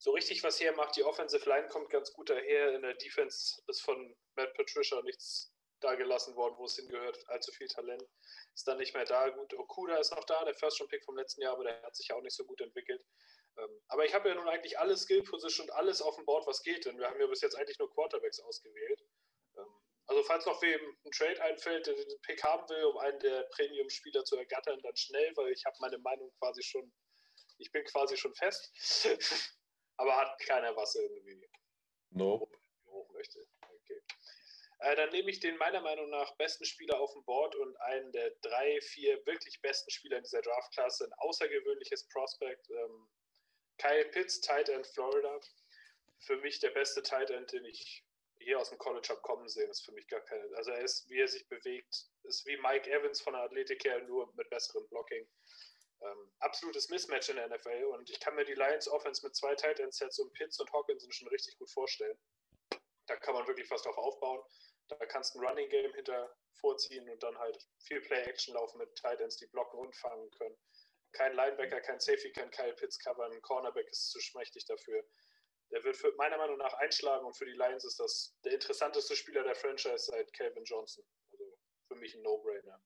so 0.00 0.12
richtig 0.12 0.42
was 0.42 0.58
hermacht. 0.60 0.96
Die 0.96 1.04
Offensive 1.04 1.48
Line 1.48 1.68
kommt 1.68 1.90
ganz 1.90 2.12
gut 2.12 2.30
daher. 2.30 2.74
In 2.74 2.82
der 2.82 2.94
Defense 2.94 3.62
ist 3.66 3.82
von 3.82 4.16
Matt 4.34 4.54
Patricia 4.54 5.00
nichts 5.02 5.52
da 5.80 5.94
gelassen 5.94 6.34
worden, 6.36 6.56
wo 6.58 6.64
es 6.64 6.76
hingehört. 6.76 7.18
Allzu 7.28 7.52
viel 7.52 7.68
Talent 7.68 8.02
ist 8.54 8.66
dann 8.66 8.78
nicht 8.78 8.94
mehr 8.94 9.04
da. 9.04 9.28
Gut, 9.28 9.52
Okuda 9.54 9.98
ist 9.98 10.12
noch 10.12 10.24
da, 10.24 10.44
der 10.44 10.54
First-Round-Pick 10.54 11.04
vom 11.04 11.16
letzten 11.16 11.42
Jahr, 11.42 11.52
aber 11.52 11.64
der 11.64 11.82
hat 11.82 11.96
sich 11.96 12.08
ja 12.08 12.16
auch 12.16 12.22
nicht 12.22 12.34
so 12.34 12.44
gut 12.44 12.60
entwickelt. 12.60 13.02
Ähm, 13.58 13.82
aber 13.88 14.04
ich 14.04 14.14
habe 14.14 14.28
ja 14.28 14.34
nun 14.34 14.48
eigentlich 14.48 14.78
alle 14.78 14.96
Skill-Position 14.96 15.68
und 15.68 15.74
alles 15.74 16.00
auf 16.00 16.16
dem 16.16 16.24
Board, 16.24 16.46
was 16.46 16.62
geht. 16.62 16.86
Denn 16.86 16.98
wir 16.98 17.06
haben 17.06 17.20
ja 17.20 17.26
bis 17.26 17.42
jetzt 17.42 17.56
eigentlich 17.56 17.78
nur 17.78 17.92
Quarterbacks 17.92 18.40
ausgewählt. 18.40 19.02
Ähm, 19.56 19.66
also 20.06 20.22
falls 20.22 20.46
noch 20.46 20.60
wem 20.62 20.80
ein 21.04 21.10
Trade 21.12 21.42
einfällt, 21.42 21.86
der 21.86 21.94
den 21.94 22.20
Pick 22.22 22.42
haben 22.42 22.66
will, 22.70 22.84
um 22.84 22.98
einen 22.98 23.20
der 23.20 23.42
Premium-Spieler 23.54 24.24
zu 24.24 24.36
ergattern, 24.36 24.80
dann 24.82 24.96
schnell, 24.96 25.32
weil 25.36 25.52
ich 25.52 25.64
habe 25.66 25.76
meine 25.80 25.98
Meinung 25.98 26.30
quasi 26.38 26.62
schon, 26.62 26.90
ich 27.58 27.70
bin 27.70 27.84
quasi 27.84 28.16
schon 28.16 28.34
fest. 28.34 28.72
aber 30.00 30.16
hat 30.16 30.40
keiner 30.40 30.74
was 30.76 30.94
irgendwie 30.94 31.46
Nope. 32.10 32.58
hoch 32.86 33.12
möchte. 33.12 33.46
Okay. 33.60 34.00
Äh, 34.78 34.96
dann 34.96 35.10
nehme 35.10 35.30
ich 35.30 35.40
den 35.40 35.58
meiner 35.58 35.82
Meinung 35.82 36.08
nach 36.08 36.34
besten 36.36 36.64
Spieler 36.64 36.98
auf 36.98 37.12
dem 37.12 37.22
Board 37.24 37.54
und 37.56 37.76
einen 37.82 38.10
der 38.12 38.30
drei, 38.40 38.80
vier 38.80 39.24
wirklich 39.26 39.60
besten 39.60 39.90
Spieler 39.90 40.16
in 40.16 40.22
dieser 40.22 40.40
Draftklasse. 40.40 41.04
Ein 41.04 41.12
außergewöhnliches 41.18 42.08
Prospect. 42.08 42.70
Ähm, 42.70 43.08
Kyle 43.76 44.06
Pitts, 44.06 44.40
Tight 44.40 44.70
End 44.70 44.86
Florida. 44.86 45.38
Für 46.20 46.36
mich 46.38 46.60
der 46.60 46.70
beste 46.70 47.02
Tight 47.02 47.28
End, 47.28 47.52
den 47.52 47.66
ich 47.66 48.02
hier 48.38 48.58
aus 48.58 48.70
dem 48.70 48.78
College 48.78 49.08
habe 49.10 49.20
kommen 49.20 49.48
sehen. 49.48 49.70
Ist 49.70 49.84
für 49.84 49.92
mich 49.92 50.08
gar 50.08 50.22
keine. 50.22 50.48
Also 50.56 50.70
er 50.70 50.80
ist, 50.80 51.10
wie 51.10 51.20
er 51.20 51.28
sich 51.28 51.46
bewegt, 51.46 52.06
ist 52.22 52.46
wie 52.46 52.56
Mike 52.56 52.90
Evans 52.90 53.20
von 53.20 53.34
der 53.34 53.42
Athletik 53.42 53.84
her, 53.84 54.00
nur 54.04 54.32
mit 54.34 54.48
besserem 54.48 54.88
Blocking. 54.88 55.28
Ähm, 56.02 56.32
absolutes 56.38 56.88
Mismatch 56.88 57.28
in 57.28 57.36
der 57.36 57.48
NFL 57.48 57.84
und 57.92 58.08
ich 58.08 58.20
kann 58.20 58.34
mir 58.34 58.44
die 58.44 58.54
Lions 58.54 58.88
Offense 58.88 59.24
mit 59.24 59.36
zwei 59.36 59.54
Tight 59.54 59.80
End 59.80 59.92
Sets 59.92 60.18
und 60.18 60.32
Pitts 60.32 60.58
und 60.58 60.72
Hawkinson 60.72 61.12
schon 61.12 61.28
richtig 61.28 61.58
gut 61.58 61.70
vorstellen. 61.70 62.18
Da 63.06 63.16
kann 63.16 63.34
man 63.34 63.46
wirklich 63.46 63.70
was 63.70 63.82
drauf 63.82 63.98
aufbauen. 63.98 64.40
Da 64.88 64.96
kannst 65.06 65.34
du 65.34 65.40
ein 65.40 65.46
Running 65.46 65.68
Game 65.68 65.92
hinter 65.94 66.34
vorziehen 66.54 67.08
und 67.08 67.22
dann 67.22 67.38
halt 67.38 67.68
viel 67.78 68.00
Play-Action 68.00 68.54
laufen 68.54 68.78
mit 68.78 68.94
Tight 68.96 69.20
Ends, 69.20 69.36
die 69.36 69.46
blocken 69.46 69.78
und 69.78 69.94
fangen 69.96 70.30
können. 70.30 70.56
Kein 71.12 71.34
Linebacker, 71.34 71.80
kein 71.80 72.00
Safety 72.00 72.30
kann 72.32 72.50
Kyle 72.50 72.74
Pitts 72.74 72.98
covern, 72.98 73.32
ein 73.32 73.42
Cornerback 73.42 73.88
ist 73.88 74.10
zu 74.10 74.20
schmächtig 74.20 74.64
dafür. 74.66 75.04
Der 75.70 75.82
wird 75.84 75.96
für, 75.96 76.12
meiner 76.12 76.36
Meinung 76.36 76.56
nach 76.58 76.74
einschlagen 76.74 77.24
und 77.26 77.36
für 77.36 77.46
die 77.46 77.52
Lions 77.52 77.84
ist 77.84 77.98
das 78.00 78.34
der 78.44 78.52
interessanteste 78.52 79.16
Spieler 79.16 79.42
der 79.42 79.54
Franchise 79.54 80.06
seit 80.06 80.32
Calvin 80.32 80.64
Johnson. 80.64 81.04
Also 81.32 81.44
für 81.88 81.96
mich 81.96 82.14
ein 82.14 82.22
No-Brainer. 82.22 82.80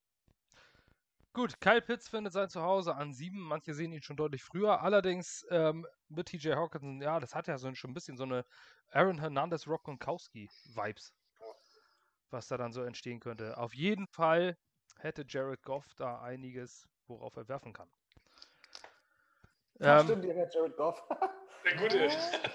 Gut, 1.34 1.60
Kyle 1.60 1.82
Pitts 1.82 2.08
findet 2.08 2.32
sein 2.32 2.48
Zuhause 2.48 2.94
an 2.94 3.12
sieben. 3.12 3.40
Manche 3.40 3.74
sehen 3.74 3.90
ihn 3.90 4.02
schon 4.02 4.16
deutlich 4.16 4.44
früher. 4.44 4.82
Allerdings 4.82 5.44
ähm, 5.50 5.84
mit 6.08 6.28
TJ 6.28 6.52
Hawkinson, 6.52 7.02
ja, 7.02 7.18
das 7.18 7.34
hat 7.34 7.48
ja 7.48 7.58
so 7.58 7.66
ein, 7.66 7.74
schon 7.74 7.90
ein 7.90 7.94
bisschen 7.94 8.16
so 8.16 8.22
eine 8.22 8.44
Aaron 8.92 9.18
Hernandez 9.18 9.66
Rock-Gronkowski-Vibes, 9.66 11.12
was 12.30 12.46
da 12.46 12.56
dann 12.56 12.72
so 12.72 12.84
entstehen 12.84 13.18
könnte. 13.18 13.58
Auf 13.58 13.74
jeden 13.74 14.06
Fall 14.06 14.56
hätte 15.00 15.24
Jared 15.26 15.60
Goff 15.64 15.92
da 15.96 16.20
einiges, 16.22 16.86
worauf 17.08 17.34
er 17.34 17.48
werfen 17.48 17.72
kann. 17.72 17.90
Ja, 19.80 19.98
Ähm, 19.98 20.06
stimmt, 20.06 20.24
ihr 20.26 20.34
hört 20.34 20.54
Jared 20.54 20.76
Goff. 20.76 21.02
Der 21.64 21.76
Gute. 21.78 22.10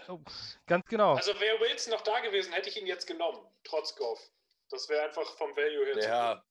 oh, 0.07 0.21
ganz 0.67 0.85
genau. 0.85 1.15
Also 1.15 1.37
wäre 1.41 1.59
Wilson 1.59 1.91
noch 1.91 2.01
da 2.01 2.21
gewesen, 2.21 2.53
hätte 2.53 2.69
ich 2.69 2.79
ihn 2.79 2.87
jetzt 2.87 3.07
genommen, 3.07 3.39
trotz 3.65 3.93
Goff. 3.97 4.31
Das 4.69 4.87
wäre 4.87 5.03
einfach 5.03 5.35
vom 5.35 5.53
Value 5.57 5.85
her 5.85 5.99
zu 5.99 6.07
Ja, 6.07 6.43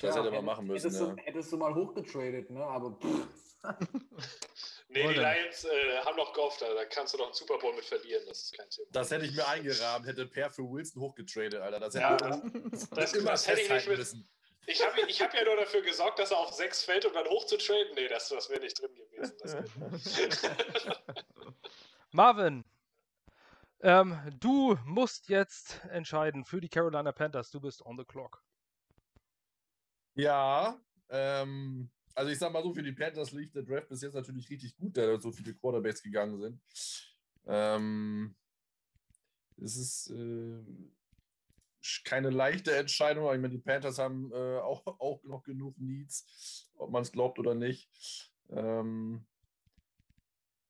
das 0.00 0.14
Ja, 0.14 0.22
hätte 0.22 0.30
man 0.32 0.44
machen 0.44 0.66
müssen. 0.66 0.84
Hättest, 0.90 1.00
Ja. 1.00 1.14
du, 1.14 1.16
hättest 1.22 1.52
du 1.52 1.56
mal 1.56 1.74
hochgetradet, 1.74 2.50
ne? 2.50 2.64
Aber. 2.64 2.98
Nee, 4.88 5.02
die. 5.08 5.14
Lions 5.18 5.64
äh, 5.64 5.98
haben 6.04 6.16
noch 6.16 6.32
Goff 6.32 6.56
da, 6.58 6.72
da 6.72 6.84
kannst 6.84 7.12
du 7.12 7.18
doch 7.18 7.24
einen 7.24 7.34
Super 7.34 7.58
Bowl 7.58 7.74
mit 7.74 7.84
verlieren, 7.84 8.22
das 8.28 8.42
ist 8.44 8.56
kein 8.56 8.70
Thema. 8.70 8.86
Das 8.92 9.10
hätte 9.10 9.24
ich 9.26 9.34
mir 9.34 9.46
eingerahmt, 9.48 10.06
hätte 10.06 10.26
Per 10.26 10.48
für 10.48 10.62
Wilson 10.62 11.02
hochgetradet, 11.02 11.56
Alter. 11.60 11.80
Das 11.80 11.94
hätte 11.94 12.04
Ja, 12.04 12.16
das, 12.16 12.40
das 12.70 12.88
das, 12.90 13.12
immer 13.14 13.30
das 13.32 13.48
hätte 13.48 13.62
ich 13.62 13.68
nicht 13.68 13.88
mit. 13.88 13.98
müssen. 13.98 14.28
Ich 14.66 14.86
habe 14.86 15.00
ich 15.08 15.20
hab 15.20 15.34
ja 15.34 15.44
nur 15.44 15.56
dafür 15.56 15.82
gesorgt, 15.82 16.20
dass 16.20 16.30
er 16.30 16.38
auf 16.38 16.52
6 16.52 16.84
fällt, 16.84 17.04
um 17.04 17.12
dann 17.12 17.26
hochzutraden. 17.26 17.94
Nee, 17.96 18.06
das, 18.08 18.28
das 18.28 18.48
wäre 18.48 18.60
nicht 18.60 18.80
drin 18.80 18.94
gewesen. 18.94 19.34
Das 19.40 19.56
Marvin, 22.12 22.64
ähm, 23.80 24.18
du 24.40 24.76
musst 24.84 25.28
jetzt 25.28 25.80
entscheiden 25.90 26.44
für 26.44 26.60
die 26.60 26.68
Carolina 26.68 27.10
Panthers. 27.12 27.50
Du 27.50 27.60
bist 27.60 27.84
on 27.84 27.98
the 27.98 28.04
clock. 28.04 28.42
Ja, 30.16 30.80
ähm, 31.10 31.90
also 32.14 32.30
ich 32.30 32.38
sag 32.38 32.50
mal 32.50 32.62
so, 32.62 32.72
für 32.72 32.82
die 32.82 32.92
Panthers 32.92 33.32
lief 33.32 33.52
der 33.52 33.62
Draft 33.62 33.88
bis 33.88 34.00
jetzt 34.00 34.14
natürlich 34.14 34.48
richtig 34.48 34.74
gut, 34.76 34.96
da 34.96 35.20
so 35.20 35.30
viele 35.30 35.54
Quarterbacks 35.54 36.02
gegangen 36.02 36.40
sind. 36.40 36.60
Ähm, 37.46 38.34
es 39.58 39.76
ist 39.76 40.10
äh, 40.10 40.64
keine 42.04 42.30
leichte 42.30 42.74
Entscheidung, 42.74 43.24
aber 43.24 43.34
ich 43.34 43.40
meine, 43.40 43.54
die 43.54 43.60
Panthers 43.60 43.98
haben 43.98 44.32
äh, 44.32 44.58
auch, 44.58 44.86
auch 45.00 45.22
noch 45.24 45.42
genug 45.42 45.78
Needs, 45.78 46.70
ob 46.76 46.90
man 46.90 47.02
es 47.02 47.12
glaubt 47.12 47.38
oder 47.38 47.54
nicht. 47.54 48.32
Ähm, 48.48 49.26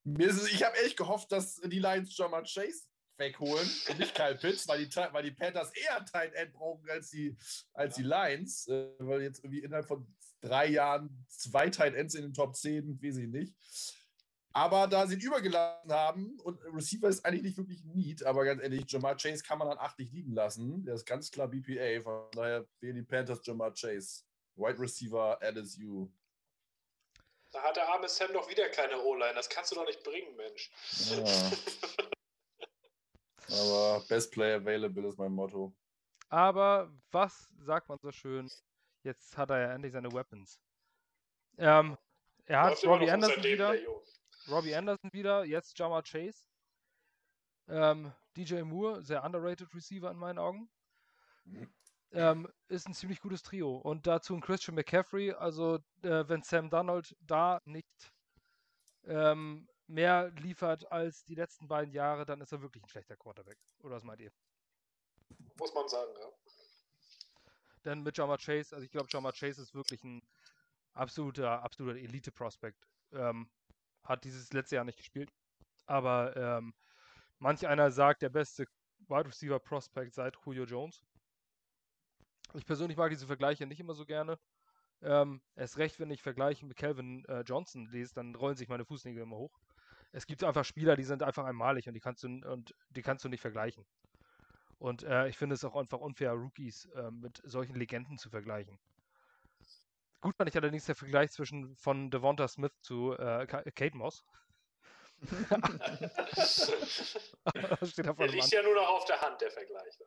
mir 0.03 0.29
ist 0.29 0.43
es, 0.43 0.53
ich 0.53 0.65
habe 0.65 0.77
echt 0.85 0.97
gehofft, 0.97 1.31
dass 1.31 1.61
die 1.61 1.79
Lions 1.79 2.17
Jamar 2.17 2.43
Chase 2.43 2.87
wegholen 3.19 3.69
und 3.89 3.99
nicht 3.99 4.15
Kyle 4.15 4.37
Pitts, 4.37 4.69
weil 4.69 4.85
die, 4.85 4.97
weil 4.97 5.23
die 5.23 5.31
Panthers 5.31 5.73
eher 5.75 6.05
Tight 6.05 6.35
End 6.35 6.53
brauchen 6.53 6.89
als 6.91 7.11
die, 7.11 7.37
als 7.73 7.97
die 7.97 8.03
Lions, 8.03 8.69
äh, 8.69 8.91
weil 8.99 9.23
jetzt 9.23 9.43
irgendwie 9.45 9.61
innerhalb 9.61 9.87
von 9.87 10.07
drei 10.41 10.67
Jahren 10.67 11.25
zwei 11.29 11.71
Tight 11.71 11.95
Ends 11.95 12.15
in 12.15 12.23
den 12.23 12.35
Top 12.35 12.57
10, 12.57 13.03
weiß 13.03 13.17
ich 13.19 13.29
nicht. 13.29 13.55
Aber 14.53 14.87
da 14.87 15.07
sie 15.07 15.17
ihn 15.17 15.21
übergelassen 15.21 15.93
haben 15.93 16.41
und 16.41 16.59
Receiver 16.73 17.09
ist 17.09 17.27
eigentlich 17.27 17.43
nicht 17.43 17.59
wirklich 17.59 17.85
Need, 17.85 18.25
aber 18.25 18.45
ganz 18.47 18.63
ehrlich, 18.63 18.85
Jamar 18.89 19.17
Chase 19.17 19.43
kann 19.43 19.59
man 19.59 19.69
an 19.69 19.79
8 19.79 19.99
nicht 19.99 20.15
liegen 20.15 20.33
lassen. 20.33 20.83
Der 20.85 20.95
ist 20.95 21.05
ganz 21.05 21.31
klar 21.31 21.49
BPA, 21.49 22.01
von 22.03 22.31
daher 22.33 22.67
wählen 22.81 22.97
die 22.97 23.03
Panthers 23.03 23.41
Jamar 23.45 23.75
Chase. 23.75 24.23
Wide 24.55 24.79
Receiver 24.79 25.39
LSU. 25.43 26.09
da 27.53 27.63
hat 27.63 27.77
der 27.77 27.87
arme 27.89 28.09
Sam 28.09 28.33
doch 28.33 28.49
wieder 28.49 28.69
keine 28.71 28.99
O-Line. 29.03 29.35
Das 29.35 29.51
kannst 29.51 29.73
du 29.73 29.75
doch 29.75 29.85
nicht 29.85 30.03
bringen, 30.03 30.35
Mensch. 30.37 30.71
Ja. 31.11 31.53
Aber 33.49 34.05
Best 34.09 34.33
Player 34.33 34.57
Available 34.57 35.09
ist 35.09 35.19
mein 35.19 35.33
Motto. 35.33 35.75
Aber 36.29 36.91
was 37.11 37.49
sagt 37.61 37.89
man 37.89 37.99
so 37.99 38.11
schön? 38.11 38.51
Jetzt 39.03 39.37
hat 39.37 39.51
er 39.51 39.61
ja 39.61 39.73
endlich 39.73 39.93
seine 39.93 40.13
Weapons. 40.13 40.61
Ähm, 41.59 41.97
er 42.45 42.63
hat 42.63 42.85
Robbie 42.85 43.11
Anderson 43.11 43.45
wieder. 43.45 43.75
Robbie 44.49 44.75
Anderson 44.75 45.13
wieder, 45.13 45.45
jetzt 45.45 45.79
Jamar 45.79 46.03
Chase. 46.03 46.45
Ähm, 47.69 48.13
DJ 48.37 48.63
Moore, 48.63 49.03
sehr 49.03 49.25
underrated 49.25 49.75
Receiver 49.75 50.11
in 50.11 50.19
meinen 50.19 50.39
Augen. 50.39 50.69
Ähm, 52.13 52.49
ist 52.69 52.87
ein 52.87 52.95
ziemlich 52.95 53.21
gutes 53.21 53.43
Trio. 53.43 53.77
Und 53.77 54.07
dazu 54.07 54.35
ein 54.35 54.41
Christian 54.41 54.75
McCaffrey. 54.75 55.33
Also, 55.33 55.77
äh, 56.03 56.29
wenn 56.29 56.43
Sam 56.43 56.71
Donald 56.71 57.17
da 57.21 57.61
nicht 57.65 58.13
ähm, 59.05 59.69
mehr 59.87 60.31
liefert 60.41 60.91
als 60.91 61.25
die 61.25 61.35
letzten 61.35 61.69
beiden 61.69 61.93
Jahre, 61.93 62.27
dann 62.27 62.41
ist 62.41 62.53
er 62.53 62.63
wirklich 62.63 62.83
ein 62.83 62.89
schlechter 62.89 63.17
Quarterback. 63.17 63.59
Oder 63.83 63.97
was 63.97 64.05
meint 64.05 64.21
ihr? 64.21 64.33
Muss 65.59 65.75
man 65.75 65.89
sagen, 65.89 66.11
ja. 66.21 66.29
Denn 67.85 68.03
mit 68.03 68.17
Jamar 68.17 68.39
Chase, 68.39 68.75
also 68.75 68.85
ich 68.85 68.91
glaube, 68.91 69.09
Jamar 69.11 69.33
Chase 69.33 69.63
ist 69.63 69.75
wirklich 69.75 70.03
ein 70.03 70.21
absoluter, 70.93 71.63
absoluter 71.63 71.99
Elite-Prospect. 71.99 72.79
Ähm, 73.13 73.49
hat 74.03 74.25
dieses 74.25 74.53
letzte 74.53 74.77
Jahr 74.77 74.85
nicht 74.85 74.99
gespielt. 74.99 75.31
Aber 75.87 76.37
ähm, 76.37 76.75
Manch 77.39 77.67
einer 77.67 77.91
sagt, 77.91 78.23
der 78.23 78.31
beste 78.31 78.67
Wide 79.09 79.27
Receiver 79.27 79.59
Prospect 79.59 80.15
seit 80.15 80.37
Julio 80.45 80.65
Jones. 80.65 81.03
Ich 82.55 82.65
persönlich 82.65 82.97
mag 82.97 83.11
diese 83.11 83.27
Vergleiche 83.27 83.67
nicht 83.67 83.81
immer 83.81 83.95
so 83.95 84.07
gerne. 84.07 84.39
Ähm, 85.03 85.43
erst 85.55 85.77
recht, 85.77 86.01
wenn 86.01 86.11
ich 86.11 86.23
Vergleiche 86.23 86.65
mit 86.65 86.79
Calvin 86.79 87.25
äh, 87.27 87.41
Johnson 87.41 87.87
lese, 87.87 88.15
dann 88.15 88.35
rollen 88.35 88.57
sich 88.57 88.69
meine 88.69 88.87
Fußnägel 88.87 89.23
immer 89.23 89.37
hoch. 89.37 89.59
Es 90.13 90.27
gibt 90.27 90.43
einfach 90.45 90.65
Spieler, 90.65 90.97
die 90.97 91.05
sind 91.05 91.23
einfach 91.23 91.45
einmalig 91.45 91.89
und 91.89 91.95
die 91.95 92.01
kannst 92.01 92.23
du, 92.23 92.29
und 92.29 92.75
die 92.91 93.03
kannst 93.03 93.25
du 93.25 93.29
nicht 93.29 93.41
vergleichen. 93.41 93.85
Und 94.79 95.05
äh, 95.05 95.29
ich 95.29 95.39
finde 95.39 95.55
es 95.55 95.65
auch 95.65 95.75
einfach 95.75 96.01
unfair, 96.01 96.33
Rookies 96.33 96.87
äh, 96.95 97.11
mit 97.11 97.41
solchen 97.45 97.75
Legenden 97.77 98.19
zu 98.19 98.29
vergleichen. 98.29 98.79
Gut 100.21 100.37
fand 100.37 100.51
ich 100.51 100.57
allerdings 100.57 100.85
der 100.87 100.95
Vergleich 100.95 101.31
zwischen 101.31 101.77
von 101.77 102.11
Devonta 102.11 102.49
Smith 102.49 102.73
zu 102.81 103.13
äh, 103.13 103.47
Kate 103.47 103.97
Moss. 103.97 104.25
das 106.31 106.71
steht 107.91 108.07
der 108.07 108.29
liegt 108.29 108.51
ja 108.51 108.63
nur 108.63 108.75
noch 108.75 108.89
auf 108.89 109.05
der 109.07 109.21
Hand, 109.21 109.41
der 109.41 109.51
Vergleich. 109.51 109.99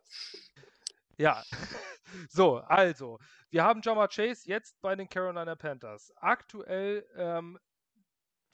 Ja, 1.16 1.42
so, 2.30 2.58
also, 2.58 3.18
wir 3.50 3.64
haben 3.64 3.82
Jama 3.82 4.08
Chase 4.08 4.48
jetzt 4.48 4.80
bei 4.80 4.94
den 4.94 5.08
Carolina 5.08 5.54
Panthers. 5.54 6.12
Aktuell 6.16 7.06
ähm, 7.16 7.58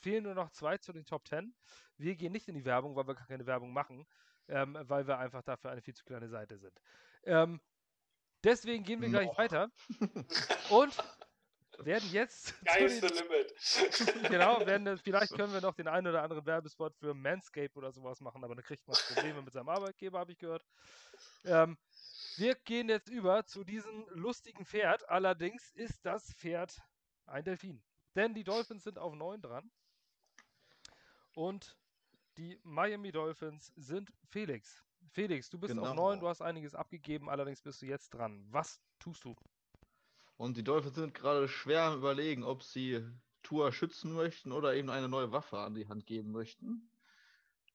fehlen 0.06 0.22
nur 0.22 0.34
noch 0.34 0.50
zwei 0.50 0.78
zu 0.78 0.92
den 0.92 1.04
Top 1.04 1.26
10. 1.26 1.52
Wir 1.96 2.14
gehen 2.14 2.30
nicht 2.30 2.46
in 2.46 2.54
die 2.54 2.64
Werbung, 2.64 2.94
weil 2.94 3.08
wir 3.08 3.16
keine 3.16 3.44
Werbung 3.44 3.72
machen, 3.72 4.06
ähm, 4.46 4.78
weil 4.82 5.04
wir 5.08 5.18
einfach 5.18 5.42
dafür 5.42 5.72
eine 5.72 5.82
viel 5.82 5.94
zu 5.94 6.04
kleine 6.04 6.28
Seite 6.28 6.58
sind. 6.58 6.80
Ähm, 7.24 7.60
deswegen 8.44 8.84
gehen 8.84 9.00
wir 9.00 9.08
gleich 9.08 9.26
no. 9.26 9.36
weiter 9.36 9.68
und 10.70 10.96
werden 11.78 12.08
jetzt. 12.12 12.54
Geilste 12.64 13.08
Limit. 13.08 14.28
genau, 14.30 14.64
werden, 14.64 14.96
vielleicht 14.98 15.34
können 15.34 15.52
wir 15.52 15.60
noch 15.60 15.74
den 15.74 15.88
einen 15.88 16.06
oder 16.06 16.22
anderen 16.22 16.46
Werbespot 16.46 16.94
für 16.94 17.12
Manscape 17.12 17.74
oder 17.74 17.90
sowas 17.90 18.20
machen, 18.20 18.44
aber 18.44 18.54
dann 18.54 18.64
kriegt 18.64 18.86
man 18.86 18.96
Probleme 19.08 19.42
mit 19.42 19.52
seinem 19.52 19.70
Arbeitgeber, 19.70 20.20
habe 20.20 20.30
ich 20.30 20.38
gehört. 20.38 20.64
Ähm, 21.44 21.76
wir 22.36 22.54
gehen 22.54 22.88
jetzt 22.88 23.08
über 23.08 23.44
zu 23.44 23.64
diesem 23.64 24.06
lustigen 24.10 24.64
Pferd. 24.64 25.08
Allerdings 25.08 25.72
ist 25.72 26.06
das 26.06 26.32
Pferd 26.34 26.80
ein 27.26 27.42
Delfin. 27.42 27.82
Denn 28.14 28.34
die 28.34 28.44
Dolphins 28.44 28.84
sind 28.84 28.98
auf 28.98 29.14
9 29.14 29.42
dran. 29.42 29.70
Und 31.36 31.76
die 32.38 32.58
Miami 32.62 33.12
Dolphins 33.12 33.70
sind 33.76 34.10
Felix. 34.30 34.82
Felix, 35.10 35.50
du 35.50 35.58
bist 35.58 35.74
genau. 35.74 35.90
auf 35.90 35.94
9, 35.94 36.20
du 36.20 36.28
hast 36.28 36.40
einiges 36.40 36.74
abgegeben, 36.74 37.28
allerdings 37.28 37.60
bist 37.60 37.82
du 37.82 37.86
jetzt 37.86 38.14
dran. 38.14 38.46
Was 38.50 38.80
tust 38.98 39.22
du? 39.24 39.36
Und 40.38 40.56
die 40.56 40.64
Dolphins 40.64 40.94
sind 40.94 41.12
gerade 41.12 41.46
schwer 41.46 41.82
am 41.82 41.98
Überlegen, 41.98 42.42
ob 42.42 42.62
sie 42.62 43.06
Tour 43.42 43.70
schützen 43.70 44.14
möchten 44.14 44.50
oder 44.50 44.74
eben 44.74 44.88
eine 44.88 45.10
neue 45.10 45.30
Waffe 45.30 45.58
an 45.58 45.74
die 45.74 45.86
Hand 45.86 46.06
geben 46.06 46.32
möchten. 46.32 46.90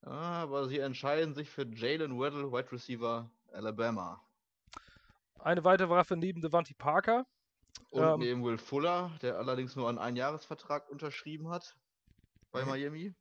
Aber 0.00 0.66
sie 0.68 0.80
entscheiden 0.80 1.34
sich 1.34 1.48
für 1.48 1.64
Jalen 1.64 2.18
Weddle, 2.18 2.50
Wide 2.50 2.72
Receiver 2.72 3.30
Alabama. 3.52 4.20
Eine 5.38 5.62
weitere 5.62 5.88
Waffe 5.88 6.16
neben 6.16 6.40
Devante 6.40 6.74
Parker. 6.74 7.26
Und 7.90 8.02
ähm, 8.02 8.18
neben 8.18 8.44
Will 8.44 8.58
Fuller, 8.58 9.12
der 9.22 9.38
allerdings 9.38 9.76
nur 9.76 9.88
einen 9.88 9.98
Einjahresvertrag 9.98 10.90
unterschrieben 10.90 11.48
hat 11.48 11.76
bei. 12.52 12.64
Miami. 12.64 13.14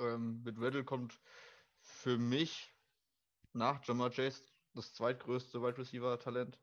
Ähm, 0.00 0.42
mit 0.42 0.60
Weddle 0.60 0.84
kommt 0.84 1.20
für 1.80 2.18
mich 2.18 2.72
nach 3.52 3.84
Jamar 3.84 4.10
Chase 4.10 4.42
das 4.74 4.94
zweitgrößte 4.94 5.62
Wide 5.62 5.78
Receiver 5.78 6.18
Talent 6.18 6.58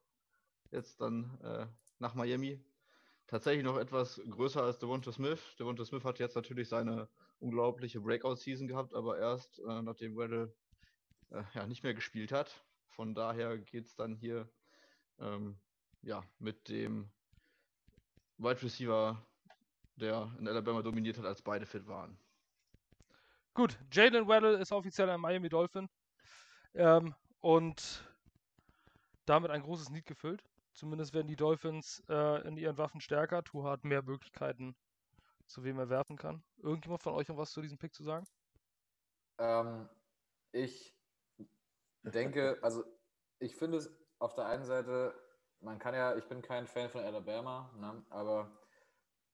jetzt 0.72 1.00
dann 1.02 1.40
äh, 1.42 1.68
nach 2.00 2.16
Miami. 2.16 2.64
Tatsächlich 3.28 3.64
noch 3.64 3.78
etwas 3.78 4.22
größer 4.30 4.64
als 4.64 4.80
Devonta 4.80 5.12
Smith. 5.12 5.42
Devonta 5.60 5.84
Smith 5.86 6.04
hat 6.06 6.20
jetzt 6.20 6.36
natürlich 6.36 6.70
seine 6.70 7.10
unglaubliche 7.40 8.00
Breakout-Season 8.00 8.68
gehabt, 8.68 8.94
aber 8.94 9.20
erst 9.20 9.60
äh, 9.60 9.82
nachdem 9.82 10.18
Weddle 10.18 10.56
äh, 11.30 11.44
ja, 11.54 11.68
nicht 11.68 11.84
mehr 11.84 11.94
gespielt 11.94 12.32
hat. 12.32 12.66
Von 12.88 13.14
daher 13.14 13.58
geht 13.58 13.86
es 13.86 13.96
dann 13.96 14.16
hier 14.16 14.50
ähm, 15.20 15.60
ja, 16.02 16.24
mit 16.40 16.70
dem 16.70 17.12
Wide 18.38 18.62
Receiver, 18.62 19.22
der 19.96 20.34
in 20.40 20.48
Alabama 20.48 20.82
dominiert 20.82 21.18
hat, 21.18 21.26
als 21.26 21.42
beide 21.42 21.66
fit 21.66 21.88
waren. 21.88 22.18
Gut, 23.58 23.76
Jalen 23.92 24.28
Weddle 24.28 24.60
ist 24.60 24.72
offiziell 24.72 25.10
ein 25.10 25.20
Miami 25.20 25.50
Dolphin 25.50 25.90
ähm, 26.76 27.16
und 27.40 28.08
damit 29.26 29.50
ein 29.50 29.64
großes 29.64 29.90
Need 29.90 30.06
gefüllt. 30.06 30.44
Zumindest 30.74 31.16
werden 31.16 31.26
die 31.26 31.36
Dolphins 31.36 32.04
äh, 32.08 32.48
in 32.48 32.56
ihren 32.56 32.78
Waffen 32.78 33.02
stärker. 33.02 33.44
Tua 33.44 33.72
hat 33.72 33.84
mehr 33.84 34.04
Möglichkeiten, 34.04 34.76
zu 35.48 35.64
wem 35.64 35.80
er 35.80 35.90
werfen 35.90 36.18
kann. 36.18 36.44
Irgendjemand 36.58 37.02
von 37.02 37.16
euch 37.16 37.30
noch 37.30 37.38
was 37.38 37.50
zu 37.50 37.64
diesem 37.64 37.80
Pick 37.80 37.96
zu 37.96 38.04
sagen? 38.04 38.28
Ähm, 39.40 39.90
ich 40.52 40.96
denke, 42.04 42.60
also 42.62 42.84
ich 43.40 43.56
finde 43.56 43.80
es 43.80 43.90
auf 44.20 44.36
der 44.36 44.46
einen 44.46 44.66
Seite, 44.66 45.20
man 45.62 45.80
kann 45.80 45.96
ja, 45.96 46.16
ich 46.16 46.26
bin 46.26 46.44
kein 46.44 46.68
Fan 46.68 46.92
von 46.92 47.04
Alabama, 47.04 47.74
ne, 47.76 48.06
aber 48.12 48.52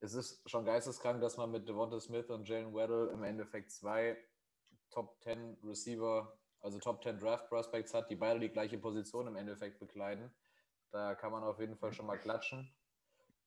es 0.04 0.14
ist 0.14 0.50
schon 0.50 0.66
geisteskrank, 0.66 1.22
dass 1.22 1.38
man 1.38 1.50
mit 1.50 1.68
Devonta 1.68 1.98
Smith 1.98 2.30
und 2.30 2.48
Jalen 2.48 2.76
Weddle 2.76 3.10
im 3.12 3.24
Endeffekt 3.24 3.72
zwei 3.72 4.18
Top 4.90 5.18
10 5.22 5.58
Receiver, 5.64 6.38
also 6.60 6.78
Top 6.80 7.02
10 7.02 7.20
Draft 7.20 7.48
Prospects 7.48 7.94
hat, 7.94 8.10
die 8.10 8.18
beide 8.18 8.42
die 8.42 8.50
gleiche 8.50 8.78
Position 8.78 9.28
im 9.28 9.38
Endeffekt 9.38 9.80
bekleiden. 9.80 10.30
Da 10.92 11.16
kann 11.16 11.32
man 11.32 11.44
auf 11.44 11.58
jeden 11.60 11.78
Fall 11.78 11.94
schon 11.94 12.06
mal 12.06 12.20
klatschen. 12.20 12.70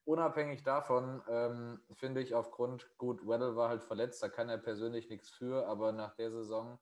Unabhängig 0.07 0.63
davon 0.63 1.23
ähm, 1.29 1.81
finde 1.93 2.23
ich 2.23 2.35
aufgrund, 2.35 2.97
gut, 2.97 3.27
Weddle 3.27 3.55
war 3.55 3.69
halt 3.69 3.83
verletzt, 3.85 4.23
da 4.23 4.31
kann 4.31 4.49
er 4.49 4.57
persönlich 4.57 5.11
nichts 5.11 5.29
für, 5.29 5.67
aber 5.67 5.93
nach 5.93 6.15
der 6.15 6.31
Saison, 6.31 6.79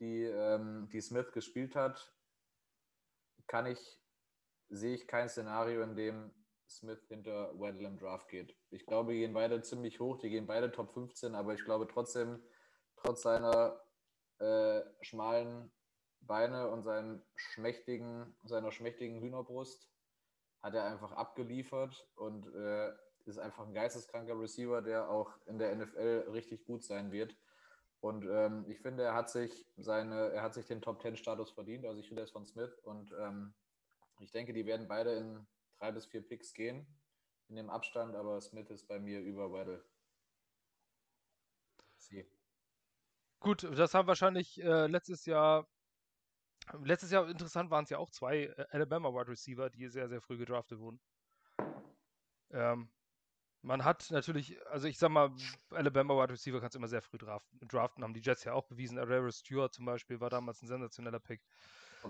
die, 0.00 0.24
ähm, 0.24 0.88
die 0.90 1.00
Smith 1.00 1.30
gespielt 1.30 1.76
hat, 1.76 2.12
kann 3.46 3.66
ich, 3.66 4.00
sehe 4.70 4.94
ich 4.94 5.06
kein 5.06 5.28
Szenario, 5.28 5.82
in 5.82 5.94
dem 5.94 6.32
Smith 6.68 7.06
hinter 7.08 7.58
Weddle 7.58 7.86
im 7.86 7.98
Draft 7.98 8.28
geht. 8.28 8.56
Ich 8.70 8.86
glaube, 8.86 9.12
die 9.12 9.20
gehen 9.20 9.34
beide 9.34 9.62
ziemlich 9.62 10.00
hoch, 10.00 10.18
die 10.18 10.30
gehen 10.30 10.46
beide 10.46 10.70
Top 10.70 10.92
15, 10.92 11.34
aber 11.34 11.54
ich 11.54 11.64
glaube 11.64 11.86
trotzdem, 11.86 12.42
trotz 12.96 13.22
seiner 13.22 13.80
äh, 14.38 14.82
schmalen 15.00 15.70
Beine 16.20 16.68
und 16.68 16.82
seinen 16.82 17.22
schmächtigen, 17.34 18.34
seiner 18.44 18.72
schmächtigen 18.72 19.20
Hühnerbrust 19.20 19.90
hat 20.62 20.74
er 20.74 20.84
einfach 20.84 21.12
abgeliefert 21.12 22.08
und 22.14 22.46
äh, 22.54 22.92
ist 23.26 23.38
einfach 23.38 23.66
ein 23.66 23.74
geisteskranker 23.74 24.38
Receiver, 24.38 24.82
der 24.82 25.10
auch 25.10 25.30
in 25.46 25.58
der 25.58 25.74
NFL 25.74 26.28
richtig 26.32 26.64
gut 26.64 26.82
sein 26.84 27.12
wird. 27.12 27.36
Und 28.00 28.26
ähm, 28.26 28.64
ich 28.68 28.80
finde, 28.80 29.02
er 29.02 29.14
hat 29.14 29.30
sich 29.30 29.66
seine, 29.76 30.30
er 30.32 30.42
hat 30.42 30.54
sich 30.54 30.66
den 30.66 30.82
Top 30.82 31.00
Ten 31.00 31.16
Status 31.16 31.50
verdient. 31.50 31.86
Also 31.86 32.00
ich 32.00 32.08
finde 32.08 32.22
das 32.22 32.30
von 32.30 32.44
Smith 32.44 32.78
und 32.80 33.12
ähm, 33.18 33.54
ich 34.20 34.30
denke, 34.30 34.52
die 34.52 34.66
werden 34.66 34.88
beide 34.88 35.12
in 35.12 35.46
drei 35.84 35.92
bis 35.92 36.06
vier 36.06 36.22
Picks 36.22 36.54
gehen 36.54 36.86
in 37.48 37.56
dem 37.56 37.68
Abstand, 37.68 38.16
aber 38.16 38.40
Smith 38.40 38.70
ist 38.70 38.88
bei 38.88 38.98
mir 38.98 39.20
über 39.20 39.52
Weddle. 39.52 39.84
Sie. 41.98 42.26
Gut, 43.40 43.64
das 43.64 43.92
haben 43.92 44.08
wahrscheinlich 44.08 44.62
äh, 44.62 44.86
letztes 44.86 45.26
Jahr 45.26 45.68
Letztes 46.82 47.10
Jahr 47.10 47.28
interessant 47.28 47.70
waren 47.70 47.84
es 47.84 47.90
ja 47.90 47.98
auch 47.98 48.08
zwei 48.08 48.44
äh, 48.44 48.66
Alabama 48.70 49.10
Wide 49.10 49.28
Receiver, 49.28 49.68
die 49.68 49.86
sehr, 49.88 50.08
sehr 50.08 50.22
früh 50.22 50.38
gedraftet 50.38 50.78
wurden. 50.78 50.98
Ähm, 52.50 52.88
man 53.60 53.84
hat 53.84 54.10
natürlich, 54.10 54.58
also 54.68 54.88
ich 54.88 54.96
sag 54.96 55.10
mal, 55.10 55.30
Alabama 55.68 56.14
Wide 56.14 56.32
Receiver 56.32 56.62
kannst 56.62 56.74
immer 56.74 56.88
sehr 56.88 57.02
früh 57.02 57.18
draften, 57.18 57.68
draften, 57.68 58.02
haben 58.02 58.14
die 58.14 58.22
Jets 58.22 58.44
ja 58.44 58.54
auch 58.54 58.64
bewiesen. 58.64 58.98
Arrera 58.98 59.30
Stewart 59.30 59.74
zum 59.74 59.84
Beispiel 59.84 60.20
war 60.20 60.30
damals 60.30 60.62
ein 60.62 60.68
sensationeller 60.68 61.20
Pick. 61.20 61.42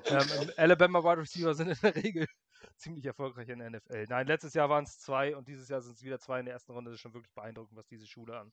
Ähm, 0.05 0.51
Alabama 0.57 1.03
Wide 1.03 1.22
Receiver 1.22 1.55
sind 1.55 1.70
in 1.70 1.79
der 1.83 1.97
Regel 1.97 2.29
ziemlich 2.76 3.04
erfolgreich 3.04 3.48
in 3.48 3.58
der 3.58 3.70
NFL. 3.70 4.06
Nein, 4.08 4.26
letztes 4.26 4.54
Jahr 4.54 4.68
waren 4.68 4.84
es 4.84 4.98
zwei 4.98 5.36
und 5.36 5.48
dieses 5.48 5.68
Jahr 5.68 5.80
sind 5.80 5.96
es 5.96 6.02
wieder 6.02 6.18
zwei 6.18 6.40
in 6.40 6.46
der 6.46 6.54
ersten 6.54 6.72
Runde. 6.72 6.90
Das 6.90 6.96
ist 6.96 7.02
schon 7.02 7.14
wirklich 7.14 7.32
beeindruckend, 7.32 7.76
was 7.76 7.86
diese 7.86 8.06
Schule 8.06 8.38
an 8.38 8.52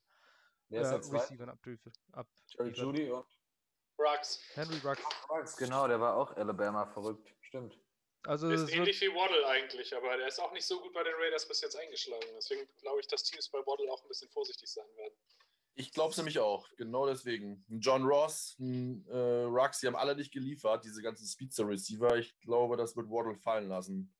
Wer 0.72 0.82
ist 0.84 1.09
äh, 1.12 1.16
Receivern 1.16 1.49
abdriftet. 1.49 1.93
Ab 2.14 2.28
Judy 2.74 3.12
und 3.12 3.26
Ruggs. 3.99 4.41
Henry 4.53 4.78
Ruggs. 4.80 5.01
Ruggs, 5.30 5.57
genau, 5.57 5.88
der 5.88 5.99
war 5.99 6.16
auch 6.16 6.36
Alabama 6.38 6.86
verrückt. 6.86 7.34
Stimmt. 7.41 7.78
Also 8.24 8.49
ist 8.49 8.72
ähnlich 8.72 9.01
wie 9.01 9.09
Waddle 9.09 9.47
eigentlich, 9.47 9.95
aber 9.95 10.16
der 10.16 10.28
ist 10.28 10.39
auch 10.39 10.51
nicht 10.53 10.66
so 10.66 10.80
gut 10.80 10.93
bei 10.93 11.03
den 11.03 11.14
Raiders 11.16 11.47
bis 11.47 11.62
jetzt 11.62 11.76
eingeschlagen. 11.76 12.28
Deswegen 12.36 12.68
glaube 12.78 12.99
ich, 13.01 13.07
dass 13.07 13.24
Teams 13.24 13.49
bei 13.49 13.59
Waddle 13.59 13.91
auch 13.91 14.01
ein 14.03 14.07
bisschen 14.07 14.30
vorsichtig 14.30 14.70
sein 14.70 14.86
werden. 14.95 15.14
Ich 15.76 15.94
glaube 15.94 16.12
es 16.12 16.18
nämlich 16.18 16.40
auch, 16.40 16.68
genau 16.76 17.08
deswegen. 17.08 17.64
John 17.70 18.04
Ross, 18.04 18.58
ein, 18.60 19.06
äh, 19.08 19.44
Rux, 19.44 19.80
die 19.80 19.88
haben 19.88 19.96
alle 19.96 20.16
nicht 20.16 20.34
geliefert, 20.34 20.84
diese 20.84 21.02
ganzen 21.02 21.26
Speedster-Receiver. 21.26 22.18
Ich 22.18 22.38
glaube, 22.42 22.76
das 22.78 22.96
wird 22.96 23.10
Waddle 23.10 23.36
fallen 23.36 23.70
lassen. 23.70 24.14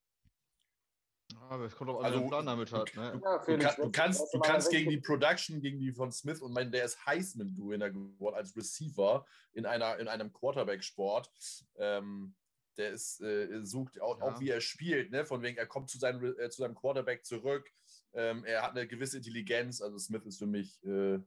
Aber 1.50 1.66
es 1.66 1.76
kommt 1.76 1.90
auch 1.90 2.00
an, 2.00 2.06
also, 2.06 2.28
Plan 2.28 2.46
damit 2.46 2.72
hat. 2.72 2.94
Ne? 2.96 3.22
Ja, 3.24 3.38
du, 3.38 3.58
kann, 3.58 3.76
du, 3.78 3.92
kannst, 3.92 4.34
du 4.34 4.40
kannst 4.40 4.70
gegen 4.70 4.90
die 4.90 5.00
Production, 5.00 5.62
gegen 5.62 5.80
die 5.80 5.92
von 5.92 6.12
Smith 6.12 6.42
und 6.42 6.54
mein, 6.54 6.72
der 6.72 6.86
ist 6.86 7.06
Heisman-Gewinner 7.06 7.90
geworden 7.90 8.36
als 8.36 8.56
Receiver 8.56 9.26
in, 9.54 9.66
einer, 9.66 9.98
in 10.00 10.08
einem 10.08 10.32
Quarterback-Sport. 10.32 11.32
Ähm, 11.78 12.36
der 12.78 12.92
ist, 12.92 13.22
äh, 13.22 13.64
sucht 13.64 14.02
auch, 14.02 14.20
ja. 14.20 14.26
auch, 14.26 14.40
wie 14.40 14.50
er 14.50 14.62
spielt, 14.62 15.12
ne? 15.12 15.26
Von 15.26 15.42
wegen, 15.42 15.58
er 15.58 15.68
kommt 15.68 15.90
zu 15.90 15.98
seinem, 15.98 16.24
äh, 16.40 16.50
zu 16.50 16.62
seinem 16.62 16.76
Quarterback 16.76 17.26
zurück. 17.26 17.70
Ähm, 18.14 18.46
er 18.46 18.64
hat 18.64 18.72
eine 18.72 18.88
gewisse 18.88 19.18
Intelligenz. 19.18 19.82
Also 19.82 19.98
Smith 19.98 20.26
ist 20.26 20.40
für 20.40 20.48
mich. 20.48 20.82
Äh, 20.84 21.20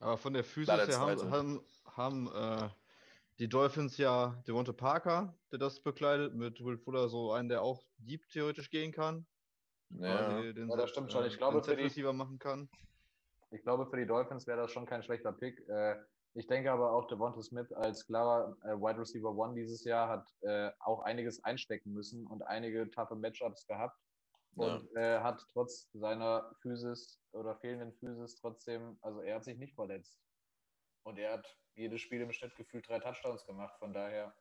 Aber 0.00 0.16
von 0.16 0.32
der 0.32 0.44
Physis 0.44 0.88
her 0.88 0.98
haben, 0.98 1.30
haben, 1.30 1.60
haben 1.84 2.32
äh, 2.32 2.68
die 3.38 3.48
Dolphins 3.48 3.98
ja 3.98 4.42
Devonta 4.48 4.72
Parker, 4.72 5.34
der 5.52 5.58
das 5.58 5.80
bekleidet, 5.80 6.34
mit 6.34 6.64
Will 6.64 6.78
Fuller 6.78 7.08
so 7.08 7.32
einen, 7.32 7.48
der 7.48 7.62
auch 7.62 7.82
deep 7.98 8.28
theoretisch 8.30 8.70
gehen 8.70 8.92
kann. 8.92 9.26
Ja. 9.90 10.40
den 10.40 10.68
Ja, 10.68 10.76
das 10.76 10.90
stimmt 10.90 11.12
schon. 11.12 11.26
Ich 11.26 11.34
äh, 11.34 11.36
glaube, 11.38 11.60
den 11.60 11.64
für 11.64 11.76
die- 11.76 11.82
Receiver 11.82 12.12
machen 12.12 12.38
kann. 12.38 12.68
Ich 13.50 13.62
glaube, 13.62 13.86
für 13.86 13.96
die 13.96 14.06
Dolphins 14.06 14.46
wäre 14.46 14.60
das 14.60 14.70
schon 14.70 14.86
kein 14.86 15.02
schlechter 15.02 15.32
Pick. 15.32 15.60
Äh, 15.68 15.96
ich 16.34 16.46
denke 16.46 16.70
aber 16.70 16.92
auch, 16.92 17.08
Devonta 17.08 17.42
Smith 17.42 17.72
als 17.72 18.06
klarer 18.06 18.56
äh, 18.62 18.76
Wide 18.76 19.00
Receiver 19.00 19.30
One 19.30 19.54
dieses 19.54 19.84
Jahr 19.84 20.08
hat 20.08 20.28
äh, 20.42 20.70
auch 20.78 21.00
einiges 21.02 21.42
einstecken 21.42 21.92
müssen 21.92 22.26
und 22.26 22.42
einige 22.42 22.88
taffe 22.90 23.16
Matchups 23.16 23.66
gehabt. 23.66 23.98
Und 24.56 24.96
äh, 24.96 25.20
hat 25.20 25.44
trotz 25.52 25.88
seiner 25.92 26.54
Physis 26.60 27.20
oder 27.32 27.56
fehlenden 27.56 27.92
Physis 27.94 28.36
trotzdem, 28.36 28.98
also 29.00 29.20
er 29.20 29.36
hat 29.36 29.44
sich 29.44 29.56
nicht 29.56 29.74
verletzt. 29.74 30.20
Und 31.04 31.18
er 31.18 31.34
hat 31.34 31.56
jedes 31.74 32.00
Spiel 32.00 32.20
im 32.20 32.32
Schnitt 32.32 32.54
gefühlt 32.56 32.88
drei 32.88 32.98
Touchdowns 32.98 33.44
gemacht. 33.46 33.74
Von 33.78 33.92
daher. 33.92 34.34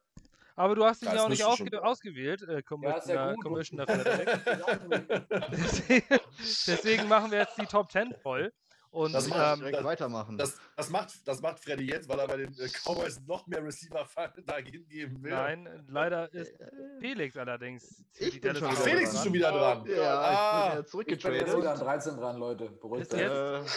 Aber 0.55 0.76
du 0.76 0.84
hast 0.84 1.01
ihn 1.03 1.14
ja 1.14 1.24
auch 1.24 1.30
nicht 1.30 1.43
ausgewählt, 1.43 2.41
äh, 2.41 2.62
Ja, 2.82 2.97
ist 2.97 3.07
ja 3.07 3.34
Commissioner, 3.34 3.34
gut. 3.36 3.43
Commissioner 3.43 3.88
Frederik. 3.88 5.30
deswegen, 5.51 6.20
deswegen 6.68 7.07
machen 7.07 7.32
wir 7.32 7.39
jetzt 7.39 7.57
die 7.57 7.66
Top 7.66 7.89
10 7.91 8.16
voll. 8.22 8.51
Und 8.92 9.14
Das 9.14 9.28
macht- 9.28 9.62
ähm, 9.62 9.72
das- 9.72 9.84
weitermachen. 9.84 10.38
Das, 10.38 10.60
das, 10.76 10.90
macht, 10.90 11.28
das 11.28 11.42
macht 11.42 11.60
Freddy 11.60 11.84
jetzt, 11.86 12.10
weil 12.10 12.18
er 12.20 12.28
bei 12.28 12.38
den 12.38 12.52
äh, 12.58 12.68
Cowboys 12.70 13.20
noch 13.28 13.46
mehr 13.46 13.64
Receiver 13.64 14.08
da 14.46 14.58
hingeben 14.58 15.22
will. 15.24 15.32
nein, 15.32 15.86
leider 15.88 16.34
ist 16.34 16.56
Felix 17.00 17.38
allerdings 17.38 18.04
Ich 18.18 18.42
bin 18.42 18.56
schon 18.56 18.68
Ach, 18.68 18.72
wieder 18.72 18.82
Felix 18.82 19.14
ist 19.14 19.24
schon 19.24 19.34
wieder 19.34 19.52
dran. 19.52 19.86
ja, 19.86 20.20
Ah, 20.20 20.80
ich 20.80 20.92
bin 20.92 21.06
ja 21.08 21.14
Ich 21.16 21.24
bin 21.24 21.34
jetzt 21.36 21.52
sogar 21.52 21.74
an 21.74 21.80
13 21.80 22.18
dran, 22.18 22.38
Leute. 22.40 22.70
Beruhigt 22.72 23.04
Ist 23.04 23.14
jetzt- 23.14 23.32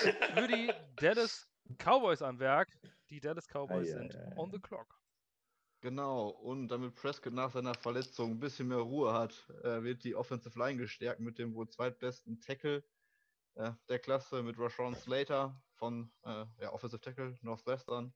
Äh, 0.06 0.12
Für 0.40 0.48
die 0.48 0.72
Dallas 0.96 1.46
Cowboys 1.78 2.22
am 2.22 2.38
Werk. 2.38 2.68
Die 3.10 3.20
Dallas 3.20 3.46
Cowboys 3.46 3.92
ei, 3.92 3.98
sind 3.98 4.16
ei. 4.16 4.32
on 4.38 4.50
the 4.50 4.58
clock. 4.60 4.98
Genau, 5.82 6.28
und 6.28 6.68
damit 6.68 6.94
Prescott 6.94 7.34
nach 7.34 7.50
seiner 7.50 7.74
Verletzung 7.74 8.30
ein 8.30 8.40
bisschen 8.40 8.68
mehr 8.68 8.78
Ruhe 8.78 9.12
hat, 9.12 9.34
äh, 9.64 9.82
wird 9.82 10.04
die 10.04 10.14
Offensive 10.14 10.56
Line 10.58 10.78
gestärkt 10.78 11.20
mit 11.20 11.38
dem 11.38 11.54
wohl 11.54 11.68
zweitbesten 11.68 12.40
Tackle 12.40 12.82
äh, 13.54 13.72
der 13.88 13.98
Klasse 13.98 14.42
mit 14.42 14.58
Rashawn 14.58 14.94
Slater 14.94 15.60
von 15.74 16.10
äh, 16.24 16.44
ja, 16.60 16.72
Offensive 16.72 17.00
Tackle 17.00 17.36
Northwestern. 17.42 18.14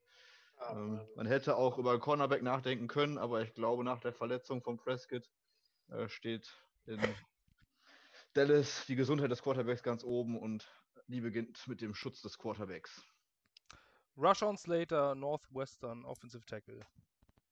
Ah, 0.56 0.72
Ähm, 0.72 1.00
man 1.16 1.26
hätte 1.26 1.56
auch 1.56 1.78
über 1.78 1.90
einen 1.90 2.00
Cornerback 2.00 2.42
nachdenken 2.42 2.88
können, 2.88 3.18
aber 3.18 3.42
ich 3.42 3.54
glaube, 3.54 3.84
nach 3.84 4.00
der 4.00 4.12
Verletzung 4.12 4.62
von 4.62 4.76
Prescott 4.76 5.30
äh, 5.88 6.08
steht 6.08 6.50
in 6.86 7.00
Dallas 8.32 8.86
die 8.86 8.96
Gesundheit 8.96 9.30
des 9.30 9.42
Quarterbacks 9.42 9.82
ganz 9.82 10.04
oben 10.04 10.38
und 10.38 10.70
die 11.08 11.20
beginnt 11.20 11.66
mit 11.68 11.80
dem 11.80 11.94
Schutz 11.94 12.22
des 12.22 12.38
Quarterbacks. 12.38 13.02
Rashawn 14.16 14.56
Slater, 14.56 15.14
Northwestern 15.14 16.04
Offensive 16.04 16.44
Tackle. 16.46 16.86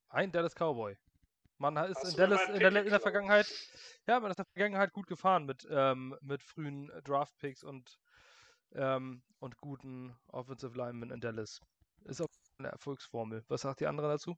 Ein 0.09 0.33
Dallas 0.33 0.55
Cowboy. 0.55 0.97
Man 1.59 1.79
hat- 1.79 1.91
ist 1.91 1.97
Hast 1.99 2.13
in 2.13 2.17
Dallas 2.17 2.49
in 2.49 2.59
der, 2.59 2.77
in 2.77 2.91
der? 2.91 3.01
Vergangenheit, 3.01 3.47
ja, 4.07 4.19
man 4.21 4.31
ist 4.31 4.39
in 4.39 4.45
der 4.45 4.53
Vergangenheit 4.53 4.93
gut 4.93 5.07
gefahren 5.07 5.45
mit, 5.45 5.67
ähm, 5.71 6.17
mit 6.21 6.43
frühen 6.43 6.91
Draft-Picks 7.05 7.63
und, 7.63 7.99
ähm, 8.73 9.23
und 9.39 9.57
guten 9.59 10.17
Offensive 10.29 10.77
Linemen 10.77 11.11
in 11.11 11.21
Dallas. 11.21 11.61
Ist 12.05 12.21
auch 12.21 12.29
eine 12.59 12.69
Erfolgsformel. 12.69 13.45
Was 13.49 13.63
sagt 13.63 13.81
die 13.81 13.87
andere 13.87 14.09
dazu? 14.09 14.37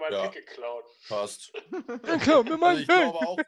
Meinen 0.00 0.12
Ja. 0.12 0.28
Pick 0.28 0.46
geklaut. 0.46 0.84
Passt. 1.08 1.52
Danke, 2.02 2.44
mir 2.44 2.62
Also 2.62 2.80
ich 2.80 2.86
glaube 2.86 3.18
auch, 3.18 3.38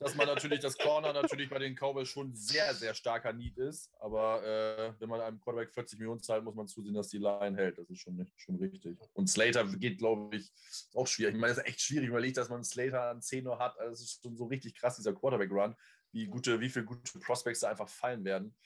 dass 0.00 0.14
man 0.14 0.26
natürlich 0.26 0.60
das 0.60 0.76
Corner 0.76 1.12
natürlich 1.12 1.50
bei 1.50 1.58
den 1.58 1.74
Cowboys 1.74 2.08
schon 2.08 2.34
sehr, 2.34 2.74
sehr 2.74 2.94
starker 2.94 3.32
Need 3.32 3.58
ist. 3.58 3.90
Aber 4.00 4.42
äh, 4.44 4.92
wenn 5.00 5.08
man 5.08 5.20
einem 5.20 5.40
Quarterback 5.40 5.72
40 5.72 5.98
Millionen 5.98 6.22
zahlt, 6.22 6.44
muss 6.44 6.54
man 6.54 6.66
zusehen, 6.66 6.94
dass 6.94 7.08
die 7.08 7.18
Line 7.18 7.56
hält. 7.56 7.78
Das 7.78 7.88
ist 7.90 8.00
schon, 8.00 8.16
nicht, 8.16 8.32
schon 8.36 8.56
richtig. 8.56 8.98
Und 9.12 9.28
Slater 9.28 9.64
geht, 9.64 9.98
glaube 9.98 10.36
ich, 10.36 10.50
ist 10.70 10.90
auch 10.94 11.06
schwierig. 11.06 11.34
Ich 11.34 11.40
meine, 11.40 11.52
es 11.52 11.58
ist 11.58 11.66
echt 11.66 11.80
schwierig, 11.80 12.08
überlegt, 12.08 12.36
dass 12.36 12.48
man 12.48 12.64
Slater 12.64 13.10
an 13.10 13.22
10 13.22 13.46
Uhr 13.46 13.58
hat. 13.58 13.78
Also 13.78 13.92
es 13.92 14.02
ist 14.02 14.22
schon 14.22 14.36
so 14.36 14.46
richtig 14.46 14.74
krass, 14.74 14.96
dieser 14.96 15.14
Quarterback-Run, 15.14 15.76
wie, 16.12 16.26
gute, 16.26 16.60
wie 16.60 16.68
viele 16.68 16.84
gute 16.84 17.18
Prospects 17.18 17.60
da 17.60 17.70
einfach 17.70 17.88
fallen 17.88 18.24
werden. 18.24 18.56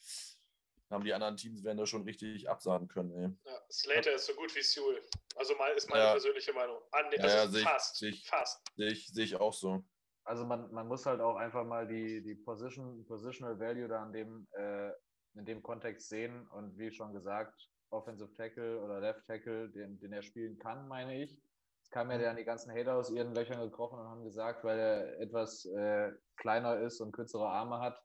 Haben 0.93 1.05
die 1.05 1.15
anderen 1.15 1.37
Teams 1.37 1.65
werden 1.65 1.79
da 1.79 1.87
schon 1.87 2.03
richtig 2.03 2.49
absagen 2.49 2.87
können. 2.87 3.13
Ey. 3.13 3.51
Ja, 3.51 3.59
Slater 3.71 4.13
ist 4.15 4.27
so 4.27 4.35
gut 4.35 4.55
wie 4.55 4.63
Sewell. 4.63 5.03
Also 5.37 5.55
mal 5.57 5.73
ist 5.73 5.89
meine 5.89 6.05
Ja. 6.05 6.11
persönliche 6.13 6.53
Meinung. 6.53 6.79
An, 6.93 7.07
Ja, 7.13 7.23
also 7.23 7.37
ja, 7.37 7.47
sehe 7.49 7.61
ich- 7.61 7.67
fast. 7.67 7.97
sehe 7.97 8.11
ich. 8.11 8.29
Fast. 8.29 8.61
Sehe 8.77 8.93
ich, 8.93 9.09
sehe 9.09 9.25
ich 9.25 9.37
auch 9.37 9.53
so. 9.55 9.83
Also 10.25 10.45
man, 10.45 10.71
man 10.73 10.87
muss 10.87 11.07
halt 11.07 11.21
auch 11.21 11.37
einfach 11.37 11.65
mal 11.65 11.87
die, 11.89 12.23
die 12.23 12.35
Position, 12.35 13.05
Positional 13.07 13.59
Value 13.59 13.89
da 13.89 14.03
an 14.03 14.13
dem, 14.13 14.47
äh, 14.53 14.91
in 15.35 15.47
dem 15.47 15.63
Kontext 15.63 16.09
sehen 16.11 16.47
und 16.49 16.77
wie 16.79 16.93
schon 16.93 17.13
gesagt, 17.15 17.55
Offensive 17.91 18.33
Tackle 18.35 18.81
oder 18.83 19.01
Left 19.01 19.27
Tackle, 19.27 19.71
den, 19.71 19.99
den 19.99 20.13
er 20.13 20.23
spielen 20.23 20.59
kann, 20.59 20.87
meine 20.89 21.23
ich. 21.25 21.41
Es 21.83 21.91
kamen 21.91 22.11
ja 22.13 22.19
dann 22.19 22.37
die 22.37 22.45
ganzen 22.45 22.71
Hater 22.71 22.97
aus 22.97 23.11
ihren 23.11 23.35
Löchern 23.35 23.61
gekrochen 23.61 23.99
und 23.99 24.07
haben 24.07 24.25
gesagt, 24.25 24.63
weil 24.63 24.79
er 24.79 25.19
etwas 25.21 25.65
äh, 25.65 26.13
kleiner 26.37 26.79
ist 26.81 27.01
und 27.01 27.13
kürzere 27.13 27.49
Arme 27.49 27.81
hat, 27.81 28.01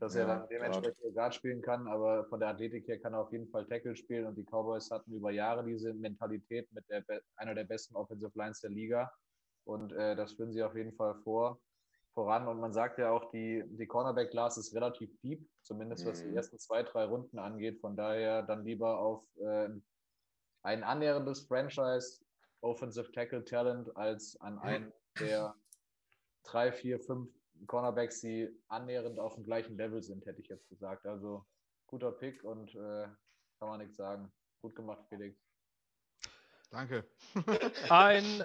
dass 0.00 0.14
er 0.16 0.26
Ja, 0.26 0.38
dann 0.38 0.48
dementsprechend 0.48 1.14
Guard 1.14 1.34
spielen 1.34 1.62
kann, 1.62 1.86
aber 1.86 2.24
von 2.26 2.40
der 2.40 2.48
Athletik 2.50 2.88
her 2.88 2.98
kann 3.00 3.14
er 3.14 3.20
auf 3.20 3.32
jeden 3.32 3.48
Fall 3.50 3.66
Tackle 3.66 3.94
spielen 3.96 4.26
und 4.26 4.36
die 4.36 4.44
Cowboys 4.44 4.90
hatten 4.90 5.12
über 5.12 5.30
Jahre 5.30 5.64
diese 5.64 5.92
Mentalität 5.94 6.72
mit 6.72 6.88
der, 6.88 7.04
einer 7.36 7.54
der 7.54 7.64
besten 7.64 7.94
Offensive 7.96 8.32
Lines 8.34 8.60
der 8.60 8.70
Liga 8.70 9.12
und 9.64 9.92
äh, 9.92 10.16
das 10.16 10.32
führen 10.32 10.52
sie 10.52 10.62
auf 10.62 10.74
jeden 10.74 10.94
Fall 10.94 11.14
vor, 11.22 11.60
voran. 12.14 12.48
Und 12.48 12.60
man 12.60 12.72
sagt 12.72 12.98
ja 12.98 13.10
auch, 13.10 13.30
die, 13.30 13.62
die 13.66 13.86
Cornerback-Class 13.86 14.56
ist 14.58 14.74
relativ 14.74 15.10
deep, 15.20 15.48
zumindest 15.62 16.06
was 16.06 16.22
die 16.22 16.30
Mhm. 16.30 16.36
ersten 16.36 16.58
zwei, 16.58 16.82
drei 16.82 17.04
Runden 17.04 17.38
angeht. 17.38 17.80
Von 17.80 17.96
daher 17.96 18.42
dann 18.42 18.64
lieber 18.64 18.98
auf 18.98 19.24
äh, 19.36 19.68
ein 20.62 20.82
annäherndes 20.84 21.46
Franchise 21.46 22.24
Offensive 22.62 23.10
Tackle 23.12 23.44
Talent 23.44 23.96
als 23.96 24.36
an 24.40 24.58
einen 24.58 24.92
der 25.18 25.54
drei, 26.42 26.72
vier, 26.72 27.00
fünf 27.00 27.30
Cornerbacks, 27.66 28.20
die 28.20 28.48
annähernd 28.68 29.18
auf 29.18 29.34
dem 29.34 29.44
gleichen 29.44 29.76
Level 29.76 30.02
sind, 30.02 30.26
hätte 30.26 30.40
ich 30.40 30.48
jetzt 30.48 30.68
gesagt. 30.68 31.06
Also 31.06 31.44
guter 31.86 32.12
Pick 32.12 32.44
und 32.44 32.74
äh, 32.74 33.08
kann 33.58 33.68
man 33.68 33.80
nichts 33.80 33.96
sagen. 33.96 34.32
Gut 34.62 34.74
gemacht, 34.74 35.04
Felix. 35.08 35.38
Danke. 36.70 37.04
Ein 37.90 38.44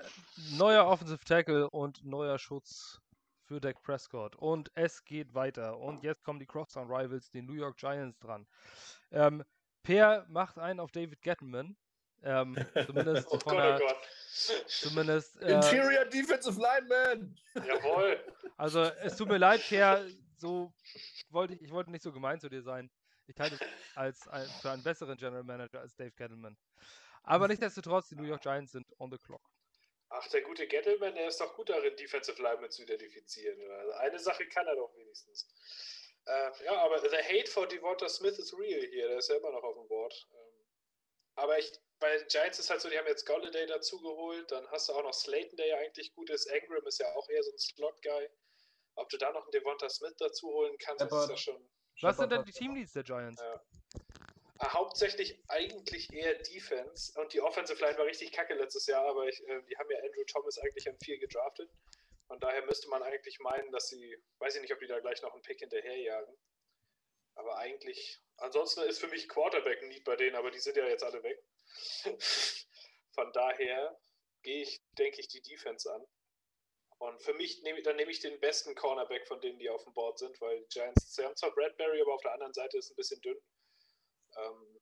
neuer 0.57 0.86
Offensive 0.86 1.24
Tackle 1.24 1.70
und 1.70 2.03
neuer 2.03 2.39
Schutz 2.39 2.99
für 3.43 3.61
Dak 3.61 3.82
Prescott. 3.84 4.36
Und 4.36 4.72
es 4.74 5.05
geht 5.05 5.34
weiter. 5.36 5.78
Und 5.78 6.01
jetzt 6.03 6.24
kommen 6.24 6.39
die 6.39 6.47
Crosstown 6.47 6.91
Rivals, 6.91 7.30
die 7.30 7.43
New 7.43 7.53
York 7.53 7.78
Giants, 7.78 8.18
dran. 8.20 8.47
Ähm, 9.11 9.43
Per 9.84 10.26
macht 10.28 10.57
einen 10.57 10.80
auf 10.80 10.91
David 10.91 11.22
Gettleman. 11.22 11.78
Ähm, 12.24 12.55
zumindest 12.88 13.28
Oh 13.30 13.39
von 13.39 13.53
Gott, 13.53 13.63
der, 13.63 13.76
oh 13.76 13.88
Gott. 13.88 13.97
Zumindest, 14.67 15.41
äh, 15.41 15.53
Interior 15.53 16.05
Defensive 16.05 16.59
Lineman! 16.59 17.38
Jawohl. 17.55 18.23
also 18.57 18.81
es 18.81 19.15
tut 19.15 19.27
mir 19.29 19.38
leid, 19.38 19.61
Per, 19.67 20.05
so 20.38 20.73
wollte 21.29 21.53
ich, 21.53 21.61
ich 21.61 21.71
wollte 21.71 21.91
nicht 21.91 22.03
so 22.03 22.11
gemein 22.11 22.39
zu 22.39 22.49
dir 22.49 22.61
sein. 22.61 22.89
Ich 23.27 23.39
halte 23.39 23.55
es 23.55 23.61
als 23.95 24.27
ein, 24.27 24.47
für 24.61 24.71
einen 24.71 24.83
besseren 24.83 25.17
General 25.17 25.43
Manager 25.43 25.79
als 25.79 25.95
Dave 25.95 26.11
Gettleman. 26.11 26.57
Aber 27.23 27.47
nichtsdestotrotz, 27.47 28.09
die 28.09 28.15
New 28.15 28.23
York 28.23 28.41
Giants 28.41 28.71
sind 28.71 28.86
on 28.99 29.11
the 29.11 29.17
clock. 29.17 29.41
Ach, 30.09 30.27
der 30.27 30.41
gute 30.41 30.67
Gettleman, 30.67 31.15
der 31.15 31.27
ist 31.27 31.41
doch 31.41 31.55
gut 31.55 31.69
darin, 31.69 31.95
Defensive 31.95 32.41
Linemen 32.41 32.69
zu 32.69 32.83
identifizieren. 32.83 33.59
Also 33.71 33.91
eine 33.93 34.19
Sache 34.19 34.47
kann 34.47 34.67
er 34.67 34.75
doch 34.75 34.95
wenigstens. 34.95 35.47
Ähm, 36.27 36.51
ja, 36.63 36.73
aber 36.83 36.99
the 36.99 37.17
hate 37.17 37.49
for 37.49 37.67
Devonta 37.67 38.07
Smith 38.09 38.38
is 38.38 38.53
real 38.57 38.81
hier. 38.81 39.07
Der 39.07 39.17
ist 39.17 39.29
ja 39.29 39.38
immer 39.38 39.51
noch 39.51 39.63
auf 39.63 39.75
dem 39.75 39.88
Board. 39.88 40.27
Ähm, 40.31 40.65
aber 41.36 41.57
ich, 41.59 41.71
bei 42.00 42.18
den 42.18 42.28
Giants 42.28 42.60
ist 42.60 42.70
halt 42.70 42.82
so, 42.82 42.89
die 42.89 42.98
haben 42.98 43.08
jetzt 43.08 43.26
Golladay 43.26 43.66
dazugeholt. 43.68 44.52
Dann 44.52 44.70
hast 44.72 44.89
du 44.89 44.93
auch 44.93 45.04
noch 45.04 45.14
Slayton, 45.14 45.56
der 45.58 45.68
ja 45.68 45.78
eigentlich 45.78 46.14
gut 46.14 46.30
ist. 46.30 46.46
Engram 46.48 46.86
ist 46.86 47.00
ja 47.00 47.14
auch 47.16 47.30
eher 47.30 47.43
so 47.43 47.52
ein 47.52 47.58
Slot-Guy. 47.58 48.30
Ob 48.96 49.10
du 49.10 49.18
da 49.18 49.32
noch 49.32 49.43
einen 49.43 49.52
Devonta 49.52 49.89
Smith 49.89 50.16
dazu 50.18 50.48
holen 50.48 50.78
kannst, 50.78 51.02
das 51.02 51.24
ist 51.24 51.30
ja 51.30 51.38
schon. 51.38 51.70
Was 52.02 52.18
sind 52.18 52.32
denn 52.32 52.43
die 52.43 52.52
Teamleads 52.52 52.93
der 52.93 53.04
Giants? 53.04 53.41
Ja. 53.41 53.56
Äh, 53.56 54.68
Hauptsächlich 54.68 55.38
eigentlich 55.50 56.12
eher 56.14 56.36
Defense 56.36 57.12
und 57.20 57.34
die 57.34 57.41
Offensive 57.41 57.80
Line 57.82 57.98
war 57.98 58.06
richtig 58.06 58.32
kacke 58.32 58.54
letztes 58.54 58.88
Jahr, 58.88 59.06
aber 59.06 59.28
ich, 59.28 59.41
äh, 59.48 59.62
die 59.64 59.78
haben 59.78 59.91
ja 59.91 59.98
Andrew 60.00 60.24
Thomas 60.26 60.58
eigentlich 60.60 60.88
an 60.88 60.98
vier 61.04 61.20
gedraftet. 61.20 61.70
Von 62.28 62.39
daher 62.39 62.66
müsste 62.66 62.89
man 62.89 63.04
eigentlich 63.04 63.39
meinen, 63.39 63.72
dass 63.72 63.89
sie, 63.89 64.18
weiß 64.39 64.56
ich 64.56 64.62
nicht, 64.62 64.74
ob 64.74 64.80
die 64.80 64.88
da 64.88 65.00
gleich 65.00 65.22
noch 65.22 65.34
einen 65.34 65.41
Pick 65.41 65.60
hinterherjagen. 65.60 66.38
Aber 67.36 67.58
eigentlich, 67.58 68.22
ansonsten 68.38 68.82
ist 68.84 69.00
für 69.00 69.10
mich 69.10 69.28
Quarterback 69.28 69.82
ein 69.82 69.89
Need 69.89 70.06
bei 70.06 70.16
denen, 70.16 70.36
aber 70.36 70.52
die 70.52 70.60
sind 70.60 70.78
ja 70.78 70.88
jetzt 70.88 71.04
alle 71.04 71.22
weg. 71.22 71.43
Von 73.13 73.32
daher 73.34 73.99
gehe 74.43 74.61
ich, 74.61 74.82
denke 74.97 75.21
ich, 75.21 75.28
die 75.28 75.41
Defense 75.41 75.91
an. 75.91 76.05
Und 76.97 77.21
für 77.21 77.34
mich, 77.34 77.61
nehme, 77.63 77.82
dann 77.82 77.97
nehme 77.97 78.11
ich 78.11 78.19
den 78.21 78.39
besten 78.39 78.73
Cornerback 78.73 79.28
von 79.28 79.41
denen, 79.41 79.59
die 79.59 79.69
auf 79.69 79.84
dem 79.84 79.93
Board 79.93 80.17
sind, 80.17 80.39
weil 80.39 80.59
die 80.59 80.67
Giants, 80.69 81.13
sie 81.13 81.23
haben 81.23 81.36
zwar 81.36 81.53
Bradbury, 81.53 82.01
aber 82.01 82.13
auf 82.13 82.21
der 82.21 82.34
anderen 82.34 82.53
Seite 82.53 82.78
ist 82.78 82.89
ein 82.89 82.95
bisschen 82.95 83.19
dünn. 83.21 83.38
Ähm, 84.38 84.80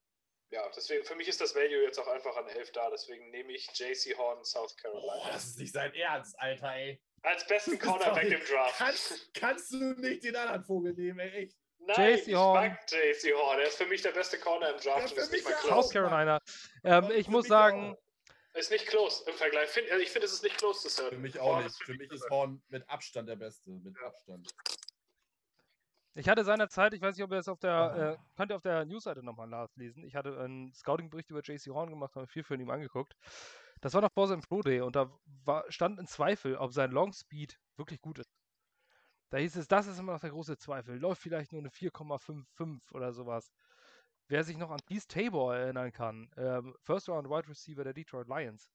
ja, 0.51 0.69
deswegen, 0.75 1.03
für 1.03 1.15
mich 1.15 1.27
ist 1.27 1.41
das 1.41 1.55
Value 1.55 1.81
jetzt 1.81 1.97
auch 1.97 2.07
einfach 2.07 2.35
an 2.37 2.47
11 2.47 2.71
da, 2.73 2.89
deswegen 2.91 3.31
nehme 3.31 3.53
ich 3.53 3.67
JC 3.73 4.15
Horn, 4.15 4.43
South 4.45 4.77
Carolina. 4.77 5.15
Boah, 5.15 5.29
das 5.31 5.45
ist 5.45 5.59
nicht 5.59 5.73
sein 5.73 5.93
Ernst, 5.95 6.37
Alter, 6.37 6.75
ey. 6.75 7.01
Als 7.23 7.47
besten 7.47 7.79
Cornerback 7.79 8.31
im 8.31 8.45
Draft. 8.45 8.77
Kannst, 8.77 9.33
kannst 9.33 9.71
du 9.71 9.77
nicht 9.99 10.23
den 10.23 10.35
anderen 10.35 10.63
Vogel 10.63 10.93
nehmen, 10.93 11.19
ey? 11.19 11.45
Echt? 11.45 11.57
Nein, 11.87 12.17
JC 12.17 12.27
ich 12.27 12.35
Horn. 12.35 12.69
mag 12.69 12.91
JC 12.91 13.33
Horn. 13.35 13.59
Er 13.59 13.67
ist 13.67 13.77
für 13.77 13.85
mich 13.85 14.01
der 14.01 14.11
beste 14.11 14.39
Corner 14.39 14.69
im 14.69 14.77
Draft. 14.79 15.01
Ja, 15.01 15.07
für 15.07 15.21
ist 15.21 15.31
nicht 15.31 15.43
mal 15.45 15.53
close. 15.53 15.67
South 15.73 15.89
Carolina. 15.91 16.39
Ähm, 16.83 17.11
ich 17.15 17.25
für 17.25 17.31
muss 17.31 17.47
sagen, 17.47 17.93
auch. 17.93 17.97
Ist 18.55 18.69
nicht 18.71 18.85
close 18.85 19.23
im 19.27 19.33
Vergleich. 19.35 19.67
Find, 19.69 19.89
also 19.89 20.03
ich 20.03 20.11
finde, 20.11 20.27
es 20.27 20.33
ist 20.33 20.43
nicht 20.43 20.57
close 20.57 20.81
zu 20.81 20.89
Für 20.89 21.01
Certain. 21.03 21.21
mich 21.21 21.39
auch 21.39 21.55
Horn 21.55 21.63
nicht. 21.63 21.83
Für 21.83 21.91
mich 21.93 22.01
mich 22.01 22.11
ist. 22.11 22.29
Horn 22.29 22.61
mit 22.69 22.87
Abstand 22.89 23.27
der 23.27 23.35
Beste. 23.35 23.71
Mit 23.71 23.95
Ja. 23.99 24.07
Abstand. 24.07 24.47
Ich 26.15 26.29
hatte 26.29 26.43
seinerzeit, 26.43 26.93
ich 26.93 27.01
weiß 27.01 27.15
nicht, 27.15 27.23
ob 27.23 27.31
ihr 27.31 27.39
es 27.39 27.47
auf 27.47 27.57
der, 27.57 28.19
äh, 28.19 28.37
könnt 28.37 28.51
ihr 28.51 28.55
auf 28.55 28.61
der 28.61 28.85
Newsseite 28.85 29.23
nochmal 29.23 29.47
nachlesen. 29.47 30.03
Ich 30.03 30.15
hatte 30.15 30.39
einen 30.39 30.71
Scouting-Bericht 30.71 31.31
über 31.31 31.41
JC 31.41 31.71
Horn 31.71 31.89
gemacht, 31.89 32.15
habe 32.15 32.27
viel 32.27 32.43
für 32.43 32.53
ihn 32.53 32.69
angeguckt. 32.69 33.15
Das 33.81 33.95
war 33.95 34.01
noch 34.01 34.11
vor 34.13 34.27
seinem 34.27 34.41
Pro 34.41 34.61
Day 34.61 34.81
und 34.81 34.95
da 34.95 35.11
war, 35.43 35.65
stand 35.71 35.99
in 35.99 36.05
Zweifel, 36.05 36.55
ob 36.57 36.71
sein 36.71 36.91
Long 36.91 37.11
Speed 37.13 37.59
wirklich 37.77 37.99
gut 37.99 38.19
ist. 38.19 38.29
Da 39.33 39.39
hieß 39.39 39.55
es, 39.55 39.67
das 39.67 39.87
ist 39.87 39.97
immer 39.97 40.13
noch 40.13 40.19
der 40.19 40.29
große 40.29 40.59
Zweifel. 40.59 40.95
Läuft 40.95 41.23
vielleicht 41.23 41.51
nur 41.51 41.59
eine 41.59 41.71
4,55 41.71 42.93
oder 42.93 43.11
sowas. 43.13 43.51
Wer 44.27 44.43
sich 44.43 44.59
noch 44.59 44.69
an 44.69 44.79
Keith 44.87 45.09
Tabor 45.09 45.55
erinnern 45.55 45.91
kann, 45.91 46.29
ähm, 46.37 46.75
First 46.83 47.09
Round 47.09 47.27
Wide 47.27 47.47
Receiver 47.47 47.83
der 47.83 47.93
Detroit 47.93 48.27
Lions, 48.27 48.71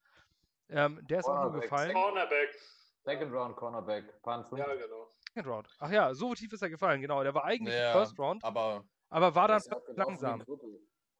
ähm, 0.69 0.99
der 1.07 1.21
ist 1.21 1.27
auch 1.27 1.35
nur 1.35 1.43
Cornerback, 1.43 1.63
gefallen. 1.63 1.95
Cornerback. 1.95 2.59
Second 3.05 3.33
Round 3.33 3.55
Cornerback, 3.55 4.21
Pan 4.23 4.45
5. 4.45 4.59
Ja, 4.59 4.75
genau. 4.75 5.15
Second 5.29 5.47
Round. 5.47 5.69
Ach 5.79 5.91
ja, 5.93 6.13
so 6.13 6.35
tief 6.35 6.53
ist 6.53 6.63
er 6.63 6.71
gefallen, 6.71 7.01
genau. 7.03 7.23
Der 7.23 7.35
war 7.35 7.45
eigentlich 7.45 7.77
Ja, 7.77 7.93
First 7.93 8.19
Round, 8.19 8.43
Aber 8.43 8.85
aber 9.11 9.37
war 9.37 9.47
dann 9.47 9.63
langsam. 9.95 10.45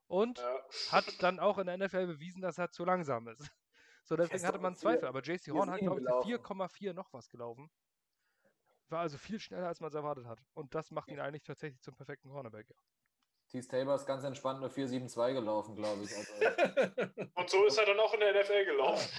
Und 0.07 0.39
Ja. 0.39 0.65
hat 0.91 1.23
dann 1.23 1.39
auch 1.39 1.59
in 1.59 1.67
der 1.67 1.77
NFL 1.77 2.07
bewiesen, 2.07 2.41
dass 2.41 2.57
er 2.57 2.71
zu 2.71 2.83
langsam 2.83 3.29
ist. 3.29 3.39
So, 4.03 4.15
deswegen 4.15 4.43
hatte 4.47 4.57
man 4.57 4.75
Zweifel. 4.75 5.07
Aber 5.07 5.21
JC 5.21 5.51
Horn 5.51 5.69
hat, 5.69 5.81
4,7 5.81 5.83
glaube 5.83 5.99
ich, 5.99 6.05
gelaufen. 6.07 6.27
4,4 6.27 6.93
noch 6.93 7.13
was 7.13 7.29
gelaufen. 7.29 7.69
War 8.89 9.01
also 9.01 9.17
viel 9.17 9.39
schneller, 9.39 9.67
als 9.67 9.79
man 9.79 9.89
es 9.89 9.95
erwartet 9.95 10.25
hat. 10.25 10.39
Und 10.53 10.73
das 10.73 10.89
macht 10.91 11.09
ihn 11.09 11.19
eigentlich 11.19 11.43
tatsächlich 11.43 11.81
zum 11.81 11.95
perfekten 11.95 12.29
Cornerback. 12.29 12.67
Ja. 12.69 12.75
Tease 13.49 13.67
Tabor 13.67 13.95
ist 13.95 14.05
ganz 14.05 14.23
entspannt 14.23 14.63
eine 14.63 14.71
4-7-2 14.71 15.33
gelaufen, 15.33 15.75
glaube 15.75 16.03
ich. 16.03 16.15
Also, 16.15 16.33
Und 17.35 17.49
so 17.49 17.65
ist 17.65 17.77
er 17.79 17.85
dann 17.85 17.99
auch 17.99 18.13
in 18.13 18.19
der 18.19 18.39
NFL 18.39 18.65
gelaufen. 18.65 19.09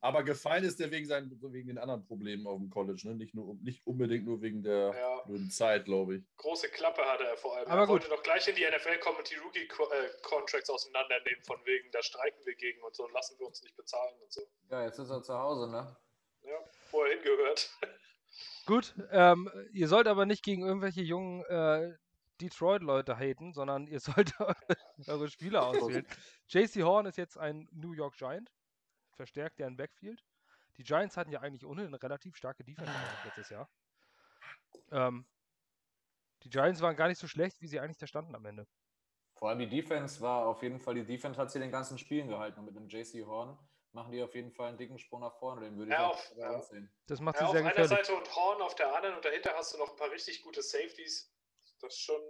Aber 0.00 0.24
gefallen 0.24 0.64
ist 0.64 0.80
er 0.80 0.90
wegen, 0.90 1.06
seinen, 1.06 1.30
wegen 1.52 1.68
den 1.68 1.78
anderen 1.78 2.04
Problemen 2.04 2.44
auf 2.48 2.58
dem 2.58 2.70
College, 2.70 3.02
ne? 3.04 3.14
Nicht, 3.14 3.34
nur, 3.34 3.54
nicht 3.62 3.86
unbedingt 3.86 4.24
nur 4.24 4.42
wegen 4.42 4.62
der 4.64 4.92
Ja. 4.96 5.48
Zeit, 5.48 5.84
glaube 5.84 6.16
ich. 6.16 6.24
Große 6.38 6.68
Klappe 6.70 7.02
hatte 7.04 7.24
er 7.24 7.36
vor 7.36 7.56
allem. 7.56 7.68
Aber 7.68 7.82
er 7.82 7.86
gut. 7.86 7.92
wollte 8.02 8.08
doch 8.08 8.22
gleich 8.24 8.46
in 8.48 8.56
die 8.56 8.64
NFL 8.64 8.98
kommen 8.98 9.18
und 9.18 9.30
die 9.30 9.36
Rookie-Contracts 9.36 10.70
auseinandernehmen, 10.70 11.42
von 11.44 11.58
wegen, 11.64 11.88
da 11.92 12.02
streiken 12.02 12.44
wir 12.44 12.54
gegen 12.56 12.82
und 12.82 12.96
so, 12.96 13.06
lassen 13.10 13.38
wir 13.38 13.46
uns 13.46 13.62
nicht 13.62 13.76
bezahlen 13.76 14.14
und 14.22 14.32
so. 14.32 14.42
ja, 14.70 14.84
jetzt 14.84 14.98
ist 14.98 15.10
er 15.10 15.22
zu 15.22 15.34
Hause, 15.38 15.70
ne? 15.70 15.96
Ja, 16.42 16.58
wo 16.90 17.02
er 17.02 17.14
hingehört. 17.14 17.70
Gut, 18.66 18.94
ähm, 19.10 19.50
ihr 19.72 19.88
sollt 19.88 20.06
aber 20.06 20.24
nicht 20.26 20.44
gegen 20.44 20.62
irgendwelche 20.62 21.02
jungen 21.02 21.44
äh, 21.44 21.96
Detroit-Leute 22.40 23.16
haten, 23.16 23.52
sondern 23.52 23.86
ihr 23.86 24.00
sollt 24.00 24.34
eure 25.06 25.28
Spieler 25.28 25.66
auswählen. 25.66 26.06
JC 26.48 26.82
Horn 26.82 27.06
ist 27.06 27.18
jetzt 27.18 27.38
ein 27.38 27.68
New 27.72 27.92
York 27.92 28.16
Giant, 28.16 28.50
verstärkt 29.14 29.58
deren 29.58 29.76
Backfield. 29.76 30.24
Die 30.76 30.84
Giants 30.84 31.16
hatten 31.16 31.30
ja 31.30 31.40
eigentlich 31.40 31.66
ohnehin 31.66 31.88
eine 31.88 32.02
relativ 32.02 32.36
starke 32.36 32.64
Defense 32.64 32.90
gehabt 32.90 33.24
letztes 33.24 33.50
Jahr. 33.50 33.68
Ähm, 34.90 35.26
die 36.44 36.50
Giants 36.50 36.80
waren 36.80 36.96
gar 36.96 37.08
nicht 37.08 37.18
so 37.18 37.28
schlecht, 37.28 37.60
wie 37.60 37.66
sie 37.66 37.78
eigentlich 37.78 37.98
da 37.98 38.06
standen 38.06 38.34
am 38.34 38.44
Ende. 38.46 38.66
Vor 39.34 39.48
allem 39.48 39.58
die 39.58 39.68
Defense 39.68 40.20
war 40.20 40.46
auf 40.46 40.62
jeden 40.62 40.78
Fall, 40.78 40.94
die 40.94 41.04
Defense 41.04 41.38
hat 41.38 41.50
sie 41.50 41.58
den 41.58 41.70
ganzen 41.70 41.98
Spielen 41.98 42.28
gehalten 42.28 42.60
und 42.60 42.66
mit 42.66 42.76
dem 42.76 42.88
JC 42.88 43.26
Horn 43.26 43.58
machen 43.92 44.12
die 44.12 44.22
auf 44.22 44.34
jeden 44.34 44.52
Fall 44.52 44.68
einen 44.68 44.78
dicken 44.78 44.98
Sprung 44.98 45.20
nach 45.20 45.34
vorne, 45.38 45.62
den 45.62 45.76
würde 45.76 45.92
ich 45.92 45.98
Ja, 45.98 46.06
auch 46.06 46.14
auf- 46.14 46.32
ja. 46.36 46.50
uns 46.50 46.68
sehen. 46.68 46.90
Das 47.06 47.20
macht 47.20 47.36
Ja, 47.36 47.40
sie 47.40 47.44
auf 47.46 47.50
sehr 47.52 47.60
einer 47.60 47.70
gefährlich. 47.70 48.06
Seite 48.06 48.14
und 48.18 48.36
Horn 48.36 48.62
auf 48.62 48.74
der 48.74 48.94
anderen 48.94 49.16
und 49.16 49.24
dahinter 49.24 49.52
hast 49.54 49.74
du 49.74 49.78
noch 49.78 49.90
ein 49.90 49.96
paar 49.96 50.10
richtig 50.10 50.42
gute 50.42 50.62
Safeties. 50.62 51.32
Das 51.80 51.92
ist 51.94 52.00
schon, 52.00 52.20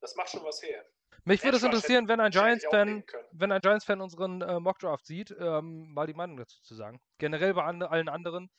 das 0.00 0.14
macht 0.16 0.30
schon 0.30 0.44
was 0.44 0.62
her. 0.62 0.84
Mich 1.24 1.42
würde 1.42 1.56
es 1.56 1.62
interessieren, 1.62 2.08
wenn 2.08 2.20
ein 2.20 2.30
Giants-Fan 2.30 3.04
wenn 3.32 3.52
ein 3.52 3.60
Giants-Fan 3.60 4.00
unseren 4.00 4.40
äh, 4.42 4.60
Mockdraft 4.60 5.06
sieht, 5.06 5.30
ähm, 5.38 5.92
mal 5.92 6.06
die 6.06 6.14
Meinung 6.14 6.36
dazu 6.36 6.60
zu 6.62 6.74
sagen. 6.74 7.00
Generell 7.18 7.54
bei 7.54 7.64
ande 7.64 7.90
allen 7.90 8.08
anderen. 8.08 8.50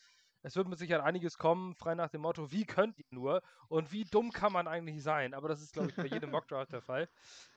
Es 0.41 0.55
wird 0.55 0.67
mit 0.69 0.79
Sicherheit 0.79 1.03
einiges 1.03 1.37
kommen, 1.37 1.75
frei 1.75 1.95
nach 1.95 2.09
dem 2.09 2.21
Motto, 2.21 2.51
wie 2.51 2.65
könnt 2.65 2.97
ihr 2.97 3.05
nur 3.11 3.41
und 3.67 3.91
wie 3.91 4.05
dumm 4.05 4.31
kann 4.31 4.53
man 4.53 4.67
eigentlich 4.67 5.03
sein? 5.03 5.33
Aber 5.33 5.49
das 5.49 5.61
ist, 5.61 5.73
glaube 5.73 5.89
ich, 5.89 5.95
bei 5.95 6.05
jedem 6.05 6.31
Mockdraft 6.31 6.71
der 6.71 6.81
Fall. 6.81 7.09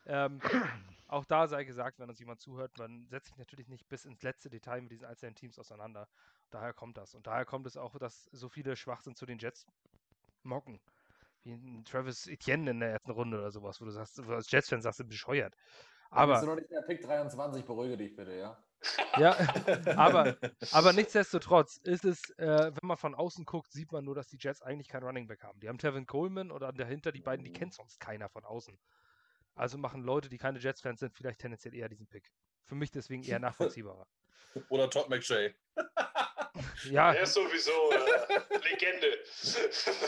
Ähm, 0.05 0.41
auch 1.07 1.25
da 1.25 1.47
sei 1.47 1.65
gesagt, 1.65 2.01
wenn 2.01 2.09
uns 2.09 2.19
jemand 2.19 2.41
zuhört, 2.41 2.77
man 2.79 3.07
setzt 3.09 3.29
sich 3.29 3.39
natürlich 3.39 3.69
nicht 3.69 3.89
bis 3.89 4.05
ins 4.05 4.23
letzte 4.23 4.51
Detail 4.51 4.83
mit 4.83 4.91
diesen 4.91 5.07
einzelnen 5.07 5.37
Teams 5.37 5.59
auseinander. 5.59 6.09
Daher 6.51 6.73
kommt 6.73 6.97
das. 6.97 7.15
Und 7.15 7.27
daher 7.27 7.45
kommt 7.45 7.67
es 7.67 7.77
auch, 7.77 7.97
dass 7.99 8.25
so 8.33 8.49
viele 8.49 8.75
Schwachsinn 8.75 9.15
zu 9.15 9.27
den 9.27 9.39
Jets 9.39 9.67
mocken. 10.43 10.81
Wie 11.45 11.53
ein 11.53 11.85
Travis 11.85 12.27
Etienne 12.27 12.71
in 12.71 12.81
der 12.81 12.91
ersten 12.91 13.11
Runde 13.13 13.39
oder 13.39 13.51
sowas, 13.51 13.81
wo 13.81 13.85
du 13.85 13.91
sagst, 13.91 14.21
als 14.21 14.51
Jets-Fan 14.51 14.83
sagst, 14.83 15.01
du 15.01 15.05
bescheuert. 15.05 15.55
Aber. 16.11 16.35
Bist 16.35 16.45
du 16.45 16.49
noch 16.49 16.57
nicht 16.57 16.71
der 16.71 16.83
Pick 16.83 17.03
23, 17.03 17.65
beruhige 17.65 17.97
dich 17.97 18.15
bitte, 18.15 18.37
ja? 18.37 18.57
Ja, 19.19 19.37
aber, 19.97 20.37
aber 20.73 20.93
nichtsdestotrotz 20.93 21.79
ist 21.79 22.05
es, 22.05 22.31
äh, 22.39 22.73
wenn 22.75 22.89
man 22.89 22.97
von 22.97 23.15
außen 23.15 23.45
guckt, 23.45 23.73
sieht 23.73 23.93
man 23.93 24.05
nur, 24.05 24.15
dass 24.15 24.29
die 24.29 24.39
Jets 24.39 24.63
eigentlich 24.63 24.89
kein 24.89 25.03
Running 25.03 25.27
Back 25.27 25.43
haben. 25.43 25.61
Die 25.61 25.69
haben 25.69 25.79
Tevin 25.79 26.07
Coleman 26.07 26.51
oder 26.51 26.73
dahinter 26.73 27.13
die 27.13 27.21
beiden, 27.21 27.45
die 27.45 27.53
kennt 27.53 27.75
sonst 27.75 28.01
keiner 28.01 28.29
von 28.29 28.45
außen. 28.45 28.79
Also 29.55 29.79
machen 29.79 30.03
Leute, 30.03 30.29
die 30.29 30.39
keine 30.39 30.59
Jets-Fans 30.59 31.01
sind, 31.01 31.15
vielleicht 31.15 31.41
tendenziell 31.41 31.75
eher 31.75 31.89
diesen 31.89 32.07
Pick. 32.07 32.33
Für 32.65 32.75
mich 32.75 32.91
deswegen 32.91 33.23
eher 33.23 33.39
nachvollziehbarer. 33.39 34.07
Oder 34.69 34.89
Todd 34.91 35.09
McShay. 35.09 35.55
Ja, 36.91 37.13
Er 37.15 37.23
ist 37.23 37.33
sowieso 37.33 37.71
äh, 37.93 38.59
Legende. 38.69 39.07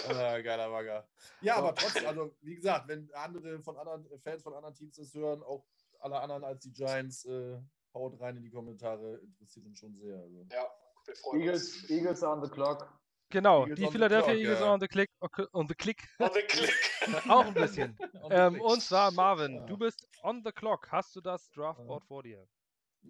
Ah, 0.09 0.39
geiler 0.41 0.69
Bagger. 0.69 1.09
Ja, 1.41 1.57
aber 1.57 1.75
trotzdem, 1.75 2.07
also 2.07 2.37
wie 2.43 2.57
gesagt, 2.57 2.87
wenn 2.89 3.11
andere 3.15 3.63
von 3.63 3.79
anderen 3.79 4.07
Fans 4.21 4.43
von 4.43 4.53
anderen 4.53 4.75
Teams 4.75 4.97
das 4.97 5.15
hören, 5.15 5.43
auch 5.43 5.65
alle 6.01 6.21
anderen 6.21 6.45
als 6.45 6.63
die 6.63 6.73
Giants, 6.73 7.25
äh, 7.25 7.59
haut 7.95 8.21
rein 8.21 8.37
in 8.37 8.43
die 8.43 8.51
Kommentare, 8.51 9.19
interessiert 9.19 9.67
uns 9.67 9.79
schon 9.79 9.95
sehr. 9.97 10.17
Also. 10.17 10.47
ja, 10.51 10.67
wir 11.07 11.15
freuen 11.17 11.41
Eagles, 11.43 11.83
uns. 11.83 11.91
Eagles 11.91 12.23
on 12.23 12.43
the 12.45 12.51
clock. 12.51 12.93
genau. 13.31 13.63
Eagles 13.63 13.79
Die 13.79 13.85
on 13.85 13.89
the 13.91 13.93
Philadelphia 13.93 14.33
clock, 14.33 14.41
Eagles 14.43 14.59
ja. 14.61 14.65
are 14.67 14.75
on 14.75 14.81
the 14.81 14.89
click. 14.89 15.11
okay, 15.21 15.47
On 15.53 15.69
the 15.69 15.75
click. 15.75 16.09
On 16.19 16.31
the 16.35 16.43
click. 16.43 16.75
Auch 17.29 17.45
ein 17.47 17.55
bisschen. 17.55 17.99
ähm, 18.31 18.61
und 18.61 18.81
zwar, 18.83 19.11
Marvin, 19.13 19.55
Ja. 19.57 19.67
du 19.67 19.77
bist 19.77 20.07
on 20.23 20.43
the 20.45 20.53
clock. 20.53 20.91
Hast 20.91 21.15
du 21.17 21.21
das 21.21 21.51
Draftboard 21.51 22.05
vor 22.07 22.23
dir? 22.23 22.47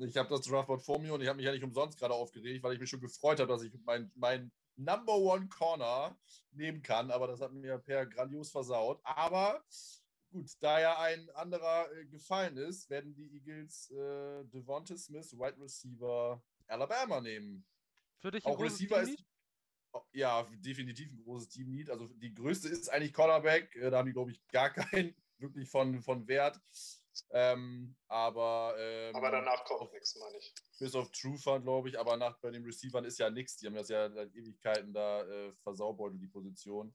Ich 0.00 0.16
habe 0.16 0.28
das 0.28 0.40
Draftboard 0.42 0.82
vor 0.82 0.98
mir 0.98 1.14
und 1.14 1.20
ich 1.20 1.28
habe 1.28 1.36
mich 1.36 1.46
ja 1.46 1.52
nicht 1.52 1.62
umsonst 1.62 1.98
gerade 1.98 2.14
aufgeregt, 2.14 2.64
weil 2.64 2.72
ich 2.74 2.80
mich 2.80 2.90
schon 2.90 3.00
gefreut 3.00 3.38
habe, 3.38 3.52
dass 3.52 3.62
ich 3.62 3.72
mein, 3.84 4.10
mein 4.16 4.50
Number 4.76 5.16
One 5.16 5.48
Corner 5.48 6.16
nehmen 6.50 6.82
kann. 6.82 7.12
Aber 7.12 7.28
das 7.28 7.40
hat 7.40 7.52
mir 7.52 7.78
Per 7.78 8.04
grandios 8.06 8.50
versaut. 8.50 9.00
Aber 9.04 9.62
gut, 10.34 10.50
da 10.60 10.80
ja 10.80 10.98
ein 11.00 11.30
anderer 11.30 11.90
äh, 11.92 12.04
gefallen 12.06 12.56
ist, 12.56 12.90
werden 12.90 13.14
die 13.14 13.34
Eagles 13.36 13.90
äh, 13.90 14.44
Devonta 14.44 14.96
Smith, 14.96 15.32
Wide 15.32 15.58
Receiver 15.60 16.42
Alabama 16.66 17.20
nehmen. 17.20 17.64
Für 18.20 18.30
dich 18.30 18.44
ein 18.44 18.52
Auch 18.52 18.56
großes 18.56 18.80
Receiver 18.80 19.02
ist. 19.02 19.24
oh, 19.92 20.02
Ja, 20.12 20.42
definitiv 20.58 21.10
ein 21.10 21.22
großes 21.22 21.48
Teamlead. 21.48 21.90
Also 21.90 22.08
die 22.08 22.34
größte 22.34 22.68
ist 22.68 22.88
eigentlich 22.90 23.12
Cornerback. 23.12 23.74
Äh, 23.76 23.90
Da 23.90 23.98
haben 23.98 24.06
die, 24.06 24.12
glaube 24.12 24.32
ich, 24.32 24.46
gar 24.48 24.70
keinen 24.70 25.14
wirklich 25.38 25.68
von, 25.68 26.02
von 26.02 26.26
Wert. 26.28 26.60
Ähm, 27.30 27.94
aber, 28.08 28.74
ähm, 28.78 29.14
Aber 29.14 29.30
danach 29.30 29.64
kommt 29.64 29.92
nichts, 29.92 30.16
meine 30.18 30.36
ich. 30.38 30.52
bis 30.80 30.94
auf 30.96 31.12
Trufer, 31.12 31.60
glaube 31.60 31.88
ich, 31.88 31.98
aber 31.98 32.16
nach, 32.16 32.38
bei 32.40 32.50
den 32.50 32.64
Receivern 32.64 33.04
ist 33.04 33.18
ja 33.18 33.30
nichts. 33.30 33.56
Die 33.56 33.66
haben 33.66 33.74
das 33.76 33.88
ja 33.88 34.10
seit 34.10 34.34
Ewigkeiten 34.34 34.92
da 34.92 35.22
äh, 35.22 35.52
versaubeutelt, 35.62 36.20
die 36.20 36.26
Position. 36.26 36.92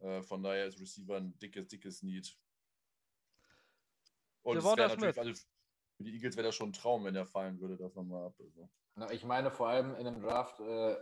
Äh, 0.00 0.22
von 0.24 0.42
daher 0.42 0.66
ist 0.66 0.80
Receiver 0.80 1.16
ein 1.18 1.38
dickes, 1.38 1.68
dickes 1.68 2.02
Need. 2.02 2.36
Und 4.44 4.56
es 4.58 4.62
Devonta 4.62 4.82
wäre 4.82 4.88
natürlich, 4.90 5.14
Smith. 5.14 5.26
also 5.26 5.42
für 5.96 6.04
die 6.04 6.14
Eagles 6.14 6.36
wäre 6.36 6.46
das 6.48 6.54
schon 6.54 6.70
ein 6.70 6.72
Traum, 6.72 7.04
wenn 7.04 7.14
der 7.14 7.26
fallen 7.26 7.60
würde, 7.60 7.76
das 7.76 7.94
nochmal 7.94 8.26
ab. 8.26 8.34
Also. 8.38 8.68
Na, 8.96 9.10
ich 9.10 9.24
meine 9.24 9.50
vor 9.50 9.68
allem 9.68 9.94
in 9.96 10.06
einem 10.06 10.22
Draft, 10.22 10.60
äh, 10.60 10.96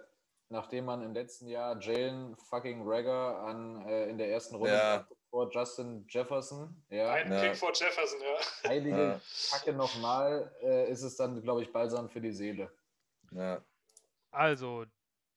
nachdem 0.49 0.85
man 0.85 1.03
im 1.03 1.13
letzten 1.15 1.47
Jahr 1.49 1.81
Jalen 1.81 2.37
fucking 2.37 2.83
Rager 2.87 3.41
an, 3.41 3.87
äh, 3.87 4.09
in 4.09 4.19
der 4.19 4.31
ersten 4.31 4.55
Runde 4.57 4.75
Ja. 4.75 5.09
vor 5.31 5.51
Justin 5.51 6.07
Jefferson, 6.09 6.85
ja, 6.91 7.13
Ein 7.13 7.33
Ja. 7.33 7.41
Pick 7.41 7.57
vor 7.57 7.73
Jefferson, 7.75 8.21
ja. 8.21 8.69
heilige 8.71 8.97
Ja. 8.97 9.21
Kacke 9.51 9.73
nochmal, 9.73 10.55
äh, 10.63 10.91
ist 10.91 11.03
es 11.03 11.17
dann, 11.17 11.43
glaube 11.43 11.63
ich, 11.63 11.73
balsam 11.73 12.09
für 12.09 12.21
die 12.21 12.33
Seele. 12.33 12.71
Ja. 13.33 13.65
Also, 14.31 14.85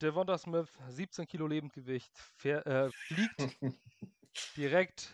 Devonta 0.01 0.37
Smith, 0.37 0.69
17 0.89 1.25
Kilo 1.27 1.47
Lebendgewicht, 1.47 2.11
fähr, 2.17 2.65
äh, 2.67 2.89
fliegt 2.91 3.37
direkt 4.57 5.09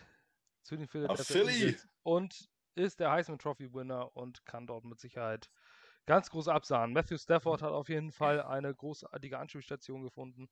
zu 0.62 0.76
den 0.76 0.88
Philadelphia 0.88 1.24
Philly! 1.24 1.62
Eagles 1.66 1.88
und 2.02 2.51
ist 2.74 3.00
der 3.00 3.10
Heisman 3.10 3.38
Trophy 3.38 3.72
Winner 3.72 4.14
und 4.16 4.44
kann 4.46 4.66
dort 4.66 4.84
mit 4.84 5.00
Sicherheit 5.00 5.48
ganz 6.06 6.30
groß 6.30 6.48
absahen. 6.48 6.92
Matthew 6.92 7.18
Stafford 7.18 7.62
hat 7.62 7.72
auf 7.72 7.88
jeden 7.88 8.12
Fall 8.12 8.42
eine 8.42 8.74
großartige 8.74 9.38
Anspielstation 9.38 10.02
gefunden. 10.02 10.48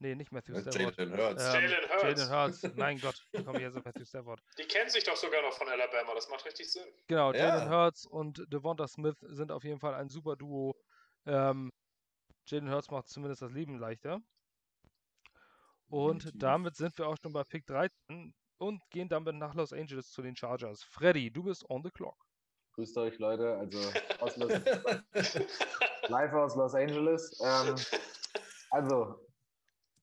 Nee, 0.00 0.14
nicht 0.14 0.30
Matthew 0.30 0.54
Äh, 0.54 0.60
Stafford. 0.62 0.96
Jalen 0.96 1.16
Hurts. 1.16 1.44
Ähm, 1.44 1.52
Jalen 1.70 1.90
Hurts. 1.90 2.02
Jalen 2.02 2.30
Hurts. 2.30 2.62
Mein 2.76 3.00
Gott, 3.00 3.26
wie 3.32 3.42
komme 3.44 3.58
ich 3.58 3.64
jetzt 3.64 3.76
auf 3.76 3.84
Matthew 3.84 4.04
Stafford? 4.04 4.40
Die 4.58 4.62
kennen 4.62 4.88
sich 4.88 5.02
doch 5.04 5.16
sogar 5.16 5.42
noch 5.42 5.52
von 5.52 5.68
Alabama, 5.68 6.14
das 6.14 6.28
macht 6.28 6.44
richtig 6.46 6.70
Sinn. 6.72 6.86
Genau, 7.08 7.32
Ja. 7.32 7.38
Jalen 7.56 7.68
Hurts 7.70 8.06
und 8.06 8.44
Devonta 8.52 8.86
Smith 8.86 9.18
sind 9.20 9.50
auf 9.50 9.64
jeden 9.64 9.80
Fall 9.80 9.94
ein 9.94 10.08
super 10.08 10.36
Duo. 10.36 10.76
Ähm, 11.26 11.72
Jalen 12.46 12.70
Hurts 12.70 12.90
macht 12.90 13.08
zumindest 13.08 13.42
das 13.42 13.50
Leben 13.52 13.78
leichter. 13.78 14.20
Und 15.88 16.30
damit 16.34 16.76
sind 16.76 16.96
wir 16.98 17.08
auch 17.08 17.16
schon 17.20 17.32
bei 17.32 17.42
Pick 17.44 17.66
13 17.66 18.34
und 18.58 18.82
gehen 18.90 19.08
damit 19.08 19.36
nach 19.36 19.54
Los 19.54 19.72
Angeles 19.72 20.10
zu 20.10 20.22
den 20.22 20.36
Chargers. 20.36 20.82
Freddy, 20.82 21.30
du 21.30 21.44
bist 21.44 21.68
on 21.70 21.82
the 21.82 21.90
clock. 21.90 22.16
Grüßt 22.72 22.96
euch, 22.98 23.18
Leute. 23.18 23.56
Also 23.56 23.78
aus 24.20 24.36
Los, 24.36 24.52
live 26.08 26.32
aus 26.32 26.54
Los 26.56 26.74
Angeles. 26.74 27.40
Ähm, 27.44 27.74
also, 28.70 29.20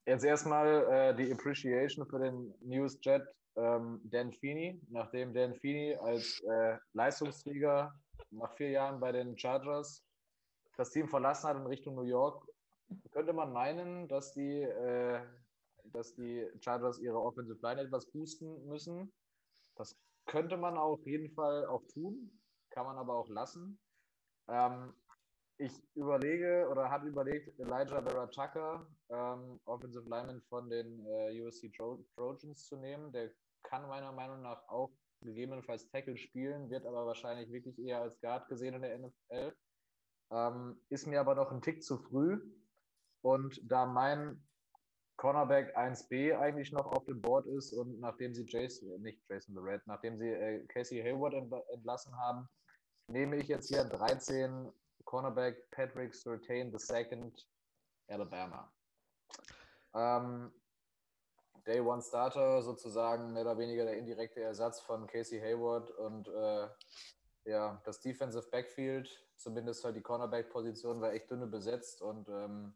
jetzt 0.05 0.25
erstmal 0.25 0.83
äh, 0.91 1.15
die 1.15 1.31
Appreciation 1.31 2.05
für 2.07 2.19
den 2.19 2.53
Newsjet 2.61 3.23
ähm, 3.55 4.01
Dan 4.03 4.33
Feeney. 4.33 4.81
Nachdem 4.89 5.33
Dan 5.33 5.55
Feeney 5.55 5.95
als 5.95 6.41
äh, 6.41 6.77
Leistungsträger 6.93 7.93
nach 8.31 8.53
vier 8.55 8.71
Jahren 8.71 8.99
bei 8.99 9.11
den 9.11 9.37
Chargers 9.37 10.03
das 10.77 10.91
Team 10.91 11.07
verlassen 11.07 11.47
hat 11.47 11.57
in 11.57 11.65
Richtung 11.65 11.95
New 11.95 12.03
York, 12.03 12.45
könnte 13.11 13.33
man 13.33 13.53
meinen, 13.53 14.07
dass 14.07 14.33
die, 14.33 14.61
äh, 14.61 15.21
dass 15.95 16.13
die 16.15 16.45
Chargers 16.59 16.99
ihre 16.99 17.19
Offensive 17.19 17.59
Line 17.61 17.81
etwas 17.81 18.05
boosten 18.11 18.67
müssen. 18.67 19.11
Das 19.75 19.95
könnte 20.25 20.57
man 20.57 20.77
auf 20.77 21.05
jeden 21.05 21.31
Fall 21.31 21.65
auch 21.65 21.83
tun, 21.87 22.31
kann 22.69 22.85
man 22.85 22.97
aber 22.97 23.15
auch 23.15 23.29
lassen. 23.29 23.79
Ähm, 24.47 24.93
ich 25.57 25.71
überlege 25.95 26.67
oder 26.69 26.89
habe 26.89 27.07
überlegt, 27.07 27.57
Elijah 27.59 28.01
Tucker, 28.27 28.85
ähm, 29.09 29.59
Offensive 29.65 30.03
Lineman 30.09 30.41
von 30.49 30.69
den 30.69 31.05
äh, 31.05 31.41
USC 31.41 31.71
Tro 31.71 32.03
Trojans 32.15 32.67
zu 32.67 32.75
nehmen. 32.75 33.11
Der 33.13 33.31
kann 33.63 33.87
meiner 33.87 34.11
Meinung 34.11 34.41
nach 34.41 34.67
auch 34.67 34.91
gegebenenfalls 35.21 35.87
Tackle 35.89 36.17
spielen, 36.17 36.69
wird 36.69 36.85
aber 36.85 37.05
wahrscheinlich 37.05 37.51
wirklich 37.51 37.79
eher 37.79 38.01
als 38.01 38.19
Guard 38.19 38.47
gesehen 38.49 38.75
in 38.75 38.81
der 38.81 38.99
NFL. 38.99 39.55
Ähm, 40.31 40.81
ist 40.89 41.07
mir 41.07 41.21
aber 41.21 41.35
noch 41.35 41.51
ein 41.51 41.61
Tick 41.61 41.83
zu 41.83 41.97
früh. 41.97 42.41
Und 43.21 43.59
da 43.63 43.85
mein 43.85 44.43
Cornerback 45.17 45.75
1b 45.77 46.37
eigentlich 46.37 46.71
noch 46.71 46.85
auf 46.87 47.05
dem 47.05 47.21
Board 47.21 47.45
ist 47.47 47.73
und 47.73 47.99
nachdem 47.99 48.33
sie 48.33 48.45
Jason, 48.47 49.01
nicht 49.01 49.21
Jason 49.29 49.55
the 49.55 49.61
Red, 49.61 49.81
nachdem 49.85 50.17
sie 50.17 50.29
äh, 50.29 50.65
Casey 50.67 51.01
Hayward 51.01 51.33
entlassen 51.73 52.15
haben, 52.17 52.49
nehme 53.07 53.37
ich 53.37 53.47
jetzt 53.47 53.67
hier 53.69 53.83
13 53.85 54.71
Cornerback 55.05 55.69
Patrick 55.71 56.13
Surtain 56.13 56.73
II 56.73 57.33
Alabama. 58.07 58.71
Ähm, 59.93 60.51
Day 61.65 61.79
One 61.79 62.01
Starter 62.01 62.61
sozusagen 62.61 63.33
mehr 63.33 63.43
oder 63.43 63.57
weniger 63.57 63.85
der 63.85 63.97
indirekte 63.97 64.41
Ersatz 64.41 64.81
von 64.81 65.07
Casey 65.07 65.39
Hayward 65.39 65.89
und 65.91 66.27
äh, 66.27 66.67
ja, 67.45 67.81
das 67.85 68.01
Defensive 68.01 68.47
Backfield, 68.51 69.09
zumindest 69.35 69.83
halt 69.83 69.95
die 69.95 70.01
Cornerback-Position, 70.01 71.01
war 71.01 71.13
echt 71.13 71.29
dünne 71.29 71.47
besetzt 71.47 72.01
und 72.01 72.27
ähm, 72.29 72.73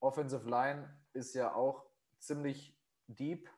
Offensive 0.00 0.48
Line 0.48 0.88
ist 1.12 1.34
ja 1.34 1.54
auch 1.54 1.84
ziemlich 2.18 2.76
deep, 3.08 3.48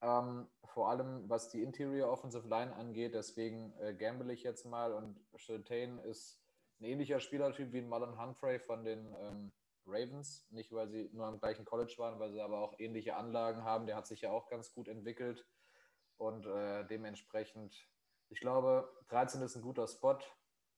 ähm, 0.00 0.48
vor 0.64 0.90
allem 0.90 1.28
was 1.28 1.48
die 1.48 1.62
Interior 1.62 2.10
Offensive 2.10 2.48
Line 2.48 2.74
angeht. 2.74 3.14
Deswegen 3.14 3.72
äh, 3.78 3.94
gamble 3.94 4.32
ich 4.32 4.42
jetzt 4.42 4.64
mal 4.64 4.92
und 4.92 5.18
Shiltain 5.36 5.98
ist 6.00 6.40
ein 6.80 6.84
ähnlicher 6.84 7.20
Spielertyp 7.20 7.72
wie 7.72 7.82
Marlon 7.82 8.20
Humphrey 8.20 8.60
von 8.60 8.84
den 8.84 9.14
ähm, 9.20 9.52
Ravens. 9.86 10.46
Nicht, 10.50 10.72
weil 10.72 10.88
sie 10.88 11.10
nur 11.12 11.26
am 11.26 11.40
gleichen 11.40 11.64
College 11.64 11.94
waren, 11.98 12.20
weil 12.20 12.30
sie 12.30 12.40
aber 12.40 12.60
auch 12.60 12.78
ähnliche 12.78 13.16
Anlagen 13.16 13.64
haben. 13.64 13.86
Der 13.86 13.96
hat 13.96 14.06
sich 14.06 14.20
ja 14.20 14.30
auch 14.30 14.48
ganz 14.48 14.72
gut 14.72 14.88
entwickelt 14.88 15.46
und 16.18 16.46
äh, 16.46 16.84
dementsprechend, 16.86 17.88
ich 18.28 18.40
glaube, 18.40 18.92
13 19.08 19.40
ist 19.42 19.56
ein 19.56 19.62
guter 19.62 19.86
Spot 19.86 20.18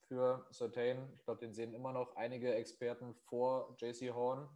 für 0.06 0.46
Certain. 0.52 1.12
Ich 1.16 1.24
glaube, 1.24 1.40
den 1.40 1.54
sehen 1.54 1.74
immer 1.74 1.92
noch 1.92 2.16
einige 2.16 2.54
Experten 2.54 3.14
vor 3.14 3.74
JC 3.78 4.12
Horn. 4.12 4.48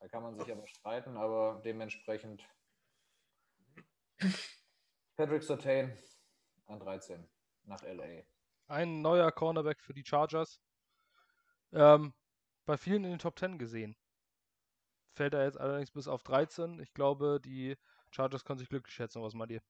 Da 0.00 0.08
kann 0.08 0.22
man 0.22 0.38
sich 0.38 0.50
aber 0.50 0.66
streiten, 0.66 1.16
aber 1.16 1.60
dementsprechend 1.62 2.42
Patrick 5.16 5.42
Sertain 5.42 5.96
an 6.66 6.80
13 6.80 7.28
nach 7.64 7.82
LA. 7.82 8.22
Ein 8.68 9.02
neuer 9.02 9.30
Cornerback 9.30 9.82
für 9.82 9.92
die 9.92 10.04
Chargers. 10.04 10.62
Ähm, 11.72 12.14
bei 12.64 12.78
vielen 12.78 13.04
in 13.04 13.10
den 13.10 13.18
Top 13.18 13.38
10 13.38 13.58
gesehen. 13.58 13.94
Fällt 15.12 15.34
er 15.34 15.44
jetzt 15.44 15.60
allerdings 15.60 15.90
bis 15.90 16.08
auf 16.08 16.22
13. 16.22 16.80
Ich 16.80 16.94
glaube, 16.94 17.40
die 17.44 17.76
Chargers 18.10 18.44
können 18.44 18.58
sich 18.58 18.68
glücklich 18.68 18.94
schätzen. 18.94 19.22
Was 19.22 19.34
meint 19.34 19.52
ihr? 19.52 19.62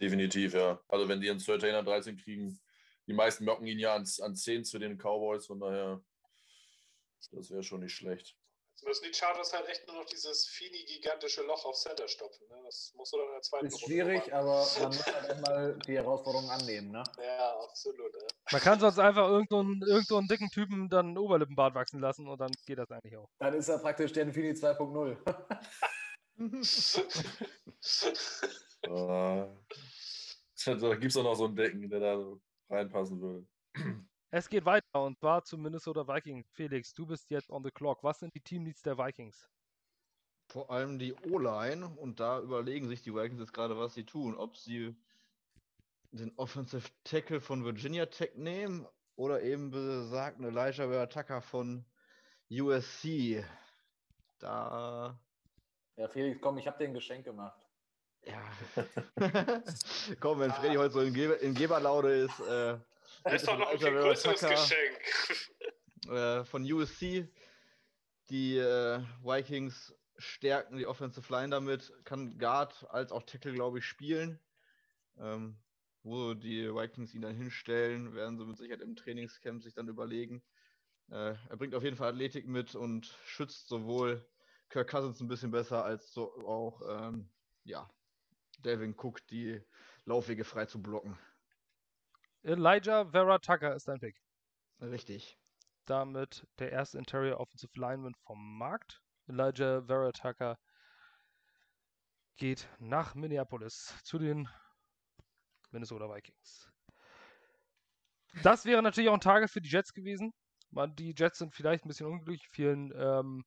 Definitiv, 0.00 0.54
ja. 0.54 0.80
Also 0.88 1.08
wenn 1.08 1.20
die 1.20 1.30
einen 1.30 1.40
Certain 1.40 1.74
an 1.74 1.84
13 1.84 2.16
kriegen, 2.16 2.60
die 3.06 3.12
meisten 3.12 3.44
mocken 3.44 3.66
ihn 3.66 3.78
ja 3.78 3.94
an, 3.94 4.06
an 4.20 4.36
10 4.36 4.64
zu 4.64 4.78
den 4.78 4.96
Cowboys, 4.96 5.46
von 5.46 5.58
daher, 5.58 6.00
das 7.32 7.50
wäre 7.50 7.62
schon 7.64 7.80
nicht 7.80 7.94
schlecht. 7.94 8.39
Jetzt 8.80 8.86
müssen 8.86 9.04
die 9.12 9.14
Chargers 9.14 9.52
halt 9.52 9.68
echt 9.68 9.86
nur 9.86 9.96
noch 9.96 10.06
dieses 10.06 10.46
Fini-gigantische 10.46 11.42
Loch 11.42 11.66
auf 11.66 11.76
Center 11.76 12.08
stopfen. 12.08 12.48
Ne? 12.48 12.56
Das 12.64 12.94
muss 12.96 13.12
oder 13.12 13.24
in 13.24 13.32
der 13.32 13.42
zweiten 13.42 13.66
Ist 13.66 13.84
schwierig, 13.84 14.20
machen. 14.20 14.32
aber 14.32 14.66
man 14.80 14.88
muss 14.88 15.06
halt 15.06 15.28
erstmal 15.28 15.78
die 15.86 15.96
Herausforderung 15.96 16.48
annehmen, 16.48 16.90
ne? 16.90 17.04
Ja, 17.22 17.60
absolut. 17.60 18.10
Ja. 18.14 18.26
Man 18.52 18.60
kann 18.62 18.80
sonst 18.80 18.98
einfach 18.98 19.28
irgendeinen 19.28 19.82
irgendeinen 19.82 20.28
dicken 20.28 20.48
Typen 20.48 20.88
dann 20.88 21.08
einen 21.08 21.18
Oberlippenbart 21.18 21.74
wachsen 21.74 22.00
lassen 22.00 22.26
und 22.26 22.40
dann 22.40 22.52
geht 22.64 22.78
das 22.78 22.90
eigentlich 22.90 23.18
auch. 23.18 23.28
Dann 23.38 23.52
ist 23.52 23.68
er 23.68 23.80
praktisch 23.80 24.14
der 24.14 24.32
Fini 24.32 24.52
2.0. 24.52 25.18
da 30.80 30.94
gibt 30.94 31.12
es 31.12 31.16
auch 31.18 31.22
noch 31.22 31.34
so 31.34 31.44
einen 31.44 31.56
Decken, 31.56 31.90
der 31.90 32.00
da 32.00 32.16
so 32.16 32.40
reinpassen 32.70 33.20
würde. 33.20 33.46
Es 34.32 34.48
geht 34.48 34.64
weiter 34.64 35.02
und 35.02 35.18
zwar 35.18 35.42
zu 35.42 35.58
Minnesota 35.58 36.06
Vikings. 36.06 36.48
Felix, 36.52 36.94
du 36.94 37.04
bist 37.04 37.30
jetzt 37.30 37.50
on 37.50 37.64
the 37.64 37.70
clock. 37.72 38.04
Was 38.04 38.20
sind 38.20 38.32
die 38.32 38.40
Teamleads 38.40 38.82
der 38.82 38.96
Vikings? 38.96 39.48
Vor 40.46 40.70
allem 40.70 41.00
die 41.00 41.14
O-Line 41.14 41.88
und 41.96 42.20
da 42.20 42.40
überlegen 42.40 42.88
sich 42.88 43.02
die 43.02 43.12
Vikings 43.12 43.40
jetzt 43.40 43.52
gerade, 43.52 43.76
was 43.76 43.94
sie 43.94 44.04
tun. 44.04 44.36
Ob 44.36 44.56
sie 44.56 44.94
den 46.12 46.32
Offensive 46.36 46.88
Tackle 47.02 47.40
von 47.40 47.64
Virginia 47.64 48.06
Tech 48.06 48.36
nehmen 48.36 48.86
oder 49.16 49.42
eben 49.42 49.72
besagten 49.72 50.44
Elijah 50.44 50.88
Vera 50.88 51.06
Tucker 51.06 51.42
von 51.42 51.84
USC. 52.50 53.44
Da. 54.38 55.18
Ja, 55.96 56.08
Felix, 56.08 56.40
komm, 56.40 56.58
ich 56.58 56.68
habe 56.68 56.78
dir 56.78 56.84
ein 56.84 56.94
Geschenk 56.94 57.24
gemacht. 57.24 57.66
Ja. 58.22 58.42
komm, 60.20 60.38
wenn 60.38 60.52
Freddy 60.52 60.76
heute 60.76 60.94
so 60.94 61.00
in, 61.00 61.14
Geber, 61.14 61.40
in 61.40 61.54
Geberlaude 61.54 62.12
ist, 62.12 62.40
äh, 62.40 62.78
das 63.24 63.34
ist 63.34 63.48
doch 63.48 63.58
noch 63.58 63.70
ein 63.70 63.78
viel 63.78 63.92
größeres 63.92 64.40
Geschenk. 64.40 65.50
Äh, 66.08 66.44
von 66.44 66.70
USC. 66.70 67.28
Die 68.30 68.56
äh, 68.56 69.00
Vikings 69.22 69.94
stärken 70.16 70.76
die 70.76 70.86
Offensive 70.86 71.32
Line 71.32 71.50
damit, 71.50 71.92
kann 72.04 72.38
Guard 72.38 72.86
als 72.90 73.10
auch 73.10 73.24
Tackle, 73.24 73.52
glaube 73.52 73.78
ich, 73.78 73.84
spielen. 73.84 74.38
Ähm, 75.18 75.58
wo 76.02 76.34
die 76.34 76.72
Vikings 76.72 77.14
ihn 77.14 77.22
dann 77.22 77.34
hinstellen, 77.34 78.14
werden 78.14 78.38
sie 78.38 78.44
mit 78.44 78.56
Sicherheit 78.56 78.80
im 78.80 78.96
Trainingscamp 78.96 79.62
sich 79.62 79.74
dann 79.74 79.88
überlegen. 79.88 80.42
Äh, 81.10 81.34
er 81.48 81.56
bringt 81.56 81.74
auf 81.74 81.82
jeden 81.82 81.96
Fall 81.96 82.10
Athletik 82.10 82.46
mit 82.46 82.74
und 82.74 83.14
schützt 83.24 83.68
sowohl 83.68 84.24
Kirk 84.68 84.88
Cousins 84.88 85.20
ein 85.20 85.28
bisschen 85.28 85.50
besser 85.50 85.84
als 85.84 86.12
so 86.12 86.32
auch 86.46 86.80
ähm, 86.88 87.28
ja, 87.64 87.90
Delvin 88.58 88.94
Cook 88.96 89.26
die 89.26 89.60
Laufwege 90.04 90.44
frei 90.44 90.66
zu 90.66 90.80
blocken. 90.80 91.18
Elijah 92.42 93.04
Vera 93.10 93.38
Tucker 93.38 93.74
ist 93.74 93.88
dein 93.88 94.00
Pick. 94.00 94.16
Richtig. 94.80 95.38
Damit 95.86 96.46
der 96.58 96.72
erste 96.72 96.98
Interior 96.98 97.40
Offensive 97.40 97.72
Lineman 97.74 98.14
vom 98.14 98.58
Markt. 98.58 99.02
Elijah 99.26 99.82
Vera 99.82 100.12
Tucker 100.12 100.58
geht 102.36 102.68
nach 102.78 103.14
Minneapolis 103.14 103.94
zu 104.02 104.18
den 104.18 104.48
Minnesota 105.70 106.12
Vikings. 106.12 106.70
Das 108.42 108.64
wäre 108.64 108.82
natürlich 108.82 109.10
auch 109.10 109.14
ein 109.14 109.20
Tage 109.20 109.48
für 109.48 109.60
die 109.60 109.68
Jets 109.68 109.92
gewesen. 109.92 110.32
Die 110.70 111.14
Jets 111.16 111.38
sind 111.38 111.54
vielleicht 111.54 111.84
ein 111.84 111.88
bisschen 111.88 112.06
unglücklich. 112.06 112.48
Vielen, 112.50 112.92
ähm, 112.96 113.44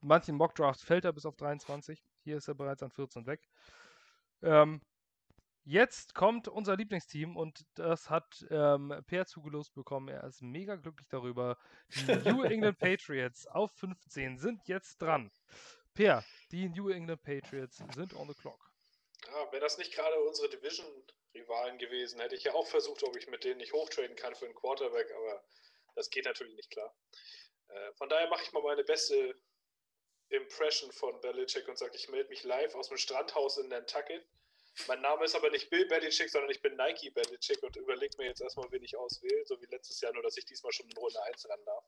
manchen 0.00 0.36
Mockdrafts 0.36 0.82
fällt 0.82 1.04
er 1.04 1.12
bis 1.12 1.24
auf 1.24 1.36
23. 1.36 2.02
Hier 2.24 2.36
ist 2.36 2.48
er 2.48 2.54
bereits 2.54 2.82
an 2.82 2.90
14 2.90 3.26
weg. 3.26 3.40
Ähm, 4.42 4.82
Jetzt 5.70 6.14
kommt 6.14 6.48
unser 6.48 6.76
Lieblingsteam 6.76 7.36
und 7.36 7.66
das 7.74 8.08
hat 8.08 8.42
ähm, 8.48 9.04
Per 9.06 9.26
zugelost 9.26 9.74
bekommen. 9.74 10.08
Er 10.08 10.24
ist 10.24 10.40
mega 10.40 10.76
glücklich 10.76 11.06
darüber. 11.10 11.58
Die 11.90 12.16
New 12.30 12.42
England 12.44 12.78
Patriots 12.78 13.46
auf 13.46 13.70
15 13.72 14.38
sind 14.38 14.66
jetzt 14.66 14.96
dran. 14.96 15.30
Per, 15.92 16.24
die 16.52 16.70
New 16.70 16.88
England 16.88 17.22
Patriots 17.22 17.82
sind 17.94 18.14
on 18.14 18.28
the 18.28 18.34
clock. 18.40 18.72
Ja, 19.26 19.52
wäre 19.52 19.60
das 19.60 19.76
nicht 19.76 19.92
gerade 19.92 20.18
unsere 20.20 20.48
Division-Rivalen 20.48 21.76
gewesen, 21.76 22.18
hätte 22.18 22.34
ich 22.34 22.44
ja 22.44 22.54
auch 22.54 22.66
versucht, 22.66 23.02
ob 23.02 23.14
ich 23.18 23.28
mit 23.28 23.44
denen 23.44 23.58
nicht 23.58 23.74
hochtraden 23.74 24.16
kann 24.16 24.34
für 24.34 24.46
einen 24.46 24.54
Quarterback, 24.54 25.12
aber 25.12 25.44
das 25.96 26.08
geht 26.08 26.24
natürlich 26.24 26.54
nicht 26.54 26.70
klar. 26.70 26.96
Äh, 27.68 27.92
von 27.92 28.08
daher 28.08 28.30
mache 28.30 28.42
ich 28.42 28.52
mal 28.52 28.62
meine 28.62 28.84
beste 28.84 29.38
Impression 30.30 30.90
von 30.92 31.20
Belichick 31.20 31.68
und 31.68 31.76
sage, 31.76 31.94
ich 31.94 32.08
melde 32.08 32.30
mich 32.30 32.42
live 32.44 32.74
aus 32.74 32.88
dem 32.88 32.96
Strandhaus 32.96 33.58
in 33.58 33.68
Nantucket 33.68 34.26
mein 34.86 35.00
Name 35.00 35.24
ist 35.24 35.34
aber 35.34 35.50
nicht 35.50 35.70
Bill 35.70 35.86
Belichick, 35.86 36.30
sondern 36.30 36.50
ich 36.50 36.62
bin 36.62 36.76
Nike 36.76 37.10
Belichick 37.10 37.62
und 37.62 37.76
überlege 37.76 38.16
mir 38.18 38.26
jetzt 38.26 38.40
erstmal, 38.40 38.70
wen 38.70 38.82
ich 38.82 38.96
auswähle, 38.96 39.44
so 39.46 39.60
wie 39.60 39.66
letztes 39.66 40.00
Jahr, 40.00 40.12
nur 40.12 40.22
dass 40.22 40.36
ich 40.36 40.44
diesmal 40.44 40.72
schon 40.72 40.88
in 40.88 40.96
Runde 40.96 41.22
1 41.24 41.48
ran 41.48 41.64
darf. 41.64 41.84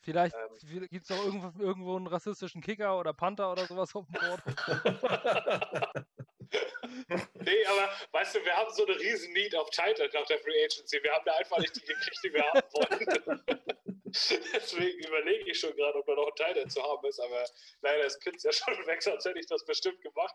Vielleicht 0.00 0.34
ähm, 0.34 0.88
gibt 0.90 1.04
es 1.04 1.16
auch 1.16 1.24
irgendwo, 1.24 1.62
irgendwo 1.62 1.96
einen 1.96 2.06
rassistischen 2.06 2.60
Kicker 2.60 2.98
oder 2.98 3.12
Panther 3.12 3.52
oder 3.52 3.66
sowas 3.66 3.94
auf 3.94 4.06
dem 4.06 4.20
Board. 4.20 4.42
Nee, 7.34 7.64
aber 7.66 7.90
weißt 8.12 8.36
du, 8.36 8.44
wir 8.44 8.56
haben 8.56 8.72
so 8.72 8.86
eine 8.86 8.98
riesen 8.98 9.32
Need 9.32 9.54
auf 9.54 9.70
Titan 9.70 10.08
nach 10.12 10.26
der 10.26 10.38
Free 10.38 10.64
Agency. 10.64 11.02
Wir 11.02 11.12
haben 11.12 11.24
da 11.24 11.34
einfach 11.34 11.58
nicht 11.58 11.76
die 11.76 11.80
gekriegt, 11.80 12.20
die 12.24 12.32
wir 12.32 12.44
haben 12.44 12.62
wollten. 12.72 13.62
Deswegen 14.04 14.98
überlege 15.06 15.50
ich 15.50 15.58
schon 15.58 15.74
gerade, 15.74 15.98
ob 15.98 16.06
da 16.06 16.14
noch 16.14 16.28
ein 16.28 16.34
Titan 16.34 16.68
zu 16.68 16.82
haben 16.82 17.06
ist, 17.06 17.18
aber 17.18 17.44
leider 17.80 18.04
ist 18.04 18.20
Pitts 18.20 18.42
ja 18.42 18.52
schon 18.52 18.86
weg, 18.86 19.02
sonst 19.02 19.24
hätte 19.24 19.38
ich 19.38 19.46
das 19.46 19.64
bestimmt 19.64 20.02
gemacht. 20.02 20.34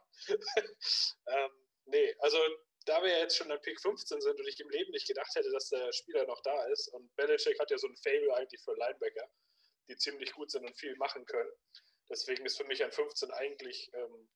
ähm, 1.28 1.51
nee, 1.88 2.15
also 2.19 2.38
da 2.85 3.01
wir 3.03 3.09
jetzt 3.19 3.35
schon 3.35 3.51
an 3.51 3.61
Pick 3.61 3.79
15 3.81 4.21
sind 4.21 4.39
und 4.39 4.47
ich 4.47 4.59
im 4.59 4.69
Leben 4.69 4.91
nicht 4.91 5.07
gedacht 5.07 5.33
hätte, 5.35 5.51
dass 5.51 5.69
der 5.69 5.91
Spieler 5.91 6.25
noch 6.25 6.41
da 6.41 6.65
ist 6.67 6.88
und 6.93 7.13
Belichick 7.15 7.59
hat 7.59 7.69
ja 7.71 7.77
so 7.77 7.88
ein 7.88 7.97
Fable 7.97 8.33
eigentlich 8.35 8.61
für 8.63 8.73
Linebacker, 8.75 9.27
die 9.89 9.97
ziemlich 9.97 10.31
gut 10.33 10.51
sind 10.51 10.65
und 10.65 10.77
viel 10.77 10.95
machen 10.97 11.25
können. 11.25 11.51
Deswegen 12.09 12.45
ist 12.45 12.57
für 12.57 12.63
mich 12.63 12.83
an 12.83 12.91
15 12.91 13.31
eigentlich 13.31 13.91
ähm, 13.93 14.29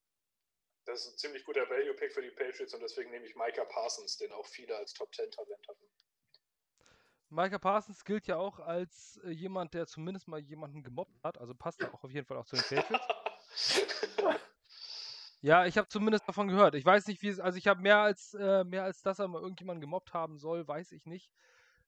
das 0.86 1.06
ist 1.06 1.14
ein 1.14 1.18
ziemlich 1.18 1.46
guter 1.46 1.70
Value-Pick 1.70 2.14
für 2.14 2.22
die 2.22 2.32
Patriots 2.32 2.74
und 2.74 2.82
deswegen 2.82 3.12
nehme 3.12 3.26
ich 3.26 3.36
Micah 3.36 3.66
Parsons, 3.66 4.18
den 4.18 4.32
auch 4.32 4.46
viele 4.48 4.76
als 4.76 4.94
Top-10-Talent 4.94 5.68
hatten. 5.68 5.86
Micah 7.30 7.60
Parsons 7.60 8.04
gilt 8.04 8.28
ja 8.28 8.38
auch 8.38 8.60
als 8.60 9.20
äh, 9.24 9.30
jemand, 9.30 9.74
der 9.74 9.88
zumindest 9.88 10.28
mal 10.28 10.40
jemanden 10.40 10.84
gemobbt 10.84 11.24
hat, 11.24 11.38
also 11.38 11.54
passt 11.56 11.82
er 11.82 11.94
auch 11.94 12.04
auf 12.04 12.12
jeden 12.12 12.26
Fall 12.26 12.38
auch 12.38 12.46
zu 12.46 12.56
den 12.56 12.66
Patriots. 12.66 13.06
ja, 15.42 15.66
ich 15.66 15.78
habe 15.78 15.88
zumindest 15.90 16.28
davon 16.28 16.48
gehört. 16.48 16.76
Ich 16.76 16.86
weiß 16.86 17.08
nicht, 17.08 17.22
wie 17.22 17.30
es, 17.30 17.40
also 17.40 17.58
ich 17.58 17.68
habe 17.68 17.82
mehr 17.82 18.00
als 18.00 18.34
äh, 18.36 18.64
mehr 18.64 18.84
als 18.84 19.02
dass 19.02 19.20
er 19.20 19.28
mal 19.28 19.42
irgendjemanden 19.42 19.82
gemobbt 19.82 20.14
haben 20.14 20.38
soll, 20.38 20.68
weiß 20.68 20.92
ich 20.94 21.06
nicht. 21.06 21.32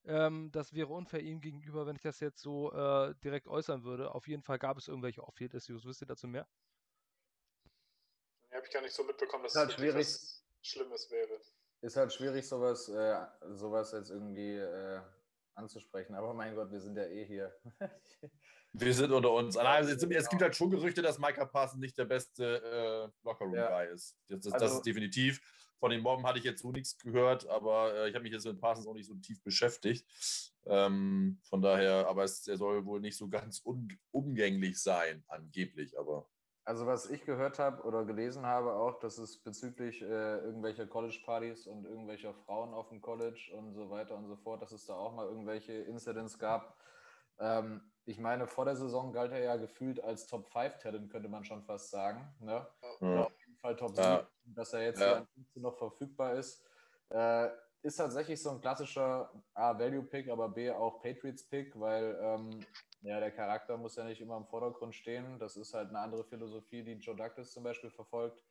Ähm, 0.06 0.51
das 0.51 0.74
wäre 0.74 0.89
unfair 0.93 1.22
ihm 1.22 1.41
gegenüber, 1.41 1.86
wenn 1.86 1.95
ich 1.95 2.01
das 2.01 2.20
jetzt 2.20 2.41
so 2.41 2.72
äh, 2.74 3.16
direkt 3.24 3.47
äußern 3.47 3.84
würde. 3.84 4.14
Auf 4.14 4.28
jeden 4.28 4.43
Fall 4.43 4.60
gab 4.60 4.78
es 4.78 4.88
irgendwelche 4.88 5.24
Off-Field-Issues. 5.24 5.86
Wisst 5.86 6.01
ihr 6.04 6.08
dazu 6.08 6.28
mehr? 6.28 6.47
habe 8.54 8.66
ich 8.66 8.72
gar 8.74 8.82
nicht 8.82 8.93
so 8.93 9.04
mitbekommen, 9.04 9.43
dass 9.43 9.54
Ist 9.54 9.60
halt 9.60 9.70
es 9.70 9.76
schwierig. 9.76 9.95
was 9.97 10.43
Schlimmes 10.62 11.12
wäre. 11.12 11.41
Ist 11.82 11.97
halt 11.97 12.14
schwierig, 12.14 12.47
sowas, 12.47 12.88
äh, 12.89 13.26
sowas 13.56 13.91
jetzt 13.91 14.10
irgendwie 14.10 14.58
äh, 14.58 15.01
anzusprechen. 15.56 16.16
Aber 16.16 16.34
mein 16.34 16.56
Gott, 16.56 16.72
wir 16.72 16.80
sind 16.80 16.95
ja 16.97 17.06
eh 17.06 17.26
hier. 17.26 17.54
Wir 18.74 18.94
sind 18.94 19.12
unter 19.12 19.32
uns. 19.32 19.56
Also, 19.56 19.92
es, 19.92 20.04
es 20.04 20.30
gibt 20.30 20.42
halt 20.42 20.56
schon 20.56 20.72
Gerüchte, 20.72 21.02
dass 21.02 21.20
Micah 21.20 21.46
Parsons 21.46 21.80
nicht 21.80 21.98
der 21.98 22.06
beste 22.06 23.12
äh, 23.14 23.26
Lockerroom-Guy 23.26 23.94
ist. 23.94 24.18
Das, 24.28 24.42
das 24.42 24.54
Also- 24.54 24.78
ist 24.78 24.86
definitiv. 24.86 25.42
Von 25.80 25.92
den 25.92 26.02
Mobben 26.02 26.26
hatte 26.26 26.40
ich 26.40 26.46
jetzt 26.46 26.62
so 26.62 26.72
nichts 26.72 26.98
gehört, 26.98 27.46
aber 27.50 27.94
äh, 27.94 28.10
ich 28.10 28.16
habe 28.16 28.24
mich 28.24 28.32
jetzt 28.32 28.46
mit 28.46 28.58
Parsons 28.60 28.88
auch 28.88 28.94
nicht 28.94 29.06
so 29.08 29.16
tief 29.16 29.44
beschäftigt. 29.44 30.08
Ähm, 30.66 31.40
von 31.44 31.62
daher, 31.62 32.08
aber 32.08 32.24
es, 32.24 32.48
er 32.48 32.56
soll 32.56 32.86
wohl 32.86 33.02
nicht 33.02 33.18
so 33.18 33.28
ganz 33.28 33.62
umgänglich 34.12 34.82
sein, 34.82 35.26
angeblich, 35.28 36.00
aber. 36.00 36.26
Also 36.64 36.86
was 36.86 37.10
ich 37.10 37.26
gehört 37.26 37.60
habe 37.60 37.84
oder 37.84 38.06
gelesen 38.06 38.46
habe 38.46 38.72
auch, 38.72 38.98
dass 39.00 39.18
es 39.18 39.38
bezüglich 39.44 40.02
äh, 40.02 40.38
irgendwelcher 40.38 40.88
College-Partys 40.88 41.68
und 41.68 41.84
irgendwelcher 41.84 42.34
Frauen 42.34 42.74
auf 42.74 42.88
dem 42.88 43.02
College 43.02 43.52
und 43.54 43.74
so 43.74 43.90
weiter 43.90 44.16
und 44.16 44.28
so 44.28 44.38
fort, 44.38 44.62
dass 44.62 44.72
es 44.72 44.86
da 44.86 44.94
auch 44.94 45.14
mal 45.14 45.28
irgendwelche 45.28 45.74
Incidents 45.74 46.40
gab. 46.40 46.78
Ähm, 47.40 47.92
ich 48.06 48.20
meine, 48.20 48.48
vor 48.48 48.66
der 48.66 48.76
Saison 48.76 49.14
galt 49.14 49.32
er 49.32 49.40
ja 49.40 49.56
gefühlt 49.56 50.04
als 50.04 50.28
Top-5-Talent, 50.28 51.10
könnte 51.12 51.30
man 51.30 51.46
schon 51.46 51.64
fast 51.64 51.90
sagen. 51.90 52.36
Ne? 52.40 52.68
Ja. 53.02 53.24
auf 53.26 53.40
jeden 53.40 53.58
Fall 53.58 53.76
Top 53.76 53.96
Ja. 53.96 54.28
7, 54.44 54.56
dass 54.56 54.74
er 54.74 54.84
jetzt 54.84 55.00
Ja. 55.00 55.08
hier 55.08 55.18
an 55.18 55.28
15 55.28 55.62
noch 55.62 55.78
verfügbar 55.78 56.34
ist. 56.34 56.66
Äh, 57.10 57.50
ist 57.82 57.98
tatsächlich 57.98 58.42
so 58.42 58.50
ein 58.52 58.62
klassischer 58.62 59.44
A, 59.54 59.78
Value-Pick, 59.78 60.30
aber 60.30 60.50
B, 60.50 60.72
auch 60.72 61.02
Patriots-Pick, 61.02 61.80
weil 61.80 62.18
ähm, 62.22 62.66
ja, 63.02 63.20
der 63.20 63.32
Charakter 63.32 63.78
muss 63.78 63.98
ja 63.98 64.06
nicht 64.06 64.22
immer 64.22 64.38
im 64.38 64.46
Vordergrund 64.48 64.96
stehen. 64.96 65.38
Das 65.40 65.58
ist 65.58 65.74
halt 65.74 65.90
eine 65.90 66.00
andere 66.00 66.24
Philosophie, 66.24 66.84
die 66.84 66.94
Joe 66.94 67.16
Douglas 67.16 67.52
zum 67.52 67.64
Beispiel 67.64 67.90
verfolgt. 67.92 68.42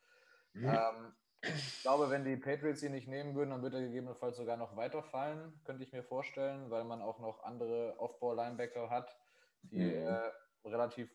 Ähm, 0.54 1.14
ich 1.42 1.82
glaube, 1.82 2.10
wenn 2.10 2.24
die 2.24 2.36
Patriots 2.36 2.82
ihn 2.82 2.92
nicht 2.92 3.08
nehmen 3.08 3.34
würden, 3.34 3.50
dann 3.50 3.62
würde 3.62 3.78
er 3.78 3.84
gegebenenfalls 3.84 4.36
sogar 4.36 4.56
noch 4.56 4.76
weiterfallen, 4.76 5.60
könnte 5.64 5.82
ich 5.84 5.92
mir 5.92 6.04
vorstellen, 6.04 6.70
weil 6.70 6.84
man 6.84 7.02
auch 7.02 7.18
noch 7.18 7.42
andere 7.42 7.96
Off-Ball-Linebacker 7.98 8.90
hat, 8.90 9.18
die 9.62 9.78
Mhm. 9.78 9.96
äh, 9.96 10.32
relativ 10.64 11.10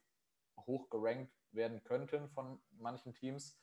hoch 0.59 0.89
gerankt 0.89 1.33
werden 1.51 1.83
könnten 1.83 2.29
von 2.29 2.61
manchen 2.71 3.13
Teams. 3.13 3.59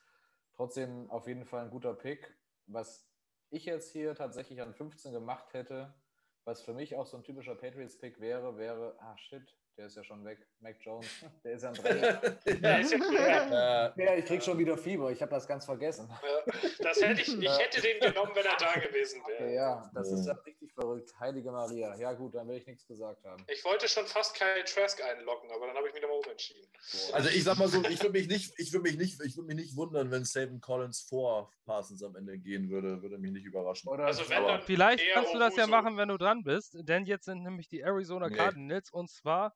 Trotzdem 0.53 1.11
auf 1.11 1.27
jeden 1.27 1.45
Fall 1.45 1.65
ein 1.65 1.71
guter 1.71 1.93
Pick. 1.93 2.39
Was 2.65 3.13
ich 3.49 3.65
jetzt 3.65 3.91
hier 3.91 4.15
tatsächlich 4.15 4.61
an 4.61 4.73
15 4.73 5.11
gemacht 5.13 5.53
hätte, 5.53 6.01
was 6.45 6.61
für 6.61 6.73
mich 6.73 6.95
auch 6.95 7.05
so 7.05 7.17
ein 7.17 7.23
typischer 7.23 7.55
Patriots-Pick 7.55 8.19
wäre, 8.19 8.57
wäre, 8.57 8.97
ah 8.99 9.17
shit, 9.17 9.59
der 9.77 9.87
ist 9.87 9.97
ja 9.97 10.03
schon 10.03 10.23
weg, 10.23 10.39
Mac 10.59 10.77
Jones, 10.81 11.07
der 11.43 11.53
ist 11.53 11.63
ja 11.63 11.69
ein 11.69 11.75
Dreier. 11.75 12.13
Der 12.45 12.79
ist 12.81 12.91
jetzt 12.91 13.09
leer. 13.11 13.93
Äh, 13.97 14.03
Ja, 14.05 14.15
ich 14.15 14.25
krieg 14.25 14.41
schon 14.43 14.57
wieder 14.57 14.77
Fieber, 14.77 15.11
ich 15.11 15.21
habe 15.21 15.31
das 15.31 15.47
ganz 15.47 15.65
vergessen. 15.65 16.09
Ja, 16.09 16.53
Das 16.79 17.01
hätte 17.01 17.21
ich, 17.21 17.37
ich 17.41 17.57
hätte 17.59 17.81
den 17.81 17.99
genommen, 17.99 18.31
wenn 18.35 18.45
er 18.45 18.57
da 18.57 18.73
gewesen 18.79 19.21
wäre. 19.27 19.43
Okay, 19.43 19.55
ja, 19.55 19.91
das 19.93 20.11
ist 20.11 20.25
Ja. 20.27 20.33
ja 20.33 20.39
richtig 20.41 20.73
verrückt. 20.73 21.13
Heilige 21.19 21.51
Maria. 21.51 21.95
Ja, 21.97 22.13
gut, 22.13 22.35
dann 22.35 22.47
will 22.47 22.57
ich 22.57 22.65
nichts 22.67 22.87
gesagt 22.87 23.23
haben. 23.25 23.43
Ich 23.47 23.63
wollte 23.65 23.87
schon 23.87 24.05
fast 24.05 24.35
Kyle 24.35 24.63
Trask 24.65 25.01
einloggen, 25.03 25.51
aber 25.51 25.67
dann 25.67 25.75
habe 25.75 25.87
ich 25.87 25.93
mich 25.93 26.01
nochmal 26.01 26.19
umentschieden. 26.19 26.69
Also 27.13 27.29
ich 27.29 27.43
sag 27.43 27.57
mal 27.57 27.67
so, 27.67 27.83
ich 27.83 27.99
würde 28.01 28.11
mich 28.17 28.27
nicht, 28.27 28.53
ich 28.57 28.71
würde 28.73 28.83
mich 28.89 28.97
nicht, 28.97 29.21
ich 29.23 29.35
würde 29.35 29.47
mich 29.47 29.55
nicht 29.57 29.75
wundern, 29.75 30.09
wenn 30.11 30.23
Savin 30.25 30.61
Collins 30.61 31.01
vor 31.01 31.51
Parsons 31.65 32.01
am 32.03 32.15
Ende 32.15 32.37
gehen 32.37 32.69
würde, 32.69 33.01
würde 33.01 33.17
mich 33.17 33.31
nicht 33.31 33.45
überraschen. 33.45 33.89
Oder 33.89 34.05
Also 34.05 34.27
wenn 34.29 34.43
dann 34.43 34.61
Vielleicht 34.61 35.03
kannst 35.13 35.33
du 35.33 35.39
das 35.39 35.55
ja 35.55 35.67
machen, 35.67 35.97
wenn 35.97 36.07
du 36.09 36.17
dran 36.17 36.43
bist, 36.43 36.77
denn 36.87 37.05
jetzt 37.05 37.25
sind 37.25 37.43
nämlich 37.43 37.67
die 37.67 37.81
Arizona 37.81 38.29
Nee. 38.29 38.35
Cardinals 38.35 38.91
und 38.91 39.09
zwar 39.09 39.53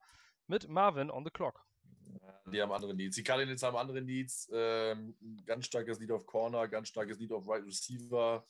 mit 0.50 0.68
Marvin 0.68 1.10
on 1.10 1.24
the 1.24 1.32
clock. 1.32 1.66
Die 2.52 2.62
haben 2.62 2.72
andere 2.72 2.96
Needs. 2.96 3.16
Die 3.16 3.24
Cardinals 3.24 3.62
haben 3.62 3.78
andere 3.78 4.02
Needs. 4.02 4.50
Ähm, 4.52 5.16
ganz 5.46 5.68
starkes 5.68 6.00
Lead 6.00 6.12
auf 6.12 6.26
Corner, 6.26 6.68
ganz 6.68 6.88
starkes 6.88 7.20
Lead 7.20 7.32
auf 7.32 7.48
Right 7.48 7.64
Receiver. 7.64 8.46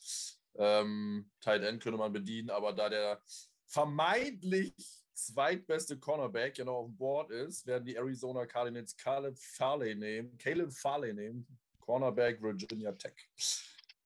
Ähm, 0.55 1.29
Tight 1.41 1.63
End 1.63 1.83
könnte 1.83 1.97
man 1.97 2.13
bedienen, 2.13 2.49
aber 2.49 2.73
da 2.73 2.89
der 2.89 3.21
vermeintlich 3.65 4.73
zweitbeste 5.13 5.99
Cornerback 5.99 6.57
ja 6.57 6.65
noch 6.65 6.75
auf 6.75 6.85
dem 6.87 6.97
Board 6.97 7.31
ist, 7.31 7.67
werden 7.67 7.85
die 7.85 7.95
Arizona 7.95 8.45
Cardinals 8.45 8.95
Caleb 8.95 9.37
Farley 9.37 9.95
nehmen. 9.95 10.37
Caleb 10.37 10.71
Farley 10.71 11.13
nehmen. 11.13 11.45
Cornerback 11.81 12.41
Virginia 12.41 12.93
Tech. 12.93 13.13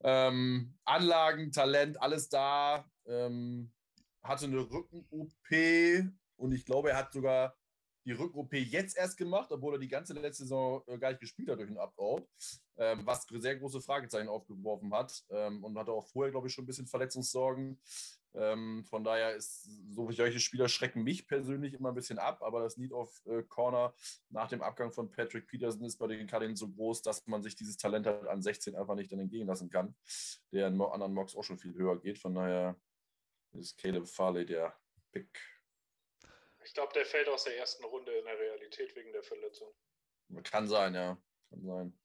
Ähm, 0.02 0.74
Anlagen, 0.84 1.52
Talent, 1.52 2.02
alles 2.02 2.30
da. 2.30 2.90
Ähm, 3.06 3.72
hatte 4.24 4.46
eine 4.46 4.60
Rücken-OP 4.60 6.10
und 6.38 6.52
ich 6.52 6.66
glaube, 6.66 6.92
er 6.92 6.98
hat 6.98 7.14
sogar 7.14 7.56
die 8.06 8.12
Rücken-OP 8.12 8.54
jetzt 8.54 8.98
erst 8.98 9.18
gemacht, 9.18 9.52
obwohl 9.52 9.76
er 9.76 9.80
die 9.80 9.88
ganze 9.88 10.14
letzte 10.14 10.44
Saison 10.44 10.84
äh, 10.88 10.98
gar 10.98 11.10
nicht 11.10 11.22
gespielt 11.22 11.50
hat 11.50 11.60
durch 11.60 11.70
einen 11.70 11.78
Up-Out, 11.78 12.28
ähm, 12.78 13.06
was 13.06 13.26
sehr 13.30 13.56
große 13.56 13.82
Fragezeichen 13.82 14.28
aufgeworfen 14.28 14.94
hat 14.94 15.24
ähm, 15.30 15.64
und 15.64 15.78
hatte 15.78 15.92
auch 15.92 16.08
vorher, 16.08 16.32
glaube 16.32 16.48
ich, 16.48 16.54
schon 16.54 16.64
ein 16.64 16.68
bisschen 16.68 16.88
Verletzungssorgen. 16.88 17.80
Ähm, 18.36 18.84
von 18.86 19.04
daher 19.04 19.36
ist 19.36 19.70
so 19.94 20.10
solche 20.12 20.40
Spieler 20.40 20.68
schrecken 20.68 21.04
mich 21.04 21.28
persönlich 21.28 21.76
immer 21.76 21.90
ein 21.90 21.96
bisschen 21.96 22.18
ab, 22.18 22.42
aber 22.42 22.62
das 22.62 22.78
Need 22.78 22.92
of 22.92 23.22
äh, 23.26 23.44
Corner 23.44 23.94
nach 24.30 24.50
dem 24.50 24.64
Abgang 24.64 24.92
von 24.92 25.12
Patrick 25.12 25.48
Peterson 25.48 25.84
ist 25.84 25.98
bei 25.98 26.08
den 26.08 26.26
Cardinals 26.26 26.60
so 26.60 26.70
groß, 26.70 27.04
dass 27.04 27.26
man 27.28 27.44
sich 27.44 27.56
dieses 27.56 27.78
Talent 27.78 28.08
halt 28.08 28.28
an 28.28 28.42
16 28.42 28.76
einfach 28.76 28.96
nicht 28.96 29.12
dann 29.12 29.20
entgehen 29.20 29.48
lassen 29.48 29.70
kann, 29.70 29.96
der 30.52 30.68
in 30.68 30.82
anderen 30.82 31.14
Mocks 31.14 31.36
auch 31.36 31.44
schon 31.44 31.60
viel 31.60 31.76
höher 31.76 32.00
geht. 32.00 32.18
Von 32.18 32.34
daher 32.34 32.76
ist 33.52 33.78
Caleb 33.78 34.08
Farley 34.08 34.46
der 34.46 34.76
Pick. 35.12 35.30
Ich 36.66 36.74
glaube, 36.74 36.94
der 36.94 37.06
fällt 37.06 37.28
aus 37.30 37.44
der 37.44 37.58
ersten 37.58 37.84
Runde 37.84 38.12
in 38.12 38.26
der 38.26 38.38
Realität 38.38 38.96
wegen 38.96 39.12
der 39.12 39.24
Verletzung. 39.24 39.74
Kann 40.44 40.68
sein, 40.68 40.96
ja. 40.96 41.18
Kann 41.50 41.62
sein. 41.64 42.00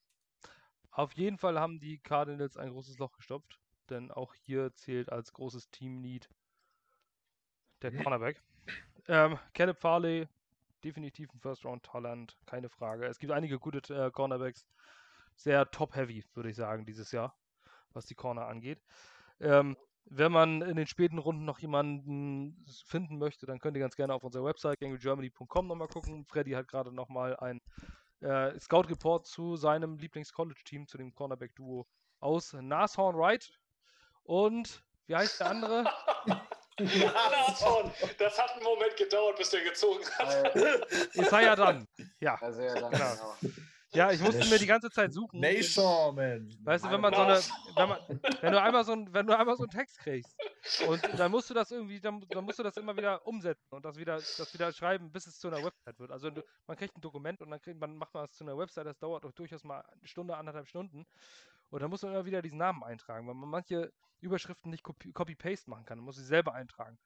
Auf 0.90 1.12
jeden 1.12 1.38
Fall 1.38 1.60
haben 1.60 1.78
die 1.78 1.98
Cardinals 1.98 2.56
ein 2.56 2.70
großes 2.70 2.98
Loch 2.98 3.12
gestopft, 3.12 3.60
denn 3.88 4.10
auch 4.10 4.34
hier 4.34 4.74
zählt 4.74 5.10
als 5.10 5.32
großes 5.32 5.70
Team-Need 5.70 6.28
der 7.82 7.92
Cornerback. 7.94 8.42
Ähm, 9.06 9.38
Caleb 9.54 9.78
Farley, 9.78 10.28
definitiv 10.84 11.32
ein 11.32 11.40
First-Round-Talent, 11.40 12.36
keine 12.46 12.68
Frage. 12.68 13.06
Es 13.06 13.18
gibt 13.18 13.32
einige 13.32 13.58
gute 13.58 13.78
äh, 13.94 14.10
Cornerbacks, 14.10 14.66
sehr 15.34 15.70
top-heavy, 15.70 16.24
würde 16.34 16.50
ich 16.50 16.56
sagen, 16.56 16.84
dieses 16.84 17.12
Jahr, 17.12 17.38
was 17.92 18.06
die 18.06 18.14
Corner 18.14 18.46
angeht. 18.46 18.82
Ähm, 19.40 19.76
wenn 20.10 20.32
man 20.32 20.62
in 20.62 20.76
den 20.76 20.86
späten 20.86 21.18
Runden 21.18 21.44
noch 21.44 21.58
jemanden 21.58 22.64
finden 22.86 23.18
möchte, 23.18 23.46
dann 23.46 23.58
könnt 23.58 23.76
ihr 23.76 23.80
ganz 23.80 23.96
gerne 23.96 24.14
auf 24.14 24.24
unserer 24.24 24.44
Website 24.44 24.80
gangregermany.com 24.80 25.66
nochmal 25.66 25.88
gucken. 25.88 26.24
Freddy 26.24 26.52
hat 26.52 26.68
gerade 26.68 26.92
nochmal 26.92 27.36
ein 27.36 27.60
äh, 28.20 28.58
Scout-Report 28.58 29.26
zu 29.26 29.56
seinem 29.56 29.98
Lieblings-College-Team, 29.98 30.86
zu 30.86 30.98
dem 30.98 31.14
Cornerback-Duo 31.14 31.86
aus 32.20 32.52
Nashorn 32.52 33.16
Wright. 33.16 33.50
Und 34.24 34.82
wie 35.06 35.16
heißt 35.16 35.40
der 35.40 35.50
andere? 35.50 35.84
Nashorn, 36.78 37.90
das 38.18 38.38
hat 38.40 38.52
einen 38.52 38.64
Moment 38.64 38.96
gedauert, 38.96 39.36
bis 39.36 39.50
der 39.50 39.62
gezogen 39.64 40.04
hat. 40.18 40.56
Äh, 40.56 40.80
Isaiah 41.14 41.56
dann. 41.56 41.86
Ja. 42.20 42.36
also 42.40 42.62
ja, 42.62 42.74
dann, 42.74 42.90
Genau. 42.90 43.14
genau. 43.40 43.54
Ja, 43.92 44.10
ich 44.10 44.20
musste 44.20 44.44
mir 44.46 44.58
die 44.58 44.66
ganze 44.66 44.90
Zeit 44.90 45.12
suchen. 45.12 45.40
Nation, 45.40 46.14
man. 46.14 46.54
Weißt 46.62 46.84
du, 46.84 46.90
wenn 46.90 47.00
man 47.00 47.14
so 47.14 47.22
eine, 47.22 47.40
wenn, 47.74 47.88
man, 47.88 47.98
wenn 48.42 48.52
du 48.52 48.60
einmal 48.60 48.84
so 48.84 48.92
ein, 48.92 49.12
wenn 49.14 49.26
du 49.26 49.36
einmal 49.38 49.56
so 49.56 49.62
einen 49.62 49.70
Text 49.70 49.98
kriegst 49.98 50.36
und 50.86 51.02
dann 51.18 51.30
musst 51.30 51.48
du 51.48 51.54
das 51.54 51.70
irgendwie, 51.70 51.98
dann, 51.98 52.20
dann 52.28 52.44
musst 52.44 52.58
du 52.58 52.62
das 52.62 52.76
immer 52.76 52.94
wieder 52.96 53.26
umsetzen 53.26 53.74
und 53.74 53.84
das 53.86 53.96
wieder, 53.96 54.16
das 54.16 54.52
wieder 54.52 54.72
schreiben, 54.72 55.10
bis 55.10 55.26
es 55.26 55.38
zu 55.38 55.48
einer 55.48 55.64
Website 55.64 55.98
wird. 55.98 56.10
Also 56.10 56.30
man 56.66 56.76
kriegt 56.76 56.96
ein 56.98 57.00
Dokument 57.00 57.40
und 57.40 57.50
dann 57.50 57.60
kriegt 57.62 57.80
man, 57.80 57.96
macht 57.96 58.12
man 58.12 58.26
es 58.26 58.32
zu 58.32 58.44
einer 58.44 58.58
Website, 58.58 58.86
das 58.86 58.98
dauert 58.98 59.24
auch 59.24 59.32
durchaus 59.32 59.64
mal 59.64 59.80
eine 59.80 60.06
Stunde, 60.06 60.36
anderthalb 60.36 60.68
Stunden. 60.68 61.06
Und 61.70 61.82
dann 61.82 61.88
muss 61.90 62.02
man 62.02 62.12
immer 62.12 62.26
wieder 62.26 62.42
diesen 62.42 62.58
Namen 62.58 62.82
eintragen, 62.82 63.26
weil 63.26 63.34
man 63.34 63.48
manche 63.48 63.90
Überschriften 64.20 64.70
nicht 64.70 64.84
copy- 64.84 65.12
copy-paste 65.12 65.70
machen 65.70 65.84
kann. 65.86 65.98
Man 65.98 66.06
muss 66.06 66.16
sie 66.16 66.24
selber 66.24 66.52
eintragen. 66.52 66.98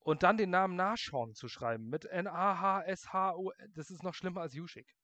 Und 0.00 0.22
dann 0.22 0.36
den 0.36 0.50
Namen 0.50 0.76
Nashorn 0.76 1.34
zu 1.34 1.48
schreiben 1.48 1.88
mit 1.88 2.04
N-A-H-S-H-O, 2.04 3.52
das 3.70 3.90
ist 3.90 4.02
noch 4.02 4.14
schlimmer 4.14 4.40
als 4.40 4.54
Yushik. 4.54 4.96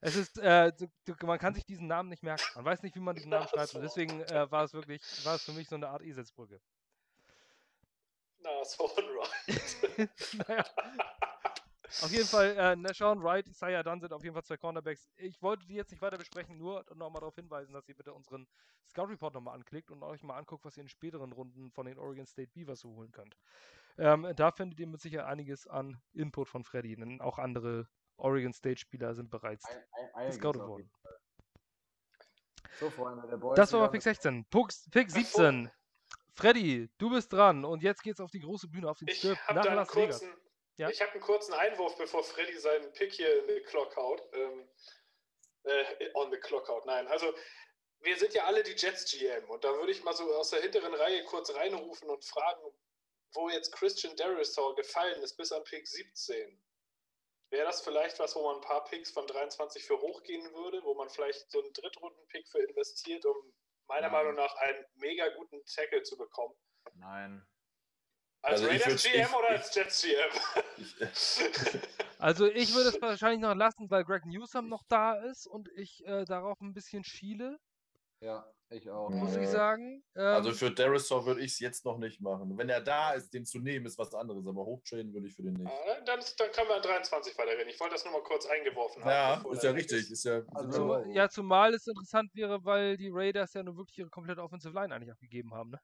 Es 0.00 0.16
ist, 0.16 0.38
äh, 0.38 0.72
du, 0.72 0.88
du, 1.04 1.26
man 1.26 1.38
kann 1.38 1.54
sich 1.54 1.64
diesen 1.64 1.86
Namen 1.86 2.08
nicht 2.08 2.22
merken. 2.22 2.44
Man 2.54 2.64
weiß 2.64 2.82
nicht, 2.82 2.94
wie 2.96 3.00
man 3.00 3.14
diesen 3.14 3.30
Namen 3.30 3.48
schreibt. 3.48 3.74
Und 3.74 3.82
deswegen 3.82 4.22
äh, 4.22 4.50
war 4.50 4.64
es 4.64 4.74
wirklich, 4.74 5.02
war 5.24 5.36
es 5.36 5.44
für 5.44 5.52
mich 5.52 5.68
so 5.68 5.76
eine 5.76 5.88
Art 5.88 6.02
Eselsbrücke. 6.02 6.60
Na, 8.40 8.64
so 8.64 8.84
right. 8.84 10.10
naja. 10.48 10.64
Auf 12.02 12.10
jeden 12.10 12.26
Fall, 12.26 12.56
äh, 12.58 12.76
Nashon 12.76 13.22
Wright, 13.22 13.46
Isaiah 13.46 13.82
Dunn 13.82 14.00
sind 14.00 14.12
auf 14.12 14.22
jeden 14.22 14.34
Fall 14.34 14.42
zwei 14.42 14.56
Cornerbacks. 14.56 15.08
Ich 15.16 15.40
wollte 15.40 15.66
die 15.66 15.74
jetzt 15.74 15.92
nicht 15.92 16.02
weiter 16.02 16.18
besprechen, 16.18 16.58
nur 16.58 16.84
nochmal 16.94 17.20
darauf 17.20 17.36
hinweisen, 17.36 17.72
dass 17.72 17.88
ihr 17.88 17.94
bitte 17.94 18.12
unseren 18.12 18.46
Scout 18.88 19.04
Report 19.04 19.32
nochmal 19.32 19.54
anklickt 19.54 19.90
und 19.90 20.02
euch 20.02 20.22
mal 20.22 20.36
anguckt, 20.36 20.64
was 20.64 20.76
ihr 20.76 20.82
in 20.82 20.88
späteren 20.88 21.32
Runden 21.32 21.70
von 21.70 21.86
den 21.86 21.98
Oregon 21.98 22.26
State 22.26 22.50
Beavers 22.52 22.80
so 22.80 22.90
holen 22.90 23.12
könnt. 23.12 23.36
Ähm, 23.98 24.30
da 24.34 24.50
findet 24.50 24.80
ihr 24.80 24.86
mit 24.86 25.00
Sicherheit 25.00 25.28
einiges 25.28 25.66
an 25.66 26.00
Input 26.12 26.48
von 26.48 26.64
Freddy, 26.64 26.96
denn 26.96 27.20
auch 27.20 27.38
andere 27.38 27.88
Oregon 28.18 28.52
State 28.52 28.78
Spieler 28.80 29.14
sind 29.14 29.30
bereits 29.30 29.64
gescoutet 30.26 30.62
worden. 30.62 30.90
So, 32.78 32.90
Freunde, 32.90 33.26
der 33.28 33.36
Boys 33.36 33.56
Das 33.56 33.72
war 33.72 33.80
mal 33.80 33.86
Pick 33.88 33.94
mit- 33.94 34.02
16. 34.02 34.44
Pucks, 34.50 34.88
Pick 34.90 35.10
17. 35.10 35.70
Freddy, 36.34 36.90
du 36.98 37.10
bist 37.10 37.32
dran 37.32 37.64
und 37.64 37.82
jetzt 37.82 38.02
geht's 38.02 38.20
auf 38.20 38.30
die 38.30 38.40
große 38.40 38.68
Bühne, 38.68 38.90
auf 38.90 38.98
den 38.98 39.08
Ich 39.08 39.18
Strip 39.18 39.38
habe 39.46 39.54
nach 39.60 39.64
Las 39.74 39.96
Vegas. 39.96 40.22
Ja? 40.76 40.90
ich 40.90 41.00
hab 41.00 41.10
einen 41.12 41.22
kurzen 41.22 41.54
Einwurf, 41.54 41.96
bevor 41.96 42.22
Freddy 42.22 42.58
seinen 42.58 42.92
Pick 42.92 43.14
hier 43.14 43.40
in 43.40 43.54
die 43.54 43.62
Clock 43.62 43.96
haut. 43.96 44.22
Ähm, 44.34 44.68
äh, 45.62 46.10
on 46.14 46.30
the 46.30 46.38
clock 46.38 46.68
out, 46.68 46.84
nein. 46.84 47.06
Also, 47.08 47.32
wir 48.00 48.16
sind 48.18 48.34
ja 48.34 48.44
alle 48.44 48.62
die 48.62 48.72
Jets 48.72 49.10
GM 49.10 49.48
und 49.48 49.64
da 49.64 49.72
würde 49.74 49.90
ich 49.90 50.04
mal 50.04 50.12
so 50.12 50.30
aus 50.36 50.50
der 50.50 50.60
hinteren 50.60 50.92
Reihe 50.94 51.24
kurz 51.24 51.52
reinrufen 51.54 52.10
und 52.10 52.22
fragen, 52.24 52.60
wo 53.32 53.48
jetzt 53.48 53.72
Christian 53.72 54.14
Derisor 54.16 54.76
gefallen 54.76 55.22
ist, 55.22 55.36
bis 55.38 55.50
an 55.50 55.64
Pick 55.64 55.88
17. 55.88 56.62
Wäre 57.50 57.66
das 57.66 57.80
vielleicht 57.82 58.18
was, 58.18 58.34
wo 58.34 58.42
man 58.44 58.56
ein 58.56 58.60
paar 58.60 58.84
Picks 58.84 59.10
von 59.10 59.26
23 59.26 59.84
für 59.84 59.98
hochgehen 60.00 60.42
würde, 60.52 60.82
wo 60.82 60.94
man 60.94 61.08
vielleicht 61.08 61.50
so 61.50 61.62
einen 61.62 61.72
Drittrunden-Pick 61.72 62.48
für 62.48 62.58
investiert, 62.60 63.24
um 63.24 63.36
meiner 63.86 64.08
Nein. 64.08 64.12
Meinung 64.12 64.34
nach 64.34 64.54
einen 64.56 64.84
mega 64.94 65.28
guten 65.36 65.64
Tackle 65.64 66.02
zu 66.02 66.16
bekommen? 66.16 66.54
Nein. 66.94 67.46
Als 68.42 68.62
Also 68.62 68.72
ich 68.72 68.82
Raiders 68.84 69.02
GM 69.02 69.20
ich- 69.20 69.34
oder 69.34 69.50
ich- 69.54 69.58
als 69.60 69.74
Jets 69.74 70.02
GM? 70.02 70.30
Ich, 70.78 70.96
Also 72.18 72.46
ich 72.46 72.74
würde 72.74 72.88
es 72.88 73.00
wahrscheinlich 73.02 73.40
noch 73.40 73.54
lassen, 73.54 73.90
weil 73.90 74.02
Greg 74.04 74.24
Newsom 74.24 74.68
noch 74.68 74.82
da 74.88 75.14
ist 75.22 75.46
und 75.46 75.68
ich 75.76 76.04
äh, 76.06 76.24
darauf 76.24 76.60
ein 76.60 76.72
bisschen 76.72 77.04
schiele, 77.04 77.58
Ja, 78.20 78.50
ich 78.70 78.90
auch. 78.90 79.10
muss 79.10 79.34
Ja. 79.34 79.40
ich 79.42 79.48
sagen. 79.48 80.02
Ähm, 80.14 80.22
also 80.22 80.52
für 80.52 80.70
Derisor 80.70 81.24
würde 81.26 81.40
ich 81.40 81.52
es 81.52 81.60
jetzt 81.60 81.84
noch 81.84 81.98
nicht 81.98 82.20
machen. 82.20 82.56
Wenn 82.58 82.68
er 82.68 82.80
da 82.80 83.12
ist, 83.12 83.32
den 83.32 83.44
zu 83.44 83.58
nehmen, 83.58 83.86
ist 83.86 83.98
was 83.98 84.14
anderes. 84.14 84.46
Aber 84.46 84.64
hochtraden 84.64 85.12
würde 85.14 85.28
ich 85.28 85.34
für 85.34 85.42
den 85.42 85.54
nicht. 85.54 85.66
Ah, 85.70 86.00
dann, 86.04 86.20
dann 86.38 86.50
können 86.52 86.68
wir 86.68 86.76
an 86.76 86.82
23 86.82 87.36
weiterreden. 87.38 87.68
Ich 87.68 87.78
wollte 87.80 87.94
das 87.94 88.04
nur 88.04 88.12
mal 88.12 88.22
kurz 88.22 88.46
eingeworfen 88.46 89.04
haben. 89.04 89.44
Ja, 89.44 89.52
ist 89.52 89.62
ja 89.62 89.70
richtig. 89.70 90.10
Ist 90.10 90.24
ja, 90.24 90.42
Also- 90.54 90.98
ja, 91.12 91.28
zumal 91.28 91.74
es 91.74 91.86
interessant 91.86 92.30
wäre, 92.34 92.64
weil 92.64 92.96
die 92.96 93.10
Raiders 93.12 93.54
ja 93.54 93.62
nur 93.62 93.76
wirklich 93.76 93.98
ihre 93.98 94.10
komplette 94.10 94.42
Offensive 94.42 94.74
Line 94.74 94.94
eigentlich 94.94 95.12
abgegeben 95.12 95.54
haben. 95.54 95.70
Ne? 95.70 95.80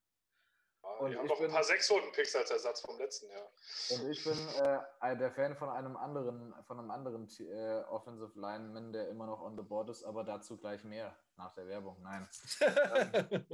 Ah, 0.84 0.96
Und 0.98 1.10
Die 1.12 1.16
haben 1.16 1.24
ich 1.26 1.30
noch 1.30 1.38
ein 1.38 1.46
bin- 1.46 1.52
paar 1.54 1.62
Sechs-Runden-Picks 1.62 2.34
als 2.34 2.50
Ersatz 2.50 2.80
vom 2.80 2.98
letzten 2.98 3.30
Jahr. 3.30 3.48
Und 3.92 4.10
ich 4.10 4.24
bin 4.24 4.36
äh, 4.60 4.78
ein- 4.98 5.18
der 5.18 5.30
Fan 5.30 5.56
von 5.56 5.68
einem 5.68 5.96
anderen, 5.96 6.52
von 6.66 6.78
einem 6.80 6.90
anderen 6.90 7.28
äh, 7.38 7.82
Offensive 7.88 8.32
Lineman, 8.34 8.92
der 8.92 9.08
immer 9.08 9.26
noch 9.26 9.40
on 9.40 9.56
the 9.56 9.62
board 9.62 9.88
ist, 9.90 10.02
aber 10.02 10.24
dazu 10.24 10.56
gleich 10.58 10.82
mehr 10.82 11.16
nach 11.36 11.54
der 11.54 11.66
Werbung. 11.66 11.96
Nein. 12.02 12.28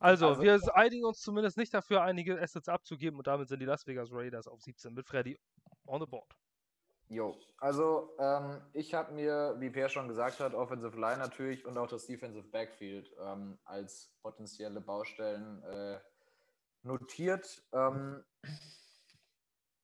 Also, 0.00 0.28
Also- 0.28 0.42
wir 0.42 0.60
einigen 0.74 1.04
uns 1.06 1.20
zumindest 1.20 1.56
nicht 1.56 1.72
dafür, 1.72 2.02
einige 2.02 2.38
Assets 2.38 2.68
abzugeben 2.68 3.16
und 3.18 3.26
damit 3.26 3.48
sind 3.48 3.60
die 3.60 3.64
Las 3.64 3.86
Vegas 3.86 4.10
Raiders 4.12 4.46
auf 4.48 4.60
17 4.60 4.92
mit 4.92 5.06
Freddy 5.06 5.38
on 5.86 6.00
the 6.00 6.06
board. 6.06 6.30
Jo, 7.08 7.38
also 7.58 8.14
ähm, 8.18 8.60
ich 8.72 8.92
habe 8.92 9.12
mir, 9.12 9.54
wie 9.58 9.70
Per 9.70 9.88
schon 9.88 10.08
gesagt 10.08 10.40
hat, 10.40 10.52
Offensive 10.52 10.98
Line 10.98 11.18
natürlich 11.18 11.64
und 11.64 11.78
auch 11.78 11.86
das 11.86 12.06
Defensive 12.06 12.48
Backfield 12.48 13.14
ähm, 13.20 13.58
als 13.64 14.10
potenzielle 14.22 14.80
Baustellen 14.80 15.62
äh, 15.62 16.00
notiert. 16.82 17.62
Ähm, 17.72 18.24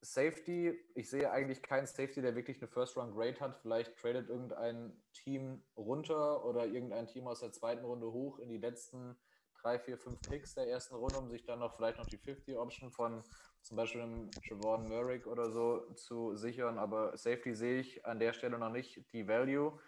Safety, 0.02 0.78
ich 0.94 1.10
sehe 1.10 1.30
eigentlich 1.30 1.62
keinen 1.62 1.86
Safety, 1.86 2.22
der 2.22 2.34
wirklich 2.34 2.58
eine 2.58 2.68
First-Round-Grade 2.68 3.40
hat. 3.40 3.56
Vielleicht 3.60 3.96
tradet 3.98 4.28
irgendein 4.28 4.92
Team 5.12 5.62
runter 5.76 6.44
oder 6.44 6.66
irgendein 6.66 7.06
Team 7.06 7.26
aus 7.26 7.40
der 7.40 7.52
zweiten 7.52 7.84
Runde 7.84 8.10
hoch 8.10 8.38
in 8.38 8.48
die 8.48 8.58
letzten 8.58 9.16
drei, 9.60 9.78
vier, 9.78 9.98
fünf 9.98 10.20
Picks 10.22 10.54
der 10.54 10.68
ersten 10.68 10.94
Runde, 10.94 11.18
um 11.18 11.28
sich 11.28 11.44
dann 11.44 11.58
noch 11.58 11.76
vielleicht 11.76 11.98
noch 11.98 12.06
die 12.06 12.18
50-Option 12.18 12.90
von 12.90 13.22
zum 13.60 13.76
Beispiel 13.76 14.00
einem 14.00 14.30
Javon 14.42 14.88
Merrick 14.88 15.26
oder 15.26 15.50
so 15.50 15.92
zu 15.94 16.34
sichern. 16.34 16.78
Aber 16.78 17.16
Safety 17.16 17.54
sehe 17.54 17.80
ich 17.80 18.06
an 18.06 18.18
der 18.18 18.32
Stelle 18.32 18.58
noch 18.58 18.70
nicht 18.70 19.04
die 19.12 19.28
Value. 19.28 19.78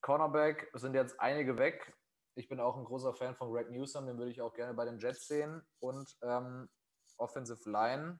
Cornerback 0.00 0.70
sind 0.74 0.94
jetzt 0.94 1.20
einige 1.20 1.58
weg. 1.58 1.94
Ich 2.34 2.48
bin 2.48 2.60
auch 2.60 2.76
ein 2.76 2.84
großer 2.84 3.14
Fan 3.14 3.36
von 3.36 3.52
Greg 3.52 3.70
Newsom, 3.70 4.06
den 4.06 4.18
würde 4.18 4.30
ich 4.30 4.40
auch 4.40 4.54
gerne 4.54 4.74
bei 4.74 4.84
den 4.84 4.98
Jets 4.98 5.28
sehen. 5.28 5.62
Und 5.80 6.16
ähm, 6.22 6.68
Offensive 7.16 7.70
Line, 7.70 8.18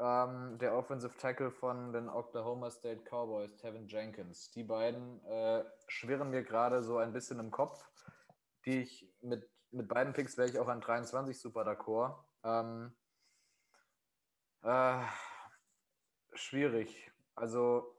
ähm, 0.00 0.58
der 0.58 0.74
Offensive 0.74 1.16
Tackle 1.18 1.50
von 1.50 1.92
den 1.92 2.08
Oklahoma 2.08 2.70
State 2.70 3.02
Cowboys, 3.04 3.54
Tevin 3.56 3.86
Jenkins. 3.86 4.50
Die 4.50 4.64
beiden 4.64 5.22
äh, 5.26 5.64
schwirren 5.88 6.30
mir 6.30 6.42
gerade 6.42 6.82
so 6.82 6.96
ein 6.96 7.12
bisschen 7.12 7.38
im 7.38 7.50
Kopf, 7.50 7.86
die 8.64 8.80
ich 8.80 9.12
mit, 9.20 9.48
mit 9.70 9.88
beiden 9.88 10.14
Picks 10.14 10.38
wäre 10.38 10.48
ich 10.48 10.58
auch 10.58 10.68
an 10.68 10.80
23 10.80 11.38
super 11.38 11.62
d'accord. 11.62 12.16
Ähm, 12.42 12.96
äh, 14.62 15.04
schwierig. 16.32 17.12
Also 17.34 17.94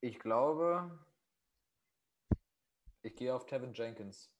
ich 0.00 0.18
glaube, 0.18 0.90
ich 3.00 3.16
gehe 3.16 3.34
auf 3.34 3.46
Tevin 3.46 3.72
Jenkins. 3.72 4.30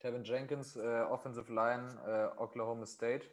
Tevin 0.00 0.24
Jenkins, 0.24 0.74
äh, 0.74 1.02
Offensive 1.08 1.52
Line, 1.52 2.32
äh, 2.36 2.40
Oklahoma 2.40 2.84
State. 2.86 3.30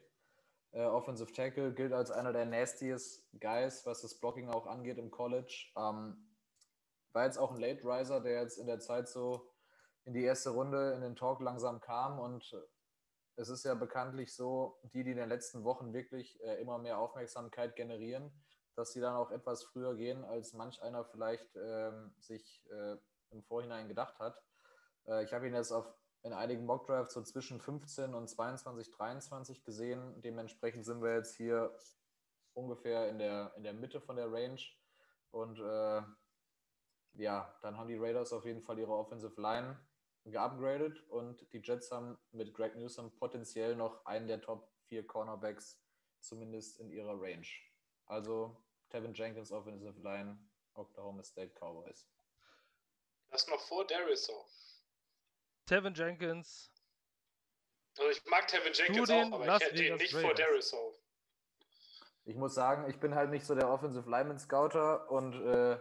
Äh, 0.71 0.83
Offensive 0.83 1.31
Tackle 1.33 1.73
gilt 1.73 1.93
als 1.93 2.11
einer 2.11 2.33
der 2.33 2.45
nastiest 2.45 3.27
Guys, 3.39 3.85
was 3.85 4.01
das 4.01 4.19
Blocking 4.19 4.49
auch 4.49 4.67
angeht 4.67 4.97
im 4.97 5.11
College. 5.11 5.71
Ähm, 5.75 6.27
war 7.13 7.25
jetzt 7.25 7.37
auch 7.37 7.51
ein 7.51 7.59
Late 7.59 7.83
Riser, 7.83 8.21
der 8.21 8.41
jetzt 8.41 8.57
in 8.57 8.67
der 8.67 8.79
Zeit 8.79 9.09
so 9.09 9.51
in 10.05 10.13
die 10.13 10.23
erste 10.23 10.51
Runde 10.51 10.93
in 10.93 11.01
den 11.01 11.15
Talk 11.15 11.41
langsam 11.41 11.79
kam 11.81 12.19
und 12.19 12.55
es 13.35 13.49
ist 13.49 13.63
ja 13.63 13.73
bekanntlich 13.73 14.35
so, 14.35 14.79
die, 14.93 15.03
die 15.03 15.11
in 15.11 15.17
den 15.17 15.29
letzten 15.29 15.63
Wochen 15.63 15.93
wirklich 15.93 16.41
äh, 16.43 16.61
immer 16.61 16.77
mehr 16.77 16.99
Aufmerksamkeit 16.99 17.75
generieren, 17.75 18.31
dass 18.75 18.93
sie 18.93 19.01
dann 19.01 19.15
auch 19.15 19.31
etwas 19.31 19.63
früher 19.63 19.95
gehen, 19.95 20.23
als 20.23 20.53
manch 20.53 20.81
einer 20.81 21.03
vielleicht 21.05 21.55
ähm, 21.55 22.13
sich 22.19 22.63
äh, 22.69 22.97
im 23.31 23.43
Vorhinein 23.43 23.87
gedacht 23.87 24.19
hat. 24.19 24.41
Äh, 25.07 25.23
ich 25.23 25.33
habe 25.33 25.47
ihn 25.47 25.55
jetzt 25.55 25.71
auf, 25.71 25.85
in 26.23 26.33
einigen 26.33 26.65
Mockdrafts 26.65 27.13
so 27.13 27.21
zwischen 27.23 27.59
15 27.59 28.13
und 28.13 28.27
22, 28.27 28.91
23 28.91 29.63
gesehen. 29.63 30.21
Dementsprechend 30.21 30.85
sind 30.85 31.01
wir 31.01 31.15
jetzt 31.15 31.35
hier 31.35 31.75
ungefähr 32.53 33.09
in 33.09 33.17
der, 33.17 33.53
in 33.55 33.63
der 33.63 33.73
Mitte 33.73 33.99
von 34.01 34.15
der 34.15 34.31
Range. 34.31 34.61
Und 35.31 35.59
äh, 35.59 36.01
ja, 37.13 37.57
dann 37.61 37.77
haben 37.77 37.87
die 37.87 37.97
Raiders 37.97 38.33
auf 38.33 38.45
jeden 38.45 38.61
Fall 38.61 38.79
ihre 38.79 38.93
Offensive 38.93 39.39
Line 39.41 39.79
geupgradet 40.25 41.01
und 41.09 41.51
die 41.51 41.61
Jets 41.63 41.91
haben 41.91 42.17
mit 42.31 42.53
Greg 42.53 42.75
Newsom 42.75 43.11
potenziell 43.17 43.75
noch 43.75 44.05
einen 44.05 44.27
der 44.27 44.41
Top 44.41 44.71
4 44.83 45.07
Cornerbacks, 45.07 45.81
zumindest 46.19 46.79
in 46.79 46.91
ihrer 46.91 47.19
Range. 47.19 47.47
Also 48.05 48.55
Tevin 48.89 49.13
Jenkins 49.13 49.51
Offensive 49.51 49.99
Line, 50.01 50.37
Oklahoma 50.75 51.23
State 51.23 51.53
Cowboys. 51.59 52.07
Das 53.31 53.47
noch 53.47 53.61
vor 53.61 53.87
Darius 53.87 54.25
so. 54.25 54.45
Tevin 55.71 55.93
Jenkins, 55.93 56.69
Also 57.97 58.09
ich 58.09 58.25
mag 58.25 58.45
Tevin 58.45 58.73
Jenkins 58.73 59.07
den 59.07 59.31
auch, 59.31 59.35
aber 59.37 59.45
Las 59.45 59.61
ich 59.61 59.67
hätte 59.69 59.83
ihn 59.85 59.95
nicht 59.95 60.11
vor 60.11 60.23
Raiders. 60.23 60.45
Darius 60.45 60.69
so. 60.69 60.95
Ich 62.25 62.35
muss 62.35 62.53
sagen, 62.53 62.89
ich 62.89 62.99
bin 62.99 63.15
halt 63.15 63.29
nicht 63.29 63.45
so 63.45 63.55
der 63.55 63.69
Offensive 63.69 64.09
Lineman 64.09 64.37
Scouter 64.37 65.09
und 65.09 65.33
äh, 65.33 65.79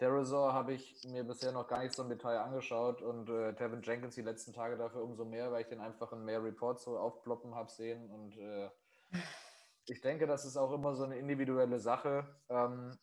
Derazor 0.00 0.52
habe 0.52 0.72
ich 0.72 1.04
mir 1.04 1.22
bisher 1.22 1.52
noch 1.52 1.68
gar 1.68 1.78
nicht 1.78 1.94
so 1.94 2.02
im 2.02 2.08
Detail 2.08 2.38
angeschaut 2.38 3.02
und 3.02 3.28
äh, 3.30 3.54
Tevin 3.54 3.82
Jenkins 3.82 4.16
die 4.16 4.22
letzten 4.22 4.52
Tage 4.52 4.76
dafür 4.76 5.04
umso 5.04 5.24
mehr, 5.24 5.52
weil 5.52 5.62
ich 5.62 5.68
den 5.68 5.80
einfach 5.80 6.10
in 6.10 6.24
mehr 6.24 6.42
Reports 6.42 6.82
so 6.82 6.98
aufploppen 6.98 7.54
habe 7.54 7.70
sehen 7.70 8.10
und 8.10 8.36
äh, 8.36 8.68
ich 9.86 10.00
denke, 10.00 10.26
das 10.26 10.44
ist 10.44 10.56
auch 10.56 10.72
immer 10.72 10.96
so 10.96 11.04
eine 11.04 11.16
individuelle 11.16 11.78
Sache. 11.78 12.26
Ähm, 12.48 12.98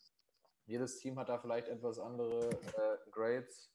jedes 0.66 1.00
Team 1.00 1.18
hat 1.20 1.30
da 1.30 1.38
vielleicht 1.38 1.70
etwas 1.70 2.00
andere 2.00 2.50
äh, 2.50 3.12
Grades. 3.12 3.72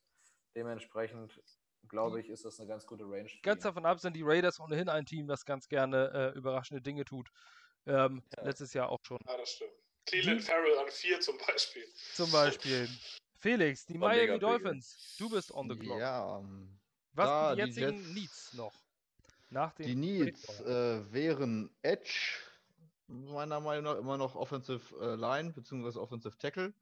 Dementsprechend 0.54 1.40
glaube 1.88 2.20
ich, 2.20 2.28
ist 2.28 2.44
das 2.44 2.58
eine 2.58 2.68
ganz 2.68 2.86
gute 2.86 3.04
Range. 3.04 3.28
ganz 3.42 3.62
davon 3.62 3.84
ab 3.86 4.00
sind 4.00 4.14
die 4.16 4.22
Raiders 4.22 4.60
ohnehin 4.60 4.88
ein 4.88 5.04
Team, 5.06 5.26
das 5.26 5.44
ganz 5.44 5.68
gerne 5.68 6.32
äh, 6.34 6.38
überraschende 6.38 6.80
Dinge 6.82 7.04
tut. 7.04 7.30
Ähm, 7.86 8.22
Ja. 8.36 8.44
Letztes 8.44 8.72
Jahr 8.74 8.88
auch 8.90 8.98
schon. 9.02 9.18
Ja, 9.26 9.36
das 9.36 9.50
stimmt. 9.50 9.70
Cleveland 10.06 10.42
Farrell 10.42 10.78
an 10.78 10.88
4 10.90 11.20
zum 11.20 11.36
Beispiel. 11.46 11.84
Zum 12.14 12.30
Beispiel. 12.32 12.88
Felix, 13.38 13.84
die 13.86 13.98
Miami. 13.98 14.38
Dolphins. 14.38 15.16
Du 15.18 15.28
bist 15.30 15.52
on 15.52 15.68
the 15.70 15.76
clock. 15.76 15.98
Ja, 15.98 16.38
ähm, 16.38 16.78
Was 17.12 17.26
da 17.28 17.48
sind 17.56 17.58
die 17.58 17.72
die 17.74 17.80
jetzigen 17.80 17.98
Jets- 18.04 18.14
Needs 18.14 18.54
noch? 18.54 18.72
Nach 19.50 19.72
den 19.74 19.86
die 19.86 19.94
Needs 19.96 20.60
äh, 20.60 21.12
wären 21.12 21.70
Edge, 21.82 22.38
meiner 23.06 23.60
Meinung 23.60 23.84
nach 23.84 23.98
immer 23.98 24.16
noch 24.16 24.34
Offensive 24.34 24.80
äh, 25.00 25.14
Line 25.16 25.52
bzw. 25.52 25.98
Offensive 25.98 26.38
Tackle, 26.38 26.72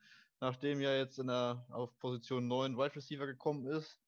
nachdem 0.40 0.80
ja 0.80 0.94
jetzt 0.94 1.18
in 1.18 1.26
der, 1.26 1.66
auf 1.70 1.98
Position 1.98 2.46
9 2.46 2.76
Wide 2.76 2.94
Receiver 2.96 3.26
gekommen 3.26 3.66
ist. 3.66 3.98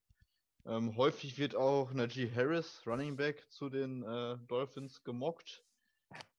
Ähm, 0.64 0.96
häufig 0.96 1.38
wird 1.38 1.56
auch 1.56 1.92
Najee 1.92 2.30
Harris, 2.34 2.82
Running 2.86 3.16
Back, 3.16 3.50
zu 3.50 3.68
den 3.68 4.02
äh, 4.04 4.38
Dolphins 4.46 5.02
gemockt. 5.02 5.64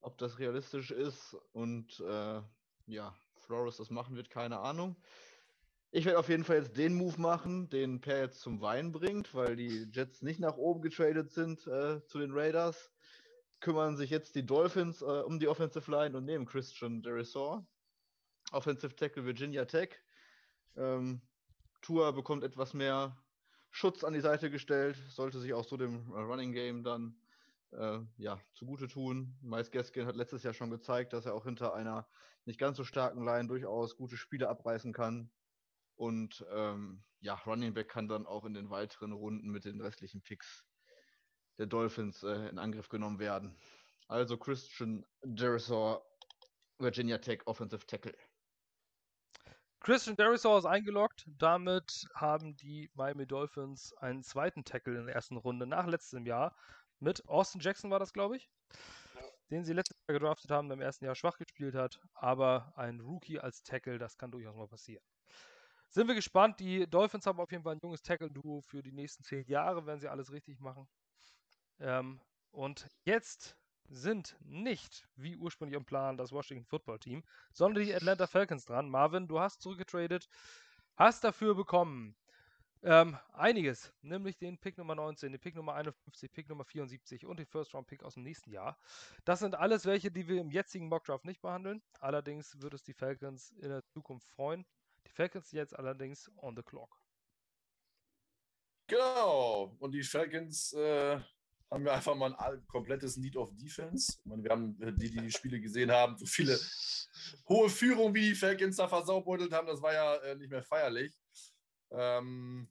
Ob 0.01 0.17
das 0.17 0.39
realistisch 0.39 0.91
ist 0.91 1.35
und 1.51 1.99
äh, 1.99 2.41
ja, 2.87 3.15
Flores 3.35 3.77
das 3.77 3.89
machen 3.89 4.15
wird, 4.15 4.29
keine 4.29 4.59
Ahnung. 4.59 4.95
Ich 5.91 6.05
werde 6.05 6.19
auf 6.19 6.29
jeden 6.29 6.43
Fall 6.43 6.57
jetzt 6.57 6.77
den 6.77 6.95
Move 6.95 7.19
machen, 7.19 7.69
den 7.69 8.01
Per 8.01 8.17
jetzt 8.17 8.39
zum 8.39 8.61
Wein 8.61 8.91
bringt, 8.91 9.33
weil 9.35 9.55
die 9.55 9.87
Jets 9.91 10.21
nicht 10.21 10.39
nach 10.39 10.57
oben 10.57 10.81
getradet 10.81 11.31
sind 11.31 11.67
äh, 11.67 12.03
zu 12.05 12.19
den 12.19 12.31
Raiders. 12.31 12.91
Kümmern 13.59 13.95
sich 13.95 14.09
jetzt 14.09 14.35
die 14.35 14.45
Dolphins 14.45 15.01
äh, 15.01 15.05
um 15.05 15.39
die 15.39 15.47
Offensive 15.47 15.89
Line 15.91 16.17
und 16.17 16.25
nehmen 16.25 16.45
Christian 16.45 17.01
Derisor. 17.03 17.65
Offensive 18.51 18.95
Tackle 18.95 19.25
Virginia 19.25 19.65
Tech. 19.65 19.89
Ähm, 20.75 21.21
Tua 21.81 22.11
bekommt 22.11 22.43
etwas 22.43 22.73
mehr 22.73 23.15
Schutz 23.75 24.03
an 24.03 24.13
die 24.13 24.21
Seite 24.21 24.51
gestellt, 24.51 24.95
sollte 25.09 25.39
sich 25.39 25.51
auch 25.55 25.65
so 25.65 25.77
dem 25.77 26.13
äh, 26.13 26.19
Running 26.19 26.53
Game 26.53 26.83
dann 26.83 27.17
äh, 27.71 27.99
ja, 28.17 28.39
zugute 28.53 28.87
tun. 28.87 29.35
Miles 29.41 29.71
Gaskin 29.71 30.05
hat 30.05 30.15
letztes 30.15 30.43
Jahr 30.43 30.53
schon 30.53 30.69
gezeigt, 30.69 31.11
dass 31.11 31.25
er 31.25 31.33
auch 31.33 31.45
hinter 31.45 31.73
einer 31.73 32.07
nicht 32.45 32.59
ganz 32.59 32.77
so 32.77 32.83
starken 32.83 33.25
Line 33.25 33.47
durchaus 33.47 33.97
gute 33.97 34.15
Spiele 34.15 34.47
abreißen 34.47 34.93
kann. 34.93 35.31
Und 35.95 36.45
ähm, 36.51 37.03
ja, 37.19 37.33
Running 37.47 37.73
Back 37.73 37.89
kann 37.89 38.07
dann 38.07 38.27
auch 38.27 38.45
in 38.45 38.53
den 38.53 38.69
weiteren 38.69 39.11
Runden 39.11 39.49
mit 39.49 39.65
den 39.65 39.81
restlichen 39.81 40.21
Picks 40.21 40.63
der 41.57 41.65
Dolphins 41.65 42.21
äh, 42.21 42.49
in 42.49 42.59
Angriff 42.59 42.89
genommen 42.89 43.17
werden. 43.17 43.57
Also 44.07 44.37
Christian 44.37 45.03
Derisor, 45.23 46.05
Virginia 46.77 47.17
Tech 47.17 47.41
Offensive 47.47 47.87
Tackle. 47.87 48.13
Christian 49.83 50.15
Derisor 50.15 50.57
ist 50.57 50.65
eingeloggt. 50.65 51.27
Damit 51.37 52.07
haben 52.15 52.55
die 52.55 52.89
Miami 52.93 53.27
Dolphins 53.27 53.93
einen 53.97 54.23
zweiten 54.23 54.63
Tackle 54.63 54.97
in 54.97 55.05
der 55.05 55.15
ersten 55.15 55.37
Runde 55.37 55.67
nach 55.67 55.85
letztem 55.87 56.25
Jahr 56.25 56.55
mit 56.99 57.27
Austin 57.27 57.59
Jackson 57.59 57.91
war 57.91 57.99
das, 57.99 58.13
glaube 58.13 58.37
ich, 58.37 58.49
Ja. 59.13 59.21
den 59.51 59.65
sie 59.65 59.73
letztes 59.73 59.97
Jahr 60.07 60.17
gedraftet 60.17 60.51
haben, 60.51 60.69
der 60.69 60.77
im 60.77 60.81
ersten 60.81 61.03
Jahr 61.03 61.15
schwach 61.15 61.37
gespielt 61.37 61.75
hat, 61.75 61.99
aber 62.13 62.71
ein 62.77 63.01
Rookie 63.01 63.39
als 63.39 63.61
Tackle, 63.61 63.97
das 63.97 64.17
kann 64.17 64.31
durchaus 64.31 64.55
mal 64.55 64.69
passieren. 64.69 65.03
Sind 65.89 66.07
wir 66.07 66.15
gespannt. 66.15 66.61
Die 66.61 66.89
Dolphins 66.89 67.25
haben 67.27 67.41
auf 67.41 67.51
jeden 67.51 67.63
Fall 67.63 67.75
ein 67.75 67.81
junges 67.83 68.01
Tackle-Duo 68.01 68.61
für 68.61 68.81
die 68.81 68.93
nächsten 68.93 69.23
zehn 69.23 69.45
Jahre, 69.47 69.85
wenn 69.85 69.99
sie 69.99 70.07
alles 70.07 70.31
richtig 70.31 70.59
machen. 70.59 70.87
Ähm, 71.79 72.21
und 72.51 72.87
jetzt 73.03 73.57
sind 73.89 74.37
nicht, 74.41 75.07
wie 75.15 75.35
ursprünglich 75.37 75.77
im 75.77 75.85
Plan, 75.85 76.17
das 76.17 76.31
Washington 76.31 76.65
Football 76.65 76.99
Team, 76.99 77.23
sondern 77.51 77.83
die 77.83 77.93
Atlanta 77.93 78.27
Falcons 78.27 78.65
dran. 78.65 78.89
Marvin, 78.89 79.27
du 79.27 79.39
hast 79.39 79.61
zurückgetradet, 79.61 80.27
hast 80.95 81.23
dafür 81.23 81.55
bekommen 81.55 82.15
ähm, 82.85 83.17
einiges, 83.31 83.93
nämlich 84.01 84.37
den 84.37 84.57
Pick 84.57 84.77
Nummer 84.77 84.95
19, 84.95 85.31
den 85.31 85.39
Pick 85.39 85.55
Nummer 85.55 85.75
51, 85.75 86.31
Pick 86.31 86.49
Nummer 86.49 86.65
74 86.65 87.25
und 87.25 87.37
den 87.37 87.45
First 87.45 87.73
Round 87.73 87.87
Pick 87.87 88.03
aus 88.03 88.15
dem 88.15 88.23
nächsten 88.23 88.51
Jahr. 88.51 88.77
Das 89.23 89.39
sind 89.39 89.55
alles 89.55 89.85
welche, 89.85 90.11
die 90.11 90.27
wir 90.27 90.41
im 90.41 90.51
jetzigen 90.51 90.89
Mockdraft 90.89 91.23
nicht 91.23 91.41
behandeln. 91.41 91.81
Allerdings 91.99 92.61
wird 92.61 92.73
es 92.73 92.83
die 92.83 92.93
Falcons 92.93 93.51
in 93.51 93.69
der 93.69 93.85
Zukunft 93.85 94.27
freuen. 94.29 94.65
Die 95.05 95.11
Falcons 95.11 95.51
jetzt 95.53 95.77
allerdings 95.77 96.29
on 96.37 96.55
the 96.57 96.63
clock. 96.63 96.99
Genau. 98.87 99.75
Und 99.79 99.91
die 99.93 100.03
Falcons 100.03 100.73
äh, 100.73 101.19
haben 101.73 101.85
wir 101.85 101.93
einfach 101.93 102.15
mal 102.15 102.35
ein 102.35 102.65
komplettes 102.67 103.17
Need 103.17 103.35
of 103.35 103.51
Defense. 103.55 104.19
Meine, 104.25 104.43
wir 104.43 104.51
haben, 104.51 104.79
äh, 104.79 104.93
die, 104.93 105.09
die 105.09 105.21
die 105.21 105.31
Spiele 105.31 105.59
gesehen 105.59 105.91
haben, 105.91 106.17
so 106.17 106.25
viele 106.25 106.57
hohe 107.49 107.69
Führungen, 107.69 108.13
wie 108.13 108.29
die 108.29 108.35
Falcons 108.35 108.75
da 108.75 108.87
versaubeutelt 108.87 109.51
haben, 109.51 109.67
das 109.67 109.81
war 109.81 109.93
ja 109.93 110.15
äh, 110.17 110.35
nicht 110.35 110.51
mehr 110.51 110.63
feierlich. 110.63 111.17
Ähm, 111.89 112.69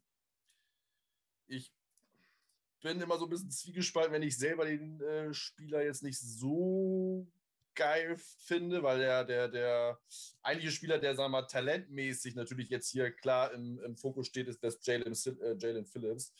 ich 1.48 1.72
bin 2.80 3.00
immer 3.00 3.18
so 3.18 3.26
ein 3.26 3.30
bisschen 3.30 3.50
zwiegespalten, 3.50 4.12
wenn 4.12 4.22
ich 4.22 4.38
selber 4.38 4.64
den 4.66 5.00
äh, 5.00 5.34
Spieler 5.34 5.84
jetzt 5.84 6.02
nicht 6.02 6.18
so 6.18 7.26
geil 7.74 8.16
finde, 8.16 8.82
weil 8.82 8.98
der, 8.98 9.24
der, 9.24 9.48
der 9.48 9.98
eigentliche 10.42 10.72
Spieler, 10.72 10.98
der, 10.98 11.14
sagen 11.14 11.32
wir 11.32 11.40
mal, 11.40 11.46
talentmäßig 11.46 12.34
natürlich 12.34 12.68
jetzt 12.68 12.90
hier 12.90 13.10
klar 13.10 13.52
im, 13.52 13.78
im 13.80 13.96
Fokus 13.96 14.26
steht, 14.26 14.48
ist 14.48 14.62
das 14.62 14.84
Jalen 14.84 15.12
äh, 15.12 15.56
Jalen 15.58 15.86
Phillips, 15.86 16.34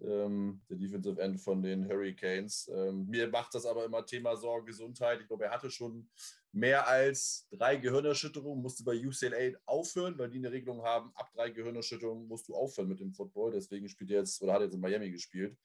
ähm, 0.00 0.60
der 0.68 0.76
Defensive 0.76 1.20
End 1.20 1.40
von 1.40 1.62
den 1.62 1.88
Hurricanes. 1.88 2.70
Ähm, 2.72 3.06
mir 3.06 3.28
macht 3.28 3.54
das 3.54 3.66
aber 3.66 3.84
immer 3.84 4.04
Thema 4.04 4.36
Sorge, 4.36 4.66
Gesundheit. 4.66 5.20
Ich 5.20 5.26
glaube, 5.26 5.44
er 5.44 5.52
hatte 5.52 5.70
schon 5.70 6.08
mehr 6.52 6.86
als 6.88 7.46
drei 7.50 7.76
Gehirnerschütterungen, 7.76 8.62
musste 8.62 8.84
bei 8.84 8.94
UCLA 8.94 9.56
aufhören, 9.66 10.18
weil 10.18 10.30
die 10.30 10.38
eine 10.38 10.50
Regelung 10.50 10.82
haben, 10.82 11.12
ab 11.14 11.30
drei 11.34 11.50
Gehirnerschütterungen 11.50 12.26
musst 12.26 12.48
du 12.48 12.54
aufhören 12.54 12.88
mit 12.88 13.00
dem 13.00 13.12
Football. 13.12 13.52
Deswegen 13.52 13.88
spielt 13.88 14.10
er 14.10 14.20
jetzt 14.20 14.42
oder 14.42 14.54
hat 14.54 14.60
er 14.60 14.64
jetzt 14.64 14.74
in 14.74 14.80
Miami 14.80 15.10
gespielt. 15.10 15.56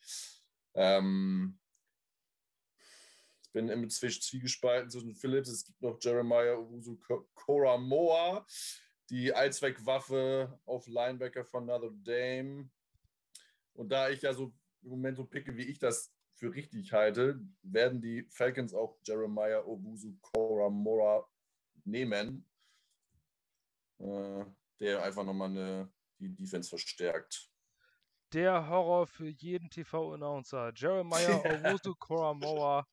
Ähm, 0.75 1.57
bin 3.55 3.69
im 3.69 3.89
Zwischen 3.89 4.21
zwiegespalten 4.21 4.89
zwischen 4.89 5.15
Phillips, 5.15 5.47
es 5.47 5.63
gibt 5.63 5.81
noch 5.81 5.97
Jeremiah 6.01 6.57
Owusu 6.57 6.99
Koramoa, 7.33 8.45
die 9.09 9.33
Allzweckwaffe 9.33 10.59
auf 10.65 10.85
Linebacker 10.87 11.45
von 11.45 11.65
Notre 11.65 11.93
Dame. 12.03 12.69
Und 13.71 13.89
da 13.93 14.09
ich 14.09 14.21
ja 14.21 14.33
so 14.33 14.53
im 14.81 14.89
Moment 14.89 15.15
so 15.15 15.23
picke, 15.23 15.55
wie 15.55 15.63
ich 15.63 15.79
das 15.79 16.13
für 16.33 16.53
richtig 16.53 16.91
halte, 16.91 17.39
werden 17.63 18.01
die 18.01 18.27
Falcons 18.29 18.73
auch 18.73 18.99
Jeremiah 19.05 19.63
Owusu 19.65 20.17
Koramoa 20.19 21.25
nehmen, 21.85 22.45
äh, 23.99 24.43
der 24.81 25.01
einfach 25.01 25.23
nochmal 25.23 25.51
eine, 25.51 25.93
die 26.19 26.35
Defense 26.35 26.67
verstärkt. 26.67 27.49
Der 28.33 28.67
Horror 28.67 29.07
für 29.07 29.29
jeden 29.29 29.69
TV-Announcer. 29.69 30.73
Jeremiah 30.75 31.39
Owusu 31.45 31.95
Koramoa 31.95 32.85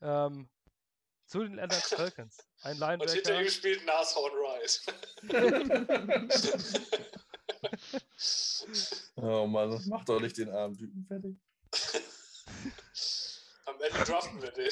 ähm, 0.00 0.48
zu 1.26 1.42
den 1.42 1.58
Atlanta 1.58 1.74
Falcons. 1.96 2.38
Ein 2.62 2.80
Und 2.82 3.10
hinter 3.10 3.32
Linebacker. 3.32 3.40
ihm 3.42 3.48
spielt 3.50 3.84
Nashorn 3.86 4.32
Rice. 4.34 4.86
Oh 9.16 9.46
Mann, 9.46 9.82
mach 9.88 10.04
doch 10.04 10.20
nicht 10.20 10.38
den 10.38 10.50
armen 10.50 10.76
Typen 10.76 11.04
fertig. 11.06 11.36
Am 13.66 13.74
Ende 13.80 14.04
draften 14.04 14.40
wir 14.42 14.50
den. 14.52 14.70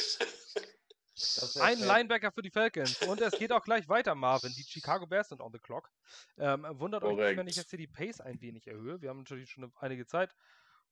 Das 1.15 1.57
Ein 1.57 1.79
fair. 1.79 1.87
Linebacker 1.87 2.31
für 2.31 2.43
die 2.43 2.51
Falcons. 2.51 3.01
Und 3.03 3.21
es 3.21 3.39
geht 3.39 3.51
auch 3.51 3.65
gleich 3.65 3.89
weiter, 3.89 4.15
Marvin. 4.15 4.53
Die 4.53 4.63
Chicago 4.63 5.07
Bears 5.07 5.31
sind 5.31 5.41
on 5.41 5.53
the 5.53 5.59
clock. 5.59 5.91
Ähm, 6.39 6.67
wundert 6.79 7.05
euch 7.05 7.17
nicht, 7.17 7.37
wenn 7.37 7.49
ich 7.49 7.57
jetzt 7.57 7.71
hier 7.71 7.79
die 7.79 7.87
Pace 7.87 8.21
ein 8.21 8.41
wenig 8.41 8.67
erhöhe. 8.67 9.01
Wir 9.01 9.09
haben 9.09 9.19
natürlich 9.19 9.51
schon 9.51 9.73
einige 9.77 10.07
Zeit. 10.07 10.35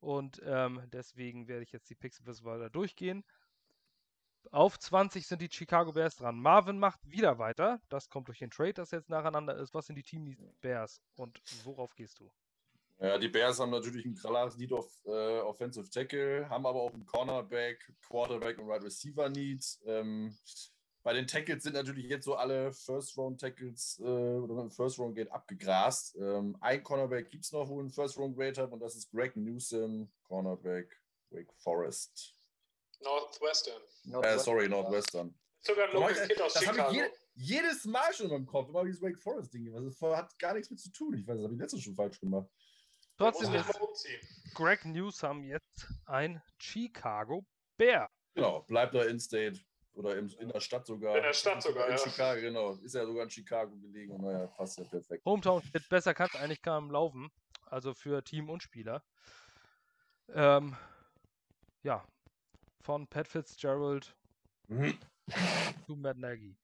Und 0.01 0.41
ähm, 0.45 0.83
deswegen 0.93 1.47
werde 1.47 1.63
ich 1.63 1.73
jetzt 1.73 1.89
die 1.91 1.95
Picks 1.95 2.21
ein 2.21 2.25
bisschen 2.25 2.47
weiter 2.47 2.71
durchgehen. 2.71 3.25
Auf 4.51 4.79
20 4.79 5.27
sind 5.27 5.43
die 5.43 5.49
Chicago 5.51 5.93
Bears 5.93 6.17
dran. 6.17 6.39
Marvin 6.39 6.79
macht 6.79 7.01
wieder 7.09 7.39
weiter. 7.39 7.81
Das 7.89 8.09
kommt 8.09 8.29
durch 8.29 8.39
den 8.39 8.51
Trade, 8.51 8.75
das 8.75 8.91
jetzt 8.91 9.09
nacheinander 9.09 9.57
ist. 9.57 9.75
Was 9.75 9.87
sind 9.87 9.97
die 9.97 10.03
Team 10.03 10.37
Bears? 10.61 11.01
Und 11.17 11.41
worauf 11.65 11.95
gehst 11.95 12.21
du? 12.21 12.31
Ja, 13.01 13.19
die 13.19 13.29
Bears 13.29 13.59
haben 13.59 13.71
natürlich 13.71 14.05
ein 14.05 14.15
klares 14.15 14.57
Need 14.57 14.73
auf 14.73 14.89
äh, 15.05 15.41
Offensive 15.41 15.91
Tackle, 15.91 16.49
haben 16.49 16.65
aber 16.65 16.81
auch 16.81 16.95
einen 16.95 17.05
Cornerback, 17.05 17.93
Quarterback 18.07 18.59
und 18.59 18.69
right 18.69 18.83
Receiver 18.83 19.29
Needs. 19.29 19.83
Ähm, 19.85 20.37
bei 21.03 21.13
den 21.13 21.27
Tackles 21.27 21.65
sind 21.65 21.75
natürlich 21.75 22.07
jetzt 22.07 22.25
so 22.25 22.35
alle 22.35 22.73
First-Round-Tackles 22.73 24.01
äh, 24.01 24.05
oder 24.05 24.55
mit 24.55 24.65
dem 24.65 24.71
First-Round-Gate 24.71 25.31
abgegrast. 25.31 26.17
Ähm, 26.17 26.57
ein 26.61 26.83
Cornerback 26.83 27.31
gibt 27.31 27.45
es 27.45 27.53
noch, 27.53 27.69
wo 27.69 27.81
ein 27.81 27.91
First-Round-Grade 27.91 28.63
hat, 28.63 28.73
und 28.73 28.81
das 28.81 28.95
ist 28.97 29.11
Greg 29.11 29.37
Newsom, 29.37 30.11
Cornerback 30.23 31.03
Wake 31.31 31.53
Forest. 31.57 32.35
Northwestern. 33.05 33.81
Äh, 34.05 34.09
Northwest- 34.11 34.45
sorry, 34.45 34.69
Northwestern. 34.69 35.35
Sogar 35.61 35.89
ein 35.89 36.13
ich- 36.13 36.29
Kind 36.29 36.41
aus 36.43 36.53
das 36.55 36.67
habe 36.67 36.77
Chicago. 36.77 36.91
ich 36.93 36.97
jede, 36.97 37.13
jedes 37.63 37.85
Mal 37.87 38.13
schon 38.13 38.27
in 38.27 38.33
meinem 38.33 38.47
Kopf, 38.47 38.69
immer 38.69 38.85
dieses 38.85 39.01
Wake 39.01 39.19
Forest-Ding. 39.19 39.73
Das 39.73 40.01
hat 40.17 40.39
gar 40.39 40.53
nichts 40.55 40.71
mit 40.71 40.79
zu 40.81 40.91
tun. 40.93 41.15
Ich 41.15 41.27
weiß, 41.27 41.37
das 41.37 41.45
habe 41.45 41.55
ich 41.55 41.61
letztens 41.61 41.83
schon 41.85 41.95
falsch 41.95 42.21
gemacht. 42.21 42.49
Trotzdem 43.17 43.55
ist. 43.55 44.55
Greg 44.55 44.85
Newsom 44.85 45.45
jetzt 45.45 45.87
ein 46.07 46.43
Chicago 46.59 47.47
Bear. 47.77 48.11
Genau, 48.35 48.63
bleibt 48.63 48.95
er 48.95 49.09
in 49.09 49.19
State 49.21 49.61
oder 49.95 50.17
im, 50.19 50.29
in 50.41 50.49
der 50.49 50.61
Stadt 50.61 50.85
sogar. 50.87 51.17
In 51.17 51.23
der 51.23 51.33
Stadt 51.33 51.63
sogar, 51.63 51.87
In 51.87 51.93
ja. 51.93 51.99
Chicago, 51.99 52.41
genau. 52.41 52.73
Ist 52.83 52.95
ja 52.95 53.07
sogar 53.07 53.23
in 53.25 53.31
Chicago 53.31 53.75
gelegen. 53.77 54.13
Und 54.13 54.23
naja, 54.23 54.47
passt 54.49 54.79
ja 54.79 54.85
perfekt. 54.85 55.25
Hometown 55.25 55.63
Fit 55.63 55.89
besser 55.89 56.13
kann 56.13 56.29
es 56.33 56.39
eigentlich 56.41 56.61
kaum 56.63 56.91
laufen. 56.91 57.31
Also 57.67 57.95
für 57.95 58.23
Team 58.25 58.51
und 58.51 58.63
Spieler. 58.63 59.03
Ähm, 60.29 60.77
ja. 61.83 62.05
Von 62.85 63.07
Pat 63.07 63.27
Fitzgerald 63.27 64.15
Mhm. 64.69 64.99
zu 65.87 65.97
Matt 65.97 66.19
Nagy. 66.19 66.55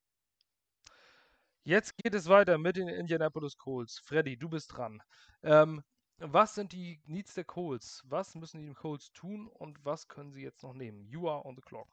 Jetzt 1.64 1.96
geht 1.96 2.14
es 2.14 2.28
weiter 2.28 2.58
mit 2.58 2.76
den 2.76 2.88
Indianapolis 2.88 3.56
Colts. 3.56 3.98
Freddy, 4.00 4.36
du 4.36 4.50
bist 4.50 4.76
dran. 4.76 5.02
Ähm, 5.42 5.82
was 6.18 6.54
sind 6.54 6.72
die 6.72 7.00
Needs 7.06 7.32
der 7.32 7.44
Colts? 7.44 8.02
Was 8.04 8.34
müssen 8.34 8.66
die 8.66 8.74
Colts 8.74 9.10
tun 9.12 9.48
und 9.48 9.82
was 9.82 10.08
können 10.08 10.30
sie 10.30 10.42
jetzt 10.42 10.62
noch 10.62 10.74
nehmen? 10.74 11.06
You 11.06 11.26
are 11.26 11.42
on 11.46 11.56
the 11.56 11.62
clock. 11.62 11.88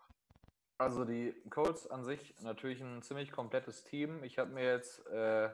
Also 0.78 1.06
die 1.06 1.34
Colts 1.50 1.88
an 1.88 2.04
sich 2.04 2.36
natürlich 2.42 2.82
ein 2.82 3.02
ziemlich 3.04 3.32
komplettes 3.32 3.86
Team. 3.86 4.26
Ich 4.26 4.38
habe 4.38 4.52
mir 4.52 4.66
jetzt, 4.66 5.06
äh, 5.08 5.50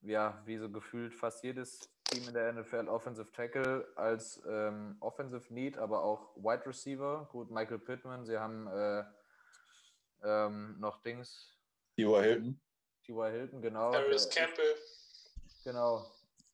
ja, 0.00 0.42
wie 0.46 0.58
so 0.58 0.68
gefühlt 0.68 1.14
fast 1.14 1.44
jedes 1.44 1.88
Team 2.14 2.28
in 2.28 2.34
der 2.34 2.52
NFL 2.52 2.88
Offensive 2.88 3.30
Tackle 3.32 3.86
als 3.96 4.40
ähm, 4.48 4.96
Offensive 5.00 5.52
Need, 5.52 5.76
aber 5.78 6.02
auch 6.02 6.36
Wide 6.36 6.64
Receiver. 6.66 7.28
Gut, 7.32 7.50
Michael 7.50 7.78
Pittman, 7.80 8.24
sie 8.24 8.38
haben 8.38 8.68
äh, 8.68 9.04
ähm, 10.22 10.76
noch 10.78 11.02
Dings. 11.02 11.52
T.Y. 11.96 12.22
Hilton. 12.22 12.60
T.Y. 13.04 13.30
Hilton, 13.30 13.62
genau. 13.62 13.92
Harris 13.92 14.28
der- 14.28 14.44
Campbell. 14.46 14.74
Genau. 15.64 16.06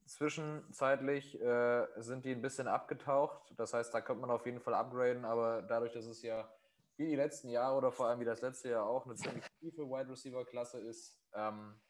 Zwischenzeitlich 0.06 1.40
äh, 1.40 1.86
sind 1.98 2.24
die 2.24 2.32
ein 2.32 2.42
bisschen 2.42 2.66
abgetaucht. 2.66 3.52
Das 3.56 3.74
heißt, 3.74 3.92
da 3.94 4.00
könnte 4.00 4.22
man 4.22 4.30
auf 4.30 4.44
jeden 4.46 4.60
Fall 4.60 4.74
upgraden, 4.74 5.24
aber 5.24 5.62
dadurch, 5.62 5.92
dass 5.92 6.06
es 6.06 6.22
ja 6.22 6.50
wie 6.96 7.06
die 7.06 7.16
letzten 7.16 7.48
Jahre 7.48 7.76
oder 7.76 7.92
vor 7.92 8.06
allem 8.06 8.20
wie 8.20 8.24
das 8.24 8.40
letzte 8.40 8.70
Jahr 8.70 8.86
auch 8.86 9.04
eine 9.04 9.14
ziemlich 9.14 9.44
tiefe 9.60 9.82
Wide 9.82 10.10
Receiver 10.10 10.44
Klasse 10.44 10.80
ist, 10.80 11.20
ähm, 11.34 11.80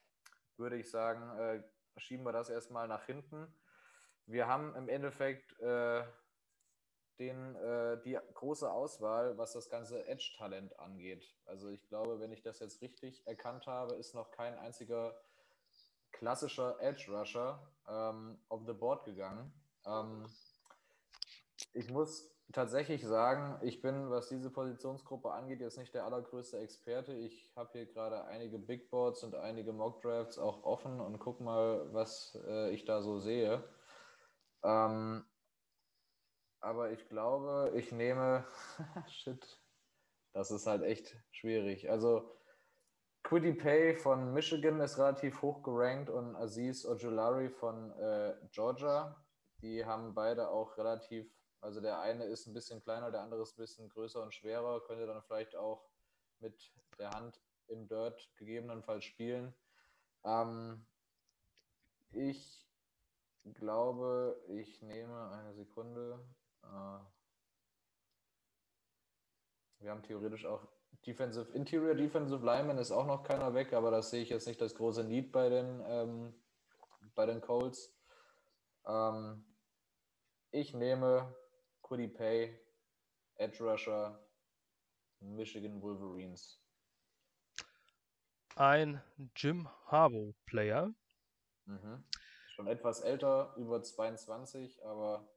würde 0.56 0.76
ich 0.76 0.90
sagen, 0.90 1.38
äh, 1.38 1.62
schieben 1.96 2.24
wir 2.24 2.32
das 2.32 2.50
erstmal 2.50 2.88
nach 2.88 3.04
hinten. 3.04 3.52
Wir 4.26 4.46
haben 4.46 4.74
im 4.76 4.88
Endeffekt 4.88 5.58
äh, 5.60 6.04
den, 7.18 7.56
äh, 7.56 8.00
die 8.02 8.18
große 8.34 8.70
Auswahl, 8.70 9.36
was 9.36 9.52
das 9.52 9.68
ganze 9.68 10.06
Edge-Talent 10.06 10.78
angeht. 10.78 11.36
Also 11.44 11.68
ich 11.68 11.86
glaube, 11.88 12.20
wenn 12.20 12.32
ich 12.32 12.42
das 12.42 12.60
jetzt 12.60 12.80
richtig 12.80 13.26
erkannt 13.26 13.66
habe, 13.66 13.94
ist 13.96 14.14
noch 14.14 14.30
kein 14.30 14.58
einziger 14.58 15.20
klassischer 16.12 16.80
Edge-Rusher 16.80 17.60
ähm, 17.88 18.38
auf 18.48 18.62
the 18.66 18.72
board 18.72 19.04
gegangen. 19.04 19.52
Ähm, 19.84 20.26
ich 21.72 21.90
muss 21.90 22.30
tatsächlich 22.52 23.04
sagen, 23.04 23.58
ich 23.62 23.80
bin, 23.80 24.10
was 24.10 24.28
diese 24.28 24.50
Positionsgruppe 24.50 25.30
angeht, 25.32 25.60
jetzt 25.60 25.78
nicht 25.78 25.94
der 25.94 26.04
allergrößte 26.04 26.58
Experte. 26.58 27.12
Ich 27.14 27.52
habe 27.56 27.70
hier 27.72 27.86
gerade 27.86 28.24
einige 28.24 28.58
Big 28.58 28.90
Boards 28.90 29.22
und 29.22 29.34
einige 29.34 29.72
Mock 29.72 30.00
Drafts 30.02 30.38
auch 30.38 30.64
offen 30.64 31.00
und 31.00 31.18
guck 31.18 31.40
mal, 31.40 31.92
was 31.92 32.38
äh, 32.46 32.70
ich 32.70 32.84
da 32.84 33.02
so 33.02 33.18
sehe. 33.18 33.62
Ähm, 34.62 35.24
aber 36.60 36.90
ich 36.92 37.08
glaube, 37.08 37.72
ich 37.74 37.90
nehme. 37.92 38.44
Shit. 39.08 39.58
Das 40.32 40.50
ist 40.50 40.66
halt 40.66 40.82
echt 40.82 41.16
schwierig. 41.30 41.90
Also, 41.90 42.30
Quiddy 43.24 43.52
Pay 43.54 43.96
von 43.96 44.32
Michigan 44.32 44.80
ist 44.80 44.98
relativ 44.98 45.42
hoch 45.42 45.62
gerankt 45.62 46.08
und 46.08 46.36
Aziz 46.36 46.86
Ojulari 46.86 47.50
von 47.50 47.90
äh, 47.98 48.34
Georgia. 48.50 49.16
Die 49.62 49.84
haben 49.84 50.14
beide 50.14 50.48
auch 50.50 50.76
relativ, 50.78 51.30
also 51.60 51.80
der 51.80 52.00
eine 52.00 52.24
ist 52.24 52.46
ein 52.46 52.54
bisschen 52.54 52.80
kleiner, 52.82 53.10
der 53.10 53.22
andere 53.22 53.42
ist 53.42 53.54
ein 53.58 53.62
bisschen 53.62 53.88
größer 53.88 54.22
und 54.22 54.34
schwerer, 54.34 54.80
könnte 54.84 55.06
dann 55.06 55.22
vielleicht 55.22 55.56
auch 55.56 55.88
mit 56.38 56.72
der 56.98 57.10
Hand 57.10 57.40
im 57.68 57.86
Dirt 57.86 58.30
gegebenenfalls 58.36 59.04
spielen. 59.04 59.54
Ähm, 60.24 60.86
ich 62.12 62.66
glaube, 63.54 64.42
ich 64.48 64.82
nehme 64.82 65.30
eine 65.30 65.54
Sekunde. 65.54 66.24
Äh, 66.62 66.98
wir 69.80 69.90
haben 69.90 70.02
theoretisch 70.02 70.46
auch 70.46 70.66
Defensive, 71.06 71.52
Interior 71.52 71.94
Defensive 71.94 72.44
Lineman 72.44 72.78
ist 72.78 72.90
auch 72.90 73.06
noch 73.06 73.22
keiner 73.22 73.54
weg, 73.54 73.72
aber 73.72 73.90
das 73.90 74.10
sehe 74.10 74.22
ich 74.22 74.28
jetzt 74.28 74.46
nicht 74.46 74.60
das 74.60 74.74
große 74.74 75.04
Need 75.04 75.32
bei 75.32 75.48
den, 75.48 75.82
ähm, 75.86 76.34
bei 77.14 77.26
den 77.26 77.40
Colts. 77.40 77.94
Ähm, 78.86 79.44
ich 80.50 80.74
nehme 80.74 81.34
Quiddy 81.90 82.06
Pay, 82.06 82.56
Edge 83.38 83.60
Rusher, 83.64 84.16
Michigan 85.18 85.82
Wolverines. 85.82 86.60
Ein 88.54 89.02
Jim 89.34 89.68
Harbaugh 89.86 90.32
Player. 90.46 90.94
Mhm. 91.64 92.04
Schon 92.54 92.68
etwas 92.68 93.00
älter, 93.00 93.54
über 93.56 93.82
22, 93.82 94.84
aber 94.84 95.28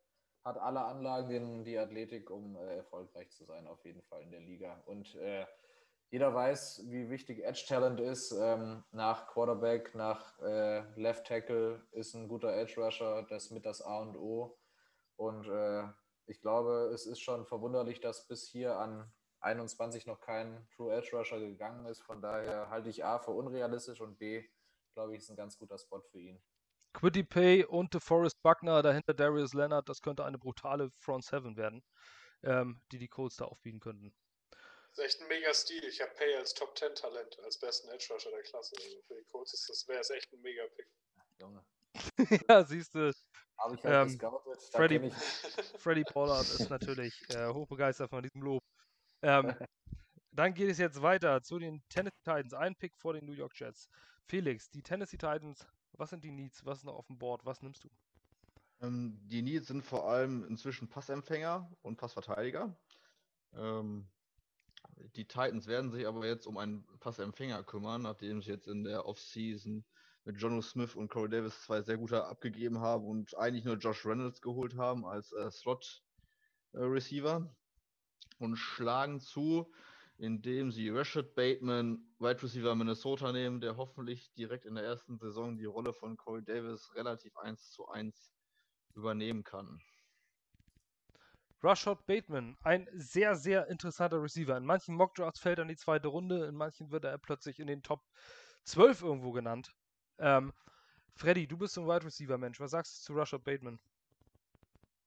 hat 0.43 0.59
alle 0.59 0.81
Anlagen, 0.81 1.30
den, 1.30 1.63
die 1.63 1.80
Athletik, 1.80 2.30
um 2.30 2.55
äh, 2.55 2.77
erfolgreich 2.77 3.31
zu 3.31 3.45
sein, 3.45 3.65
auf 3.65 3.84
jeden 3.84 4.03
Fall 4.03 4.21
in 4.21 4.30
der 4.30 4.41
Liga. 4.41 4.80
Und 4.85 5.15
äh, 5.15 5.47
jeder 6.11 6.35
weiß, 6.35 6.84
wie 6.85 7.09
wichtig 7.09 7.43
Edge 7.43 7.65
Talent 7.67 7.99
ist. 7.99 8.31
Ähm, 8.31 8.84
nach 8.91 9.25
Quarterback, 9.25 9.95
nach 9.95 10.39
äh, 10.41 10.81
Left 11.01 11.25
Tackle 11.25 11.81
ist 11.93 12.13
ein 12.13 12.27
guter 12.27 12.53
Edge 12.53 12.80
Rusher 12.80 13.23
das 13.23 13.49
mit 13.49 13.65
das 13.65 13.81
A 13.81 14.01
und 14.01 14.15
O. 14.17 14.55
Und 15.15 15.47
äh, 15.47 15.85
ich 16.26 16.41
glaube, 16.41 16.91
es 16.94 17.06
ist 17.06 17.20
schon 17.20 17.45
verwunderlich, 17.45 18.00
dass 18.00 18.28
bis 18.28 18.48
hier 18.48 18.78
an 18.78 19.12
21 19.41 20.06
noch 20.06 20.22
kein 20.22 20.68
True 20.76 20.94
Edge 20.94 21.16
Rusher 21.16 21.40
gegangen 21.40 21.86
ist. 21.86 22.02
Von 22.02 22.22
daher 22.22 22.70
halte 22.70 22.90
ich 22.90 23.04
A 23.04 23.20
für 23.20 23.32
unrealistisch 23.32 24.00
und 24.02 24.18
B, 24.18 24.48
glaube 24.94 25.14
ich, 25.14 25.20
ist 25.20 25.30
ein 25.30 25.36
ganz 25.36 25.58
guter 25.58 25.78
Spot 25.78 26.02
für 26.02 26.20
ihn. 26.20 26.41
Quiddy 26.94 27.24
Pay 27.24 27.66
und 27.66 27.94
DeForest 27.94 28.41
Buckner, 28.41 28.82
dahinter 28.82 29.14
Darius 29.14 29.54
Leonard, 29.54 29.90
das 29.90 30.02
könnte 30.02 30.24
eine 30.24 30.38
brutale 30.38 30.91
Front 30.98 31.26
Seven 31.26 31.58
werden, 31.58 31.84
ähm, 32.44 32.82
die 32.91 33.00
die 33.00 33.08
Colts 33.08 33.38
da 33.38 33.45
aufbieten 33.45 33.80
könnten. 33.80 34.14
Das 34.95 35.00
ist 35.00 35.06
echt 35.06 35.22
ein 35.22 35.28
mega 35.28 35.52
Stil. 35.54 35.84
Ich 35.86 36.02
habe 36.02 36.12
Pay 36.14 36.36
als 36.36 36.54
Top 36.54 36.78
10 36.78 36.94
Talent, 36.94 37.40
als 37.40 37.58
besten 37.58 37.90
Edge 37.90 38.14
Rusher 38.14 38.30
der 38.30 38.44
Klasse. 38.44 38.76
Also 38.78 39.02
für 39.08 39.16
die 39.16 39.24
Colts 39.26 39.54
ist 39.54 39.68
das 39.68 39.88
wäre 39.88 40.02
es 40.02 40.12
echt 40.12 40.32
ein 40.32 40.41
mega 40.41 40.68
Pick. 40.68 40.88
Junge. 41.40 41.66
ja, 42.49 42.64
siehst 42.64 42.95
du, 42.95 43.11
Habe 43.57 43.76
ich 43.76 43.84
halt 43.84 44.02
Ähm, 44.02 44.07
gescoutet. 44.07 44.60
Freddy- 44.74 45.11
Freddy 45.80 46.03
Pollard 46.03 46.49
ist 46.49 46.70
natürlich 46.70 47.14
äh, 47.30 47.48
hochbegeistert 47.53 48.10
von 48.10 48.24
diesem 48.24 48.41
Lob. 48.41 48.61
Ähm, 49.22 49.53
dann 50.32 50.53
geht 50.53 50.70
es 50.70 50.78
jetzt 50.78 51.02
weiter 51.02 51.41
zu 51.41 51.60
den 51.60 51.82
Tennessee 51.90 52.18
Titans. 52.24 52.53
Ein 52.53 52.76
Pick 52.76 52.98
vor 52.98 53.14
den 53.14 53.26
New 53.26 53.34
York 53.34 53.53
Jets. 53.60 53.88
Felix, 54.28 54.70
die 54.70 54.82
Tennessee 54.82 55.18
Titans, 55.18 55.68
was 55.94 56.10
sind 56.10 56.24
die 56.24 56.32
Needs? 56.32 56.65
Was 56.65 56.80
ist 56.80 56.86
noch 56.86 56.95
auf 56.95 57.07
dem 57.07 57.18
Board? 57.20 57.45
Was 57.45 57.61
nimmst 57.61 57.84
du? 57.84 57.90
Ähm, 58.82 59.20
die 59.28 59.41
Needs 59.41 59.68
sind 59.68 59.84
vor 59.84 60.10
allem 60.10 60.44
inzwischen 60.45 60.90
Passempfänger 60.90 61.72
und 61.82 61.98
Passverteidiger. 61.98 62.76
Ähm, 63.53 64.10
die 65.15 65.26
Titans 65.28 65.68
werden 65.68 65.91
sich 65.91 66.07
aber 66.07 66.26
jetzt 66.26 66.48
um 66.48 66.57
einen 66.57 66.86
Passempfänger 66.99 67.64
kümmern, 67.64 68.02
nachdem 68.02 68.41
sie 68.41 68.52
jetzt 68.52 68.68
in 68.68 68.84
der 68.84 69.06
Offseason 69.06 69.86
mit 70.26 70.40
Jono 70.40 70.62
Smith 70.62 70.95
und 70.95 71.10
Corey 71.10 71.30
Davis 71.30 71.62
zwei 71.62 71.82
sehr 71.82 71.98
gute 71.98 72.26
abgegeben 72.26 72.80
haben 72.80 73.06
und 73.06 73.38
eigentlich 73.38 73.66
nur 73.66 73.76
Josh 73.76 74.06
Reynolds 74.06 74.41
geholt 74.41 74.78
haben 74.78 75.06
als 75.06 75.32
äh, 75.34 75.52
Slot-Receiver 75.52 77.54
und 78.40 78.56
schlagen 78.56 79.20
zu, 79.20 79.72
indem 80.18 80.72
sie 80.72 80.90
Rashad 80.90 81.36
Bateman, 81.36 82.00
Wide 82.20 82.41
Receiver 82.41 82.76
Minnesota 82.76 83.32
nehmen, 83.32 83.60
der 83.60 83.76
hoffentlich 83.76 84.32
direkt 84.34 84.66
in 84.66 84.76
der 84.76 84.86
ersten 84.86 85.18
Saison 85.18 85.58
die 85.58 85.66
Rolle 85.66 85.94
von 85.94 86.16
Corey 86.16 86.44
Davis 86.44 86.94
relativ 86.95 87.36
1 87.38 87.72
zu 87.72 87.88
1 87.88 88.32
übernehmen 88.95 89.44
kann. 89.44 89.82
Rashad 91.62 92.06
Bateman, 92.06 92.58
ein 92.64 92.88
sehr, 92.94 93.36
sehr 93.36 93.68
interessanter 93.68 94.22
Receiver. 94.22 94.58
In 94.58 94.66
manchen 94.66 94.95
Mockdrafts 94.95 95.40
fällt 95.40 95.60
er 95.60 95.64
in 95.64 95.70
die 95.70 95.78
zweite 95.78 96.10
Runde, 96.10 96.45
in 96.45 96.56
manchen 96.56 96.91
wird 96.91 97.06
er 97.06 97.18
plötzlich 97.18 97.60
in 97.60 97.68
den 97.68 97.82
Top 97.82 98.02
12 98.66 99.02
irgendwo 99.02 99.32
genannt. 99.32 99.74
Ähm, 100.19 100.53
Freddy, 101.15 101.48
du 101.48 101.57
bist 101.57 101.73
so 101.73 101.81
ein 101.81 101.88
Wide 101.88 102.06
Receiver 102.06 102.38
Mensch. 102.38 102.60
Was 102.60 102.72
sagst 102.72 102.98
du 102.98 103.14
zu 103.14 103.19
Rashad 103.19 103.44
Bateman? 103.44 103.80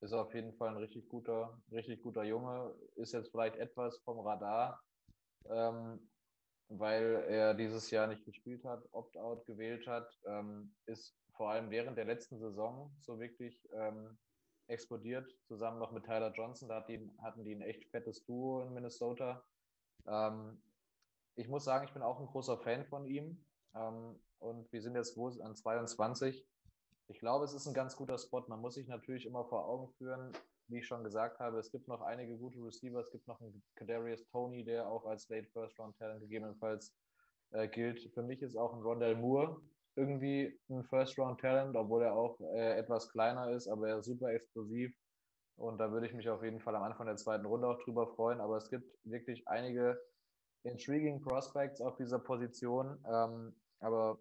ist 0.01 0.13
auf 0.13 0.35
jeden 0.35 0.53
Fall 0.55 0.71
ein 0.71 0.77
richtig 0.77 1.09
guter, 1.09 1.61
richtig 1.73 2.03
guter 2.03 2.23
Junge. 2.25 2.75
Ist 2.97 3.13
jetzt 3.13 3.31
vielleicht 3.31 3.57
etwas 3.57 3.99
vom 4.05 4.21
Radar, 4.21 4.83
ähm, 5.49 6.09
weil 6.69 7.25
er 7.29 7.55
dieses 7.55 7.91
Jahr 7.91 8.07
nicht 8.07 8.25
gespielt 8.25 8.65
hat, 8.65 8.85
Opt-out 8.93 9.47
gewählt 9.47 9.87
hat. 9.87 10.09
Ähm, 10.27 10.75
ist 10.87 11.17
vor 11.37 11.51
allem 11.51 11.71
während 11.71 11.97
der 11.99 12.05
letzten 12.05 12.39
Saison 12.39 12.95
so 13.01 13.19
wirklich 13.19 13.69
ähm, 13.73 14.19
explodiert, 14.69 15.31
zusammen 15.47 15.79
noch 15.79 15.93
mit 15.93 16.05
Tyler 16.05 16.33
Johnson. 16.33 16.69
Da 16.69 16.87
hatten 17.23 17.45
die 17.45 17.55
ein 17.55 17.63
echt 17.63 17.89
fettes 17.91 18.25
Duo 18.25 18.63
in 18.63 18.75
Minnesota. 18.75 19.45
Ähm, 20.07 20.63
ich 21.37 21.49
muss 21.49 21.65
sagen, 21.65 21.85
ich 21.87 21.93
bin 21.93 22.03
auch 22.03 22.21
ein 22.21 22.27
großer 22.27 22.59
Fan 22.59 22.87
von 22.87 23.07
ihm. 23.07 23.45
Ähm, 23.75 24.19
und 24.47 24.73
wir 24.73 24.81
sind 24.81 24.95
jetzt 24.95 25.17
wo 25.17 25.29
an 25.29 25.57
22. 25.57 26.47
Ich 27.09 27.19
glaube, 27.19 27.45
es 27.45 27.53
ist 27.53 27.67
ein 27.67 27.75
ganz 27.75 27.97
guter 27.97 28.19
Spot. 28.19 28.45
Man 28.49 28.61
muss 28.61 28.75
sich 28.75 28.89
natürlich 28.89 29.27
immer 29.27 29.45
vor 29.45 29.67
Augen 29.67 29.93
führen, 29.99 30.33
wie 30.69 30.79
ich 30.79 30.87
schon 30.87 31.05
gesagt 31.05 31.39
habe, 31.39 31.59
es 31.59 31.71
gibt 31.71 31.87
noch 31.87 32.01
einige 32.01 32.37
gute 32.37 32.59
Receiver. 32.59 32.99
Es 33.01 33.11
gibt 33.11 33.27
noch 33.29 33.41
einen 33.41 33.63
Kadarius 33.77 34.27
Tony, 34.33 34.65
der 34.65 34.89
auch 34.89 35.05
als 35.07 35.29
Late 35.29 35.49
First 35.53 35.79
Round 35.79 35.97
Talent 35.99 36.21
gegebenenfalls 36.21 36.93
äh, 37.53 37.69
gilt. 37.69 38.13
Für 38.13 38.23
mich 38.23 38.43
ist 38.43 38.57
auch 38.57 38.75
ein 38.75 38.83
Rondell 38.83 39.17
Moore 39.17 39.61
irgendwie 39.97 40.59
ein 40.69 40.85
First 40.85 41.19
Round 41.19 41.41
Talent, 41.41 41.75
obwohl 41.75 42.03
er 42.03 42.15
auch 42.15 42.39
äh, 42.41 42.79
etwas 42.79 43.09
kleiner 43.11 43.51
ist, 43.51 43.67
aber 43.67 43.89
er 43.89 43.99
ist 43.99 44.07
super 44.07 44.31
explosiv. 44.31 44.95
Und 45.57 45.79
da 45.79 45.91
würde 45.91 46.07
ich 46.07 46.13
mich 46.13 46.29
auf 46.29 46.43
jeden 46.43 46.61
Fall 46.61 46.77
am 46.77 46.83
Anfang 46.83 47.07
der 47.07 47.17
zweiten 47.17 47.47
Runde 47.47 47.67
auch 47.67 47.83
drüber 47.83 48.07
freuen. 48.09 48.41
Aber 48.41 48.59
es 48.59 48.69
gibt 48.69 48.87
wirklich 49.05 49.49
einige 49.49 49.99
intriguing 50.65 51.23
Prospects 51.23 51.81
auf 51.81 51.97
dieser 51.97 52.19
Position. 52.19 53.03
Ähm, 53.11 53.57
aber 53.81 54.19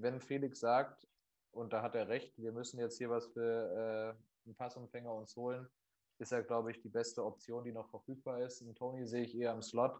wenn 0.00 0.20
Felix 0.20 0.60
sagt, 0.60 1.06
und 1.52 1.72
da 1.72 1.82
hat 1.82 1.94
er 1.94 2.08
recht, 2.08 2.32
wir 2.38 2.52
müssen 2.52 2.78
jetzt 2.78 2.98
hier 2.98 3.10
was 3.10 3.26
für 3.28 4.16
äh, 4.16 4.46
einen 4.46 4.54
Passempfänger 4.54 5.12
uns 5.12 5.34
holen, 5.36 5.68
ist 6.18 6.32
er, 6.32 6.42
glaube 6.42 6.70
ich, 6.70 6.80
die 6.80 6.88
beste 6.88 7.24
Option, 7.24 7.64
die 7.64 7.72
noch 7.72 7.88
verfügbar 7.90 8.42
ist. 8.42 8.60
Und 8.62 8.76
Tony 8.76 9.06
sehe 9.06 9.24
ich 9.24 9.36
eher 9.36 9.52
im 9.52 9.62
Slot. 9.62 9.98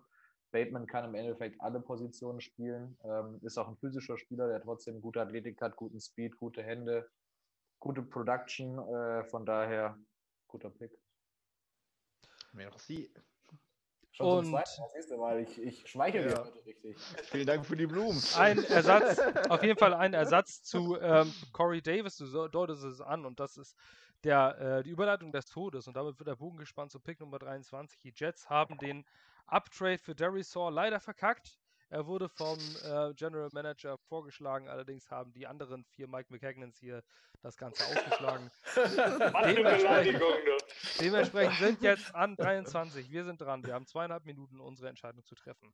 Bateman 0.50 0.86
kann 0.86 1.04
im 1.04 1.14
Endeffekt 1.14 1.60
alle 1.60 1.80
Positionen 1.80 2.40
spielen, 2.40 2.96
ähm, 3.04 3.38
ist 3.42 3.58
auch 3.58 3.68
ein 3.68 3.76
physischer 3.76 4.16
Spieler, 4.16 4.48
der 4.48 4.62
trotzdem 4.62 5.00
gute 5.00 5.20
Athletik 5.20 5.60
hat, 5.60 5.76
guten 5.76 6.00
Speed, 6.00 6.36
gute 6.38 6.62
Hände, 6.62 7.08
gute 7.78 8.02
Production. 8.02 8.78
Äh, 8.78 9.24
von 9.24 9.44
daher 9.44 9.98
guter 10.48 10.70
Pick. 10.70 10.98
Merci. 12.52 13.12
Schon 14.18 14.26
Und- 14.38 14.44
zum 14.46 14.54
zweiten 14.54 15.20
Mal, 15.20 15.40
ich, 15.40 15.62
ich 15.62 15.88
schmeichel 15.88 16.22
Ja. 16.22 16.28
dir 16.28 16.44
heute 16.44 16.66
richtig. 16.66 16.96
Vielen 17.30 17.46
Dank 17.46 17.64
für 17.64 17.76
die 17.76 17.86
Blumen. 17.86 18.20
Ein 18.36 18.64
Ersatz, 18.64 19.18
auf 19.48 19.62
jeden 19.62 19.78
Fall 19.78 19.94
ein 19.94 20.12
Ersatz 20.12 20.60
zu 20.64 20.98
ähm, 21.00 21.32
Corey 21.52 21.80
Davis, 21.80 22.16
du 22.16 22.48
deutest 22.48 22.82
es 22.82 23.00
an 23.00 23.24
und 23.24 23.38
das 23.38 23.56
ist 23.56 23.76
der, 24.24 24.58
äh, 24.78 24.82
die 24.82 24.90
Überleitung 24.90 25.30
des 25.30 25.46
Todes 25.46 25.86
und 25.86 25.96
damit 25.96 26.18
wird 26.18 26.26
der 26.26 26.34
Bogen 26.34 26.58
gespannt 26.58 26.90
zu 26.90 26.98
Pick 26.98 27.20
Nummer 27.20 27.38
23. 27.38 28.00
Die 28.00 28.12
Jets 28.12 28.50
haben 28.50 28.76
den 28.78 29.04
Uptrade 29.46 29.98
für 29.98 30.16
Darius 30.16 30.50
Saw 30.50 30.68
leider 30.70 30.98
verkackt. 30.98 31.56
Er 31.90 32.06
wurde 32.06 32.28
vom 32.28 32.58
äh, 32.84 33.14
General 33.14 33.48
Manager 33.52 33.96
vorgeschlagen, 34.08 34.68
allerdings 34.68 35.10
haben 35.10 35.32
die 35.32 35.46
anderen 35.46 35.84
vier 35.84 36.06
Mike 36.06 36.26
McKagnans 36.30 36.78
hier 36.78 37.02
das 37.42 37.56
Ganze 37.56 37.82
aufgeschlagen. 37.84 38.50
Dementsprechend-. 38.76 40.22
Dementsprechend 41.00 41.58
sind 41.58 41.82
jetzt 41.82 42.14
an 42.14 42.36
23. 42.36 43.10
Wir 43.10 43.24
sind 43.24 43.40
dran. 43.40 43.64
Wir 43.64 43.74
haben 43.74 43.86
zweieinhalb 43.86 44.24
Minuten, 44.26 44.60
unsere 44.60 44.88
Entscheidung 44.88 45.24
zu 45.24 45.34
treffen. 45.34 45.72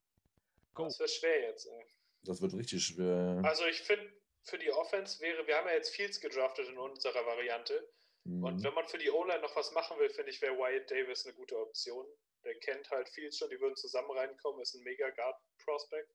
Go. 0.75 0.85
Das 0.85 0.99
wird 1.01 1.11
schwer 1.11 1.41
jetzt, 1.43 1.67
ey. 1.67 1.87
Das 2.23 2.41
wird 2.41 2.55
richtig 2.55 2.85
schwer. 2.85 3.41
Also 3.45 3.65
ich 3.67 3.83
finde, 3.83 4.09
für 4.43 4.59
die 4.59 4.71
Offense 4.73 5.21
wäre, 5.21 5.47
wir 5.47 5.57
haben 5.57 5.67
ja 5.67 5.75
jetzt 5.75 5.95
Fields 5.95 6.21
gedraftet 6.21 6.69
in 6.69 6.79
unserer 6.79 7.27
Variante. 7.27 7.89
Und 8.25 8.41
Mhm. 8.57 8.63
wenn 8.65 8.75
man 8.75 8.87
für 8.87 8.97
die 8.99 9.11
O-Line 9.11 9.41
noch 9.43 9.55
was 9.55 9.73
machen 9.73 9.99
will, 9.99 10.09
finde 10.09 10.31
ich, 10.31 10.41
wäre 10.41 10.57
Wyatt 10.57 10.91
Davis 10.91 11.27
eine 11.27 11.35
gute 11.35 11.59
Option. 11.59 12.07
Der 12.45 12.55
kennt 12.61 12.91
halt 12.91 13.09
Fields 13.09 13.39
schon, 13.39 13.49
die 13.51 13.61
würden 13.61 13.77
zusammen 13.77 14.11
reinkommen, 14.11 14.61
ist 14.61 14.75
ein 14.75 14.83
mega 14.85 15.09
Guard-Prospect. 15.11 16.15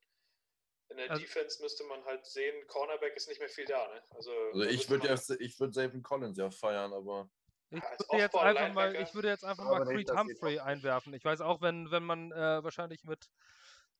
In 0.90 0.96
der 0.96 1.10
Also- 1.10 1.22
Defense 1.22 1.62
müsste 1.62 1.84
man 1.84 2.04
halt 2.04 2.26
sehen, 2.26 2.66
Cornerback 2.66 3.14
ist 3.16 3.28
nicht 3.28 3.38
mehr 3.40 3.48
viel 3.48 3.64
da, 3.64 3.86
ne? 3.88 4.02
Also, 4.10 4.32
Also 4.32 4.62
ich 4.62 4.88
würde 4.90 5.06
ja, 5.08 5.14
ich 5.38 5.60
würde 5.60 5.72
Savin 5.72 6.02
Collins 6.02 6.36
ja 6.38 6.50
feiern, 6.50 6.92
aber 6.92 7.30
Ich 7.70 7.80
würde 7.80 8.18
jetzt 8.18 8.34
einfach 8.34 8.72
mal, 8.74 8.96
ich 8.96 9.14
würde 9.14 9.28
jetzt 9.28 9.44
einfach 9.44 9.64
Aber 9.66 9.84
mal 9.84 9.94
Creed 9.94 10.10
Humphrey 10.10 10.58
einwerfen. 10.58 11.14
Ich 11.14 11.24
weiß 11.24 11.40
auch, 11.40 11.60
wenn, 11.60 11.90
wenn 11.92 12.02
man 12.02 12.32
äh, 12.32 12.64
wahrscheinlich 12.64 13.04
mit, 13.04 13.30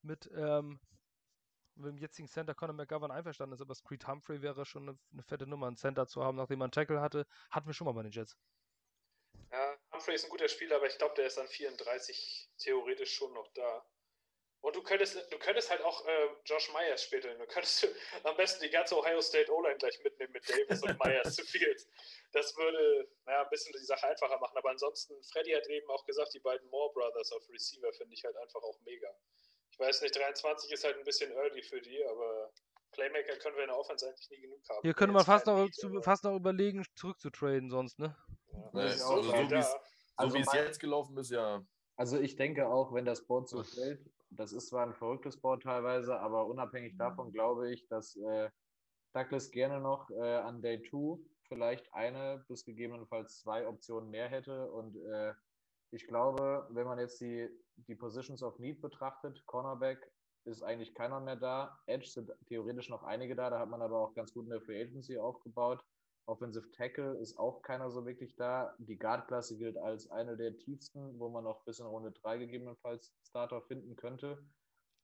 mit, 0.02 0.28
ähm, 0.34 0.80
mit 1.76 1.92
dem 1.92 1.98
jetzigen 1.98 2.26
Center 2.26 2.54
Conor 2.54 2.74
McGovern 2.74 3.12
einverstanden 3.12 3.54
ist, 3.54 3.60
aber 3.60 3.74
Creed 3.84 4.08
Humphrey 4.08 4.42
wäre 4.42 4.66
schon 4.66 4.88
eine, 4.88 4.98
eine 5.12 5.22
fette 5.22 5.46
Nummer, 5.46 5.68
einen 5.68 5.76
Center 5.76 6.08
zu 6.08 6.24
haben, 6.24 6.36
nachdem 6.36 6.58
man 6.58 6.66
einen 6.66 6.72
Tackle 6.72 7.00
hatte. 7.00 7.24
Hatten 7.52 7.68
wir 7.68 7.74
schon 7.74 7.84
mal 7.86 7.92
bei 7.92 8.02
den 8.02 8.10
Jets. 8.12 8.36
Humphrey 10.00 10.14
ist 10.14 10.24
ein 10.24 10.30
guter 10.30 10.48
Spieler, 10.48 10.76
aber 10.76 10.86
ich 10.86 10.96
glaube, 10.96 11.14
der 11.14 11.26
ist 11.26 11.38
an 11.38 11.46
34 11.46 12.48
theoretisch 12.58 13.14
schon 13.14 13.32
noch 13.34 13.48
da. 13.52 13.84
Und 14.62 14.76
du 14.76 14.82
könntest, 14.82 15.16
du 15.32 15.38
könntest 15.38 15.70
halt 15.70 15.80
auch 15.82 16.06
äh, 16.06 16.28
Josh 16.44 16.70
Myers 16.72 17.02
später 17.04 17.28
nehmen. 17.28 17.40
Du 17.40 17.46
könntest 17.46 17.86
am 18.24 18.36
besten 18.36 18.62
die 18.62 18.70
ganze 18.70 18.96
Ohio 18.96 19.20
State 19.20 19.50
O-Line 19.52 19.76
gleich 19.78 19.98
mitnehmen 20.04 20.32
mit 20.32 20.48
Davis 20.48 20.82
und 20.82 20.98
Myers 21.02 21.34
zu 21.34 21.44
Fields. 21.44 21.86
Das 22.32 22.54
würde 22.56 23.08
naja, 23.24 23.42
ein 23.42 23.48
bisschen 23.50 23.72
die 23.78 23.84
Sache 23.84 24.06
einfacher 24.06 24.38
machen. 24.38 24.56
Aber 24.56 24.70
ansonsten, 24.70 25.14
Freddy 25.32 25.52
hat 25.52 25.66
eben 25.68 25.88
auch 25.90 26.04
gesagt, 26.06 26.32
die 26.34 26.40
beiden 26.40 26.68
Moore 26.70 26.92
Brothers 26.92 27.32
auf 27.32 27.48
Receiver 27.50 27.92
finde 27.94 28.14
ich 28.14 28.24
halt 28.24 28.36
einfach 28.36 28.62
auch 28.62 28.78
mega. 28.84 29.08
Ich 29.70 29.78
weiß 29.78 30.02
nicht, 30.02 30.14
23 30.16 30.70
ist 30.72 30.84
halt 30.84 30.96
ein 30.98 31.04
bisschen 31.04 31.32
early 31.32 31.62
für 31.62 31.80
die, 31.80 32.04
aber 32.04 32.52
Playmaker 32.92 33.36
können 33.36 33.56
wir 33.56 33.62
in 33.62 33.68
der 33.70 33.78
Offense 33.78 34.06
eigentlich 34.08 34.28
nie 34.30 34.40
genug 34.42 34.60
haben. 34.68 34.80
Hier 34.82 34.92
könnte 34.94 35.12
man 35.12 35.20
Jetzt 35.20 35.26
fast 35.26 35.46
noch, 35.46 35.54
aber- 35.58 36.02
fast 36.02 36.24
noch 36.24 36.36
überlegen, 36.36 36.84
zurückzutraden 36.96 37.70
sonst, 37.70 37.98
ne? 37.98 38.14
ja, 38.52 38.70
Nee, 38.74 38.82
es 38.88 39.00
also 39.00 39.22
so 39.22 39.22
so 39.22 39.32
viel 39.32 39.50
wie's- 39.50 39.76
da. 40.20 40.28
so 40.28 40.36
Also 40.36 40.54
wie 40.54 40.58
es 40.58 40.66
jetzt 40.66 40.80
gelaufen 40.80 41.16
ist, 41.18 41.30
ja. 41.30 41.64
Also 41.96 42.18
ich 42.18 42.36
denke 42.36 42.68
auch, 42.68 42.94
wenn 42.94 43.04
das 43.04 43.26
Board 43.26 43.48
so 43.48 43.62
fällt, 43.62 44.10
das 44.30 44.52
ist 44.52 44.68
zwar 44.68 44.86
ein 44.86 44.94
verrücktes 44.94 45.40
Board 45.40 45.62
teilweise, 45.62 46.18
aber 46.18 46.46
unabhängig 46.46 46.96
davon 46.96 47.32
glaube 47.32 47.72
ich, 47.72 47.86
dass 47.88 48.16
äh, 48.16 48.50
Douglas 49.12 49.50
gerne 49.50 49.80
noch 49.80 50.08
äh, 50.10 50.36
an 50.36 50.62
Day 50.62 50.80
2 50.82 51.18
vielleicht 51.48 51.92
eine 51.92 52.44
bis 52.48 52.64
gegebenenfalls 52.64 53.40
zwei 53.40 53.66
Optionen 53.66 54.10
mehr 54.10 54.28
hätte. 54.28 54.70
Und 54.70 54.96
äh, 54.96 55.34
ich 55.90 56.06
glaube, 56.06 56.66
wenn 56.70 56.86
man 56.86 56.98
jetzt 56.98 57.20
die, 57.20 57.48
die 57.88 57.96
Positions 57.96 58.42
of 58.42 58.58
Need 58.60 58.80
betrachtet, 58.80 59.44
Cornerback 59.46 60.10
ist 60.44 60.62
eigentlich 60.62 60.94
keiner 60.94 61.20
mehr 61.20 61.36
da. 61.36 61.78
Edge 61.86 62.06
sind 62.06 62.30
theoretisch 62.46 62.88
noch 62.88 63.02
einige 63.02 63.34
da, 63.34 63.50
da 63.50 63.58
hat 63.58 63.68
man 63.68 63.82
aber 63.82 63.98
auch 63.98 64.14
ganz 64.14 64.32
gut 64.32 64.46
eine 64.46 64.60
Free 64.60 64.80
Agency 64.80 65.18
aufgebaut. 65.18 65.84
Offensive 66.26 66.70
Tackle 66.72 67.16
ist 67.18 67.38
auch 67.38 67.62
keiner 67.62 67.90
so 67.90 68.04
wirklich 68.06 68.36
da. 68.36 68.74
Die 68.78 68.96
Guard-Klasse 68.98 69.56
gilt 69.56 69.76
als 69.76 70.10
eine 70.10 70.36
der 70.36 70.56
tiefsten, 70.58 71.18
wo 71.18 71.28
man 71.28 71.44
noch 71.44 71.64
bis 71.64 71.80
in 71.80 71.86
Runde 71.86 72.12
3 72.12 72.38
gegebenenfalls 72.38 73.12
Starter 73.28 73.62
finden 73.62 73.96
könnte. 73.96 74.38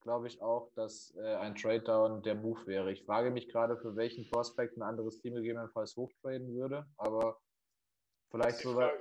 Glaube 0.02 0.28
ich 0.28 0.40
auch, 0.40 0.70
dass 0.74 1.14
äh, 1.16 1.34
ein 1.36 1.56
Trade-Down 1.56 2.22
der 2.22 2.36
Move 2.36 2.64
wäre. 2.66 2.92
Ich 2.92 3.04
frage 3.04 3.30
mich 3.30 3.48
gerade, 3.48 3.76
für 3.78 3.96
welchen 3.96 4.28
Prospect 4.30 4.76
ein 4.76 4.82
anderes 4.82 5.18
Team 5.20 5.34
gegebenenfalls 5.34 5.96
hochtraden 5.96 6.54
würde, 6.54 6.86
aber 6.96 7.40
vielleicht 8.30 8.58
sogar 8.58 8.92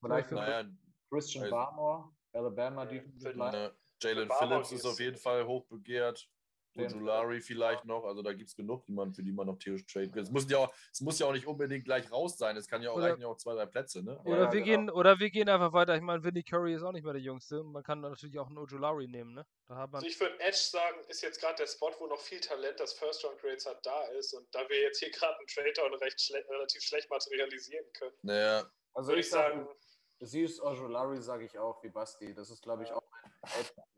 vielleicht 0.00 0.28
für 0.28 0.36
Naja, 0.36 0.68
Christian 1.10 1.44
also- 1.44 1.54
Barmore, 1.54 2.08
Alabama 2.32 2.84
Ja, 2.84 2.90
Defensive 2.90 3.30
für- 3.32 3.38
Line. 3.38 3.52
ne, 3.52 3.76
Jalen 4.00 4.30
Phillips 4.30 4.72
ist- 4.72 4.78
ist 4.80 4.86
auf 4.86 5.00
jeden 5.00 5.16
Fall 5.18 5.46
hochbegehrt. 5.46 6.28
Ojulari 6.76 7.40
vielleicht 7.40 7.84
noch, 7.84 8.04
also 8.04 8.22
da 8.22 8.32
gibt 8.32 8.48
es 8.50 8.56
genug, 8.56 8.84
die 8.86 8.92
man, 8.92 9.14
für 9.14 9.22
die 9.22 9.32
man 9.32 9.46
noch 9.46 9.58
theoretisch 9.58 9.86
traden 9.92 10.12
kann. 10.12 10.22
Es 10.22 10.30
muss, 10.30 10.48
ja 10.50 10.58
auch, 10.58 10.74
es 10.92 11.00
muss 11.00 11.18
ja 11.18 11.26
auch 11.26 11.32
nicht 11.32 11.46
unbedingt 11.46 11.84
gleich 11.84 12.10
raus 12.10 12.36
sein, 12.36 12.56
es 12.56 12.66
kann 12.66 12.82
ja 12.82 12.90
auch 12.90 12.96
Oder- 12.96 13.10
reichen 13.10 13.20
ja 13.22 13.28
auch 13.28 13.36
zwei, 13.36 13.54
drei 13.54 13.66
Plätze, 13.66 14.02
ne? 14.02 14.18
Oder, 14.24 14.38
Ja, 14.38 14.52
wir 14.52 14.62
genau. 14.62 14.64
gehen, 14.64 14.90
oder 14.90 15.18
wir 15.18 15.30
gehen 15.30 15.48
einfach 15.48 15.72
weiter. 15.72 15.94
Ich 15.96 16.02
meine, 16.02 16.24
Vinny 16.24 16.42
Curry 16.42 16.74
ist 16.74 16.82
auch 16.82 16.92
nicht 16.92 17.04
mehr 17.04 17.12
der 17.12 17.22
Jüngste. 17.22 17.62
Man 17.62 17.82
kann 17.82 18.00
natürlich 18.00 18.38
auch 18.38 18.48
einen 18.48 18.58
Ojulari 18.58 19.06
nehmen, 19.08 19.34
ne? 19.34 19.46
Da 19.68 19.76
hat 19.76 19.90
man 19.92 19.96
Also 20.02 20.06
ich 20.06 20.18
würde 20.20 20.38
Edge 20.40 20.56
sagen, 20.58 21.00
ist 21.08 21.22
jetzt 21.22 21.40
gerade 21.40 21.56
der 21.56 21.66
Spot, 21.66 21.92
wo 21.98 22.06
noch 22.06 22.20
viel 22.20 22.40
Talent, 22.40 22.78
das 22.80 22.92
First 22.92 23.24
Round 23.24 23.40
Grades 23.40 23.66
hat, 23.66 23.84
da 23.86 24.02
ist. 24.18 24.34
Und 24.34 24.46
da 24.54 24.68
wir 24.68 24.80
jetzt 24.80 24.98
hier 24.98 25.10
gerade 25.10 25.36
einen 25.38 25.46
Trader 25.46 26.00
recht 26.00 26.20
schle 26.20 26.44
relativ 26.48 26.82
schlecht 26.82 27.08
materialisieren 27.10 27.86
können, 27.92 28.14
Naja, 28.22 28.70
Also 28.92 29.08
würde 29.10 29.20
ich 29.20 29.30
sagen, 29.30 29.64
sage, 29.64 29.76
Siehst 30.20 30.60
Ojolari, 30.62 31.20
sage 31.20 31.44
ich 31.44 31.58
auch, 31.58 31.82
wie 31.82 31.90
Basti. 31.90 32.32
Das 32.34 32.48
ist, 32.48 32.62
glaube 32.62 32.84
ich, 32.84 32.92
auch 32.92 33.02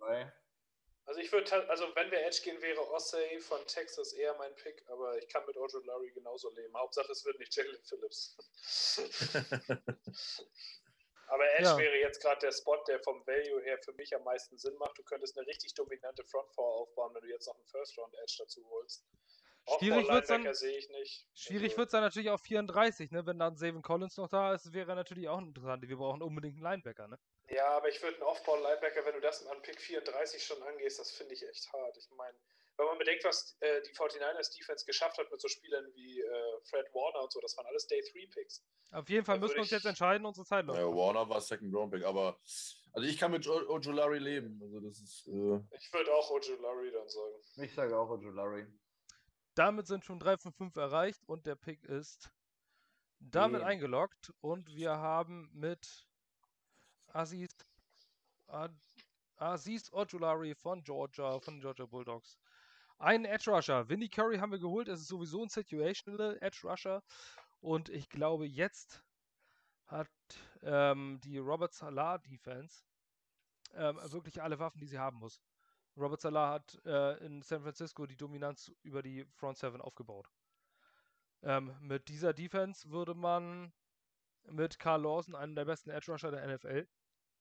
ein. 0.01 0.33
Also 1.07 1.21
ich 1.21 1.31
würde, 1.33 1.69
also 1.69 1.87
wenn 1.95 2.11
wir 2.11 2.21
Edge 2.27 2.41
gehen, 2.45 2.61
wäre 2.61 2.81
Ossay 2.91 3.39
von 3.41 3.65
Texas 3.67 4.13
eher 4.13 4.35
mein 4.39 4.55
Pick, 4.57 4.85
aber 4.89 5.17
ich 5.19 5.29
kann 5.29 5.45
mit 5.47 5.57
Ojolari 5.57 6.11
genauso 6.11 6.51
leben. 6.55 6.77
Hauptsache, 6.77 7.11
es 7.13 7.25
wird 7.25 7.39
nicht 7.39 7.55
Jalen 7.57 7.83
Phillips. 7.85 8.37
aber 11.29 11.45
Edge 11.55 11.65
Ja. 11.65 11.79
wäre 11.79 11.97
jetzt 11.99 12.21
gerade 12.23 12.41
der 12.41 12.53
Spot, 12.53 12.83
der 12.89 13.01
vom 13.01 13.27
Value 13.27 13.63
her 13.63 13.79
für 13.79 13.93
mich 13.95 14.15
am 14.15 14.23
meisten 14.25 14.59
Sinn 14.59 14.77
macht. 14.79 14.99
Du 14.99 15.03
könntest 15.03 15.37
eine 15.39 15.47
richtig 15.47 15.75
dominante 15.75 16.25
Front 16.25 16.53
Four 16.53 16.67
aufbauen, 16.83 17.15
wenn 17.15 17.23
du 17.23 17.29
jetzt 17.29 17.47
noch 17.47 17.57
einen 17.57 17.67
First 17.67 17.99
Round 17.99 18.15
Edge 18.15 18.37
dazu 18.39 18.65
holst. 18.71 19.05
Schwierig 19.79 20.09
wird's 20.09 20.29
dann-. 20.29 20.45
Schwierig 21.35 21.71
Also- 21.71 21.77
wird 21.79 21.87
es 21.89 21.93
dann 21.93 22.03
natürlich 22.03 22.31
auf 22.31 22.41
34, 22.43 23.11
ne? 23.11 23.27
Wenn 23.27 23.39
dann 23.39 23.57
Savin 23.57 23.83
Collins 23.83 24.17
noch 24.17 24.29
da 24.29 24.55
ist, 24.55 24.73
wäre 24.73 24.95
natürlich 24.95 25.29
auch 25.29 25.39
interessant. 25.41 25.83
Wir 25.89 25.97
brauchen 25.97 26.23
unbedingt 26.23 26.55
einen 26.57 26.63
Linebacker, 26.63 27.09
ne? 27.09 27.19
Ja, 27.49 27.69
aber 27.77 27.89
ich 27.89 28.03
würde 28.03 28.17
einen 28.17 28.25
Off-Ball-Linebacker, 28.25 29.05
wenn 29.05 29.15
du 29.15 29.21
das 29.21 29.47
an 29.47 29.63
Pick 29.63 29.81
34 29.81 30.45
schon 30.45 30.63
angehst, 30.63 30.99
das 30.99 31.13
finde 31.13 31.35
ich 31.35 31.47
echt 31.49 31.73
hart. 31.73 31.97
Ich 31.97 32.09
meine, 32.17 32.37
wenn 32.77 32.87
man 32.87 32.99
bedenkt, 32.99 33.25
was 33.25 33.57
äh, 33.61 33.81
die 33.83 33.95
49ers 33.95 34.57
Defense 34.57 34.85
geschafft 34.85 35.19
hat 35.19 35.31
mit 35.31 35.41
so 35.41 35.49
Spielern 35.49 35.87
wie 35.95 36.21
äh, 36.21 36.61
Fred 36.65 36.87
Warner 36.93 37.23
und 37.23 37.33
so, 37.33 37.41
das 37.41 37.57
waren 37.57 37.67
alles 37.67 37.87
Day-3-Picks. 37.87 38.65
Auf 38.93 39.09
jeden 39.09 39.25
Fall 39.25 39.37
Da 39.37 39.41
müssen 39.41 39.55
wir 39.55 39.63
uns 39.63 39.71
jetzt 39.71 39.87
entscheiden, 39.87 40.27
unsere 40.27 40.45
Zeit 40.45 40.67
läuft. 40.67 40.81
ja, 40.81 40.87
Warner 40.87 41.29
war 41.29 41.41
Second 41.41 41.75
Round 41.75 41.93
Pick, 41.93 42.05
aber 42.05 42.39
also 42.93 43.09
ich 43.09 43.19
kann 43.19 43.31
mit 43.31 43.47
Ojulari 43.47 44.19
leben. 44.19 44.59
Also 44.63 44.81
das 44.81 44.99
ist 44.99 45.27
äh, 45.29 45.61
Ich 45.79 45.93
würde 45.93 46.15
auch 46.15 46.31
Ojulari 46.31 46.91
dann 46.91 47.09
sagen. 47.09 47.35
Ich 47.63 47.75
sage 47.75 47.97
auch 47.97 48.11
Ojolari. 48.11 48.67
Damit 49.55 49.87
sind 49.87 50.05
schon 50.05 50.19
3 50.19 50.37
von 50.39 50.53
5 50.53 50.77
erreicht 50.77 51.23
und 51.27 51.47
der 51.47 51.55
Pick 51.57 51.85
ist 51.85 52.31
damit 53.21 53.63
Den. 53.63 53.69
eingeloggt. 53.69 54.33
Und 54.41 54.69
wir 54.75 54.97
haben 54.97 55.51
mit 55.55 56.06
Aziz, 57.17 57.51
Aziz 59.37 59.91
Ojulari 59.93 60.55
von 60.55 60.83
Georgia, 60.83 61.41
von 61.41 61.61
Georgia 61.61 61.87
Bulldogs. 61.87 62.39
Einen 62.99 63.25
Edge 63.25 63.51
Rusher. 63.51 63.89
Vinny 63.89 64.09
Curry 64.09 64.37
haben 64.39 64.53
wir 64.53 64.59
geholt. 64.59 64.89
Es 64.89 65.01
ist 65.01 65.09
sowieso 65.09 65.43
ein 65.43 65.49
Situational 65.49 66.37
Edge 66.43 66.61
Rusher. 66.65 67.03
Und 67.61 67.89
ich 67.89 68.09
glaube, 68.11 68.47
jetzt 68.47 69.03
hat 69.87 70.11
ähm, 70.63 71.19
die 71.23 71.39
Robert 71.39 71.73
Salah 71.73 72.19
Defense 72.19 72.85
ähm, 73.75 73.99
wirklich 74.13 74.43
alle 74.43 74.59
Waffen, 74.59 74.81
die 74.81 74.87
sie 74.87 74.99
haben 74.99 75.19
muss. 75.19 75.41
Robert 75.97 76.21
Salah 76.21 76.51
hat 76.51 76.79
äh, 76.85 77.25
in 77.25 77.41
San 77.43 77.63
Francisco 77.63 78.07
die 78.07 78.17
Dominanz 78.17 78.71
über 78.83 79.03
die 79.03 79.25
Front 79.37 79.57
Seven 79.57 79.81
aufgebaut. 79.81 80.29
Ähm, 81.43 81.75
mit 81.81 82.09
dieser 82.09 82.35
Defense 82.35 82.91
würde 82.91 83.15
man 83.15 83.73
mit 84.51 84.79
Carl 84.79 85.03
Lawson, 85.03 85.35
einem 85.35 85.55
der 85.55 85.65
besten 85.65 85.91
Edge 85.91 86.13
Rusher 86.13 86.31
der 86.31 86.47
NFL, 86.47 86.87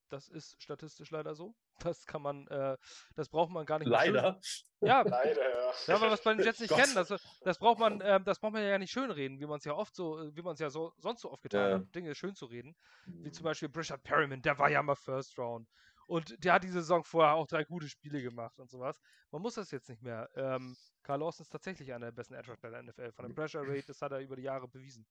Das 0.10 0.27
ist 0.30 0.61
statistisch 0.61 1.11
leider 1.11 1.36
so. 1.36 1.56
Das 1.80 2.06
kann 2.06 2.22
man, 2.22 2.48
äh, 2.48 2.77
das 3.15 3.27
braucht 3.27 3.52
man 3.52 3.65
gar 3.65 3.80
nicht 3.80 3.90
Leider. 3.90 4.40
Ja, 4.80 5.02
Leider, 5.06 5.49
ja. 5.88 6.14
es 6.14 6.22
bei 6.22 6.34
den 6.34 6.45
Jets 6.45 6.61
nicht 6.61 6.73
kennen. 6.73 6.95
Das, 6.95 7.10
das 7.44 7.57
braucht 7.60 7.80
man, 7.80 8.02
ähm, 8.02 8.23
das 8.23 8.40
braucht 8.40 8.53
man 8.53 8.64
ja 8.64 8.77
nicht 8.77 8.91
schönreden, 8.91 9.40
wie 9.41 9.45
man 9.45 9.57
es 9.57 9.65
ja 9.65 9.73
oft 9.73 9.94
so, 9.94 10.19
äh, 10.19 10.36
wie 10.36 10.41
man 10.41 10.53
es 10.53 10.60
ja 10.60 10.69
so, 10.69 10.94
sonst 10.98 11.22
so 11.22 11.32
oft 11.32 11.44
getan 11.44 11.69
Ja. 11.69 11.76
hat, 11.77 11.94
Dinge 11.94 12.15
schön 12.15 12.34
zu 12.34 12.45
reden. 12.45 12.76
Wie 13.06 13.32
zum 13.32 13.44
Beispiel 13.44 13.68
Brishard 13.68 14.03
Perryman, 14.03 14.41
der 14.41 14.57
war 14.57 14.69
ja 14.69 14.82
mal 14.82 14.95
First 14.95 15.38
Round. 15.38 15.68
Und 16.07 16.44
der 16.44 16.53
hat 16.53 16.64
diese 16.64 16.80
Saison 16.82 17.03
vorher 17.03 17.34
auch 17.34 17.48
drei 17.48 17.64
gute 17.64 17.90
Spiele 17.90 18.22
gemacht 18.22 18.60
und 18.60 18.69
sowas. 18.69 18.99
Man 19.32 19.41
muss 19.41 19.56
das 19.56 19.72
jetzt 19.72 19.90
nicht 19.90 20.02
mehr. 20.03 20.30
Ähm, 20.36 20.77
Carl 21.03 21.19
Lawson 21.19 21.44
ist 21.44 21.49
tatsächlich 21.49 21.94
einer 21.94 22.06
der 22.07 22.11
besten 22.11 22.36
Edge 22.36 22.56
der 22.61 22.84
NFL. 22.84 23.11
Von 23.11 23.26
dem 23.26 23.36
Pressure 23.36 23.68
Rate, 23.68 23.88
das 23.88 24.02
hat 24.02 24.11
er 24.11 24.19
über 24.19 24.36
die 24.36 24.44
Jahre 24.44 24.68
bewiesen. 24.68 25.06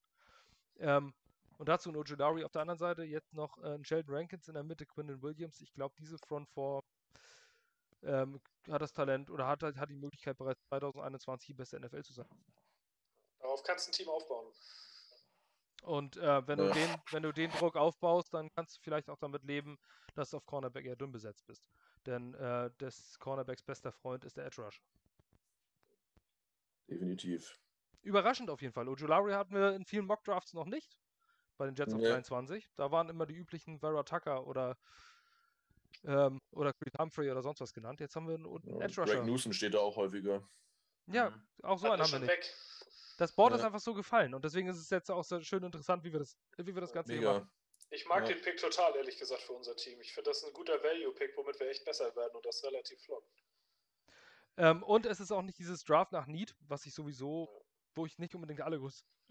Ähm, 0.79 1.13
und 1.59 1.69
dazu 1.69 1.91
ein 1.91 1.97
Ojolari 1.97 2.45
auf 2.45 2.53
der 2.53 2.63
anderen 2.63 2.79
Seite, 2.79 3.05
jetzt 3.05 3.33
noch 3.33 3.59
äh, 3.63 3.75
ein 3.75 3.85
Sheldon 3.85 4.15
Rankins 4.15 4.49
in 4.49 4.55
der 4.55 4.63
Mitte, 4.63 4.87
Quinton 4.87 5.23
Williams. 5.23 5.61
Ich 5.61 5.73
glaube, 5.73 5.95
diese 5.99 6.19
Front 6.19 6.49
Four 6.51 6.83
ähm, 8.03 8.41
hat 8.69 8.83
das 8.83 8.93
Talent 8.93 9.31
oder 9.31 9.47
hat, 9.47 9.63
hat 9.63 9.91
die 9.91 9.97
Möglichkeit, 9.97 10.37
bereits 10.37 10.63
2021 10.65 11.47
die 11.47 11.55
beste 11.55 11.79
NFL 11.81 12.03
zu 12.03 12.13
sein. 12.13 12.29
Darauf 13.41 13.63
kannst 13.63 13.87
du 13.87 13.91
ein 13.91 13.93
Team 13.93 14.09
aufbauen. 14.09 14.53
Und 15.83 16.17
äh, 16.17 16.47
wenn, 16.49 16.59
du 16.59 16.71
den, 16.71 16.89
wenn 17.11 17.23
du 17.23 17.33
den 17.33 17.51
Druck 17.51 17.77
aufbaust, 17.77 18.33
dann 18.33 18.49
kannst 18.51 18.77
du 18.77 18.81
vielleicht 18.81 19.11
auch 19.11 19.19
damit 19.19 19.45
leben, 19.45 19.79
dass 20.15 20.31
du 20.31 20.39
auf 20.39 20.47
Cornerback 20.47 20.87
eher 20.87 20.97
dünn 20.97 21.13
besetzt 21.13 21.47
bist. 21.47 21.69
Denn 22.07 22.33
äh, 22.35 22.71
des 22.81 23.19
Cornerbacks 23.19 23.63
bester 23.63 23.93
Freund 23.93 24.25
ist 24.25 24.39
der 24.39 24.47
Edge 24.47 24.63
Rush. 24.63 24.83
Definitiv. 26.89 27.59
Überraschend 28.01 28.49
auf 28.51 28.63
jeden 28.63 28.73
Fall. 28.73 28.89
Ojulari 28.89 29.33
hatten 29.33 29.55
wir 29.55 29.75
in 29.75 29.85
vielen 29.85 30.07
Mock-Drafts 30.07 30.55
noch 30.55 30.67
nicht. 30.67 30.99
Bei 31.57 31.67
den 31.67 31.75
Jets 31.75 31.95
auf 31.95 32.01
Nee. 32.01 32.09
23. 32.09 32.69
Da 32.77 32.91
waren 32.91 33.09
immer 33.09 33.27
die 33.27 33.35
üblichen 33.35 33.79
Vera 33.79 34.03
Tucker 34.03 34.47
oder, 34.47 34.77
ähm, 36.05 36.41
oder 36.53 36.73
Creed 36.73 36.99
Humphrey 36.99 37.31
oder 37.31 37.43
sonst 37.43 37.61
was 37.61 37.73
genannt. 37.73 38.01
Jetzt 38.01 38.17
haben 38.17 38.27
wir 38.29 38.35
einen, 38.35 38.47
einen 38.47 38.79
Ja, 38.81 38.85
Edge 38.85 38.95
Greg 38.97 39.09
Rusher. 39.09 39.23
Newsom 39.25 39.53
steht 39.53 39.75
da 39.75 39.79
auch 39.79 39.97
häufiger. 39.97 40.49
Ja, 41.07 41.31
Mhm. 41.31 41.47
auch 41.63 41.79
so 41.79 41.87
Hat 41.87 41.93
einen 41.95 42.03
haben 42.03 42.13
wir 42.13 42.19
nicht. 42.21 42.29
weg. 42.31 42.55
Das 43.19 43.33
Board 43.33 43.53
Ja. 43.53 43.59
ist 43.59 43.65
einfach 43.65 43.81
so 43.81 43.95
gefallen 43.95 44.35
und 44.35 44.45
deswegen 44.45 44.69
ist 44.69 44.79
es 44.79 44.91
jetzt 44.91 45.11
auch 45.11 45.23
so 45.23 45.41
schön 45.43 45.63
interessant, 45.63 46.03
wie 46.03 46.13
wir 46.13 46.19
das, 46.19 46.37
wie 46.57 46.75
wir 46.75 46.81
das 46.81 46.93
Ganze 46.93 47.13
hier 47.13 47.23
machen. 47.23 47.45
Mega. 47.45 47.51
Ich 47.91 48.07
mag 48.07 48.23
Ja. 48.29 48.35
den 48.35 48.43
Pick 48.43 48.57
total, 48.57 48.97
ehrlich 48.97 49.17
gesagt, 49.19 49.43
für 49.43 49.53
unser 49.53 49.77
Team. 49.77 50.01
Ich 50.01 50.13
finde 50.13 50.31
das 50.31 50.43
ein 50.43 50.53
guter 50.53 50.83
Value-Pick, 50.83 51.37
womit 51.37 51.61
wir 51.61 51.69
echt 51.69 51.85
besser 51.85 52.15
werden 52.17 52.35
und 52.35 52.45
das 52.45 52.65
relativ 52.65 53.01
flott. 53.03 53.25
Ähm, 54.57 54.83
und 54.83 55.07
es 55.07 55.21
ist 55.21 55.31
auch 55.31 55.43
nicht 55.43 55.59
dieses 55.59 55.85
Draft 55.85 56.11
nach 56.11 56.27
Need, 56.27 56.57
was 56.61 56.87
ich 56.87 56.95
sowieso, 56.95 57.49
wo 57.95 58.07
ich 58.07 58.19
nicht 58.19 58.35
unbedingt 58.35 58.63
alle 58.63 58.81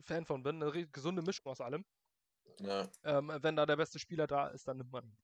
Fan 0.02 0.26
von 0.26 0.44
bin. 0.44 0.62
Eine 0.64 0.88
gesunde 0.88 1.22
Mischung 1.22 1.52
aus 1.52 1.60
allem. 1.60 1.86
Ja. 2.60 2.88
Ähm, 3.04 3.32
wenn 3.42 3.56
da 3.56 3.66
der 3.66 3.78
beste 3.78 4.00
Spieler 4.00 4.28
da 4.28 4.48
ist, 4.48 4.68
dann 4.68 4.78
nimmt 4.78 4.92
man 4.92 5.06
ihn. 5.06 5.18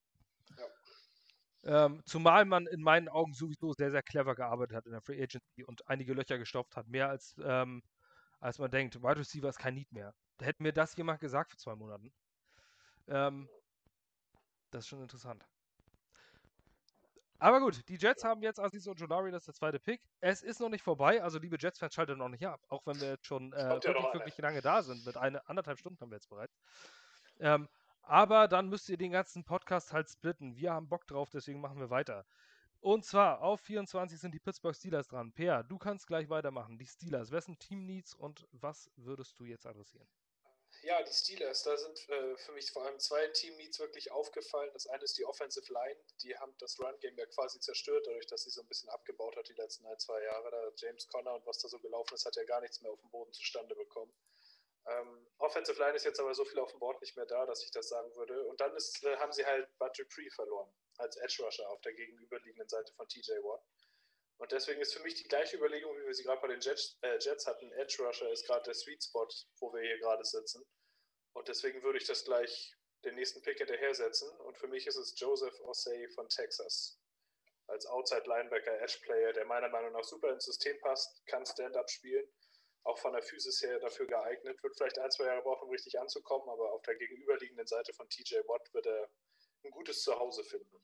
Ähm, 1.64 2.02
zumal 2.06 2.46
man 2.46 2.68
in 2.68 2.82
meinen 2.82 3.10
Augen 3.10 3.34
sowieso 3.34 3.74
sehr, 3.74 3.92
sehr 3.92 4.02
clever 4.02 4.34
gearbeitet 4.34 4.78
hat 4.78 4.86
in 4.86 4.94
der 4.94 5.02
Free 5.02 5.22
Agency 5.22 5.64
und 5.66 5.88
einige 5.90 6.14
Löcher 6.14 6.38
gestopft 6.38 6.76
hat. 6.78 6.88
Mehr 6.88 7.10
als, 7.10 7.36
ähm, 7.44 7.84
als 8.40 8.60
man 8.60 8.72
denkt. 8.72 9.02
Wide 9.02 9.20
Receiver 9.20 9.50
ist 9.50 9.60
kein 9.60 9.76
Need 9.76 9.92
mehr. 9.92 10.14
Hätte 10.40 10.64
mir 10.64 10.72
das 10.72 10.96
jemand 10.96 11.20
gesagt 11.20 11.52
vor 11.52 11.60
zwei 11.60 11.76
Monaten. 11.76 12.14
Ähm, 13.08 13.50
das 14.72 14.86
ist 14.86 14.88
schon 14.88 15.02
interessant. 15.02 15.46
Aber 17.42 17.62
gut, 17.62 17.88
die 17.88 17.96
Jets 17.96 18.24
haben 18.26 18.42
jetzt 18.42 18.60
Aziz 18.60 18.86
Ojolari, 18.86 19.32
das 19.32 19.44
ist 19.44 19.48
der 19.48 19.54
zweite 19.54 19.80
Pick. 19.80 20.02
Es 20.20 20.42
ist 20.44 20.60
noch 20.60 20.68
nicht 20.68 20.84
vorbei, 20.84 21.24
also 21.24 21.40
liebe 21.40 21.56
Jets-Fans, 21.58 21.94
schaltet 21.94 22.18
noch 22.18 22.28
nicht 22.28 22.46
ab. 22.46 22.62
Auch 22.68 22.86
wenn 22.86 23.00
wir 23.00 23.12
jetzt 23.12 23.26
schon 23.26 23.54
äh, 23.54 23.62
ja 23.62 23.70
wirklich, 23.70 24.14
wirklich 24.14 24.38
lange 24.40 24.62
da 24.62 24.84
sind. 24.84 25.06
Mit 25.06 25.16
eine, 25.16 25.48
anderthalb 25.48 25.80
Stunden 25.80 26.00
haben 26.02 26.12
wir 26.12 26.18
jetzt 26.18 26.30
bereits. 26.30 26.60
Ähm, 27.40 27.68
aber 28.02 28.48
dann 28.48 28.70
müsst 28.70 28.90
ihr 28.90 28.98
den 28.98 29.12
ganzen 29.12 29.44
Podcast 29.44 29.94
halt 29.94 30.10
splitten. 30.10 30.56
Wir 30.56 30.74
haben 30.74 30.90
Bock 30.90 31.06
drauf, 31.08 31.30
deswegen 31.32 31.62
machen 31.62 31.80
wir 31.80 31.90
weiter. 31.90 32.26
Und 32.82 33.06
zwar 33.06 33.42
auf 33.42 33.60
24 33.62 34.20
sind 34.20 34.34
die 34.34 34.40
Pittsburgh 34.40 34.76
Steelers 34.76 35.08
dran. 35.08 35.34
Peer, 35.34 35.64
du 35.64 35.78
kannst 35.78 36.08
gleich 36.08 36.30
weitermachen. 36.30 36.78
Die 36.78 36.88
Steelers, 36.88 37.32
wessen 37.32 37.60
Team 37.60 37.86
Needs 37.86 38.14
und 38.14 38.48
was 38.52 38.90
würdest 38.96 39.40
du 39.40 39.44
jetzt 39.44 39.66
adressieren? 39.66 40.08
Ja, 40.84 41.04
die 41.04 41.12
Steelers, 41.12 41.64
da 41.64 41.76
sind 41.76 42.08
äh, 42.10 42.38
für 42.38 42.54
mich 42.54 42.72
vor 42.72 42.86
allem 42.86 42.98
zwei 43.00 43.28
Team-Needs 43.28 43.80
wirklich 43.80 44.12
aufgefallen. 44.12 44.70
Das 44.74 44.88
eine 44.88 45.04
ist 45.04 45.18
die 45.18 45.26
Offensive 45.26 45.72
Line. 45.74 46.00
Die 46.24 46.38
haben 46.38 46.54
das 46.60 46.80
Run-Game 46.80 47.18
ja 47.18 47.26
quasi 47.26 47.60
zerstört, 47.60 48.08
dadurch, 48.08 48.28
dass 48.28 48.44
sie 48.44 48.50
so 48.50 48.62
ein 48.62 48.68
bisschen 48.68 48.90
abgebaut 48.90 49.36
hat 49.36 49.50
die 49.50 49.54
letzten 49.54 49.86
ein, 49.86 50.00
zwei 50.00 50.24
Jahre. 50.24 50.50
Da 50.52 50.72
James 50.78 51.08
Conner 51.08 51.36
und 51.36 51.46
was 51.46 51.60
da 51.60 51.68
so 51.68 51.80
gelaufen 51.80 52.14
ist, 52.16 52.26
hat 52.26 52.38
ja 52.38 52.46
gar 52.46 52.62
nichts 52.62 52.82
mehr 52.82 52.92
auf 52.92 53.02
dem 53.02 53.10
Boden 53.10 53.34
zustande 53.34 53.76
bekommen. 53.76 54.14
Ähm, 54.88 55.28
Offensive 55.38 55.80
Line 55.80 55.96
ist 55.96 56.06
jetzt 56.06 56.20
aber 56.20 56.34
so 56.34 56.46
viel 56.46 56.60
auf 56.60 56.72
dem 56.72 56.80
Board 56.80 57.02
nicht 57.02 57.16
mehr 57.16 57.26
da, 57.26 57.46
dass 57.46 57.64
ich 57.64 57.72
das 57.72 57.90
sagen 57.90 58.14
würde. 58.16 58.44
Und 58.46 58.60
dann 58.60 58.76
ist, 58.76 59.04
äh, 59.04 59.18
haben 59.18 59.32
sie 59.32 59.46
halt 59.46 59.68
Bud 59.78 59.98
Dupree 59.98 60.30
verloren 60.30 60.72
als 60.98 61.16
Edge 61.18 61.44
Rusher 61.44 61.70
auf 61.70 61.82
der 61.82 61.94
gegenüberliegenden 61.94 62.68
Seite 62.68 62.92
von 62.94 63.08
TJ 63.08 63.32
Watt. 63.44 63.64
Und 64.38 64.52
deswegen 64.52 64.80
ist 64.82 64.94
für 64.94 65.04
mich 65.04 65.16
die 65.16 65.28
gleiche 65.28 65.58
Überlegung, 65.58 65.98
wie 65.98 66.06
wir 66.06 66.14
sie 66.14 66.24
gerade 66.24 66.42
bei 66.42 66.48
den 66.48 66.62
Jets, 66.62 66.98
äh, 67.02 67.18
Jets 67.20 67.46
hatten. 67.46 67.72
Edge 67.74 68.02
Rusher 68.02 68.32
ist 68.32 68.46
gerade 68.46 68.64
der 68.64 68.74
Sweet 68.74 69.04
Spot, 69.04 69.28
wo 69.60 69.74
wir 69.74 69.82
hier 69.82 70.00
gerade 70.00 70.24
sitzen. 70.24 70.66
Und 71.34 71.48
deswegen 71.48 71.84
würde 71.84 72.00
ich 72.00 72.06
das 72.06 72.24
gleich 72.24 72.74
den 73.04 73.16
nächsten 73.16 73.42
Pick 73.42 73.58
hinterher 73.58 73.94
setzen. 73.94 74.30
Und 74.40 74.58
für 74.58 74.68
mich 74.68 74.88
ist 74.88 74.96
es 74.96 75.18
Joseph 75.20 75.60
Osei 75.62 76.08
von 76.16 76.28
Texas. 76.30 77.00
Als 77.68 77.86
Outside 77.86 78.24
Linebacker, 78.26 78.82
Edge 78.82 79.00
Player, 79.04 79.32
der 79.34 79.46
meiner 79.46 79.70
Meinung 79.70 79.92
nach 79.92 80.04
super 80.04 80.32
ins 80.32 80.46
System 80.46 80.80
passt, 80.80 81.26
kann 81.28 81.46
Stand-up 81.46 81.90
spielen. 81.90 82.28
Auch 82.84 82.98
von 82.98 83.14
der 83.14 83.22
Physis 83.22 83.62
her 83.62 83.80
dafür 83.80 84.08
geeignet. 84.08 84.62
Wird 84.64 84.76
vielleicht 84.76 85.00
ein, 85.00 85.12
zwei 85.12 85.26
Jahre 85.26 85.42
brauchen, 85.42 85.66
um 85.66 85.72
richtig 85.72 86.00
anzukommen, 86.00 86.50
aber 86.50 86.72
auf 86.74 86.82
der 86.84 86.96
gegenüberliegenden 86.96 87.68
Seite 87.68 87.94
von 87.94 88.10
TJ 88.10 88.36
Watt 88.48 88.74
wird 88.74 88.88
er 88.88 89.10
ein 89.64 89.72
gutes 89.72 90.02
Zuhause 90.02 90.44
finden. 90.44 90.82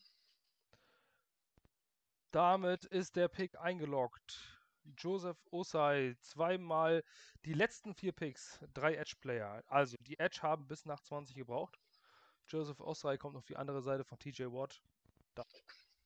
Damit 2.31 2.85
ist 2.85 3.15
der 3.15 3.29
Pick 3.29 3.57
eingeloggt. 3.57 4.55
Joseph 4.97 5.37
Osai, 5.51 6.15
zweimal 6.21 7.03
die 7.45 7.53
letzten 7.53 7.93
vier 7.95 8.11
Picks, 8.11 8.59
drei 8.73 8.95
Edge-Player. 8.95 9.63
Also 9.67 9.97
die 10.01 10.19
Edge 10.19 10.39
haben 10.41 10.67
bis 10.67 10.85
nach 10.85 10.99
20 10.99 11.35
gebraucht. 11.35 11.79
Joseph 12.47 12.79
Osai 12.79 13.17
kommt 13.17 13.35
auf 13.35 13.45
die 13.45 13.55
andere 13.55 13.81
Seite 13.81 14.03
von 14.03 14.19
TJ 14.19 14.43
Watt. 14.45 14.81
Da 15.33 15.43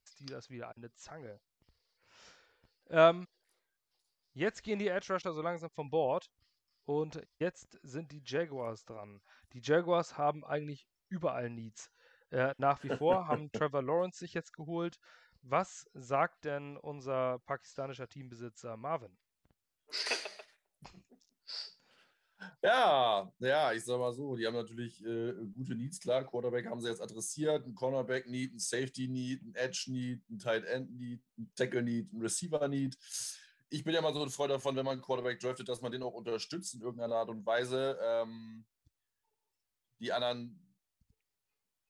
ist 0.04 0.20
die 0.20 0.26
das 0.26 0.50
wieder 0.50 0.70
eine 0.70 0.92
Zange. 0.94 1.40
Ähm, 2.88 3.28
jetzt 4.32 4.62
gehen 4.62 4.78
die 4.78 4.88
Edge 4.88 5.12
Rusher 5.12 5.32
so 5.32 5.42
langsam 5.42 5.70
vom 5.70 5.90
Board. 5.90 6.30
Und 6.84 7.22
jetzt 7.38 7.78
sind 7.82 8.10
die 8.10 8.22
Jaguars 8.24 8.84
dran. 8.84 9.20
Die 9.52 9.60
Jaguars 9.62 10.18
haben 10.18 10.44
eigentlich 10.44 10.88
überall 11.08 11.50
Needs. 11.50 11.90
Äh, 12.30 12.54
nach 12.58 12.82
wie 12.82 12.96
vor 12.96 13.26
haben 13.28 13.52
Trevor 13.52 13.82
Lawrence 13.82 14.18
sich 14.18 14.34
jetzt 14.34 14.52
geholt. 14.52 14.98
Was 15.42 15.88
sagt 15.94 16.44
denn 16.44 16.76
unser 16.76 17.38
pakistanischer 17.40 18.08
Teambesitzer 18.08 18.76
Marvin? 18.76 19.16
Ja, 22.62 23.32
ja, 23.38 23.72
ich 23.72 23.84
sag 23.84 23.98
mal 23.98 24.12
so, 24.12 24.36
die 24.36 24.46
haben 24.46 24.54
natürlich 24.54 25.02
äh, 25.04 25.32
gute 25.54 25.74
Needs, 25.74 26.00
klar. 26.00 26.24
Quarterback 26.24 26.66
haben 26.66 26.80
sie 26.80 26.88
jetzt 26.88 27.00
adressiert, 27.00 27.66
ein 27.66 27.74
Cornerback 27.74 28.26
Need, 28.26 28.54
ein 28.54 28.58
Safety 28.58 29.08
Need, 29.08 29.42
ein 29.42 29.54
Edge 29.54 29.84
Need, 29.88 30.28
ein 30.28 30.38
Tight 30.38 30.64
End 30.64 30.90
Need, 30.90 31.22
ein 31.38 31.50
Tackle 31.54 31.82
Need, 31.82 32.12
ein 32.12 32.20
Receiver 32.20 32.68
Need. 32.68 32.96
Ich 33.70 33.84
bin 33.84 33.94
ja 33.94 34.02
mal 34.02 34.12
so 34.12 34.22
ein 34.22 34.30
Freund 34.30 34.50
davon, 34.50 34.74
wenn 34.74 34.84
man 34.84 34.94
einen 34.94 35.02
Quarterback 35.02 35.38
draftet, 35.38 35.68
dass 35.68 35.80
man 35.80 35.92
den 35.92 36.02
auch 36.02 36.12
unterstützt 36.12 36.74
in 36.74 36.80
irgendeiner 36.80 37.16
Art 37.16 37.28
und 37.28 37.46
Weise. 37.46 37.96
Ähm, 38.02 38.66
die 40.00 40.12
anderen 40.12 40.60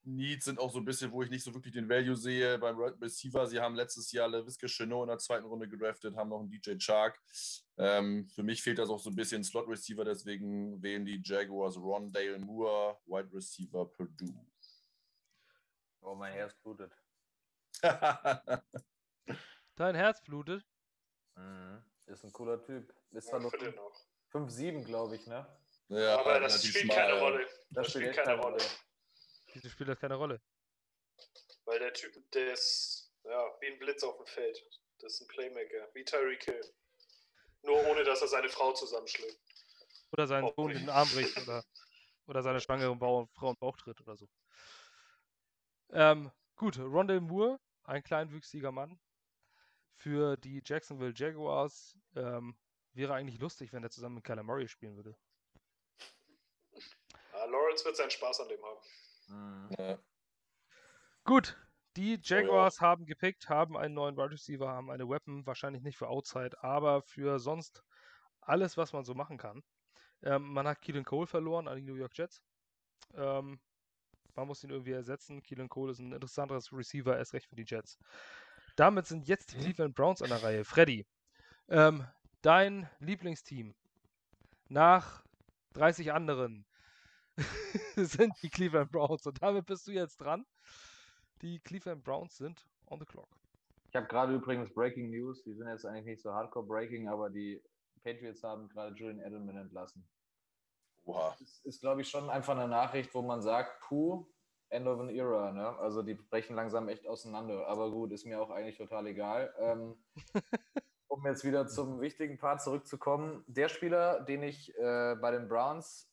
Needs 0.03 0.47
sind 0.47 0.59
auch 0.59 0.71
so 0.71 0.79
ein 0.79 0.85
bisschen, 0.85 1.13
wo 1.13 1.23
ich 1.23 1.31
nicht 1.31 1.45
so 1.45 1.55
wirklich 1.55 1.73
den 1.73 1.89
Value 1.89 2.17
sehe. 2.17 2.59
Beim 2.59 2.79
Receiver, 2.79 3.47
sie 3.47 3.61
haben 3.61 3.75
letztes 3.75 4.13
Jahr 4.13 4.29
LeVisca 4.29 4.67
Chenot 4.67 5.05
in 5.05 5.09
der 5.09 5.19
zweiten 5.19 5.47
Runde 5.47 5.69
gedraftet, 5.69 6.17
haben 6.17 6.31
noch 6.31 6.41
einen 6.41 6.51
DJ 6.51 6.77
Chark. 6.79 7.19
Ähm, 7.79 8.29
für 8.29 8.43
mich 8.43 8.63
fehlt 8.63 8.79
das 8.79 8.91
auch 8.91 8.99
so 8.99 9.11
ein 9.11 9.17
bisschen 9.17 9.45
Slot 9.45 9.69
Receiver, 9.69 10.05
deswegen 10.05 10.83
wählen 10.83 11.05
die 11.05 11.21
Jaguars 11.25 11.77
Rondale 11.77 12.39
Moore, 12.39 12.99
Wide 13.07 13.33
Receiver 13.33 13.87
Purdue. 13.87 14.47
Oh, 16.03 16.15
mein 16.15 16.33
Herz 16.33 16.55
blutet. 16.63 16.93
Dein 19.77 19.95
Herz 19.95 20.23
blutet. 20.23 20.70
Mhm. 21.37 21.83
Ist 22.07 22.25
ein 22.25 22.33
cooler 22.33 22.63
Typ. 22.63 22.93
Ist 23.13 23.29
zwar 23.29 23.41
nur 23.41 23.53
noch. 23.53 23.95
5-7, 24.33 24.85
glaube 24.85 25.17
ich, 25.17 25.27
ne? 25.27 25.47
ja, 25.89 26.19
aber 26.21 26.39
das 26.41 26.65
spielt 26.65 26.91
keine. 26.91 27.19
Rolle. 27.19 27.47
Das, 27.71 27.87
Das 27.87 27.91
spielt 27.91 28.17
keine 28.17 28.41
Rolle. 28.41 28.59
Wieso 29.53 29.69
spielt 29.69 29.89
das 29.89 29.99
keine 29.99 30.15
Rolle? 30.15 30.41
Weil 31.65 31.79
der 31.81 31.93
Typ, 31.93 32.13
der 32.33 32.53
ist 32.53 33.13
ja, 33.25 33.55
wie 33.61 33.67
ein 33.67 33.79
Blitz 33.79 34.03
auf 34.05 34.17
dem 34.17 34.27
Feld. 34.27 34.65
Das 34.99 35.15
ist 35.15 35.23
ein 35.23 35.27
Playmaker, 35.29 35.89
wie 35.95 36.05
Tyreek 36.05 36.45
Hill. 36.45 36.75
Nur 37.63 37.85
ohne, 37.89 38.05
dass 38.05 38.23
er 38.23 38.29
seine 38.29 38.49
Frau 38.49 38.73
zusammenschlägt. 38.73 39.39
Oder 40.13 40.27
seinen 40.27 40.45
Oh, 40.45 40.53
Sohn 40.57 40.71
in 40.71 40.79
den 40.79 40.91
Arm 40.91 41.09
bricht 41.09 41.37
oder, 41.37 41.65
oder 42.27 42.43
seine 42.43 42.61
schwangere 42.61 42.97
Frau 42.97 43.23
in 43.23 43.55
den 43.55 43.59
Bauch 43.59 43.77
tritt 43.77 44.01
oder 44.01 44.17
so. 44.17 44.29
Ähm, 45.93 46.31
gut, 46.57 46.79
Rondell 46.79 47.21
Moore, 47.21 47.59
ein 47.85 48.03
kleinwüchsiger 48.03 48.73
Mann 48.73 48.99
für 50.01 50.37
die 50.39 50.63
Jacksonville 50.65 51.13
Jaguars. 51.15 51.97
Ähm, 52.17 52.57
wäre 52.93 53.15
eigentlich 53.15 53.39
lustig, 53.39 53.73
wenn 53.73 53.83
er 53.83 53.91
zusammen 53.91 54.17
mit 54.17 54.25
Kyler 54.25 54.43
Murray 54.43 54.67
spielen 54.67 54.97
würde. 54.97 55.17
Ah, 57.33 57.45
Lawrence 57.45 57.85
wird 57.85 57.97
seinen 57.97 58.11
Spaß 58.11 58.41
an 58.41 58.49
dem 58.49 58.61
haben. 58.63 58.81
Mhm. 59.29 59.71
Ja. 59.79 59.99
Gut, 61.25 61.57
die 61.97 62.19
Jaguars 62.23 62.81
haben 62.81 63.05
gepickt, 63.05 63.49
haben 63.49 63.77
einen 63.77 63.95
neuen 63.95 64.17
Wide 64.17 64.31
Receiver, 64.31 64.69
haben 64.69 64.91
eine 64.91 65.09
Weapon, 65.09 65.47
wahrscheinlich 65.47 65.83
nicht 65.83 65.99
für 65.99 66.09
Outside, 66.09 66.63
aber 66.63 67.03
für 67.03 67.39
sonst 67.39 67.85
alles, 68.41 68.77
was 68.77 68.93
man 68.93 69.05
so 69.05 69.15
machen 69.15 69.37
kann. 69.37 69.63
Ähm, 70.23 70.53
man 70.53 70.67
hat 70.67 70.81
Keelan 70.81 71.05
Cole 71.05 71.27
verloren 71.27 71.69
an 71.69 71.77
die 71.77 71.85
New 71.85 71.95
York 71.95 72.17
Jets. 72.17 72.43
Ähm, 73.15 73.61
man 74.35 74.47
muss 74.47 74.65
ihn 74.65 74.71
irgendwie 74.71 74.93
ersetzen. 74.93 75.43
Keelan 75.43 75.69
Cole 75.69 75.93
ist 75.93 75.99
ein 75.99 76.13
interessanteres 76.13 76.73
Receiver, 76.73 77.17
erst 77.17 77.35
recht 77.35 77.47
für 77.47 77.57
die 77.57 77.67
Jets. 77.67 77.99
Damit 78.81 79.05
sind 79.05 79.29
jetzt 79.29 79.53
die 79.53 79.59
Cleveland 79.59 79.95
Browns 79.95 80.23
an 80.23 80.31
der 80.31 80.43
Reihe. 80.43 80.65
Freddy, 80.65 81.07
ähm, 81.69 82.03
dein 82.41 82.89
Lieblingsteam 83.01 83.75
nach 84.71 85.23
30 85.75 86.15
anderen 86.15 86.65
sind 87.97 88.33
die 88.43 88.49
Cleveland 88.49 88.91
Browns. 88.91 89.27
Und 89.27 89.43
damit 89.43 89.67
bist 89.67 89.87
du 89.87 89.93
jetzt 89.93 90.17
dran. 90.17 90.47
Die 91.43 91.61
Cleveland 91.61 92.03
Browns 92.03 92.39
sind 92.39 92.67
on 92.87 92.99
the 92.99 93.05
clock. 93.05 93.29
Ich 93.91 93.97
habe 93.97 94.07
gerade 94.07 94.35
übrigens 94.35 94.73
Breaking 94.73 95.11
News, 95.11 95.43
die 95.43 95.53
sind 95.53 95.69
jetzt 95.69 95.85
eigentlich 95.85 96.07
nicht 96.07 96.23
so 96.23 96.33
hardcore 96.33 96.65
breaking, 96.65 97.07
aber 97.07 97.29
die 97.29 97.63
Patriots 98.03 98.43
haben 98.43 98.67
gerade 98.71 98.97
Julian 98.97 99.21
Edelman 99.21 99.59
entlassen. 99.59 100.09
Oha. 101.05 101.37
Das 101.39 101.61
ist, 101.65 101.83
glaube 101.83 102.01
ich, 102.01 102.09
schon 102.09 102.31
einfach 102.31 102.57
eine 102.57 102.67
Nachricht, 102.67 103.13
wo 103.13 103.21
man 103.21 103.43
sagt, 103.43 103.79
puh, 103.83 104.27
end 104.71 104.87
of 104.87 105.01
an 105.01 105.11
era. 105.11 105.53
Ne? 105.53 105.79
Also 105.79 106.03
die 106.03 106.15
brechen 106.15 106.57
langsam 106.57 106.89
echt 106.89 107.07
auseinander. 107.07 107.67
Aber 107.67 107.91
gut, 107.91 108.13
ist 108.13 108.25
mir 108.25 108.41
auch 108.41 108.51
eigentlich 108.51 108.79
total 108.79 109.07
egal. 109.07 109.55
Ähm, 109.59 110.03
um 111.09 111.27
jetzt 111.27 111.45
wieder 111.45 111.67
zum 111.67 112.01
wichtigen 112.01 112.39
Part 112.39 112.63
zurückzukommen. 112.63 113.45
Der 113.47 113.69
Spieler, 113.69 114.21
den 114.21 114.43
ich 114.43 114.75
äh, 114.79 115.17
bei 115.21 115.33
den 115.33 115.49
Browns, 115.49 116.09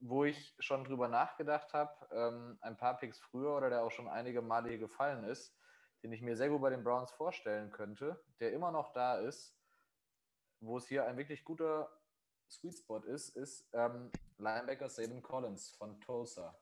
wo 0.00 0.24
ich 0.24 0.54
schon 0.58 0.84
drüber 0.84 1.08
nachgedacht 1.08 1.72
habe, 1.72 1.92
ähm, 2.10 2.58
ein 2.60 2.76
paar 2.76 2.98
Picks 2.98 3.20
früher 3.20 3.56
oder 3.56 3.70
der 3.70 3.84
auch 3.84 3.90
schon 3.90 4.08
einige 4.08 4.42
Male 4.42 4.68
hier 4.68 4.78
gefallen 4.78 5.24
ist, 5.24 5.56
den 6.02 6.12
ich 6.12 6.20
mir 6.20 6.36
sehr 6.36 6.50
gut 6.50 6.60
bei 6.60 6.70
den 6.70 6.84
Browns 6.84 7.12
vorstellen 7.12 7.70
könnte, 7.70 8.22
der 8.40 8.52
immer 8.52 8.70
noch 8.70 8.92
da 8.92 9.16
ist, 9.18 9.56
wo 10.60 10.76
es 10.76 10.86
hier 10.86 11.06
ein 11.06 11.16
wirklich 11.16 11.44
guter 11.44 11.90
Sweet 12.50 12.76
Spot 12.76 12.98
ist, 12.98 13.30
ist 13.36 13.66
ähm, 13.72 14.10
Linebacker 14.38 14.88
Saban 14.88 15.22
Collins 15.22 15.70
von 15.70 16.00
Tulsa. 16.00 16.54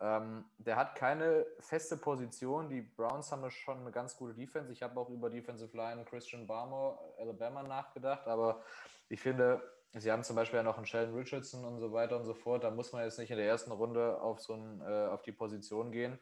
Ähm, 0.00 0.46
der 0.56 0.76
hat 0.76 0.94
keine 0.96 1.46
feste 1.58 1.96
Position. 1.98 2.70
Die 2.70 2.80
Browns 2.80 3.30
haben 3.30 3.48
schon 3.50 3.80
eine 3.80 3.90
ganz 3.90 4.16
gute 4.16 4.34
Defense. 4.34 4.72
Ich 4.72 4.82
habe 4.82 4.98
auch 4.98 5.10
über 5.10 5.28
Defensive 5.28 5.76
Line 5.76 6.04
Christian 6.06 6.46
Barmore, 6.46 6.98
Alabama 7.18 7.62
nachgedacht, 7.62 8.26
aber 8.26 8.62
ich 9.10 9.20
finde, 9.20 9.62
sie 9.92 10.10
haben 10.10 10.22
zum 10.22 10.36
Beispiel 10.36 10.58
ja 10.58 10.62
noch 10.62 10.78
einen 10.78 10.86
Sheldon 10.86 11.14
Richardson 11.14 11.64
und 11.66 11.80
so 11.80 11.92
weiter 11.92 12.16
und 12.16 12.24
so 12.24 12.32
fort. 12.32 12.64
Da 12.64 12.70
muss 12.70 12.92
man 12.92 13.04
jetzt 13.04 13.18
nicht 13.18 13.30
in 13.30 13.36
der 13.36 13.46
ersten 13.46 13.72
Runde 13.72 14.20
auf, 14.22 14.40
so 14.40 14.54
ein, 14.54 14.80
äh, 14.80 15.08
auf 15.08 15.22
die 15.22 15.32
Position 15.32 15.92
gehen. 15.92 16.18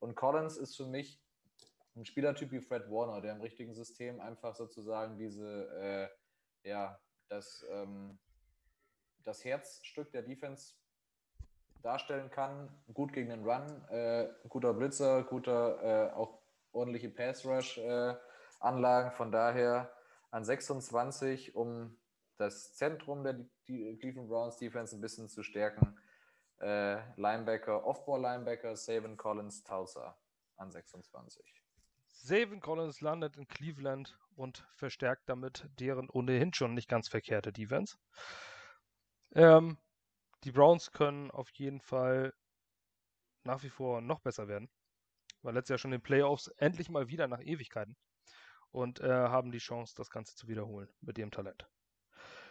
Und 0.00 0.16
Collins 0.16 0.56
ist 0.56 0.76
für 0.76 0.86
mich 0.86 1.22
ein 1.94 2.04
Spielertyp 2.04 2.50
wie 2.50 2.60
Fred 2.60 2.90
Warner, 2.90 3.20
der 3.20 3.34
im 3.34 3.40
richtigen 3.40 3.74
System 3.74 4.20
einfach 4.20 4.56
sozusagen 4.56 5.18
diese, 5.18 6.10
äh, 6.64 6.68
ja, 6.68 6.98
das, 7.28 7.64
ähm, 7.70 8.18
das 9.22 9.44
Herzstück 9.44 10.10
der 10.10 10.22
Defense 10.22 10.74
darstellen 11.82 12.30
kann. 12.30 12.68
Gut 12.92 13.12
gegen 13.12 13.30
den 13.30 13.44
Run, 13.44 13.84
äh, 13.88 14.28
guter 14.48 14.74
Blitzer, 14.74 15.22
guter, 15.24 15.82
äh, 15.82 16.12
auch 16.12 16.40
ordentliche 16.72 17.08
Pass-Rush-Anlagen. 17.10 19.08
Äh, 19.10 19.16
Von 19.16 19.32
daher 19.32 19.92
an 20.30 20.44
26, 20.44 21.54
um 21.54 21.98
das 22.36 22.74
Zentrum 22.74 23.24
der 23.24 23.34
Cleveland 23.66 24.28
Browns 24.28 24.56
Defense 24.56 24.96
ein 24.96 25.00
bisschen 25.00 25.28
zu 25.28 25.42
stärken. 25.42 25.98
Äh, 26.60 26.98
Linebacker, 27.16 27.84
Off-Ball-Linebacker, 27.84 28.76
Saban 28.76 29.16
Collins, 29.16 29.62
Tulsa 29.64 30.16
an 30.56 30.70
26. 30.70 31.44
Saban 32.08 32.60
Collins 32.60 33.00
landet 33.00 33.36
in 33.36 33.48
Cleveland 33.48 34.18
und 34.36 34.66
verstärkt 34.74 35.22
damit 35.26 35.68
deren 35.78 36.10
ohnehin 36.10 36.52
schon 36.52 36.74
nicht 36.74 36.88
ganz 36.88 37.08
verkehrte 37.08 37.52
Defense. 37.52 37.96
Ähm, 39.32 39.78
die 40.44 40.52
Browns 40.52 40.92
können 40.92 41.30
auf 41.30 41.50
jeden 41.52 41.80
Fall 41.80 42.34
nach 43.44 43.62
wie 43.62 43.70
vor 43.70 44.00
noch 44.00 44.20
besser 44.20 44.48
werden. 44.48 44.68
War 45.42 45.52
letztes 45.52 45.70
Jahr 45.70 45.78
schon 45.78 45.92
in 45.92 45.98
den 45.98 46.02
Playoffs 46.04 46.48
endlich 46.58 46.90
mal 46.90 47.08
wieder 47.08 47.26
nach 47.28 47.40
Ewigkeiten 47.40 47.96
und 48.70 49.00
äh, 49.00 49.08
haben 49.08 49.50
die 49.52 49.58
Chance, 49.58 49.94
das 49.96 50.10
Ganze 50.10 50.36
zu 50.36 50.48
wiederholen 50.48 50.88
mit 51.00 51.18
ihrem 51.18 51.30
Talent. 51.30 51.66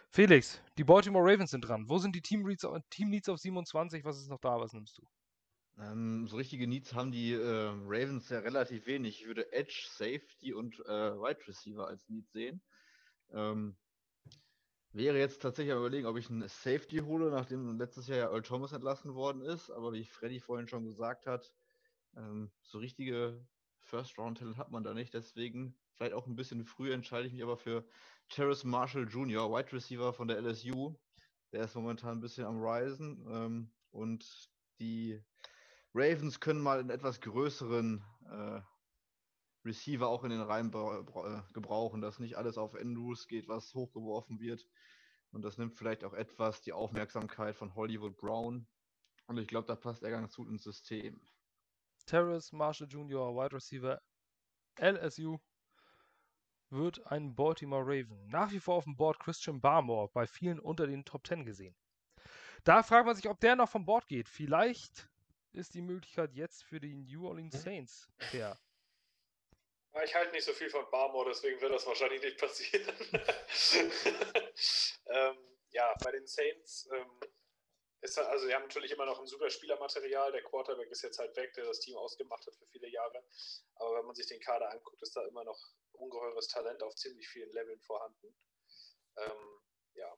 Felix, 0.08 0.60
die 0.76 0.84
Baltimore 0.84 1.24
Ravens 1.24 1.52
sind 1.52 1.62
dran. 1.62 1.88
Wo 1.88 1.98
sind 1.98 2.16
die 2.16 2.22
Team 2.22 2.44
Leads, 2.46 2.66
Team 2.90 3.12
Leads 3.12 3.28
auf 3.28 3.38
27? 3.38 4.04
Was 4.04 4.18
ist 4.18 4.28
noch 4.28 4.40
da? 4.40 4.58
Was 4.58 4.72
nimmst 4.72 4.98
du? 4.98 5.06
Ähm, 5.78 6.26
so 6.26 6.36
richtige 6.36 6.66
Needs 6.66 6.94
haben 6.94 7.12
die 7.12 7.32
äh, 7.32 7.68
Ravens 7.86 8.28
ja 8.28 8.40
relativ 8.40 8.86
wenig. 8.86 9.20
Ich 9.20 9.26
würde 9.26 9.52
Edge, 9.52 9.86
Safety 9.88 10.52
und 10.52 10.80
äh, 10.80 11.14
Wide 11.14 11.46
Receiver 11.46 11.86
als 11.86 12.08
Need 12.08 12.28
sehen. 12.30 12.60
Ähm, 13.32 13.76
Wäre 14.92 15.18
jetzt 15.18 15.40
tatsächlich 15.40 15.72
am 15.72 15.78
überlegen, 15.78 16.06
ob 16.06 16.16
ich 16.16 16.28
einen 16.30 16.48
Safety 16.48 16.98
hole, 16.98 17.30
nachdem 17.30 17.78
letztes 17.78 18.08
Jahr 18.08 18.18
ja 18.18 18.24
Earl 18.30 18.42
Thomas 18.42 18.72
entlassen 18.72 19.14
worden 19.14 19.40
ist. 19.40 19.70
Aber 19.70 19.92
wie 19.92 20.04
Freddy 20.04 20.40
vorhin 20.40 20.66
schon 20.66 20.84
gesagt 20.84 21.26
hat, 21.26 21.52
ähm, 22.16 22.50
so 22.62 22.78
richtige 22.78 23.46
First-Round-Talent 23.82 24.56
hat 24.56 24.72
man 24.72 24.82
da 24.82 24.92
nicht. 24.92 25.14
Deswegen 25.14 25.76
vielleicht 25.94 26.14
auch 26.14 26.26
ein 26.26 26.34
bisschen 26.34 26.64
früh 26.64 26.92
entscheide 26.92 27.28
ich 27.28 27.32
mich 27.32 27.42
aber 27.44 27.56
für 27.56 27.86
Terrace 28.30 28.64
Marshall 28.64 29.08
Jr., 29.08 29.48
Wide 29.52 29.72
Receiver 29.72 30.12
von 30.12 30.26
der 30.26 30.38
LSU. 30.38 30.96
Der 31.52 31.64
ist 31.64 31.76
momentan 31.76 32.18
ein 32.18 32.20
bisschen 32.20 32.46
am 32.46 32.60
Risen. 32.60 33.24
Ähm, 33.30 33.72
und 33.92 34.50
die 34.80 35.22
Ravens 35.94 36.40
können 36.40 36.60
mal 36.60 36.80
einen 36.80 36.90
etwas 36.90 37.20
größeren 37.20 38.04
äh, 38.28 38.60
Receiver 39.64 40.08
auch 40.08 40.24
in 40.24 40.30
den 40.30 40.40
Reihen 40.40 40.68
äh, 40.68 41.52
gebrauchen, 41.52 42.00
dass 42.00 42.18
nicht 42.18 42.36
alles 42.36 42.56
auf 42.58 42.74
Andrews 42.74 43.28
geht, 43.28 43.48
was 43.48 43.74
hochgeworfen 43.74 44.40
wird. 44.40 44.66
Und 45.32 45.42
das 45.42 45.58
nimmt 45.58 45.76
vielleicht 45.76 46.04
auch 46.04 46.14
etwas 46.14 46.60
die 46.62 46.72
Aufmerksamkeit 46.72 47.56
von 47.56 47.74
Hollywood 47.74 48.16
Brown. 48.16 48.66
Und 49.26 49.38
ich 49.38 49.46
glaube, 49.46 49.66
da 49.66 49.76
passt 49.76 50.02
er 50.02 50.10
ganz 50.10 50.34
gut 50.34 50.48
ins 50.48 50.64
System. 50.64 51.20
Terrace 52.06 52.52
Marshall 52.52 52.88
Jr., 52.88 53.34
Wide 53.34 53.54
Receiver 53.54 54.02
LSU, 54.80 55.38
wird 56.70 57.06
ein 57.06 57.34
Baltimore 57.34 57.84
Raven. 57.84 58.26
Nach 58.28 58.50
wie 58.50 58.60
vor 58.60 58.76
auf 58.76 58.84
dem 58.84 58.96
Board 58.96 59.18
Christian 59.20 59.60
Barmore, 59.60 60.08
bei 60.12 60.26
vielen 60.26 60.58
unter 60.58 60.86
den 60.86 61.04
Top 61.04 61.26
10 61.26 61.44
gesehen. 61.44 61.76
Da 62.64 62.82
fragt 62.82 63.06
man 63.06 63.14
sich, 63.14 63.28
ob 63.28 63.40
der 63.40 63.56
noch 63.56 63.68
vom 63.68 63.84
Board 63.84 64.06
geht. 64.06 64.28
Vielleicht 64.28 65.08
ist 65.52 65.74
die 65.74 65.82
Möglichkeit 65.82 66.34
jetzt 66.34 66.62
für 66.64 66.80
die 66.80 66.94
New 66.94 67.26
Orleans 67.26 67.54
hm? 67.54 67.60
Saints 67.60 68.08
her. 68.30 68.58
Ich 70.04 70.14
halte 70.14 70.32
nicht 70.32 70.44
so 70.44 70.52
viel 70.52 70.70
von 70.70 70.88
Barmore, 70.90 71.30
deswegen 71.30 71.60
wird 71.60 71.72
das 71.72 71.86
wahrscheinlich 71.86 72.22
nicht 72.22 72.38
passieren. 72.38 72.86
ähm, 75.06 75.38
ja, 75.70 75.94
bei 76.02 76.12
den 76.12 76.26
Saints 76.26 76.88
ähm, 76.92 77.20
ist 78.02 78.18
also 78.18 78.46
sie 78.46 78.54
haben 78.54 78.62
natürlich 78.62 78.92
immer 78.92 79.04
noch 79.04 79.20
ein 79.20 79.26
super 79.26 79.50
Spielermaterial. 79.50 80.32
Der 80.32 80.42
Quarterback 80.42 80.90
ist 80.90 81.02
jetzt 81.02 81.18
halt 81.18 81.36
weg, 81.36 81.52
der 81.54 81.64
das 81.64 81.80
Team 81.80 81.96
ausgemacht 81.96 82.46
hat 82.46 82.54
für 82.54 82.66
viele 82.66 82.88
Jahre. 82.88 83.22
Aber 83.74 83.98
wenn 83.98 84.06
man 84.06 84.14
sich 84.14 84.26
den 84.26 84.40
Kader 84.40 84.70
anguckt, 84.70 85.02
ist 85.02 85.16
da 85.16 85.26
immer 85.26 85.44
noch 85.44 85.58
ungeheures 85.92 86.48
Talent 86.48 86.82
auf 86.82 86.94
ziemlich 86.94 87.28
vielen 87.28 87.50
Leveln 87.50 87.80
vorhanden. 87.80 88.34
Ähm, 89.16 89.60
ja. 89.94 90.16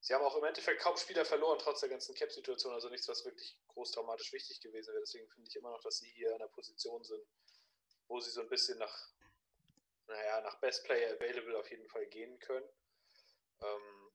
Sie 0.00 0.14
haben 0.14 0.24
auch 0.24 0.36
im 0.36 0.44
Endeffekt 0.44 0.80
kaum 0.80 0.96
Spieler 0.96 1.24
verloren, 1.24 1.58
trotz 1.58 1.80
der 1.80 1.88
ganzen 1.88 2.14
Cap-Situation. 2.14 2.74
Also 2.74 2.88
nichts, 2.88 3.08
was 3.08 3.24
wirklich 3.24 3.58
groß 3.68 3.92
traumatisch 3.92 4.32
wichtig 4.32 4.60
gewesen 4.60 4.92
wäre. 4.92 5.00
Deswegen 5.00 5.28
finde 5.30 5.48
ich 5.48 5.56
immer 5.56 5.70
noch, 5.70 5.80
dass 5.80 5.98
sie 5.98 6.10
hier 6.10 6.32
in 6.32 6.38
der 6.38 6.48
Position 6.48 7.02
sind, 7.04 7.26
wo 8.08 8.20
sie 8.20 8.30
so 8.30 8.40
ein 8.40 8.48
bisschen 8.48 8.78
nach, 8.78 9.12
naja, 10.06 10.40
nach 10.40 10.58
Best 10.60 10.84
Player 10.84 11.14
Available 11.14 11.58
auf 11.58 11.70
jeden 11.70 11.88
Fall 11.88 12.06
gehen 12.06 12.38
können. 12.40 12.68
Ähm, 13.60 14.12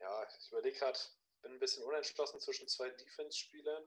ja, 0.00 0.28
ich 0.38 0.50
überlege 0.50 0.78
gerade, 0.78 0.98
bin 1.42 1.52
ein 1.52 1.58
bisschen 1.58 1.84
unentschlossen 1.84 2.40
zwischen 2.40 2.68
zwei 2.68 2.90
Defense-Spielern. 2.90 3.86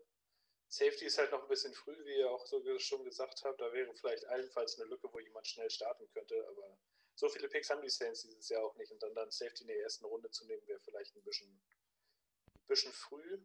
Safety 0.67 1.05
ist 1.05 1.17
halt 1.17 1.31
noch 1.31 1.43
ein 1.43 1.47
bisschen 1.47 1.73
früh, 1.73 1.95
wie 2.05 2.17
ihr 2.17 2.29
auch 2.29 2.45
so 2.45 2.61
schon 2.79 3.03
gesagt 3.03 3.43
habt. 3.43 3.61
Da 3.61 3.71
wäre 3.71 3.93
vielleicht 3.95 4.25
allenfalls 4.25 4.79
eine 4.79 4.89
Lücke, 4.89 5.11
wo 5.11 5.19
jemand 5.19 5.47
schnell 5.47 5.69
starten 5.69 6.07
könnte, 6.09 6.45
aber 6.49 6.77
so 7.15 7.29
viele 7.29 7.47
Picks 7.47 7.69
haben 7.69 7.81
die 7.81 7.89
Saints 7.89 8.23
dieses 8.23 8.49
Jahr 8.49 8.63
auch 8.63 8.75
nicht. 8.75 8.91
Und 8.91 9.01
dann 9.01 9.15
dann 9.15 9.31
Safety 9.31 9.61
in 9.61 9.67
der 9.67 9.79
ersten 9.79 10.05
Runde 10.05 10.29
zu 10.31 10.45
nehmen, 10.45 10.67
wäre 10.67 10.79
vielleicht 10.81 11.15
ein 11.15 11.23
bisschen, 11.23 11.49
ein 11.49 12.67
bisschen 12.67 12.91
früh. 12.91 13.39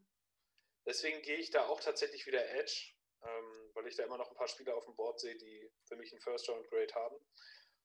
Deswegen 0.86 1.22
gehe 1.22 1.36
ich 1.36 1.50
da 1.50 1.66
auch 1.66 1.80
tatsächlich 1.80 2.26
wieder 2.26 2.44
Edge 2.48 2.94
ähm, 3.22 3.70
weil 3.74 3.86
ich 3.86 3.96
da 3.96 4.04
immer 4.04 4.18
noch 4.18 4.30
ein 4.30 4.36
paar 4.36 4.48
Spieler 4.48 4.76
auf 4.76 4.84
dem 4.84 4.96
Board 4.96 5.20
sehe, 5.20 5.36
die 5.36 5.70
für 5.84 5.96
mich 5.96 6.12
einen 6.12 6.20
First-Round-Grade 6.20 6.94
haben 6.94 7.16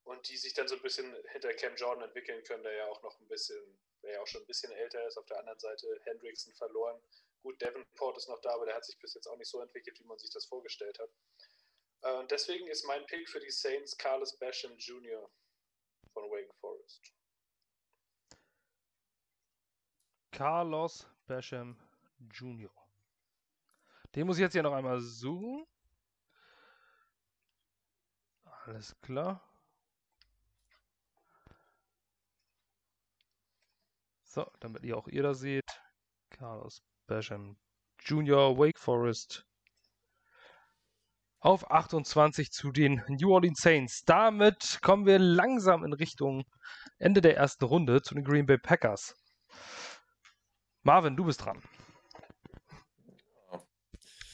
und 0.04 0.28
die 0.30 0.38
sich 0.38 0.54
dann 0.54 0.68
so 0.68 0.76
ein 0.76 0.82
bisschen 0.82 1.16
hinter 1.32 1.54
Cam 1.54 1.76
Jordan 1.76 2.04
entwickeln 2.04 2.44
können, 2.44 2.64
der 2.64 2.74
ja 2.74 2.88
auch 2.88 3.02
noch 3.02 3.20
ein 3.20 3.28
bisschen, 3.28 3.62
der 4.04 4.14
ja 4.14 4.22
auch 4.22 4.28
schon 4.28 4.42
ein 4.42 4.48
bisschen 4.48 4.72
älter 4.72 5.06
ist. 5.08 5.18
Auf 5.18 5.26
der 5.26 5.40
anderen 5.40 5.60
Seite 5.60 6.00
Hendrickson 6.04 6.54
verloren. 6.54 7.02
Gut, 7.42 7.62
Davenport 7.62 8.18
ist 8.18 8.30
noch 8.30 8.40
da, 8.42 8.54
aber 8.54 8.66
der 8.66 8.76
hat 8.76 8.86
sich 8.86 8.98
bis 9.00 9.14
jetzt 9.14 9.28
auch 9.28 9.38
nicht 9.38 9.50
so 9.50 9.62
entwickelt, 9.62 10.00
wie 10.00 10.06
man 10.06 10.18
sich 10.18 10.30
das 10.30 10.46
vorgestellt 10.46 10.98
hat. 11.00 11.10
Äh, 12.02 12.14
und 12.20 12.32
deswegen 12.32 12.68
ist 12.68 12.86
mein 12.86 13.06
Pick 13.08 13.30
für 13.30 13.40
die 13.40 13.52
Saints 13.52 13.98
Carlos 13.98 14.38
Basham 14.38 14.78
Jr. 14.78 15.30
von 16.14 16.30
Wake 16.32 16.54
Forest. 16.56 17.14
Carlos 20.32 21.08
Basham 21.28 21.78
Jr. 22.32 22.85
Den 24.16 24.28
muss 24.28 24.38
ich 24.38 24.42
jetzt 24.42 24.54
hier 24.54 24.64
noch 24.64 24.74
einmal 24.74 25.00
suchen. 25.02 25.66
Alles 28.66 28.96
klar. 29.02 29.44
So, 34.24 34.50
damit 34.60 34.84
ihr 34.84 34.98
auch 34.98 35.08
ihr 35.08 35.24
da 35.24 35.34
seht. 35.34 35.64
Carlos 36.30 36.82
Basham 37.08 37.58
Jr. 38.00 38.58
Wake 38.58 38.80
Forest 38.80 39.46
auf 41.40 41.70
28 41.70 42.52
zu 42.52 42.72
den 42.72 43.04
New 43.08 43.32
Orleans 43.32 43.60
Saints. 43.62 44.04
Damit 44.06 44.80
kommen 44.82 45.06
wir 45.06 45.20
langsam 45.20 45.84
in 45.84 45.94
Richtung 45.94 46.44
Ende 46.98 47.22
der 47.22 47.38
ersten 47.38 47.66
Runde 47.66 48.02
zu 48.02 48.16
den 48.16 48.24
Green 48.24 48.46
Bay 48.46 48.58
Packers. 48.58 49.14
Marvin, 50.82 51.16
du 51.16 51.26
bist 51.26 51.46
dran. 51.46 51.62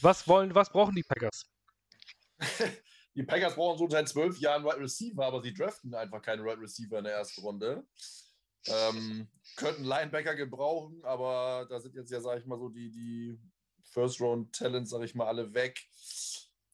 Was 0.02 0.26
wollen, 0.26 0.52
was 0.54 0.70
brauchen 0.70 0.94
die 0.96 1.04
Packers? 1.04 1.46
Die 3.14 3.22
Packers 3.22 3.54
brauchen 3.54 3.78
so 3.78 3.88
seit 3.88 4.08
zwölf 4.08 4.38
Jahren 4.38 4.64
Wide 4.64 4.80
Receiver, 4.80 5.26
aber 5.26 5.42
sie 5.42 5.52
draften 5.52 5.94
einfach 5.94 6.22
keine 6.22 6.44
Wide 6.44 6.60
Receiver 6.60 6.98
in 6.98 7.04
der 7.04 7.12
ersten 7.12 7.42
Runde. 7.42 7.86
Ähm, 8.66 9.28
könnten 9.56 9.84
Linebacker 9.84 10.34
gebrauchen, 10.34 11.04
aber 11.04 11.66
da 11.68 11.78
sind 11.78 11.94
jetzt 11.94 12.10
ja, 12.10 12.20
sag 12.20 12.38
ich 12.38 12.46
mal, 12.46 12.58
so 12.58 12.68
die, 12.68 12.90
die 12.90 13.38
First-Round-Talents, 13.90 14.90
sag 14.90 15.02
ich 15.02 15.14
mal, 15.14 15.26
alle 15.26 15.52
weg. 15.52 15.78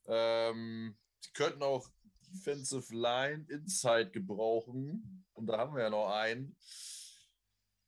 Ähm, 0.06 0.96
sie 1.18 1.32
könnten 1.32 1.62
auch 1.62 1.88
Defensive 2.20 2.94
Line 2.94 3.44
Inside 3.48 4.10
gebrauchen. 4.10 5.24
Und 5.32 5.46
da 5.46 5.58
haben 5.58 5.74
wir 5.74 5.82
ja 5.82 5.90
noch 5.90 6.10
einen. 6.10 6.56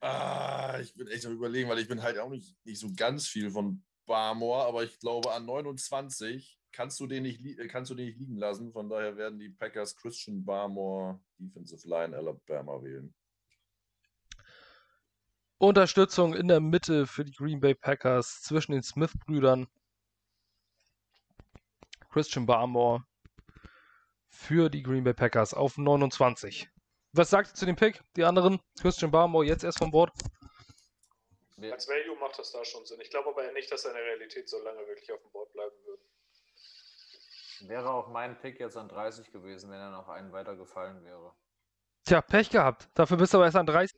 Ah, 0.00 0.78
ich 0.80 0.94
bin 0.94 1.08
echt 1.08 1.24
am 1.26 1.32
überlegen, 1.32 1.68
weil 1.68 1.78
ich 1.78 1.88
bin 1.88 2.02
halt 2.02 2.18
auch 2.18 2.30
nicht, 2.30 2.56
nicht 2.64 2.80
so 2.80 2.90
ganz 2.96 3.28
viel 3.28 3.50
von 3.50 3.82
Barmore, 4.10 4.64
aber 4.66 4.82
ich 4.82 4.98
glaube 4.98 5.32
an 5.32 5.46
29 5.46 6.58
kannst 6.72 6.98
du 6.98 7.06
den 7.06 7.22
nicht, 7.22 7.40
kannst 7.68 7.92
du 7.92 7.94
den 7.94 8.06
nicht 8.06 8.18
liegen 8.18 8.38
lassen. 8.38 8.72
Von 8.72 8.88
daher 8.88 9.16
werden 9.16 9.38
die 9.38 9.50
Packers 9.50 9.94
Christian 9.94 10.44
Barmore 10.44 11.20
Defensive 11.38 11.88
Line 11.88 12.16
Alabama 12.16 12.82
wählen. 12.82 13.14
Unterstützung 15.58 16.34
in 16.34 16.48
der 16.48 16.58
Mitte 16.58 17.06
für 17.06 17.24
die 17.24 17.30
Green 17.30 17.60
Bay 17.60 17.76
Packers 17.76 18.42
zwischen 18.42 18.72
den 18.72 18.82
Smith-Brüdern. 18.82 19.68
Christian 22.08 22.46
Barmore 22.46 23.04
für 24.26 24.70
die 24.70 24.82
Green 24.82 25.04
Bay 25.04 25.14
Packers 25.14 25.54
auf 25.54 25.78
29. 25.78 26.68
Was 27.12 27.30
sagt 27.30 27.50
ihr 27.50 27.54
zu 27.54 27.64
dem 27.64 27.76
Pick? 27.76 28.02
Die 28.16 28.24
anderen? 28.24 28.58
Christian 28.80 29.12
Barmore 29.12 29.46
jetzt 29.46 29.62
erst 29.62 29.78
vom 29.78 29.92
Bord? 31.60 31.72
Als 31.72 31.88
Value 31.88 32.16
macht 32.16 32.38
das 32.38 32.52
da 32.52 32.64
schon 32.64 32.84
Sinn. 32.86 33.00
Ich 33.00 33.10
glaube 33.10 33.30
aber 33.30 33.50
nicht, 33.52 33.70
dass 33.70 33.84
er 33.84 33.90
in 33.90 33.96
der 33.96 34.06
Realität 34.06 34.48
so 34.48 34.58
lange 34.62 34.86
wirklich 34.86 35.12
auf 35.12 35.20
dem 35.20 35.30
Board 35.30 35.52
bleiben 35.52 35.76
würde. 35.84 36.02
Wäre 37.62 37.90
auch 37.90 38.08
mein 38.08 38.38
Pick 38.40 38.58
jetzt 38.58 38.76
an 38.76 38.88
30 38.88 39.30
gewesen, 39.32 39.70
wenn 39.70 39.78
er 39.78 39.90
noch 39.90 40.08
einen 40.08 40.32
weiter 40.32 40.56
gefallen 40.56 41.04
wäre. 41.04 41.34
Tja, 42.06 42.22
Pech 42.22 42.50
gehabt. 42.50 42.88
Dafür 42.94 43.18
bist 43.18 43.34
du 43.34 43.38
aber 43.38 43.44
erst 43.44 43.56
an 43.56 43.66
30. 43.66 43.96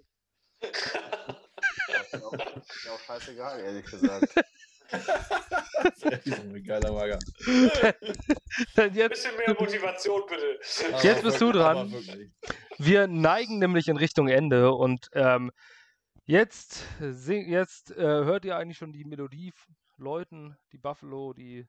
Ist 0.62 2.12
mir 2.14 2.26
auch, 2.26 2.32
ist 2.32 2.84
mir 2.84 2.93
auch 2.93 3.01
scheißegal, 3.01 3.60
ehrlich 3.60 3.84
gesagt. 3.86 4.34
ein 4.93 6.64
geiler 6.64 6.93
Mager. 6.93 7.18
Jetzt, 8.93 9.09
Bisschen 9.09 9.36
mehr 9.36 9.56
Motivation, 9.59 10.22
bitte. 10.28 10.59
Jetzt 11.02 11.22
bist 11.22 11.40
du 11.40 11.52
dran. 11.52 11.93
wir 12.78 13.06
neigen 13.06 13.59
nämlich 13.59 13.89
in 13.89 13.97
Richtung 13.97 14.28
Ende 14.28 14.72
und 14.72 15.09
ähm, 15.14 15.51
jetzt, 16.24 16.86
sing, 17.01 17.49
jetzt 17.49 17.90
äh, 17.93 18.03
hört 18.03 18.44
ihr 18.44 18.57
eigentlich 18.57 18.78
schon 18.78 18.93
die 18.93 19.05
Melodie 19.05 19.53
läuten, 19.97 20.57
die 20.73 20.78
Buffalo, 20.78 21.32
die 21.32 21.69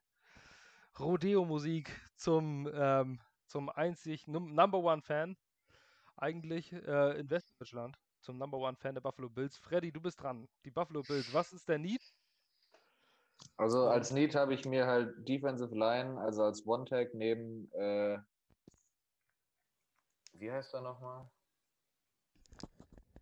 Rodeo-Musik 0.99 1.89
zum, 2.15 2.69
ähm, 2.73 3.19
zum 3.47 3.69
einzig 3.69 4.27
Num 4.27 4.53
Number 4.53 4.79
One 4.79 5.01
Fan 5.01 5.37
eigentlich 6.15 6.71
äh, 6.71 7.19
in 7.19 7.29
Westdeutschland, 7.29 7.97
zum 8.21 8.37
Number 8.37 8.57
One 8.57 8.77
Fan 8.77 8.93
der 8.93 9.01
Buffalo 9.01 9.29
Bills. 9.29 9.57
Freddy, 9.57 9.91
du 9.91 10.01
bist 10.01 10.21
dran. 10.21 10.47
Die 10.65 10.71
Buffalo 10.71 11.01
Bills, 11.01 11.33
was 11.33 11.53
ist 11.53 11.67
der 11.67 11.79
Need? 11.79 12.01
Also 13.57 13.87
als 13.87 14.11
Need 14.11 14.35
habe 14.35 14.53
ich 14.53 14.65
mir 14.65 14.85
halt 14.85 15.27
Defensive 15.27 15.75
Line, 15.75 16.19
also 16.19 16.43
als 16.43 16.65
One-Tag 16.65 17.13
neben, 17.13 17.71
äh, 17.73 18.19
wie 20.33 20.51
heißt 20.51 20.73
er 20.73 20.81
nochmal? 20.81 21.29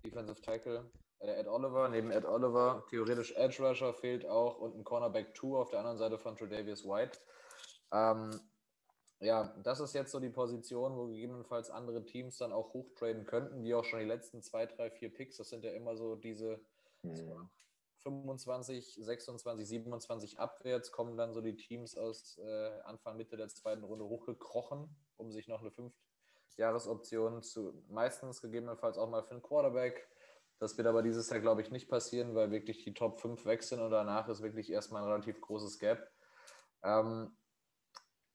Defensive 0.04 0.42
Tackle, 0.42 0.80
äh, 0.80 1.01
Ed 1.22 1.48
Oliver, 1.48 1.90
neben 1.90 2.12
Ed 2.12 2.26
Oliver, 2.26 2.86
theoretisch 2.90 3.34
Edge 3.36 3.64
Rusher 3.64 3.94
fehlt 3.94 4.26
auch 4.26 4.60
und 4.60 4.76
ein 4.76 4.84
Cornerback 4.84 5.36
2 5.36 5.58
auf 5.58 5.70
der 5.70 5.80
anderen 5.80 5.98
Seite 5.98 6.18
von 6.18 6.36
Tredavious 6.36 6.86
White. 6.86 7.20
Ähm, 7.92 8.40
ja, 9.20 9.56
das 9.64 9.80
ist 9.80 9.94
jetzt 9.94 10.12
so 10.12 10.20
die 10.20 10.30
Position, 10.32 10.98
wo 10.98 11.08
gegebenenfalls 11.08 11.70
andere 11.70 12.04
Teams 12.06 12.38
dann 12.38 12.52
auch 12.52 12.74
hochtraden 12.74 13.26
könnten, 13.26 13.64
wie 13.64 13.76
auch 13.76 13.84
schon 13.84 14.00
die 14.00 14.06
letzten 14.06 14.42
zwei, 14.42 14.66
drei, 14.66 14.90
vier 14.90 15.14
Picks. 15.14 15.38
Das 15.38 15.50
sind 15.50 15.64
ja 15.64 15.72
immer 15.72 15.96
so 15.96 16.16
diese 16.16 16.60
Hm. 17.04 17.50
25, 18.04 18.96
26, 18.96 19.68
27 19.68 20.40
abwärts 20.40 20.92
kommen 20.92 21.18
dann 21.18 21.34
so 21.34 21.42
die 21.42 21.56
Teams 21.56 21.96
aus 21.98 22.38
äh, 22.40 22.82
Anfang, 22.84 23.18
Mitte 23.18 23.38
der 23.38 23.50
zweiten 23.50 23.84
Runde 23.84 24.06
hochgekrochen, 24.06 24.90
um 25.18 25.32
sich 25.32 25.48
noch 25.48 25.62
eine 25.62 25.72
Fünf-Jahres-Option 25.72 27.44
zu, 27.44 27.84
meistens 27.90 28.42
gegebenenfalls 28.42 28.98
auch 28.98 29.10
mal 29.10 29.24
für 29.24 29.32
einen 29.32 29.44
Quarterback. 29.44 30.08
Das 30.62 30.78
wird 30.78 30.86
aber 30.86 31.02
dieses 31.02 31.28
Jahr, 31.32 31.40
glaube 31.40 31.64
ich, 31.64 31.72
nicht 31.72 31.90
passieren, 31.90 32.36
weil 32.36 32.52
wirklich 32.52 32.84
die 32.84 32.94
Top 32.94 33.20
5 33.20 33.46
wechseln 33.48 33.82
und 33.82 33.90
danach 33.90 34.30
ist 34.30 34.44
wirklich 34.44 34.72
erstmal 34.72 35.02
ein 35.02 35.10
relativ 35.10 35.42
großes 35.42 35.80
Gap. 35.80 36.08
Ähm, 36.84 37.36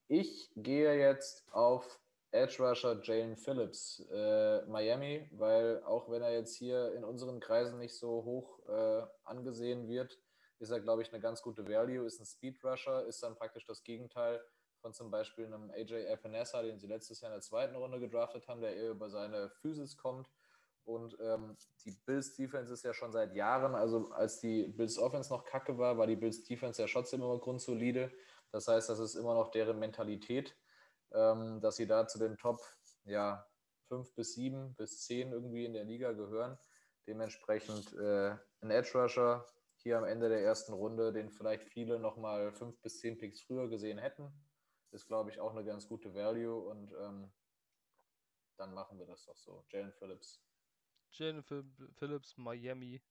ich 0.09 0.51
gehe 0.57 0.99
jetzt 0.99 1.47
auf 1.53 2.01
Edge 2.33 2.57
Rusher 2.59 3.01
Jalen 3.01 3.37
Phillips, 3.37 4.05
äh, 4.11 4.63
Miami, 4.67 5.29
weil 5.35 5.85
auch 5.85 6.11
wenn 6.11 6.21
er 6.21 6.33
jetzt 6.33 6.57
hier 6.57 6.95
in 6.95 7.05
unseren 7.05 7.39
Kreisen 7.39 7.79
nicht 7.79 7.97
so 7.97 8.25
hoch 8.25 8.59
äh, 8.67 9.07
angesehen 9.23 9.87
wird, 9.87 10.19
ist 10.59 10.73
er, 10.73 10.81
glaube 10.81 11.03
ich, 11.03 11.13
eine 11.13 11.23
ganz 11.23 11.43
gute 11.43 11.69
Value, 11.69 12.05
ist 12.05 12.19
ein 12.19 12.27
Speed 12.27 12.65
Rusher, 12.65 13.07
ist 13.07 13.23
dann 13.23 13.37
praktisch 13.37 13.67
das 13.67 13.85
Gegenteil 13.85 14.45
von 14.81 14.93
zum 14.93 15.13
Beispiel 15.13 15.47
einem 15.47 15.71
AJ 15.71 16.07
Epinesa, 16.07 16.61
den 16.63 16.81
sie 16.81 16.89
letztes 16.89 17.21
Jahr 17.21 17.31
in 17.31 17.37
der 17.37 17.43
zweiten 17.43 17.77
Runde 17.77 18.01
gedraftet 18.01 18.49
haben, 18.49 18.63
der 18.63 18.75
eher 18.75 18.91
über 18.91 19.11
seine 19.11 19.49
Physis 19.49 19.97
kommt. 19.97 20.29
Und 20.87 21.17
ähm, 21.21 21.57
die 21.85 21.91
Bills 21.91 22.35
Defense 22.35 22.73
ist 22.73 22.85
ja 22.85 22.95
schon 22.95 23.13
seit 23.13 23.35
Jahren, 23.35 23.75
also 23.75 24.11
als 24.13 24.41
die 24.41 24.69
Bills 24.69 24.99
Offense 24.99 25.33
noch 25.33 25.45
kacke 25.45 25.77
war, 25.77 25.99
war 25.99 26.07
die 26.07 26.17
Bills 26.17 26.43
Defense 26.45 26.81
ja 26.81 26.89
trotzdem 26.89 27.21
immer 27.21 27.39
grundsolide. 27.39 28.11
Das 28.53 28.69
heißt, 28.69 28.89
das 28.89 29.01
ist 29.01 29.17
immer 29.17 29.35
noch 29.35 29.51
deren 29.51 29.79
Mentalität 29.79 30.57
ähm, 31.13 31.61
dass 31.61 31.77
sie 31.77 31.87
da 31.87 32.07
zu 32.07 32.19
den 32.19 32.37
Top 32.37 32.61
ja, 33.05 33.47
5 33.89 34.15
bis 34.15 34.35
7 34.35 34.75
bis 34.75 35.03
10 35.03 35.33
irgendwie 35.33 35.65
in 35.65 35.73
der 35.73 35.85
Liga 35.85 36.13
gehören. 36.13 36.59
Dementsprechend 37.07 37.93
äh, 37.95 38.37
ein 38.61 38.71
Edge 38.71 38.99
Rusher 38.99 39.47
hier 39.77 39.99
am 39.99 40.05
Ende 40.05 40.29
der 40.29 40.43
ersten 40.43 40.73
Runde, 40.73 41.13
den 41.13 41.31
vielleicht 41.31 41.65
viele 41.69 41.99
nochmal 41.99 42.53
5 42.53 42.81
bis 42.83 43.01
10 43.01 43.19
Picks 43.19 43.43
früher 43.43 43.69
gesehen 43.69 43.99
hätten, 43.99 44.33
ist, 44.91 45.07
glaube 45.07 45.31
ich, 45.31 45.39
auch 45.39 45.53
eine 45.53 45.65
ganz 45.65 45.89
gute 45.89 46.15
Value 46.15 46.57
und 46.57 46.93
ähm, 46.93 47.33
dann 48.57 48.75
machen 48.75 48.99
wir 48.99 49.07
das 49.07 49.25
doch 49.27 49.37
so. 49.37 49.65
Jalen 49.71 49.93
Phillips. 49.93 50.46
Jalen 51.13 51.43
Phil- 51.43 51.65
Phillips, 51.95 52.37
Miami 52.37 53.03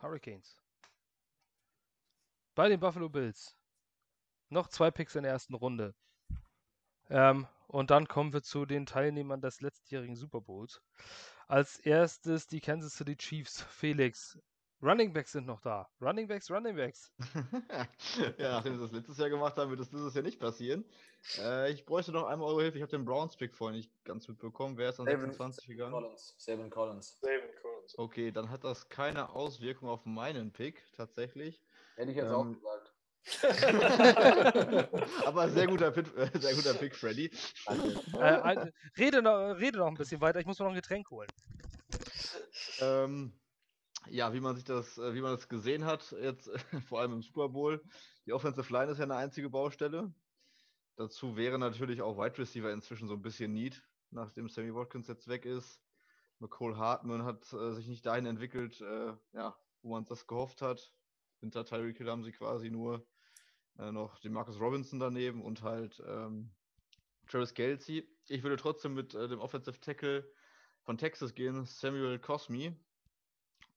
Hurricanes. 0.00 0.56
Bei 2.54 2.68
den 2.68 2.80
Buffalo 2.80 3.08
Bills. 3.08 3.56
Noch 4.48 4.68
zwei 4.68 4.90
Picks 4.90 5.14
in 5.14 5.22
der 5.22 5.32
ersten 5.32 5.54
Runde. 5.54 5.94
Ähm, 7.08 7.46
und 7.66 7.90
dann 7.90 8.06
kommen 8.06 8.32
wir 8.32 8.42
zu 8.42 8.66
den 8.66 8.86
Teilnehmern 8.86 9.40
des 9.40 9.60
letztjährigen 9.60 10.16
Super 10.16 10.40
Bowls. 10.40 10.82
Als 11.48 11.78
erstes 11.78 12.46
die 12.46 12.60
Kansas 12.60 12.94
City 12.94 13.16
Chiefs. 13.16 13.62
Felix. 13.62 14.38
Running 14.82 15.12
Backs 15.12 15.30
sind 15.32 15.46
noch 15.46 15.60
da. 15.60 15.88
Running 16.00 16.26
Backs, 16.26 16.50
Running 16.50 16.74
Backs. 16.74 17.12
ja, 18.38 18.52
nachdem 18.52 18.76
sie 18.76 18.82
das 18.82 18.90
letztes 18.92 19.18
Jahr 19.18 19.28
gemacht 19.30 19.56
haben, 19.56 19.70
wird 19.70 19.78
das 19.80 19.90
dieses 19.90 20.12
Jahr 20.14 20.24
nicht 20.24 20.40
passieren. 20.40 20.84
Äh, 21.38 21.70
ich 21.70 21.86
bräuchte 21.86 22.10
noch 22.10 22.26
einmal 22.26 22.48
eure 22.48 22.62
Hilfe. 22.62 22.78
Ich 22.78 22.82
habe 22.82 22.90
den 22.90 23.04
Browns-Pick 23.04 23.54
vorhin 23.54 23.76
nicht 23.76 23.92
ganz 24.04 24.26
mitbekommen. 24.26 24.76
Wer 24.76 24.88
ist 24.88 24.98
an 24.98 25.06
26 25.06 25.68
gegangen? 25.68 25.92
Collins. 25.92 26.34
Savin 26.36 26.68
Collins. 26.68 27.20
David 27.20 27.54
Collins. 27.62 27.96
Okay, 27.96 28.32
dann 28.32 28.50
hat 28.50 28.64
das 28.64 28.88
keine 28.88 29.30
Auswirkung 29.30 29.88
auf 29.88 30.04
meinen 30.04 30.52
Pick, 30.52 30.82
tatsächlich. 30.96 31.62
Hätte 31.94 32.10
ich 32.10 32.16
jetzt 32.16 32.30
Ähm, 32.30 32.34
auch 32.34 32.44
gesagt. 32.52 32.92
Aber 35.26 35.48
sehr 35.48 35.68
guter, 35.68 35.92
Pick, 35.92 36.06
äh, 36.16 36.28
sehr 36.40 36.54
guter 36.56 36.74
Pick, 36.74 36.96
Freddy. 36.96 37.30
Äh, 38.14 38.18
ein, 38.18 38.72
rede, 38.98 39.22
noch, 39.22 39.52
rede 39.60 39.78
noch 39.78 39.86
ein 39.86 39.94
bisschen 39.94 40.20
weiter. 40.20 40.40
Ich 40.40 40.46
muss 40.46 40.58
mir 40.58 40.64
noch 40.64 40.72
ein 40.72 40.76
Getränk 40.76 41.08
holen. 41.08 41.28
Ähm, 42.80 43.32
ja, 44.08 44.32
wie 44.34 44.40
man 44.40 44.54
sich 44.54 44.64
das, 44.64 44.98
äh, 44.98 45.14
wie 45.14 45.20
man 45.20 45.32
das 45.32 45.48
gesehen 45.48 45.84
hat, 45.84 46.12
jetzt 46.12 46.50
vor 46.88 47.00
allem 47.00 47.12
im 47.12 47.22
Super 47.22 47.48
Bowl, 47.48 47.82
die 48.26 48.32
Offensive 48.32 48.72
Line 48.72 48.92
ist 48.92 48.98
ja 48.98 49.04
eine 49.04 49.16
einzige 49.16 49.50
Baustelle. 49.50 50.12
Dazu 50.96 51.36
wäre 51.36 51.58
natürlich 51.58 52.02
auch 52.02 52.18
Wide 52.18 52.38
Receiver 52.38 52.70
inzwischen 52.72 53.08
so 53.08 53.14
ein 53.14 53.22
bisschen 53.22 53.52
Need, 53.52 53.82
nachdem 54.10 54.48
Sammy 54.48 54.74
Watkins 54.74 55.08
jetzt 55.08 55.28
weg 55.28 55.46
ist. 55.46 55.80
McCole 56.38 56.76
Hartman 56.76 57.24
hat 57.24 57.52
äh, 57.52 57.72
sich 57.72 57.86
nicht 57.86 58.04
dahin 58.04 58.26
entwickelt, 58.26 58.80
äh, 58.80 59.14
ja, 59.32 59.56
wo 59.82 59.90
man 59.90 60.04
das 60.04 60.26
gehofft 60.26 60.60
hat. 60.60 60.92
Hinter 61.40 61.64
Tyreek 61.64 61.98
Hill 61.98 62.10
haben 62.10 62.24
sie 62.24 62.32
quasi 62.32 62.70
nur 62.70 63.06
äh, 63.78 63.90
noch 63.90 64.18
den 64.18 64.32
Marcus 64.32 64.60
Robinson 64.60 64.98
daneben 64.98 65.42
und 65.42 65.62
halt 65.62 66.02
ähm, 66.06 66.52
Travis 67.26 67.54
Kelsey. 67.54 68.08
Ich 68.28 68.42
würde 68.42 68.56
trotzdem 68.56 68.94
mit 68.94 69.14
äh, 69.14 69.28
dem 69.28 69.40
Offensive 69.40 69.80
Tackle 69.80 70.28
von 70.82 70.98
Texas 70.98 71.34
gehen, 71.34 71.64
Samuel 71.64 72.18
Cosmi, 72.18 72.76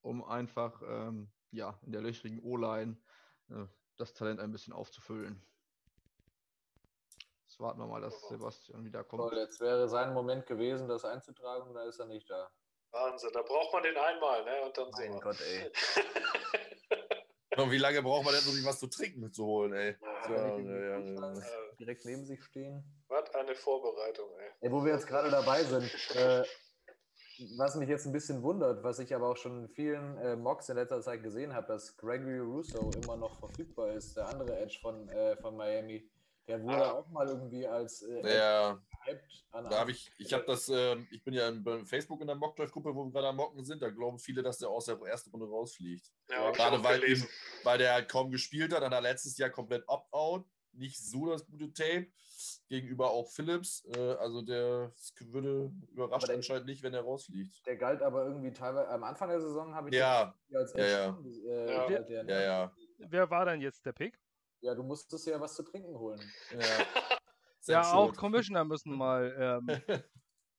um 0.06 0.24
einfach 0.24 0.82
ähm, 0.88 1.32
ja, 1.52 1.78
in 1.86 1.92
der 1.92 2.02
löchrigen 2.02 2.40
O-Line 2.42 2.98
äh, 3.50 3.66
das 3.98 4.14
Talent 4.14 4.40
ein 4.40 4.52
bisschen 4.52 4.74
aufzufüllen. 4.74 5.42
Jetzt 7.44 7.60
warten 7.60 7.80
wir 7.80 7.88
mal, 7.88 8.02
dass 8.02 8.28
Sebastian 8.28 8.84
wieder 8.84 9.04
kommt. 9.04 9.30
Toll, 9.30 9.38
jetzt 9.38 9.60
wäre 9.62 9.88
sein 9.88 10.14
Moment 10.14 10.46
gewesen, 10.46 10.88
das 10.88 11.06
einzutragen, 11.06 11.74
da 11.74 11.84
ist 11.84 12.00
er 12.00 12.06
nicht 12.06 12.30
da. 12.30 12.50
Wahnsinn, 12.92 13.32
da 13.34 13.42
braucht 13.42 13.74
man 13.74 13.84
den 13.84 13.98
einmal, 13.98 14.44
ne? 14.46 14.62
Und 14.64 14.78
dann 14.78 14.92
so. 14.92 15.20
Gott, 15.20 15.42
ey. 15.42 15.72
Und 17.58 17.72
wie 17.72 17.78
lange 17.78 18.02
braucht 18.02 18.26
man 18.26 18.34
denn, 18.34 18.44
um 18.46 18.52
sich 18.52 18.66
was 18.66 18.80
zu 18.80 18.88
trinken 18.88 19.32
zu 19.32 19.46
holen, 19.46 19.74
ey? 19.74 19.96
Ja, 20.02 20.58
ihn 20.58 20.68
ja, 20.68 21.00
ja, 21.00 21.42
direkt 21.80 22.04
neben 22.04 22.26
sich 22.26 22.44
stehen. 22.44 22.84
Was 23.08 23.34
eine 23.34 23.56
Vorbereitung, 23.56 24.30
ey. 24.38 24.52
Ey, 24.60 24.72
wo 24.72 24.84
wir 24.84 24.94
jetzt 24.94 25.08
gerade 25.08 25.32
dabei 25.32 25.64
sind, 25.64 25.84
äh, 26.16 26.44
was 27.58 27.76
mich 27.76 27.90
jetzt 27.90 28.06
ein 28.06 28.12
bisschen 28.14 28.42
wundert, 28.44 28.84
was 28.84 29.00
ich 29.00 29.14
aber 29.14 29.30
auch 29.30 29.38
schon 29.38 29.64
in 29.64 29.70
vielen 29.70 30.18
äh, 30.18 30.36
Mocks 30.36 30.70
in 30.70 30.76
letzter 30.76 31.02
Zeit 31.02 31.24
gesehen 31.24 31.54
habe, 31.54 31.68
dass 31.68 31.96
Gregory 31.98 32.40
Russo 32.40 32.92
immer 32.92 33.18
noch 33.18 33.38
verfügbar 33.40 33.92
ist, 33.94 34.16
der 34.16 34.28
andere 34.28 34.58
Edge 34.58 34.78
von, 34.82 35.08
äh, 35.10 35.36
von 35.38 35.56
Miami. 35.56 36.10
Der 36.48 36.62
wurde 36.62 36.86
Ah. 36.86 36.92
auch 36.92 37.08
mal 37.10 37.28
irgendwie 37.28 37.66
als 37.66 38.04
äh, 38.04 38.38
Ja, 38.38 38.80
gehypt. 39.06 39.46
An 39.52 39.64
da 39.68 39.80
habe 39.80 39.92
ich, 39.92 40.12
ich 40.20 40.32
habe 40.32 40.44
das, 40.46 40.70
äh, 40.70 40.96
ich 41.10 41.24
bin 41.24 41.34
ja 41.34 41.48
in 41.50 41.64
bei 41.64 41.84
Facebook 41.86 42.22
in 42.22 42.28
der 42.28 42.36
Mockdraft-Gruppe, 42.36 42.94
wo 42.94 43.06
wir 43.06 43.12
gerade 43.12 43.30
am 43.30 43.38
Mocken 43.38 43.64
sind, 43.66 43.82
da 43.82 43.90
glauben 43.90 44.20
viele, 44.20 44.44
dass 44.44 44.60
der 44.60 44.70
aus 44.70 44.86
der 44.86 45.00
ersten 45.02 45.32
Runde 45.32 45.48
rausfliegt. 45.48 46.12
Ja, 46.30 46.52
Gerade 46.52 46.84
weil, 46.84 47.02
weil 47.64 47.78
der 47.80 47.94
halt 47.94 48.10
kaum 48.10 48.30
gespielt 48.30 48.72
hat, 48.74 48.82
dann 48.84 48.92
hat 48.92 49.00
er 49.00 49.02
letztes 49.02 49.38
Jahr 49.38 49.50
komplett 49.50 49.84
Opt-out, 49.88 50.46
nicht 50.78 50.98
so 50.98 51.30
das 51.30 51.46
gute 51.46 51.72
Tape, 51.74 52.08
gegenüber 52.68 53.10
auch 53.12 53.30
Phillips, 53.30 53.86
äh, 53.96 54.14
also 54.16 54.42
der 54.42 54.92
würde 55.22 55.72
überrascht 55.92 56.28
der- 56.28 56.36
anscheinend 56.36 56.66
nicht, 56.66 56.84
wenn 56.84 56.94
er 56.94 57.02
rausfliegt. 57.02 57.66
Der 57.66 57.76
galt 57.78 58.02
aber 58.02 58.26
irgendwie 58.26 58.52
teilweise 58.52 58.90
am 58.90 59.04
Anfang 59.04 59.30
der 59.30 59.42
Saison 59.42 59.74
habe 59.74 59.90
ich 59.90 59.96
Ja, 59.96 60.36
als 60.54 60.74
ja, 60.74 60.86
ja. 60.86 61.20
äh, 61.48 61.68
Ja. 61.74 61.88
galt 61.88 62.10
der, 62.10 62.26
ja, 62.26 62.42
ja. 62.42 62.76
Wer 62.98 63.30
war 63.30 63.46
denn 63.46 63.62
jetzt 63.62 63.86
der 63.86 63.94
Pick? 63.94 64.20
Ja, 64.62 64.74
du 64.74 64.84
musstest 64.84 65.28
ja 65.28 65.40
was 65.40 65.56
zu 65.56 65.64
trinken 65.64 65.98
holen. 65.98 66.20
ja. 66.52 66.60
Ja, 67.68 67.94
auch. 67.94 68.16
Commissioner 68.16 68.64
müssen 68.64 68.94
mal. 68.94 69.36
Ähm, 69.40 69.68
Der 69.88 70.04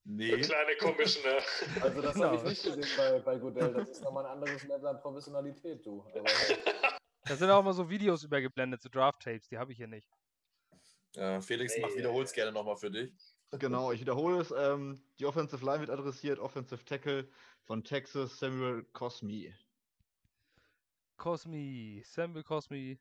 Nee. 0.04 0.40
kleine 0.40 0.76
Commissioner. 0.76 1.38
Also 1.80 2.00
das 2.02 2.14
Genau. 2.14 2.26
habe 2.26 2.36
ich 2.36 2.42
nicht 2.42 2.64
gesehen 2.64 2.86
bei, 2.96 3.18
bei 3.20 3.38
Goodell. 3.38 3.72
Das 3.74 3.88
ist 3.88 4.02
nochmal 4.02 4.24
ein 4.26 4.32
anderes 4.32 4.62
Level 4.64 4.86
an 4.86 5.00
Professionalität, 5.00 5.84
du. 5.86 6.04
Aber 6.14 6.24
da 7.26 7.36
sind 7.36 7.50
auch 7.50 7.62
mal 7.62 7.72
so 7.72 7.88
Videos 7.90 8.22
übergeblendet, 8.24 8.82
so 8.82 8.88
Draft-Tapes, 8.88 9.48
die 9.48 9.58
habe 9.58 9.72
ich 9.72 9.78
hier 9.78 9.88
nicht. 9.88 10.08
Ja, 11.14 11.40
Felix, 11.40 11.74
mach, 11.80 11.88
Nee. 11.90 11.96
wiederhol's 11.96 12.32
gerne 12.32 12.52
nochmal 12.52 12.76
für 12.76 12.90
dich. 12.90 13.12
Genau, 13.52 13.92
ich 13.92 14.00
wiederhole 14.00 14.40
es. 14.40 14.50
Ähm, 14.50 15.02
die 15.18 15.24
Offensive 15.26 15.64
Line 15.64 15.80
wird 15.80 15.90
adressiert, 15.90 16.38
Offensive 16.38 16.84
Tackle 16.84 17.30
von 17.64 17.82
Texas, 17.84 18.38
Samuel 18.38 18.84
Cosmi. 18.92 19.54
Cosmi, 21.16 22.02
Samuel 22.04 22.42
Cosmi, 22.44 22.98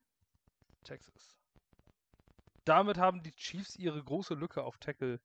Texas. 0.84 1.38
Damit 2.64 2.98
haben 2.98 3.22
die 3.22 3.32
Chiefs 3.32 3.76
ihre 3.76 4.02
große 4.04 4.34
Lücke 4.34 4.64
auf 4.64 4.78
Tackle 4.78 5.20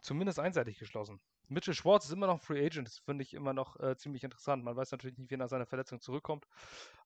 zumindest 0.00 0.38
einseitig 0.38 0.78
geschlossen. 0.78 1.20
Mitchell 1.50 1.74
Schwartz 1.74 2.06
ist 2.06 2.12
immer 2.12 2.26
noch 2.28 2.40
Free 2.40 2.64
Agent, 2.64 2.86
das 2.88 2.98
finde 2.98 3.22
ich 3.24 3.34
immer 3.34 3.52
noch 3.52 3.78
äh, 3.80 3.96
ziemlich 3.96 4.22
interessant. 4.24 4.64
Man 4.64 4.76
weiß 4.76 4.92
natürlich 4.92 5.18
nicht, 5.18 5.30
wie 5.30 5.34
er 5.34 5.38
nach 5.38 5.48
seiner 5.48 5.66
Verletzung 5.66 6.00
zurückkommt, 6.00 6.46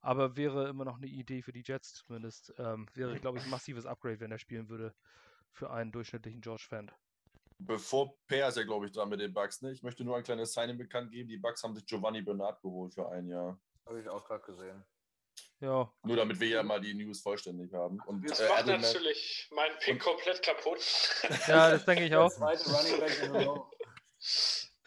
aber 0.01 0.37
wäre 0.37 0.69
immer 0.69 0.85
noch 0.85 0.99
eine 0.99 1.07
Idee 1.07 1.43
für 1.43 1.53
die 1.53 1.63
Jets 1.65 1.95
zumindest. 1.95 2.53
Ähm, 2.59 2.87
wäre, 2.95 3.19
glaube 3.19 3.39
ich, 3.39 3.45
ein 3.45 3.51
massives 3.51 3.87
Upgrade, 3.87 4.21
wenn 4.21 4.31
er 4.33 4.39
spielen 4.39 4.69
würde 4.69 4.95
für 5.53 5.71
einen 5.71 5.93
durchschnittlichen 5.93 6.41
George 6.43 6.67
Fand. 6.69 6.93
Bevor 7.59 8.17
Per 8.27 8.49
ist 8.49 8.57
ja, 8.57 8.65
glaube 8.65 8.87
ich, 8.87 8.93
dran 8.93 9.09
mit 9.09 9.21
den 9.21 9.33
Bucks. 9.33 9.63
Ne? 9.63 9.73
Ich 9.73 9.83
möchte 9.83 10.05
nur 10.05 10.17
ein 10.17 10.25
kleines 10.25 10.53
Signing 10.53 10.77
bekannt 10.77 11.11
geben. 11.13 11.29
Die 11.29 11.39
Bucks 11.39 11.63
haben 11.63 11.75
sich 11.75 11.87
Giovanni 11.87 12.21
Bernard 12.21 12.61
geholt 12.61 12.93
für 12.95 13.09
ein 13.09 13.29
Jahr. 13.29 13.59
habe 13.87 14.01
ich 14.01 14.09
auch 14.09 14.25
gerade 14.25 14.43
gesehen. 14.45 14.85
Ja, 15.61 15.91
Nur 16.03 16.17
damit 16.17 16.39
wir 16.41 16.49
ja 16.49 16.63
mal 16.63 16.81
die 16.81 16.93
News 16.95 17.21
vollständig 17.23 17.73
haben. 17.73 17.99
Und 18.07 18.29
Das 18.29 18.41
äh, 18.41 18.49
macht 18.49 18.65
Edelman- 18.65 18.81
natürlich 18.83 19.49
meinen 19.55 19.79
Pick 19.79 20.01
komplett 20.03 20.43
kaputt. 20.43 20.81
ja 21.47 21.71
das 21.71 21.85
denke 21.87 22.05
ich 22.05 22.11
Der 22.11 22.21
auch. 22.23 22.31
zweite 22.31 22.69
Running 22.71 23.01
Back 23.01 23.23
in 23.23 23.33
der. 23.33 23.67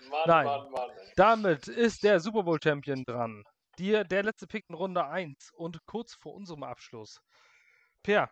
Mann, 0.10 0.24
Nein. 0.26 0.46
Mann, 0.46 0.72
Mann. 0.72 0.92
Damit 1.16 1.68
ist 1.68 2.04
der 2.04 2.20
Super 2.20 2.44
Bowl 2.44 2.60
Champion 2.62 3.04
dran. 3.04 3.44
Die, 3.78 3.92
der 3.92 4.24
letzte 4.24 4.48
Pick 4.48 4.66
in 4.70 4.76
Runde 4.76 5.06
1 5.06 5.52
und 5.54 5.86
kurz 5.86 6.16
vor 6.16 6.34
unserem 6.34 6.64
Abschluss. 6.64 7.22
Per, 8.02 8.32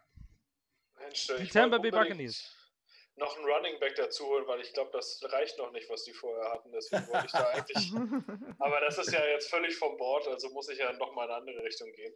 Mensch, 0.99 1.27
Die 1.27 1.47
Tampa 1.47 1.77
Bay 1.77 1.91
Buccaneers. 1.91 2.51
Noch 3.17 3.37
einen 3.37 3.45
Running 3.45 3.79
Back 3.79 3.95
dazu 3.95 4.25
holen, 4.25 4.45
weil 4.47 4.59
ich 4.59 4.73
glaube, 4.73 4.91
das 4.91 5.21
reicht 5.23 5.57
noch 5.57 5.71
nicht, 5.71 5.89
was 5.89 6.03
die 6.03 6.13
vorher 6.13 6.51
hatten. 6.51 6.71
Deswegen 6.71 7.07
wollte 7.07 7.25
ich 7.27 7.31
da 7.31 7.47
eigentlich. 7.49 7.91
Aber 8.59 8.81
das 8.81 8.97
ist 8.97 9.13
ja 9.13 9.25
jetzt 9.25 9.49
völlig 9.49 9.77
vom 9.77 9.95
Bord, 9.95 10.27
also 10.27 10.49
muss 10.49 10.67
ich 10.67 10.79
ja 10.79 10.91
nochmal 10.93 11.27
in 11.27 11.31
eine 11.31 11.39
andere 11.39 11.63
Richtung 11.63 11.91
gehen. 11.93 12.13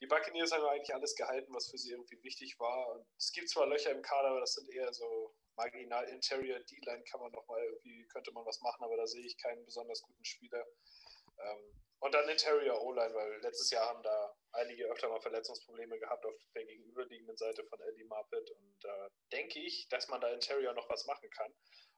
Die 0.00 0.06
Buccaneers 0.06 0.52
haben 0.52 0.62
ja 0.62 0.70
eigentlich 0.70 0.94
alles 0.94 1.16
gehalten, 1.16 1.52
was 1.52 1.68
für 1.68 1.78
sie 1.78 1.90
irgendwie 1.90 2.22
wichtig 2.22 2.60
war. 2.60 2.92
Und 2.92 3.06
es 3.16 3.32
gibt 3.32 3.48
zwar 3.48 3.66
Löcher 3.66 3.90
im 3.90 4.02
Kader, 4.02 4.28
aber 4.28 4.40
das 4.40 4.52
sind 4.52 4.70
eher 4.70 4.92
so 4.92 5.34
marginal 5.56 6.08
Interior 6.08 6.60
D-Line 6.60 7.04
kann 7.04 7.20
man 7.20 7.32
noch 7.32 7.46
mal 7.48 7.62
irgendwie 7.62 8.06
könnte 8.08 8.32
man 8.32 8.46
was 8.46 8.60
machen, 8.60 8.84
aber 8.84 8.96
da 8.96 9.06
sehe 9.06 9.24
ich 9.24 9.36
keinen 9.38 9.64
besonders 9.64 10.02
guten 10.02 10.24
Spieler. 10.24 10.64
Ähm, 11.38 11.82
und 12.00 12.12
dann 12.12 12.28
Interior 12.28 12.82
O-Line, 12.82 13.14
weil 13.14 13.40
letztes 13.40 13.70
Jahr 13.70 13.88
haben 13.88 14.02
da 14.02 14.36
einige 14.52 14.84
öfter 14.86 15.08
mal 15.08 15.20
Verletzungsprobleme 15.20 15.98
gehabt 15.98 16.24
auf 16.26 16.34
der 16.54 16.64
gegenüberliegenden 16.64 17.36
Seite 17.36 17.64
von 17.64 17.80
Eddie 17.80 18.04
Marpet 18.04 18.50
und 18.50 18.76
da 18.80 19.08
denke 19.32 19.60
ich, 19.60 19.88
dass 19.88 20.08
man 20.08 20.20
da 20.20 20.28
Interior 20.28 20.74
noch 20.74 20.88
was 20.90 21.06
machen 21.06 21.30
kann. 21.30 21.52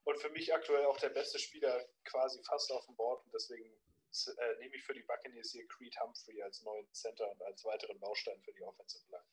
Und 0.05 0.19
für 0.19 0.31
mich 0.31 0.55
aktuell 0.55 0.87
auch 0.87 0.99
der 0.99 1.11
beste 1.11 1.39
Spieler 1.39 1.87
quasi 2.05 2.43
fast 2.45 2.71
auf 2.73 2.87
dem 2.87 2.97
Board 2.97 3.25
und 3.25 3.35
deswegen 3.35 3.69
äh, 3.69 4.59
nehme 4.61 4.75
ich 4.75 4.85
für 4.85 4.95
die 4.95 5.03
Buccaneers 5.03 5.51
hier 5.51 5.67
Creed 5.67 5.95
Humphrey 6.01 6.43
als 6.43 6.63
neuen 6.63 6.91
Center 6.95 7.31
und 7.31 7.43
als 7.43 7.65
weiteren 7.65 7.99
Baustein 7.99 8.41
für 8.43 8.53
die 8.53 8.63
Offensive 8.63 9.05
Line. 9.11 9.25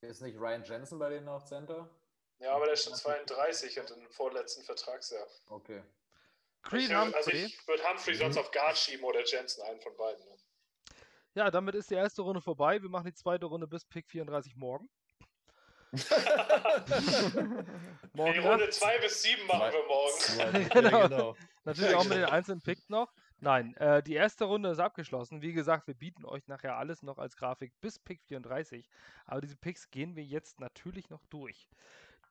Ist 0.00 0.22
nicht 0.22 0.38
Ryan 0.38 0.64
Jensen 0.64 0.98
bei 0.98 1.10
denen 1.10 1.28
auf 1.28 1.44
Center? 1.44 1.90
Ja, 2.40 2.54
aber 2.54 2.66
der 2.66 2.74
ist 2.74 2.84
schon 2.84 2.94
32 2.94 3.80
und 3.80 3.90
im 3.90 4.10
vorletzten 4.10 4.62
Vertragsjahr. 4.62 5.26
Okay. 5.48 5.82
Creed 6.62 6.90
ich, 6.90 6.96
also 6.96 7.30
ich 7.30 7.66
würde 7.66 7.82
Humphrey 7.88 8.14
sonst 8.14 8.36
auf 8.36 8.50
Guard 8.50 8.76
schieben 8.76 9.04
oder 9.04 9.24
Jensen, 9.24 9.62
einen 9.62 9.80
von 9.80 9.96
beiden. 9.96 10.24
Ne? 10.24 10.36
Ja, 11.34 11.50
damit 11.50 11.74
ist 11.74 11.90
die 11.90 11.94
erste 11.94 12.22
Runde 12.22 12.40
vorbei. 12.40 12.82
Wir 12.82 12.88
machen 12.88 13.06
die 13.06 13.14
zweite 13.14 13.46
Runde 13.46 13.66
bis 13.66 13.84
Pick 13.84 14.08
34 14.08 14.56
morgen. 14.56 14.88
morgen 18.12 18.32
Die 18.34 18.38
Runde 18.40 18.64
Nacht. 18.66 18.74
2 18.74 18.98
bis 18.98 19.22
7 19.22 19.46
machen 19.46 19.72
wir 19.72 19.86
morgen. 19.86 20.68
Genau. 20.70 20.88
ja, 20.90 21.06
genau. 21.08 21.36
Natürlich 21.64 21.92
Ja, 21.92 21.96
auch 21.96 22.04
mit 22.04 22.12
den 22.12 22.20
genau. 22.22 22.32
einzelnen 22.32 22.60
Picks 22.60 22.88
noch. 22.88 23.12
Nein, 23.40 23.74
äh, 23.76 24.02
die 24.02 24.14
erste 24.14 24.44
Runde 24.44 24.70
ist 24.70 24.80
abgeschlossen. 24.80 25.40
Wie 25.42 25.52
gesagt, 25.52 25.86
wir 25.86 25.94
bieten 25.94 26.24
euch 26.24 26.46
nachher 26.48 26.76
alles 26.76 27.02
noch 27.02 27.18
als 27.18 27.36
Grafik 27.36 27.72
bis 27.80 27.98
Pick 27.98 28.22
34. 28.24 28.88
Aber 29.24 29.40
diese 29.40 29.56
Picks 29.56 29.90
gehen 29.90 30.16
wir 30.16 30.24
jetzt 30.24 30.60
natürlich 30.60 31.08
noch 31.08 31.24
durch. 31.26 31.68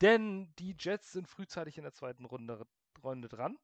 Denn 0.02 0.54
die 0.60 0.76
Jets 0.78 1.12
sind 1.12 1.28
frühzeitig 1.28 1.78
in 1.78 1.84
der 1.84 1.94
zweiten 1.94 2.26
Runde, 2.26 2.68
Runde 3.04 3.28
dran. 3.28 3.58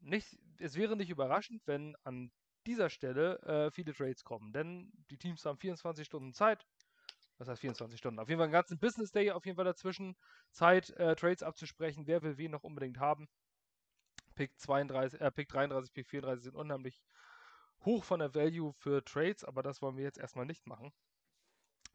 Nicht, 0.00 0.38
es 0.58 0.76
wäre 0.76 0.96
nicht 0.96 1.10
überraschend, 1.10 1.62
wenn 1.66 1.96
an 2.04 2.30
dieser 2.66 2.90
Stelle 2.90 3.38
äh, 3.42 3.70
viele 3.70 3.94
Trades 3.94 4.24
kommen. 4.24 4.52
Denn 4.52 4.92
die 5.10 5.18
Teams 5.18 5.44
haben 5.44 5.58
24 5.58 6.06
Stunden 6.06 6.32
Zeit. 6.32 6.66
Was 7.38 7.48
heißt 7.48 7.60
24 7.60 7.98
Stunden? 7.98 8.20
Auf 8.20 8.28
jeden 8.28 8.38
Fall 8.38 8.46
einen 8.46 8.52
ganzen 8.52 8.78
Business 8.78 9.10
Day 9.10 9.30
auf 9.32 9.44
jeden 9.44 9.56
Fall 9.56 9.64
dazwischen. 9.64 10.16
Zeit, 10.52 10.90
äh, 10.90 11.16
Trades 11.16 11.42
abzusprechen. 11.42 12.06
Wer 12.06 12.22
will 12.22 12.38
wen 12.38 12.52
noch 12.52 12.62
unbedingt 12.62 12.98
haben. 12.98 13.28
Pick 14.34 14.58
32, 14.58 15.20
äh, 15.20 15.30
Pick 15.30 15.48
33, 15.48 15.92
Pick 15.92 16.08
34 16.08 16.44
sind 16.44 16.56
unheimlich 16.56 17.02
hoch 17.84 18.04
von 18.04 18.20
der 18.20 18.34
Value 18.34 18.72
für 18.72 19.04
Trades, 19.04 19.44
aber 19.44 19.62
das 19.62 19.82
wollen 19.82 19.96
wir 19.96 20.04
jetzt 20.04 20.18
erstmal 20.18 20.46
nicht 20.46 20.66
machen. 20.66 20.92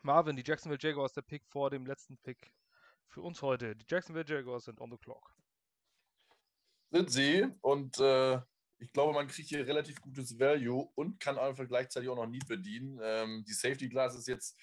Marvin, 0.04 0.36
die 0.36 0.44
Jacksonville 0.46 0.80
Jaguars, 0.82 1.14
der 1.14 1.22
Pick 1.22 1.46
vor 1.46 1.70
dem 1.70 1.86
letzten 1.86 2.18
Pick 2.18 2.54
für 3.08 3.22
uns 3.22 3.42
heute. 3.42 3.76
Die 3.76 3.86
Jacksonville 3.88 4.26
Jaguars 4.28 4.66
sind 4.66 4.80
on 4.80 4.92
the 4.92 4.98
clock. 4.98 5.34
Sind 6.92 7.12
sie. 7.12 7.48
Und 7.62 8.00
äh, 8.00 8.40
ich 8.80 8.92
glaube, 8.94 9.14
man 9.14 9.28
kriegt 9.28 9.50
hier 9.50 9.68
relativ 9.68 10.02
gutes 10.02 10.40
Value 10.40 10.90
und 10.96 11.20
kann 11.20 11.38
einfach 11.38 11.68
gleichzeitig 11.68 12.10
auch 12.10 12.16
noch 12.16 12.28
Need 12.28 12.48
bedienen. 12.48 13.00
Ähm, 13.04 13.44
die 13.48 13.54
Safety 13.54 13.90
Class 13.90 14.16
ist 14.16 14.28
jetzt, 14.28 14.58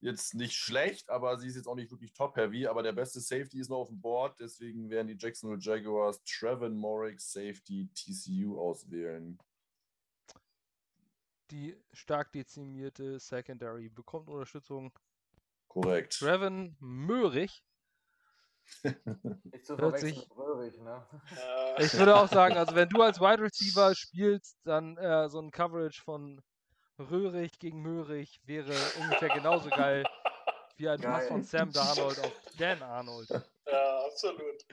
jetzt 0.00 0.34
nicht 0.34 0.54
schlecht, 0.54 1.08
aber 1.08 1.38
sie 1.38 1.48
ist 1.48 1.56
jetzt 1.56 1.68
auch 1.68 1.76
nicht 1.76 1.90
wirklich 1.90 2.12
top-heavy. 2.12 2.66
Aber 2.66 2.82
der 2.82 2.92
beste 2.92 3.20
Safety 3.20 3.60
ist 3.60 3.70
noch 3.70 3.78
auf 3.78 3.88
dem 3.88 4.00
Board. 4.00 4.40
Deswegen 4.40 4.90
werden 4.90 5.08
die 5.08 5.16
Jacksonville 5.18 5.60
Jaguars 5.60 6.22
Trevin 6.24 6.76
Morrick 6.76 7.20
Safety 7.20 7.88
TCU 7.94 8.58
auswählen. 8.58 9.38
Die 11.50 11.76
stark 11.92 12.32
dezimierte 12.32 13.18
Secondary 13.20 13.88
bekommt 13.88 14.28
Unterstützung. 14.28 14.92
Korrekt. 15.68 16.18
Trevin 16.18 16.76
Möhrig. 16.80 17.62
Nicht 19.52 19.66
zu 19.66 19.76
Hört 19.76 19.98
verwechseln 19.98 20.14
sich- 20.14 20.30
Röhrig, 20.36 20.78
ne? 20.80 21.06
Äh, 21.76 21.84
Ich 21.84 21.92
würde 21.94 22.16
auch 22.16 22.28
sagen, 22.28 22.56
also 22.56 22.74
wenn 22.74 22.88
du 22.88 23.02
als 23.02 23.20
Wide 23.20 23.42
Receiver 23.42 23.94
spielst, 23.94 24.56
dann 24.64 24.96
äh, 24.96 25.28
so 25.28 25.38
ein 25.40 25.50
Coverage 25.50 26.00
von 26.02 26.40
Röhrig 26.98 27.58
gegen 27.58 27.82
Möhrig 27.82 28.40
wäre 28.44 28.74
ungefähr 29.00 29.28
genauso 29.30 29.68
geil 29.68 30.04
wie 30.76 30.88
ein 30.88 31.00
Pass 31.00 31.20
Geil. 31.20 31.28
von 31.28 31.42
Sam 31.42 31.72
Darnold 31.72 32.18
auf 32.20 32.32
Dan 32.56 32.82
Arnold. 32.82 33.28
Ja, 33.66 34.06
absolut. 34.06 34.64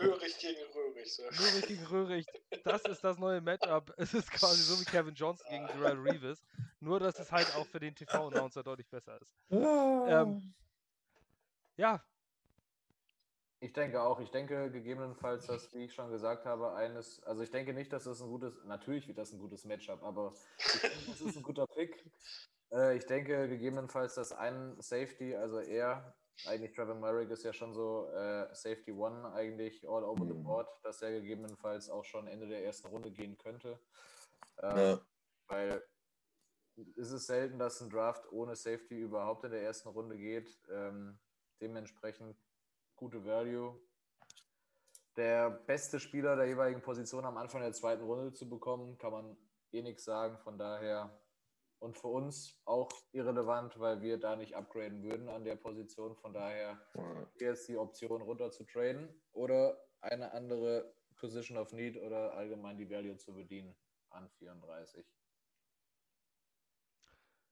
Möhrig 0.00 0.38
gegen 0.38 0.60
Röhrig. 0.74 1.12
So. 1.14 1.22
Röhrig 1.24 1.66
gegen 1.66 1.86
Röhrig, 1.86 2.26
das 2.64 2.82
ist 2.84 3.04
das 3.04 3.18
neue 3.18 3.40
Matchup. 3.40 3.92
Es 3.96 4.14
ist 4.14 4.30
quasi 4.30 4.62
so 4.62 4.80
wie 4.80 4.84
Kevin 4.84 5.14
Johnson 5.14 5.46
gegen 5.50 5.66
Darrell 5.66 5.98
Reeves. 5.98 6.44
Nur, 6.80 7.00
dass 7.00 7.18
es 7.18 7.30
halt 7.32 7.54
auch 7.54 7.66
für 7.66 7.80
den 7.80 7.94
TV-Announcer 7.94 8.62
deutlich 8.62 8.88
besser 8.88 9.20
ist. 9.20 9.34
Ähm, 9.50 10.54
ja, 11.76 12.04
Ich 13.60 13.72
denke 13.72 14.02
auch. 14.02 14.20
Ich 14.20 14.30
denke 14.30 14.70
gegebenenfalls, 14.70 15.46
dass, 15.46 15.72
wie 15.72 15.84
ich 15.86 15.94
schon 15.94 16.10
gesagt 16.10 16.44
habe, 16.44 16.74
eines, 16.74 17.22
also 17.22 17.42
ich 17.42 17.50
denke 17.50 17.72
nicht, 17.72 17.92
dass 17.94 18.04
das 18.04 18.20
ein 18.20 18.28
gutes, 18.28 18.62
natürlich 18.64 19.08
wird 19.08 19.16
das 19.18 19.32
ein 19.32 19.38
gutes 19.38 19.64
Matchup, 19.64 20.02
aber 20.02 20.34
ich 20.58 20.80
denke, 20.82 20.98
das 21.06 21.20
ist 21.22 21.36
ein 21.36 21.42
guter 21.42 21.66
Pick. 21.66 22.04
Äh, 22.72 22.96
ich 22.98 23.06
denke 23.06 23.48
gegebenenfalls, 23.48 24.16
dass 24.16 24.32
ein 24.32 24.76
Safety, 24.82 25.34
also 25.34 25.60
er, 25.60 26.14
eigentlich 26.46 26.72
Trevor 26.74 26.94
Merrick 26.96 27.30
ist 27.30 27.44
ja 27.44 27.52
schon 27.52 27.72
so 27.74 28.08
äh, 28.10 28.52
Safety 28.54 28.92
One 28.92 29.32
eigentlich 29.32 29.88
all 29.88 30.04
over 30.04 30.26
the 30.26 30.34
Mhm. 30.34 30.44
board, 30.44 30.68
dass 30.82 31.00
er 31.02 31.12
gegebenenfalls 31.12 31.88
auch 31.90 32.04
schon 32.04 32.26
Ende 32.26 32.48
der 32.48 32.64
ersten 32.64 32.88
Runde 32.88 33.10
gehen 33.10 33.36
könnte. 33.38 33.78
Äh, 34.58 34.90
Ja. 34.90 35.00
Weil 35.46 35.82
es 36.96 37.10
ist 37.12 37.26
selten, 37.26 37.58
dass 37.58 37.80
ein 37.80 37.90
Draft 37.90 38.30
ohne 38.32 38.56
Safety 38.56 38.98
überhaupt 39.00 39.44
in 39.44 39.52
der 39.52 39.62
ersten 39.62 39.88
Runde 39.90 40.16
geht. 40.16 40.58
Ähm, 40.70 41.18
dementsprechend 41.60 42.36
gute 42.96 43.24
Value. 43.24 43.80
Der 45.16 45.50
beste 45.50 46.00
Spieler 46.00 46.34
der 46.34 46.46
jeweiligen 46.46 46.82
Position 46.82 47.24
am 47.24 47.36
Anfang 47.36 47.60
der 47.60 47.72
zweiten 47.72 48.02
Runde 48.02 48.32
zu 48.32 48.48
bekommen, 48.48 48.98
kann 48.98 49.12
man 49.12 49.36
eh 49.70 49.82
nichts 49.82 50.04
sagen. 50.04 50.38
Von 50.38 50.58
daher 50.58 51.16
und 51.84 51.98
für 51.98 52.08
uns 52.08 52.58
auch 52.64 52.90
irrelevant, 53.12 53.78
weil 53.78 54.00
wir 54.00 54.18
da 54.18 54.36
nicht 54.36 54.54
upgraden 54.54 55.02
würden 55.02 55.28
an 55.28 55.44
der 55.44 55.56
Position. 55.56 56.16
Von 56.16 56.32
daher 56.32 56.80
jetzt 57.38 57.68
die 57.68 57.76
Option 57.76 58.22
runter 58.22 58.50
zu 58.50 58.64
traden 58.64 59.22
oder 59.32 59.78
eine 60.00 60.32
andere 60.32 60.94
Position 61.16 61.58
of 61.58 61.72
Need 61.72 61.98
oder 61.98 62.32
allgemein 62.34 62.78
die 62.78 62.88
Value 62.90 63.16
zu 63.16 63.34
bedienen 63.34 63.76
an 64.08 64.28
34. 64.38 65.04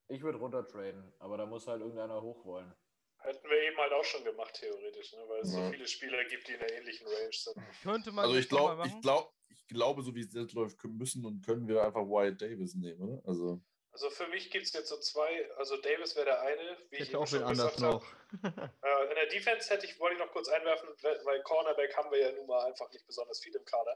Ich 0.09 0.23
würde 0.23 0.39
runter 0.39 0.67
traden, 0.67 1.13
aber 1.19 1.37
da 1.37 1.47
muss 1.47 1.67
halt 1.67 1.81
irgendeiner 1.83 2.21
hoch 2.23 2.45
wollen. 2.45 2.75
Hätten 3.19 3.49
wir 3.49 3.63
eben 3.63 3.77
halt 3.77 3.93
auch 3.93 4.05
schon 4.05 4.25
gemacht, 4.25 4.55
theoretisch, 4.55 5.13
ne? 5.13 5.25
weil 5.29 5.43
es 5.43 5.53
Ja. 5.55 5.67
so 5.67 5.71
viele 5.73 5.87
Spieler 5.87 6.25
gibt, 6.25 6.49
die 6.49 6.53
in 6.53 6.61
einer 6.61 6.73
ähnlichen 6.73 7.07
Range 7.07 7.33
sind. 7.33 7.57
könnte 7.83 8.11
man 8.13 8.25
Also 8.25 8.37
ich 8.37 8.49
glaube, 8.49 8.83
ich 8.87 9.01
glaube, 9.01 9.31
ich 9.51 9.67
glaube, 9.67 10.03
so 10.03 10.15
wie 10.15 10.21
es 10.21 10.33
jetzt 10.33 10.55
läuft, 10.55 10.83
müssen 10.85 11.25
und 11.25 11.45
können 11.45 11.69
wir 11.69 11.85
einfach 11.85 12.03
Wyatt 12.03 12.41
Davis 12.41 12.75
nehmen, 12.75 13.01
oder? 13.03 13.23
Also. 13.29 13.63
Also 13.93 14.09
für 14.09 14.27
mich 14.29 14.51
gibt 14.51 14.65
es 14.67 14.73
jetzt 14.73 14.89
so 14.89 14.97
zwei, 14.99 15.51
also 15.59 15.77
Davis 15.77 16.17
wäre 16.17 16.25
der 16.25 16.41
eine, 16.41 16.79
wie 16.89 16.97
ich 16.97 17.11
eben 17.11 17.19
auch 17.19 17.27
schon 17.27 17.43
anders 17.43 17.75
gesagt 17.75 17.83
habe. 17.83 17.95
noch. 17.95 18.05
Äh, 18.83 19.09
in 19.11 19.15
der 19.15 19.27
Defense 19.27 19.69
hätte 19.69 19.85
ich, 19.85 20.01
wollte 20.01 20.15
ich 20.15 20.19
noch 20.21 20.33
kurz 20.33 20.49
einwerfen, 20.49 20.89
weil 21.25 21.43
Cornerback 21.43 21.95
haben 21.99 22.11
wir 22.11 22.19
ja 22.19 22.33
nun 22.33 22.47
mal 22.47 22.65
einfach 22.65 22.91
nicht 22.91 23.07
besonders 23.07 23.41
viel 23.41 23.55
im 23.55 23.65
Kader. 23.67 23.95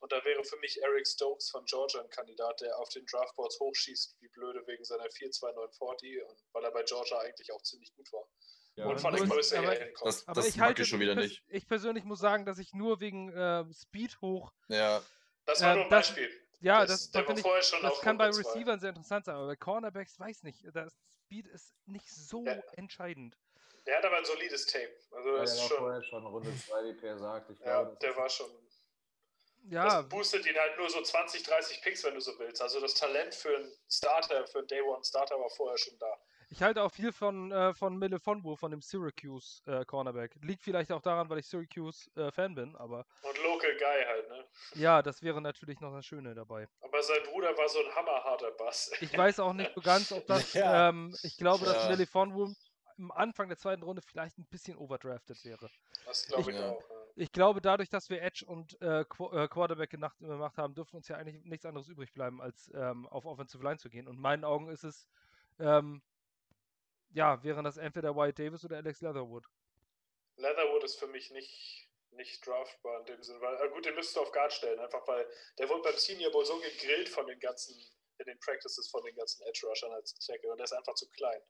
Und 0.00 0.10
da 0.10 0.24
wäre 0.24 0.42
für 0.42 0.56
mich 0.56 0.82
Eric 0.82 1.06
Stokes 1.06 1.50
von 1.50 1.66
Georgia 1.66 2.00
ein 2.00 2.08
Kandidat, 2.08 2.62
der 2.62 2.78
auf 2.78 2.88
den 2.88 3.04
Draftboards 3.04 3.60
hochschießt, 3.60 4.16
wie 4.20 4.28
blöde 4.28 4.66
wegen 4.66 4.82
seiner 4.84 5.04
4-2-9-40 5.04 6.22
und 6.22 6.42
weil 6.52 6.64
er 6.64 6.70
bei 6.70 6.82
Georgia 6.84 7.18
eigentlich 7.18 7.52
auch 7.52 7.60
ziemlich 7.62 7.94
gut 7.94 8.10
war. 8.14 8.26
Ja, 8.76 8.86
und 8.86 8.98
von 8.98 9.14
der 9.14 9.26
Größe 9.26 9.60
her 9.60 9.70
hinkommt. 9.72 10.08
Das, 10.08 10.26
Aber 10.26 10.40
das 10.40 10.48
ich 10.48 10.56
mag 10.56 10.68
halte 10.68 10.82
ich 10.82 10.88
schon 10.88 11.00
wieder 11.00 11.12
ich, 11.12 11.18
nicht. 11.18 11.42
Ich 11.48 11.68
persönlich 11.68 12.04
muss 12.04 12.18
sagen, 12.20 12.46
dass 12.46 12.58
ich 12.58 12.72
nur 12.72 13.00
wegen 13.00 13.28
äh, 13.32 13.64
Speed 13.74 14.18
hoch. 14.22 14.50
Ja, 14.68 15.02
Das 15.44 15.60
war 15.60 15.72
äh, 15.72 15.74
nur 15.74 15.84
ein 15.84 15.90
das- 15.90 16.08
Beispiel. 16.08 16.30
Ja, 16.64 16.86
Das- 16.86 17.10
das, 17.10 17.26
da 17.26 17.32
ich, 17.34 17.40
vorher 17.42 17.62
schon 17.62 17.82
das 17.82 18.00
kann 18.00 18.16
bei. 18.16 18.26
Receivern 18.28 18.80
sehr 18.80 18.88
interessant 18.88 19.26
sein, 19.26 19.34
aber 19.34 19.48
bei 19.48 19.56
Cornerbacks 19.56 20.18
weiß 20.18 20.44
nicht. 20.44 20.64
Das 20.72 20.94
Speed 21.26 21.46
ist 21.48 21.74
nicht 21.84 22.08
so 22.10 22.42
Ja. 22.46 22.54
entscheidend. 22.72 23.36
Der 23.86 23.98
hat 23.98 24.04
aber 24.06 24.16
ein 24.16 24.24
solides 24.24 24.64
Tape. 24.64 24.88
Also 25.10 25.28
Ja, 25.34 25.40
das 25.42 25.50
der 25.56 25.56
ist 25.56 25.60
war 25.60 25.68
schon, 25.68 25.78
vorher 25.84 26.02
schon 26.02 26.26
Runde 26.26 26.50
2, 26.66 26.84
wie 26.84 26.94
Per 26.94 27.18
sagt. 27.18 27.50
Ich 27.50 27.58
ja, 27.60 27.82
glaube, 27.82 27.98
der 28.00 28.16
war 28.16 28.30
schon. 28.30 28.50
Ja, 29.68 30.00
Das 30.02 30.08
boostet 30.08 30.46
ihn 30.46 30.56
halt 30.56 30.78
nur 30.78 30.88
so 30.88 31.02
20, 31.02 31.42
30 31.42 31.82
Picks, 31.82 32.02
wenn 32.04 32.14
du 32.14 32.20
so 32.20 32.38
willst. 32.38 32.60
Also 32.62 32.80
das 32.80 32.94
Talent 32.94 33.34
für 33.34 33.54
einen 33.56 33.72
Starter, 33.90 34.46
für 34.46 34.58
einen 34.60 34.68
Day 34.68 34.80
One 34.80 35.04
Starter 35.04 35.38
war 35.38 35.50
vorher 35.50 35.76
schon 35.78 35.98
da. 35.98 36.18
Ich 36.54 36.62
halte 36.62 36.82
auch 36.82 36.92
viel 36.92 37.10
von, 37.12 37.50
äh, 37.50 37.74
von 37.74 37.96
Melifonwu, 37.98 38.54
von 38.54 38.70
dem 38.70 38.80
Syracuse 38.80 39.60
äh, 39.66 39.84
Cornerback. 39.84 40.36
Liegt 40.42 40.62
vielleicht 40.62 40.92
auch 40.92 41.02
daran, 41.02 41.28
weil 41.28 41.38
ich 41.38 41.46
Syracuse 41.48 42.08
äh, 42.16 42.30
Fan 42.30 42.54
bin, 42.54 42.76
aber 42.76 43.04
Und 43.22 43.36
Local 43.42 43.76
Guy 43.76 44.04
halt, 44.06 44.28
ne? 44.28 44.44
ja, 44.74 45.02
das 45.02 45.22
wäre 45.22 45.40
natürlich 45.42 45.80
noch 45.80 45.92
das 45.92 46.06
Schöne 46.06 46.32
dabei. 46.34 46.68
Aber 46.80 47.02
sein 47.02 47.18
Bruder 47.24 47.48
war 47.58 47.68
so 47.68 47.80
ein 47.80 47.94
hammerharter 47.96 48.52
Bass. 48.52 48.92
Ich 49.00 49.16
weiß 49.18 49.40
auch 49.40 49.52
nicht 49.52 49.72
so 49.74 49.80
ganz, 49.80 50.12
ob 50.12 50.24
das, 50.26 50.52
Ja. 50.54 50.88
ähm, 50.90 51.12
ich 51.24 51.36
glaube, 51.36 51.64
dass 51.64 51.84
Ja. 51.84 51.90
Melifonwu 51.90 52.52
am 52.98 53.10
Anfang 53.10 53.48
der 53.48 53.58
zweiten 53.58 53.82
Runde 53.82 54.02
vielleicht 54.02 54.38
ein 54.38 54.46
bisschen 54.46 54.76
overdrafted 54.78 55.44
wäre. 55.44 55.68
Das 56.06 56.26
glaube 56.26 56.52
ich 56.52 56.56
Ja. 56.56 56.70
auch. 56.70 56.80
Ja. 56.80 56.94
Ich 57.16 57.32
glaube, 57.32 57.60
dadurch, 57.60 57.88
dass 57.90 58.10
wir 58.10 58.22
Edge 58.22 58.44
und 58.46 58.80
äh, 58.80 59.04
Qu 59.08 59.30
äh, 59.32 59.48
Quarterback 59.48 59.90
genacht- 59.90 60.18
gemacht 60.18 60.56
haben, 60.58 60.74
dürfte 60.74 60.96
uns 60.96 61.08
ja 61.08 61.16
eigentlich 61.16 61.44
nichts 61.44 61.66
anderes 61.66 61.88
übrig 61.88 62.12
bleiben, 62.12 62.40
als 62.40 62.70
ähm, 62.74 63.06
auf 63.08 63.24
Offensive 63.24 63.62
Line 63.62 63.78
zu 63.78 63.88
gehen. 63.88 64.06
Und 64.08 64.16
in 64.16 64.20
meinen 64.20 64.44
Augen 64.44 64.68
ist 64.68 64.82
es, 64.84 65.06
ähm, 65.60 66.02
ja, 67.14 67.42
wären 67.42 67.64
das 67.64 67.76
entweder 67.76 68.14
Wyatt 68.14 68.38
Davis 68.38 68.64
oder 68.64 68.76
Alex 68.76 69.00
Leatherwood. 69.00 69.44
Leatherwood 70.36 70.84
ist 70.84 70.98
für 70.98 71.06
mich 71.06 71.30
nicht, 71.30 71.88
nicht 72.10 72.46
draftbar 72.46 73.00
in 73.00 73.06
dem 73.06 73.22
Sinne. 73.22 73.40
Weil, 73.40 73.56
äh, 73.66 73.70
gut, 73.70 73.84
den 73.86 73.94
müsstest 73.94 74.16
du 74.16 74.20
auf 74.22 74.32
Guard 74.32 74.52
stellen, 74.52 74.78
einfach 74.80 75.06
weil 75.08 75.26
der 75.58 75.68
wurde 75.68 75.82
beim 75.82 75.96
Senior 75.96 76.30
Bowl 76.32 76.44
so 76.44 76.58
gegrillt 76.60 77.08
von 77.08 77.26
den 77.26 77.38
ganzen, 77.40 77.74
in 78.18 78.26
den 78.26 78.38
Practices 78.40 78.88
von 78.90 79.02
den 79.04 79.14
ganzen 79.16 79.42
Edge 79.46 79.66
Rushern 79.66 79.92
als 79.92 80.14
Tackle 80.14 80.50
und 80.50 80.58
der 80.58 80.64
ist 80.64 80.72
einfach 80.72 80.94
zu 80.94 81.08
klein. 81.10 81.40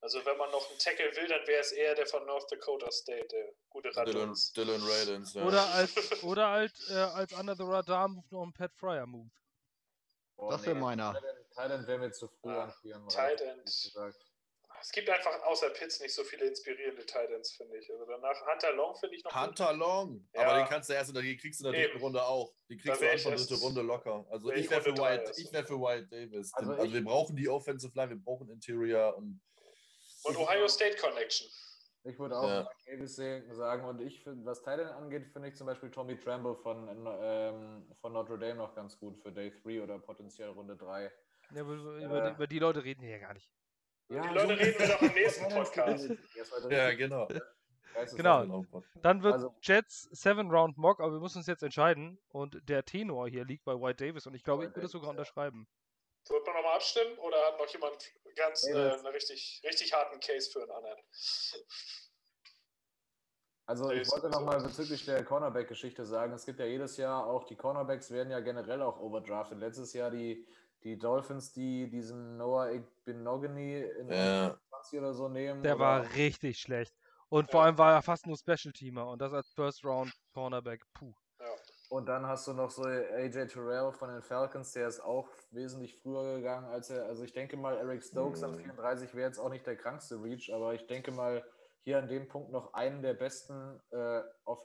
Also 0.00 0.24
wenn 0.24 0.36
man 0.36 0.50
noch 0.52 0.68
einen 0.70 0.78
Tackle 0.78 1.14
will, 1.16 1.26
dann 1.26 1.44
wäre 1.48 1.60
es 1.60 1.72
eher 1.72 1.94
der 1.94 2.06
von 2.06 2.24
North 2.24 2.50
Dakota 2.52 2.88
State, 2.92 3.26
der 3.28 3.52
gute 3.68 3.90
Dylan. 3.90 4.32
Dylan 4.56 4.80
Radens. 4.82 5.34
Ja. 5.34 5.44
Oder 5.44 5.66
als, 5.74 5.92
oder 6.22 6.48
halt 6.50 6.72
äh, 6.90 6.92
als 6.94 7.32
Under 7.32 7.56
the 7.56 7.64
Radar 7.64 8.06
Move 8.08 8.26
noch 8.30 8.44
ein 8.44 8.52
Pat 8.52 8.72
Fryer 8.74 9.06
Move. 9.06 9.28
Boah, 10.36 10.52
Das 10.52 10.64
wär 10.66 10.74
meiner. 10.76 11.20
Thailand- 11.54 11.88
wäre 11.88 11.98
mir 11.98 12.12
zu 12.12 12.28
früh 12.28 12.50
Ah, 12.50 12.64
an 12.64 12.72
34. 12.80 13.16
Tight 13.18 13.40
End. 13.40 13.92
Es 14.80 14.90
gibt 14.92 15.08
einfach 15.10 15.42
außer 15.42 15.70
Pitts 15.70 16.00
nicht 16.00 16.14
so 16.14 16.22
viele 16.24 16.46
inspirierende 16.46 17.04
Titans, 17.04 17.52
finde 17.52 17.78
ich. 17.78 17.90
Also 17.90 18.04
danach 18.06 18.40
Hunter 18.46 18.72
Long 18.74 18.94
finde 18.96 19.16
ich 19.16 19.24
noch 19.24 19.32
gut. 19.32 19.40
Hunter 19.42 19.72
Long. 19.72 20.28
Ja. 20.34 20.42
Aber 20.42 20.58
den 20.58 20.66
kannst 20.68 20.88
du 20.88 20.94
erst 20.94 21.08
in 21.10 21.14
der, 21.14 21.22
den 21.22 21.36
kriegst 21.38 21.60
du 21.60 21.66
in 21.66 21.72
der 21.72 21.82
dritten. 21.82 21.98
Runde 21.98 22.22
auch. 22.22 22.52
Den 22.68 22.78
kriegst 22.78 23.00
wär 23.00 23.08
du 23.08 23.14
Anfang 23.14 23.32
erst- 23.32 23.50
dritte 23.50 23.60
Runde 23.62 23.82
locker. 23.82 24.26
Also 24.30 24.48
wär 24.48 24.56
ich 24.56 24.70
wäre 24.70 24.80
für 24.82 24.90
ich 24.90 25.52
wäre 25.52 25.66
für 25.66 25.78
Wyatt 25.80 26.12
Davis. 26.12 26.52
Also 26.54 26.72
Also, 26.72 26.84
ich- 26.84 26.92
wir 26.92 27.04
brauchen 27.04 27.36
die 27.36 27.48
Offensive 27.48 27.92
Line, 27.96 28.10
wir 28.10 28.22
brauchen 28.22 28.50
Interior 28.50 29.16
und 29.16 29.40
Und 30.24 30.36
Ohio 30.36 30.68
State 30.68 30.96
Connection. 30.98 31.48
Ich 32.04 32.18
würde 32.18 32.36
auch 32.38 32.48
Ja. 32.48 32.62
Mark 32.62 32.76
Davis 32.86 33.16
sagen 33.16 33.84
und 33.84 34.00
ich 34.00 34.22
finde, 34.22 34.44
was 34.46 34.62
Thailand 34.62 34.90
angeht, 34.92 35.26
finde 35.32 35.48
ich 35.48 35.56
zum 35.56 35.66
Beispiel 35.66 35.90
Tommy 35.90 36.18
Tremble 36.18 36.54
von, 36.56 36.88
ähm, 37.20 37.86
von 38.00 38.12
Notre 38.12 38.38
Dame 38.38 38.54
noch 38.54 38.74
ganz 38.74 38.98
gut 38.98 39.18
für 39.18 39.32
Day 39.32 39.50
3 39.62 39.82
oder 39.82 39.98
potenziell 39.98 40.48
Runde 40.48 40.76
3. 40.76 41.10
Ja, 41.54 41.62
über, 41.62 41.98
Äh. 42.26 42.30
über 42.34 42.46
die 42.46 42.58
Leute 42.58 42.82
reden 42.84 43.02
wir 43.02 43.10
ja 43.10 43.18
gar 43.18 43.34
nicht. 43.34 43.50
Die 44.10 44.14
Leute 44.14 44.58
reden 44.58 44.78
wir 44.78 44.88
doch 44.88 45.02
im 45.02 45.12
nächsten 45.12 45.48
Podcast. 45.54 46.08
ja, 46.70 46.94
genau. 46.94 47.28
Genau. 48.16 48.42
genau. 48.42 48.82
Dann 49.02 49.22
wird 49.22 49.34
Also- 49.34 49.54
Jets 49.62 50.08
7 50.12 50.50
Round 50.50 50.78
Mock, 50.78 51.00
aber 51.00 51.12
wir 51.12 51.20
müssen 51.20 51.38
uns 51.38 51.46
jetzt 51.46 51.62
entscheiden. 51.62 52.18
Und 52.28 52.58
der 52.68 52.84
Tenor 52.84 53.28
hier 53.28 53.44
liegt 53.44 53.64
bei 53.64 53.72
White 53.74 54.04
Davis 54.06 54.26
und 54.26 54.34
ich 54.34 54.44
glaube, 54.44 54.64
ich 54.64 54.68
Wyatt 54.68 54.76
würde 54.76 54.86
es 54.86 54.92
sogar 54.92 55.12
Davis, 55.14 55.16
ja. 55.16 55.20
unterschreiben. 55.22 55.68
Wird 56.28 56.46
man 56.46 56.54
nochmal 56.56 56.74
abstimmen 56.76 57.18
oder 57.18 57.36
hat 57.46 57.58
noch 57.58 57.66
jemand 57.68 58.12
ganz 58.36 58.66
äh, 58.68 58.74
einen 58.74 59.06
richtig, 59.06 59.62
richtig 59.64 59.92
harten 59.92 60.20
Case 60.20 60.50
für 60.50 60.62
einen 60.62 60.70
anderen? 60.70 60.98
Also 63.66 63.90
ich 63.90 64.10
wollte 64.10 64.30
nochmal 64.30 64.62
bezüglich 64.62 65.04
der 65.04 65.22
Cornerback-Geschichte 65.24 66.06
sagen, 66.06 66.32
es 66.32 66.46
gibt 66.46 66.58
ja 66.58 66.64
jedes 66.66 66.96
Jahr 66.96 67.26
auch, 67.26 67.44
die 67.44 67.56
Cornerbacks 67.56 68.10
werden 68.10 68.30
ja 68.30 68.40
generell 68.40 68.80
auch 68.80 68.98
overdrafted. 68.98 69.58
Letztes 69.58 69.92
Jahr 69.92 70.10
die, 70.10 70.46
die 70.84 70.98
Dolphins, 70.98 71.52
die 71.52 71.88
diesen 71.90 72.36
Noah 72.36 72.70
Igbinogany 72.70 73.80
in 73.98 74.08
Ja. 74.10 74.58
20 74.70 74.98
oder 75.00 75.14
so 75.14 75.28
nehmen. 75.28 75.62
Der 75.62 75.74
oder 75.76 75.84
war 75.84 76.14
richtig 76.14 76.58
schlecht. 76.58 76.94
Und 77.28 77.50
vor 77.50 77.60
Ja. 77.60 77.66
allem 77.66 77.78
war 77.78 77.92
er 77.94 78.02
fast 78.02 78.26
nur 78.26 78.36
Special 78.38 78.72
Teamer 78.72 79.08
und 79.08 79.20
das 79.20 79.32
als 79.32 79.48
First 79.50 79.84
Round 79.84 80.12
Cornerback. 80.32 80.82
Puh. 80.94 81.12
Ja. 81.40 81.46
Und 81.90 82.06
dann 82.06 82.26
hast 82.26 82.46
du 82.46 82.52
noch 82.52 82.70
so 82.70 82.82
AJ 82.84 83.46
Terrell 83.46 83.92
von 83.92 84.10
den 84.10 84.22
Falcons, 84.22 84.72
der 84.72 84.88
ist 84.88 85.00
auch 85.00 85.28
wesentlich 85.50 85.96
früher 86.00 86.36
gegangen, 86.36 86.66
als 86.66 86.90
er, 86.90 87.04
also 87.06 87.24
ich 87.24 87.32
denke 87.32 87.56
mal, 87.56 87.76
Eric 87.78 88.02
Stokes 88.02 88.42
an 88.42 88.52
Mhm. 88.52 88.58
34 88.58 89.14
wäre 89.14 89.26
jetzt 89.28 89.38
auch 89.38 89.48
nicht 89.48 89.66
der 89.66 89.76
krankste 89.76 90.22
Reach, 90.22 90.52
aber 90.52 90.74
ich 90.74 90.86
denke 90.86 91.12
mal, 91.12 91.44
hier 91.84 91.98
an 91.98 92.08
dem 92.08 92.28
Punkt 92.28 92.50
noch 92.50 92.74
einen 92.74 93.00
der 93.02 93.14
besten 93.14 93.80
äh, 93.90 94.20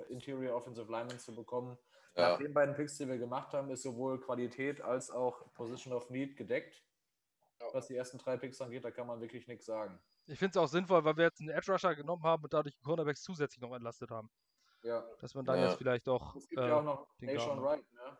Interior 0.10 0.56
Offensive 0.56 0.92
Linemen 0.92 1.20
zu 1.20 1.34
bekommen. 1.34 1.78
Ja. 2.16 2.32
Nach 2.32 2.38
den 2.38 2.54
beiden 2.54 2.76
Picks, 2.76 2.98
die 2.98 3.08
wir 3.08 3.18
gemacht 3.18 3.54
haben, 3.54 3.70
ist 3.72 3.82
sowohl 3.84 4.20
Qualität 4.20 4.82
als 4.82 5.10
auch 5.10 5.52
Position 5.54 5.94
of 5.94 6.10
Need 6.10 6.36
gedeckt. 6.38 6.84
Ja. 7.60 7.68
Was 7.74 7.88
die 7.88 7.96
ersten 7.96 8.18
drei 8.18 8.38
Picks 8.38 8.62
angeht, 8.62 8.84
da 8.86 8.92
kann 8.92 9.08
man 9.08 9.20
wirklich 9.22 9.48
nichts 9.48 9.66
sagen. 9.66 10.00
Ich 10.26 10.38
finde 10.38 10.52
es 10.52 10.58
auch 10.58 10.68
sinnvoll, 10.68 11.04
weil 11.06 11.18
wir 11.18 11.26
jetzt 11.26 11.40
einen 11.40 11.50
Edge 11.50 11.72
Rusher 11.72 11.96
genommen 11.96 12.24
haben 12.24 12.44
und 12.44 12.54
dadurch 12.54 12.76
die 12.76 12.82
Cornerbacks 12.82 13.24
zusätzlich 13.24 13.62
noch 13.62 13.74
entlastet 13.74 14.12
haben. 14.12 14.30
Ja. 14.84 15.04
Dass 15.20 15.34
man 15.34 15.46
dann 15.46 15.58
Ja. 15.60 15.70
jetzt 15.70 15.78
vielleicht 15.78 16.08
doch. 16.08 16.36
Es 16.36 16.48
gibt 16.48 16.62
Äh, 16.62 16.68
ja 16.68 16.80
auch 16.80 16.84
noch 16.84 17.16
den 17.18 17.28
Nation 17.34 17.62
Garner. 17.62 17.64
Wright, 17.64 17.92
ne? 17.94 18.18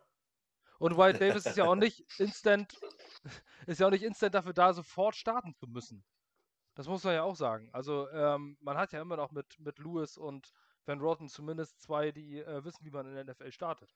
und 0.78 0.96
White 0.98 1.18
Davis 1.18 1.46
ist 1.46 1.56
ja 1.56 1.64
auch 1.64 1.76
nicht 1.76 2.04
instant, 2.18 2.76
ist 3.66 3.80
ja 3.80 3.86
auch 3.86 3.90
nicht 3.90 4.02
instant 4.02 4.34
dafür 4.34 4.52
da, 4.54 4.72
sofort 4.72 5.14
starten 5.14 5.54
zu 5.54 5.66
müssen. 5.66 6.04
Das 6.74 6.88
muss 6.88 7.04
man 7.04 7.14
ja 7.14 7.22
auch 7.22 7.36
sagen. 7.36 7.70
Also 7.72 8.08
ähm, 8.10 8.56
man 8.60 8.76
hat 8.76 8.92
ja 8.92 9.00
immer 9.00 9.16
noch 9.16 9.30
mit, 9.30 9.58
mit 9.60 9.78
Lewis 9.78 10.16
und 10.16 10.52
Van 10.86 11.00
Rotten 11.00 11.28
zumindest 11.28 11.80
zwei, 11.80 12.10
die 12.12 12.40
äh, 12.40 12.64
wissen, 12.64 12.84
wie 12.84 12.90
man 12.90 13.06
in 13.06 13.14
der 13.14 13.24
NFL 13.34 13.52
startet. 13.52 13.94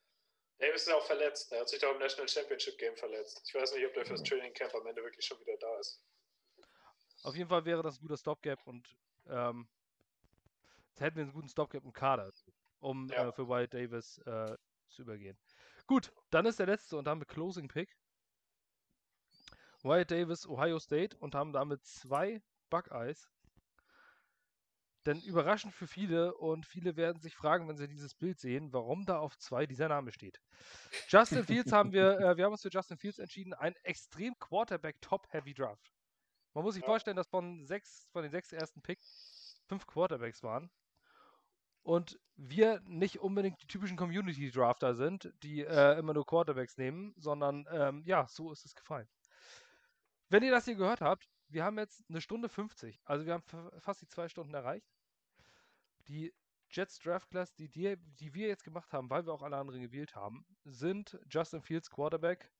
Davis 0.58 0.82
ist 0.86 0.92
auch 0.92 1.06
verletzt. 1.06 1.52
Er 1.52 1.60
hat 1.60 1.68
sich 1.68 1.78
da 1.78 1.90
im 1.92 1.98
National 1.98 2.28
Championship 2.28 2.78
Game 2.78 2.96
verletzt. 2.96 3.42
Ich 3.46 3.54
weiß 3.54 3.74
nicht, 3.74 3.86
ob 3.86 3.94
der 3.94 4.04
fürs 4.06 4.22
Training 4.22 4.52
Camp 4.54 4.74
am 4.74 4.86
Ende 4.86 5.02
wirklich 5.04 5.24
schon 5.24 5.38
wieder 5.40 5.56
da 5.58 5.78
ist. 5.78 6.02
Auf 7.22 7.36
jeden 7.36 7.48
Fall 7.48 7.64
wäre 7.64 7.82
das 7.82 7.96
ein 7.98 8.00
guter 8.02 8.16
Stopgap 8.16 8.66
und 8.66 8.96
ähm, 9.28 9.68
jetzt 10.90 11.00
hätten 11.00 11.16
wir 11.16 11.24
einen 11.24 11.32
guten 11.32 11.48
Stopgap 11.48 11.84
im 11.84 11.92
Kader, 11.92 12.32
um 12.80 13.08
Ja. 13.08 13.28
äh, 13.28 13.32
für 13.32 13.48
Wyatt 13.48 13.74
Davis 13.74 14.18
äh, 14.18 14.56
zu 14.88 15.02
übergehen. 15.02 15.38
Gut, 15.86 16.12
dann 16.30 16.46
ist 16.46 16.58
der 16.58 16.66
letzte 16.66 16.96
und 16.96 17.06
haben 17.06 17.20
wir 17.20 17.26
Closing 17.26 17.68
Pick. 17.68 17.96
Wyatt 19.82 20.10
Davis, 20.10 20.46
Ohio 20.46 20.78
State 20.80 21.16
und 21.18 21.34
haben 21.34 21.52
damit 21.52 21.84
zwei 21.84 22.42
Buckeyes. 22.68 23.30
Denn 25.08 25.22
überraschend 25.22 25.72
für 25.74 25.86
viele 25.86 26.34
und 26.34 26.66
viele 26.66 26.94
werden 26.96 27.18
sich 27.22 27.34
fragen, 27.34 27.66
wenn 27.66 27.78
sie 27.78 27.88
dieses 27.88 28.14
Bild 28.14 28.38
sehen, 28.38 28.74
warum 28.74 29.06
da 29.06 29.18
auf 29.18 29.38
zwei 29.38 29.64
dieser 29.64 29.88
Name 29.88 30.12
steht. 30.12 30.38
Justin 31.08 31.44
Fields 31.44 31.72
haben 31.72 31.92
wir, 31.92 32.18
äh, 32.20 32.36
wir 32.36 32.44
haben 32.44 32.52
uns 32.52 32.60
für 32.60 32.68
Justin 32.68 32.98
Fields 32.98 33.18
entschieden, 33.18 33.54
ein 33.54 33.74
extrem 33.84 34.38
Quarterback-Top-Heavy 34.38 35.54
Draft. 35.54 35.90
Man 36.52 36.62
muss 36.62 36.74
sich 36.74 36.82
Ja. 36.82 36.88
vorstellen, 36.88 37.16
dass 37.16 37.26
von 37.28 37.64
sechs, 37.64 38.06
von 38.12 38.22
den 38.22 38.30
sechs 38.30 38.52
ersten 38.52 38.82
Picks 38.82 39.62
fünf 39.66 39.86
Quarterbacks 39.86 40.42
waren. 40.42 40.70
Und 41.82 42.20
wir 42.36 42.80
nicht 42.84 43.18
unbedingt 43.18 43.62
die 43.62 43.66
typischen 43.66 43.96
Community-Drafter 43.96 44.94
sind, 44.94 45.32
die 45.42 45.64
äh, 45.64 45.98
immer 45.98 46.12
nur 46.12 46.26
Quarterbacks 46.26 46.76
nehmen, 46.76 47.14
sondern 47.16 47.66
ähm, 47.72 48.02
ja, 48.04 48.26
so 48.28 48.52
ist 48.52 48.66
es 48.66 48.74
gefallen. 48.74 49.08
Wenn 50.28 50.42
ihr 50.42 50.50
das 50.50 50.66
hier 50.66 50.74
gehört 50.74 51.00
habt, 51.00 51.26
wir 51.48 51.64
haben 51.64 51.78
jetzt 51.78 52.04
eine 52.10 52.20
Stunde 52.20 52.50
50, 52.50 53.00
also 53.04 53.24
wir 53.24 53.32
haben 53.32 53.42
fa- 53.44 53.72
fast 53.80 54.02
die 54.02 54.06
zwei 54.08 54.28
Stunden 54.28 54.52
erreicht. 54.52 54.86
Die 56.08 56.34
Jets 56.70 56.98
Draft 56.98 57.30
Class, 57.30 57.54
die, 57.54 57.68
die, 57.68 57.96
die 57.96 58.34
wir 58.34 58.48
jetzt 58.48 58.64
gemacht 58.64 58.92
haben, 58.92 59.08
weil 59.08 59.24
wir 59.24 59.32
auch 59.32 59.42
alle 59.42 59.56
anderen 59.56 59.80
gewählt 59.80 60.14
haben, 60.14 60.44
sind 60.64 61.18
Justin 61.30 61.62
Fields 61.62 61.90
Quarterback, 61.90 62.50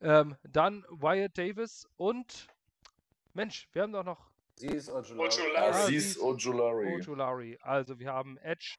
ähm, 0.00 0.36
dann 0.42 0.84
Wyatt 0.90 1.38
Davis 1.38 1.88
und 1.96 2.48
Mensch, 3.32 3.68
wir 3.72 3.82
haben 3.82 3.92
doch 3.92 4.04
noch 4.04 4.30
Sie 4.56 4.66
ist 4.66 4.90
Ojulari. 4.90 5.56
Aziz 5.56 6.18
Ojulari. 6.18 6.94
Ojulari. 6.94 7.58
Also 7.62 7.98
wir 7.98 8.12
haben 8.12 8.36
Edge, 8.38 8.76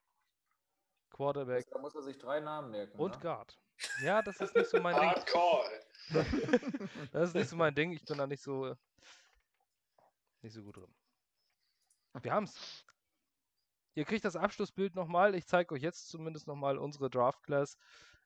Quarterback 1.10 1.68
Da 1.70 1.80
muss 1.80 1.96
er 1.96 2.04
sich 2.04 2.18
drei 2.18 2.40
Namen 2.40 2.72
merken. 2.72 2.98
und 2.98 3.14
ne? 3.16 3.20
Guard. 3.20 3.58
Ja, 4.02 4.22
das 4.22 4.40
ist 4.40 4.56
nicht 4.56 4.70
so 4.70 4.80
mein 4.82 4.96
Ding. 4.96 5.10
Hard 5.10 5.26
Call. 5.26 5.84
Das 7.12 7.30
ist 7.30 7.36
nicht 7.36 7.50
so 7.50 7.56
mein 7.56 7.74
Ding. 7.74 7.92
Ich 7.92 8.04
bin 8.04 8.18
da 8.18 8.28
nicht 8.28 8.44
so 8.44 8.76
nicht 10.42 10.54
so 10.54 10.62
gut 10.62 10.78
drin. 10.78 10.94
Wir 12.22 12.34
haben's. 12.34 12.86
Ihr 13.96 14.06
kriegt 14.06 14.26
das 14.26 14.36
Abschlussbild 14.36 14.96
nochmal. 14.96 15.36
Ich 15.36 15.46
zeige 15.46 15.76
euch 15.76 15.82
jetzt 15.82 16.10
zumindest 16.10 16.48
nochmal 16.48 16.78
unsere 16.78 17.10
Draft 17.10 17.44
Class, 17.44 17.78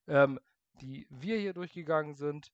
ähm, 0.07 0.39
die 0.81 1.07
wir 1.09 1.37
hier 1.37 1.53
durchgegangen 1.53 2.15
sind. 2.15 2.51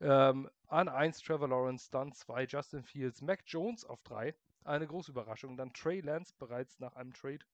Ähm, 0.00 0.50
an 0.66 0.88
1 0.88 1.20
Trevor 1.20 1.48
Lawrence, 1.48 1.90
dann 1.90 2.12
2 2.12 2.44
Justin 2.44 2.82
Fields, 2.82 3.22
Mac 3.22 3.42
Jones 3.46 3.84
auf 3.84 4.02
3. 4.02 4.34
Eine 4.64 4.86
große 4.86 5.12
Überraschung. 5.12 5.56
Dann 5.56 5.72
Trey 5.72 6.00
Lance 6.00 6.34
bereits 6.38 6.80
nach 6.80 6.94
einem 6.94 7.12
Trade 7.12 7.44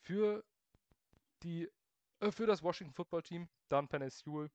für 0.00 0.44
die 1.42 1.68
äh, 2.20 2.30
für 2.30 2.46
das 2.46 2.62
Washington 2.62 2.94
Football 2.94 3.22
Team. 3.22 3.48
Dann 3.68 3.88
Penny 3.88 4.10
Sewell 4.10 4.50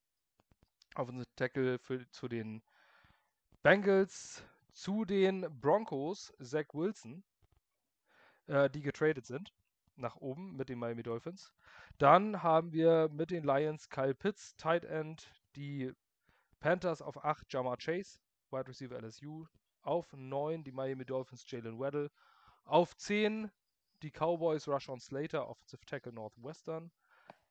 auf 0.94 1.10
unsere 1.10 1.28
Tackle 1.36 1.80
für, 1.80 2.10
zu 2.12 2.28
den 2.28 2.62
Bengals, 3.64 4.44
zu 4.72 5.06
den 5.06 5.48
Broncos, 5.60 6.34
Zach 6.40 6.74
Wilson, 6.74 7.24
äh, 8.48 8.70
die 8.70 8.82
getradet 8.82 9.26
sind 9.26 9.54
nach 9.98 10.18
oben 10.18 10.56
mit 10.56 10.70
den 10.70 10.80
Miami 10.80 11.04
Dolphins. 11.04 11.54
Dann 11.98 12.44
haben 12.44 12.74
wir 12.74 13.10
mit 13.10 13.32
den 13.32 13.44
Lions 13.44 13.90
Kyle 13.90 14.14
Pitts, 14.14 14.56
Tight 14.58 14.84
End, 14.84 15.32
die 15.56 15.94
Panthers 16.60 17.02
auf 17.02 17.24
8, 17.24 17.52
Jamar 17.52 17.78
Chase, 17.78 18.20
Wide 18.52 18.68
Receiver 18.68 19.02
LSU, 19.02 19.46
auf 19.82 20.12
9 20.14 20.64
die 20.64 20.72
Miami 20.72 21.06
Dolphins, 21.06 21.50
Jalen 21.50 21.80
Weddle, 21.80 22.12
auf 22.66 22.96
10 22.98 23.52
die 24.02 24.12
Cowboys, 24.12 24.68
Rashawn 24.68 25.00
Slater, 25.00 25.48
Offensive 25.48 25.86
Tackle 25.86 26.12
Northwestern, 26.12 26.92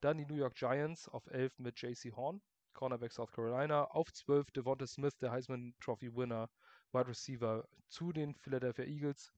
dann 0.01 0.19
die 0.19 0.27
New 0.27 0.35
York 0.35 0.55
Giants 0.55 1.09
auf 1.09 1.27
11 1.29 1.59
mit 1.59 1.81
JC 1.81 2.13
Horn, 2.15 2.43
Cornerback 2.75 3.13
South 3.13 3.33
Carolina, 3.33 3.85
auf 3.85 4.13
12 4.13 4.51
Devonta 4.51 4.87
Smith, 4.87 5.17
der 5.19 5.31
Heisman 5.31 5.75
Trophy 5.81 6.15
Winner, 6.15 6.51
Wide 6.93 7.09
Receiver 7.09 7.67
zu 7.89 8.13
den 8.13 8.35
Philadelphia 8.35 8.85
Eagles, 8.85 9.33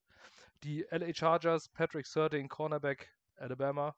die 0.64 0.86
LA 0.90 1.12
Chargers, 1.12 1.68
Patrick 1.68 2.06
Surding, 2.06 2.48
Cornerback 2.48 3.10
Alabama, 3.36 3.94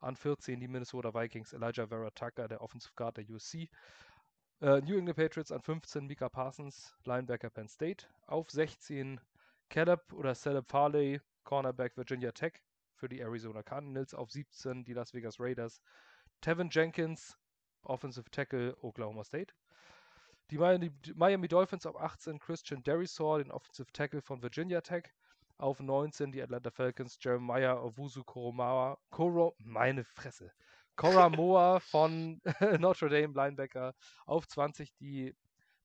an 0.00 0.16
14 0.16 0.60
die 0.60 0.68
Minnesota 0.68 1.14
Vikings, 1.14 1.52
Elijah 1.52 1.86
Vera 1.86 2.10
Tucker, 2.10 2.48
der 2.48 2.60
Offensive 2.60 2.92
Guard 2.96 3.16
der 3.16 3.28
USC, 3.30 3.68
äh, 4.60 4.80
New 4.80 4.96
England 4.96 5.16
Patriots 5.16 5.52
an 5.52 5.62
15 5.62 6.06
Mika 6.06 6.28
Parsons, 6.28 6.94
Linebacker 7.04 7.50
Penn 7.50 7.68
State, 7.68 8.06
auf 8.26 8.50
16 8.50 9.20
Caleb 9.68 10.12
oder 10.12 10.34
Caleb 10.34 10.68
Farley, 10.68 11.20
Cornerback 11.44 11.96
Virginia 11.96 12.32
Tech 12.32 12.54
für 12.94 13.08
die 13.08 13.20
Arizona 13.20 13.62
Cardinals, 13.62 14.14
auf 14.14 14.30
17 14.30 14.84
die 14.84 14.92
Las 14.92 15.12
Vegas 15.14 15.40
Raiders, 15.40 15.80
Tevin 16.40 16.68
Jenkins, 16.70 17.36
Offensive 17.82 18.30
Tackle 18.30 18.76
Oklahoma 18.82 19.24
State. 19.24 19.54
Die 20.50 20.58
Miami, 20.58 20.90
Miami 21.14 21.48
Dolphins 21.48 21.86
auf 21.86 21.96
18 21.96 22.38
Christian 22.38 22.82
Derisor, 22.82 23.38
den 23.38 23.50
Offensive 23.50 23.90
Tackle 23.92 24.22
von 24.22 24.42
Virginia 24.42 24.80
Tech. 24.80 25.04
Auf 25.56 25.78
19 25.78 26.32
die 26.32 26.42
Atlanta 26.42 26.70
Falcons 26.70 27.16
Jeremiah 27.20 27.80
Owusu 27.80 28.24
Koromawa, 28.24 28.98
Koro, 29.10 29.54
meine 29.58 30.04
Fresse, 30.04 30.52
Koramoa 30.96 31.78
von 31.90 32.40
Notre 32.80 33.08
Dame 33.08 33.34
Linebacker. 33.34 33.94
Auf 34.26 34.48
20 34.48 34.94
die 34.96 35.34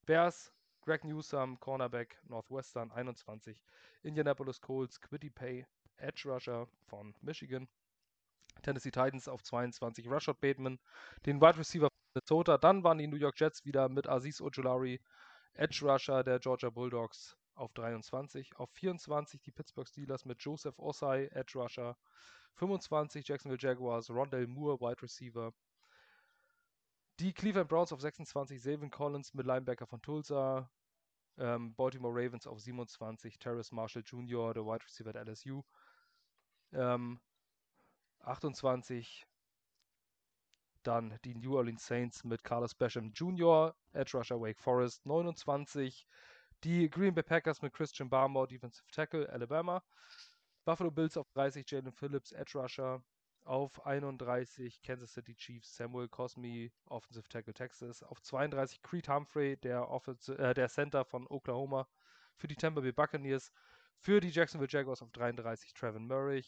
Bears 0.05 0.51
Greg 0.81 1.03
Newsom, 1.03 1.59
Cornerback 1.59 2.19
Northwestern 2.23 2.91
21. 2.91 3.61
Indianapolis 4.01 4.59
Colts 4.59 4.99
Quiddy 4.99 5.29
Pay, 5.29 5.67
Edge 5.97 6.23
Rusher 6.25 6.67
von 6.87 7.13
Michigan. 7.21 7.67
Tennessee 8.63 8.91
Titans 8.91 9.27
auf 9.27 9.43
22 9.43 10.09
Rashad 10.09 10.41
Bateman, 10.41 10.79
den 11.25 11.39
Wide 11.39 11.59
Receiver 11.59 11.89
von 11.89 12.11
Minnesota. 12.15 12.57
Dann 12.57 12.83
waren 12.83 12.97
die 12.97 13.07
New 13.07 13.17
York 13.17 13.39
Jets 13.39 13.65
wieder 13.65 13.87
mit 13.87 14.09
Aziz 14.09 14.41
Ojulari, 14.41 14.99
Edge 15.53 15.85
Rusher 15.85 16.23
der 16.23 16.39
Georgia 16.39 16.69
Bulldogs 16.69 17.38
auf 17.59 17.73
23. 17.73 18.55
Auf 18.57 18.69
24 18.71 19.41
die 19.41 19.51
Pittsburgh 19.51 19.87
Steelers 19.87 20.25
mit 20.25 20.41
Joseph 20.41 20.79
Osai, 20.79 21.27
Edge 21.27 21.59
Rusher. 21.59 21.97
25 22.55 23.27
Jacksonville 23.27 23.59
Jaguars, 23.61 24.09
Rondell 24.09 24.47
Moore, 24.47 24.79
Wide 24.79 25.01
Receiver. 25.01 25.53
Die 27.19 27.33
Cleveland 27.33 27.69
Browns 27.69 27.91
auf 27.91 28.01
26, 28.01 28.61
Savin 28.61 28.89
Collins 28.89 29.33
mit 29.33 29.45
Linebacker 29.45 29.85
von 29.85 30.01
Tulsa. 30.01 30.69
Ähm, 31.37 31.73
Baltimore 31.75 32.13
Ravens 32.13 32.47
auf 32.47 32.59
27, 32.59 33.39
Terrace 33.39 33.71
Marshall 33.71 34.03
Jr., 34.05 34.53
der 34.53 34.65
Wide 34.65 34.83
Receiver 34.85 35.13
der 35.13 35.25
LSU. 35.25 35.63
Ähm, 36.73 37.19
28 38.21 39.25
dann 40.83 41.19
die 41.23 41.35
New 41.35 41.57
Orleans 41.57 41.85
Saints 41.85 42.23
mit 42.23 42.43
Carlos 42.43 42.73
Basham 42.73 43.11
Jr., 43.11 43.75
Edge 43.93 44.17
Rusher 44.17 44.39
Wake 44.39 44.59
Forest. 44.59 45.05
29 45.05 46.07
die 46.63 46.89
Green 46.89 47.13
Bay 47.13 47.23
Packers 47.23 47.61
mit 47.61 47.73
Christian 47.73 48.09
Barmore, 48.09 48.47
Defensive 48.47 48.85
Tackle 48.91 49.29
Alabama. 49.29 49.83
Buffalo 50.65 50.91
Bills 50.91 51.17
auf 51.17 51.29
30, 51.31 51.69
Jalen 51.69 51.91
Phillips, 51.91 52.31
Edge 52.31 52.57
Rusher. 52.59 53.03
Auf 53.45 53.85
31 53.85 54.81
Kansas 54.83 55.13
City 55.13 55.33
Chiefs, 55.33 55.75
Samuel 55.75 56.07
Cosme, 56.09 56.71
Offensive 56.85 57.27
Tackle 57.29 57.53
Texas. 57.53 58.03
Auf 58.03 58.21
32 58.21 58.81
Creed 58.81 59.07
Humphrey, 59.09 59.57
der, 59.57 59.89
Offensi- 59.89 60.35
äh, 60.37 60.53
der 60.53 60.69
Center 60.69 61.05
von 61.05 61.25
Oklahoma. 61.27 61.87
Für 62.35 62.47
die 62.47 62.55
Tampa 62.55 62.81
Bay 62.81 62.91
Buccaneers. 62.91 63.51
Für 63.97 64.19
die 64.19 64.29
Jacksonville 64.29 64.69
Jaguars 64.69 65.01
auf 65.01 65.11
33 65.11 65.73
Trevin 65.73 66.07
Murray. 66.07 66.43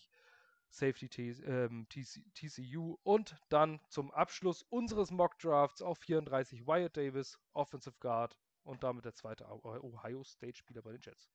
Safety 0.70 1.32
ähm, 1.46 1.88
TC 1.90 2.24
TCU. 2.34 2.98
Und 3.04 3.36
dann 3.50 3.80
zum 3.90 4.12
Abschluss 4.12 4.64
unseres 4.70 5.12
Mock 5.12 5.38
Drafts 5.40 5.82
auf 5.82 5.98
34 6.00 6.66
Wyatt 6.66 6.96
Davis, 6.96 7.38
Offensive 7.54 7.96
Guard. 8.00 8.38
Und 8.64 8.84
damit 8.84 9.06
der 9.06 9.14
zweite 9.16 9.46
Ohio 9.50 10.24
State 10.24 10.58
Spieler 10.58 10.82
bei 10.82 10.92
den 10.92 11.02
Jets. 11.02 11.30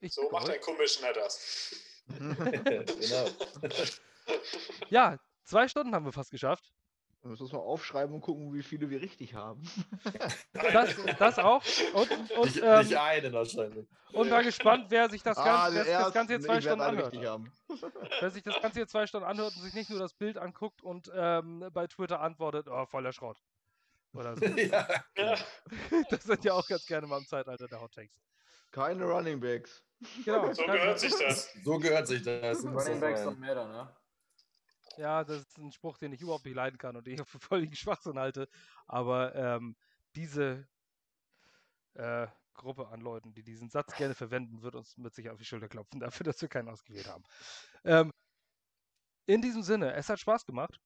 Ich 0.00 0.12
So 0.14 0.30
macht 0.30 0.48
ein 0.50 0.60
Commissioner 0.60 1.12
das. 1.12 1.74
genau. 2.08 3.28
Ja, 4.88 5.18
zwei 5.44 5.68
Stunden 5.68 5.94
haben 5.94 6.04
wir 6.04 6.12
fast 6.12 6.30
geschafft. 6.32 6.72
Wir 7.22 7.30
müssen 7.30 7.44
uns 7.44 7.52
mal 7.52 7.58
aufschreiben 7.60 8.14
und 8.14 8.20
gucken, 8.20 8.52
wie 8.54 8.62
viele 8.62 8.90
wir 8.90 9.00
richtig 9.00 9.34
haben. 9.34 9.62
Das, 10.52 10.94
das 11.18 11.38
auch. 11.38 11.62
Und, 11.94 12.10
und, 12.10 12.44
Nicht, 12.44 12.60
ähm, 12.62 12.78
nicht 12.80 12.96
einen 12.98 13.32
wahrscheinlich. 13.32 13.86
und 14.12 14.30
war 14.30 14.42
gespannt, 14.42 14.86
wer 14.88 15.08
sich 15.10 15.22
das, 15.22 15.36
Ah, 15.38 15.70
Gan 15.70 15.74
wer 15.74 15.84
den 15.84 15.84
sich 15.84 15.92
das 15.92 16.02
ersten. 16.02 16.14
Ganze 16.14 16.32
hier 16.34 16.40
zwei 16.40 16.60
Stunden 16.60 16.80
anhört. 16.80 17.12
Wer 18.20 18.30
sich 18.30 18.42
das 18.42 18.60
Ganze 18.60 18.78
hier 18.80 18.88
zwei 18.88 19.06
Stunden 19.06 19.26
anhört 19.26 19.54
und 19.56 19.62
sich 19.62 19.74
nicht 19.74 19.90
nur 19.90 19.98
das 19.98 20.14
Bild 20.14 20.38
anguckt 20.38 20.82
und 20.82 21.10
ähm, 21.14 21.68
bei 21.72 21.86
Twitter 21.86 22.20
antwortet, 22.20 22.68
oh, 22.68 22.86
voller 22.86 23.12
Schrott. 23.12 23.40
Oder 24.16 24.36
so. 24.36 24.44
ja. 24.44 24.88
Ja. 25.16 25.36
das 26.10 26.24
sind 26.24 26.44
ja 26.44 26.52
auch 26.52 26.66
ganz 26.66 26.86
gerne 26.86 27.06
mal 27.06 27.18
im 27.18 27.26
Zeitalter 27.26 27.68
der 27.68 27.80
Hot 27.80 27.92
Takes. 27.92 28.20
Keine 28.70 29.04
Running 29.04 29.40
Backs. 29.40 29.82
Genau. 30.24 30.52
So 30.52 30.64
gehört 30.66 31.00
sich 31.00 31.14
das. 31.18 31.52
So 31.64 31.78
gehört 31.78 32.06
sich 32.06 32.22
das. 32.22 32.64
Running 32.64 33.00
Backs 33.00 33.24
und 33.24 33.40
mehr 33.40 33.54
dann, 33.54 33.70
ne? 33.70 33.96
Ja, 34.98 35.24
das 35.24 35.42
ist 35.42 35.58
ein 35.58 35.72
Spruch, 35.72 35.98
den 35.98 36.12
ich 36.12 36.22
überhaupt 36.22 36.44
nicht 36.44 36.54
leiden 36.54 36.78
kann 36.78 36.96
und 36.96 37.06
den 37.06 37.20
ich 37.20 37.28
für 37.28 37.38
völligen 37.38 37.76
Schwachsinn 37.76 38.18
halte. 38.18 38.48
Aber 38.86 39.34
ähm, 39.34 39.76
diese 40.14 40.66
äh, 41.94 42.26
Gruppe 42.54 42.88
an 42.88 43.00
Leuten, 43.00 43.34
die 43.34 43.42
diesen 43.42 43.68
Satz 43.68 43.94
gerne 43.94 44.14
verwenden, 44.14 44.62
wird 44.62 44.74
uns 44.74 44.96
mit 44.96 45.14
sich 45.14 45.28
auf 45.28 45.38
die 45.38 45.44
Schulter 45.44 45.68
klopfen, 45.68 46.00
dafür, 46.00 46.24
dass 46.24 46.40
wir 46.40 46.48
keinen 46.48 46.68
ausgewählt 46.68 47.08
haben. 47.08 47.24
Ähm, 47.84 48.12
in 49.26 49.42
diesem 49.42 49.62
Sinne, 49.62 49.92
es 49.94 50.08
hat 50.08 50.18
Spaß 50.20 50.46
gemacht. 50.46 50.80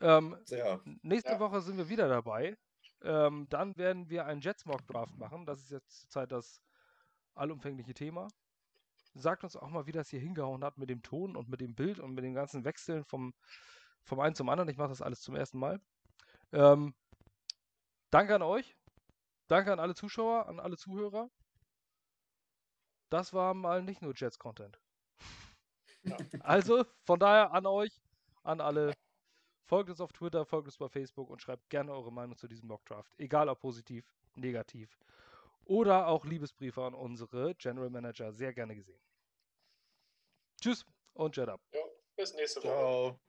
Ähm, 0.00 0.36
Ja. 0.48 0.80
nächste 1.02 1.32
Ja. 1.32 1.40
Woche 1.40 1.60
sind 1.60 1.76
wir 1.76 1.88
wieder 1.88 2.08
dabei. 2.08 2.56
Ähm, 3.02 3.46
dann 3.50 3.76
werden 3.76 4.08
wir 4.10 4.26
einen 4.26 4.40
Jets 4.40 4.64
Mock 4.66 4.86
Draft 4.86 5.16
machen. 5.16 5.46
Das 5.46 5.60
ist 5.60 5.70
jetzt 5.70 6.00
zurzeit 6.00 6.32
das 6.32 6.60
allumfängliche 7.34 7.94
Thema. 7.94 8.28
Sagt 9.14 9.44
uns 9.44 9.56
auch 9.56 9.68
mal, 9.70 9.86
wie 9.86 9.92
das 9.92 10.10
hier 10.10 10.20
hingehauen 10.20 10.64
hat 10.64 10.78
mit 10.78 10.90
dem 10.90 11.02
Ton 11.02 11.36
und 11.36 11.48
mit 11.48 11.60
dem 11.60 11.74
Bild 11.74 11.98
und 12.00 12.14
mit 12.14 12.24
den 12.24 12.34
ganzen 12.34 12.64
Wechseln 12.64 13.04
vom, 13.04 13.34
vom 14.04 14.20
einen 14.20 14.34
zum 14.34 14.48
anderen. 14.48 14.68
Ich 14.68 14.76
mache 14.78 14.90
das 14.90 15.02
alles 15.02 15.22
zum 15.22 15.36
ersten 15.36 15.58
Mal. 15.58 15.80
Ähm, 16.52 16.94
danke 18.10 18.34
an 18.34 18.42
euch. 18.42 18.76
Danke 19.48 19.72
an 19.72 19.80
alle 19.80 19.94
Zuschauer, 19.94 20.46
an 20.46 20.60
alle 20.60 20.76
Zuhörer. 20.76 21.30
Das 23.10 23.32
war 23.32 23.54
mal 23.54 23.82
nicht 23.82 24.02
nur 24.02 24.14
Jets-Content. 24.14 24.78
Ja. 26.02 26.16
Also, 26.44 26.84
von 27.04 27.18
daher 27.18 27.52
an 27.52 27.66
euch, 27.66 28.00
an 28.42 28.60
alle. 28.60 28.94
Folgt 29.68 29.90
uns 29.90 30.00
auf 30.00 30.14
Twitter, 30.14 30.46
folgt 30.46 30.66
uns 30.66 30.78
bei 30.78 30.88
Facebook 30.88 31.28
und 31.28 31.42
schreibt 31.42 31.68
gerne 31.68 31.92
eure 31.92 32.10
Meinung 32.10 32.38
zu 32.38 32.48
diesem 32.48 32.68
Mockdraft. 32.68 33.12
Egal 33.18 33.50
ob 33.50 33.60
positiv, 33.60 34.10
negativ. 34.34 34.98
Oder 35.66 36.06
auch 36.06 36.24
Liebesbriefe 36.24 36.82
an 36.82 36.94
unsere 36.94 37.54
General 37.54 37.90
Manager. 37.90 38.32
Sehr 38.32 38.54
gerne 38.54 38.74
gesehen. 38.74 38.98
Tschüss 40.58 40.86
und 41.12 41.36
Jet 41.36 41.50
up. 41.50 41.60
Jo, 41.74 41.80
bis 42.16 42.32
nächste 42.32 42.60
Woche. 42.60 42.68
Ciao. 42.68 43.20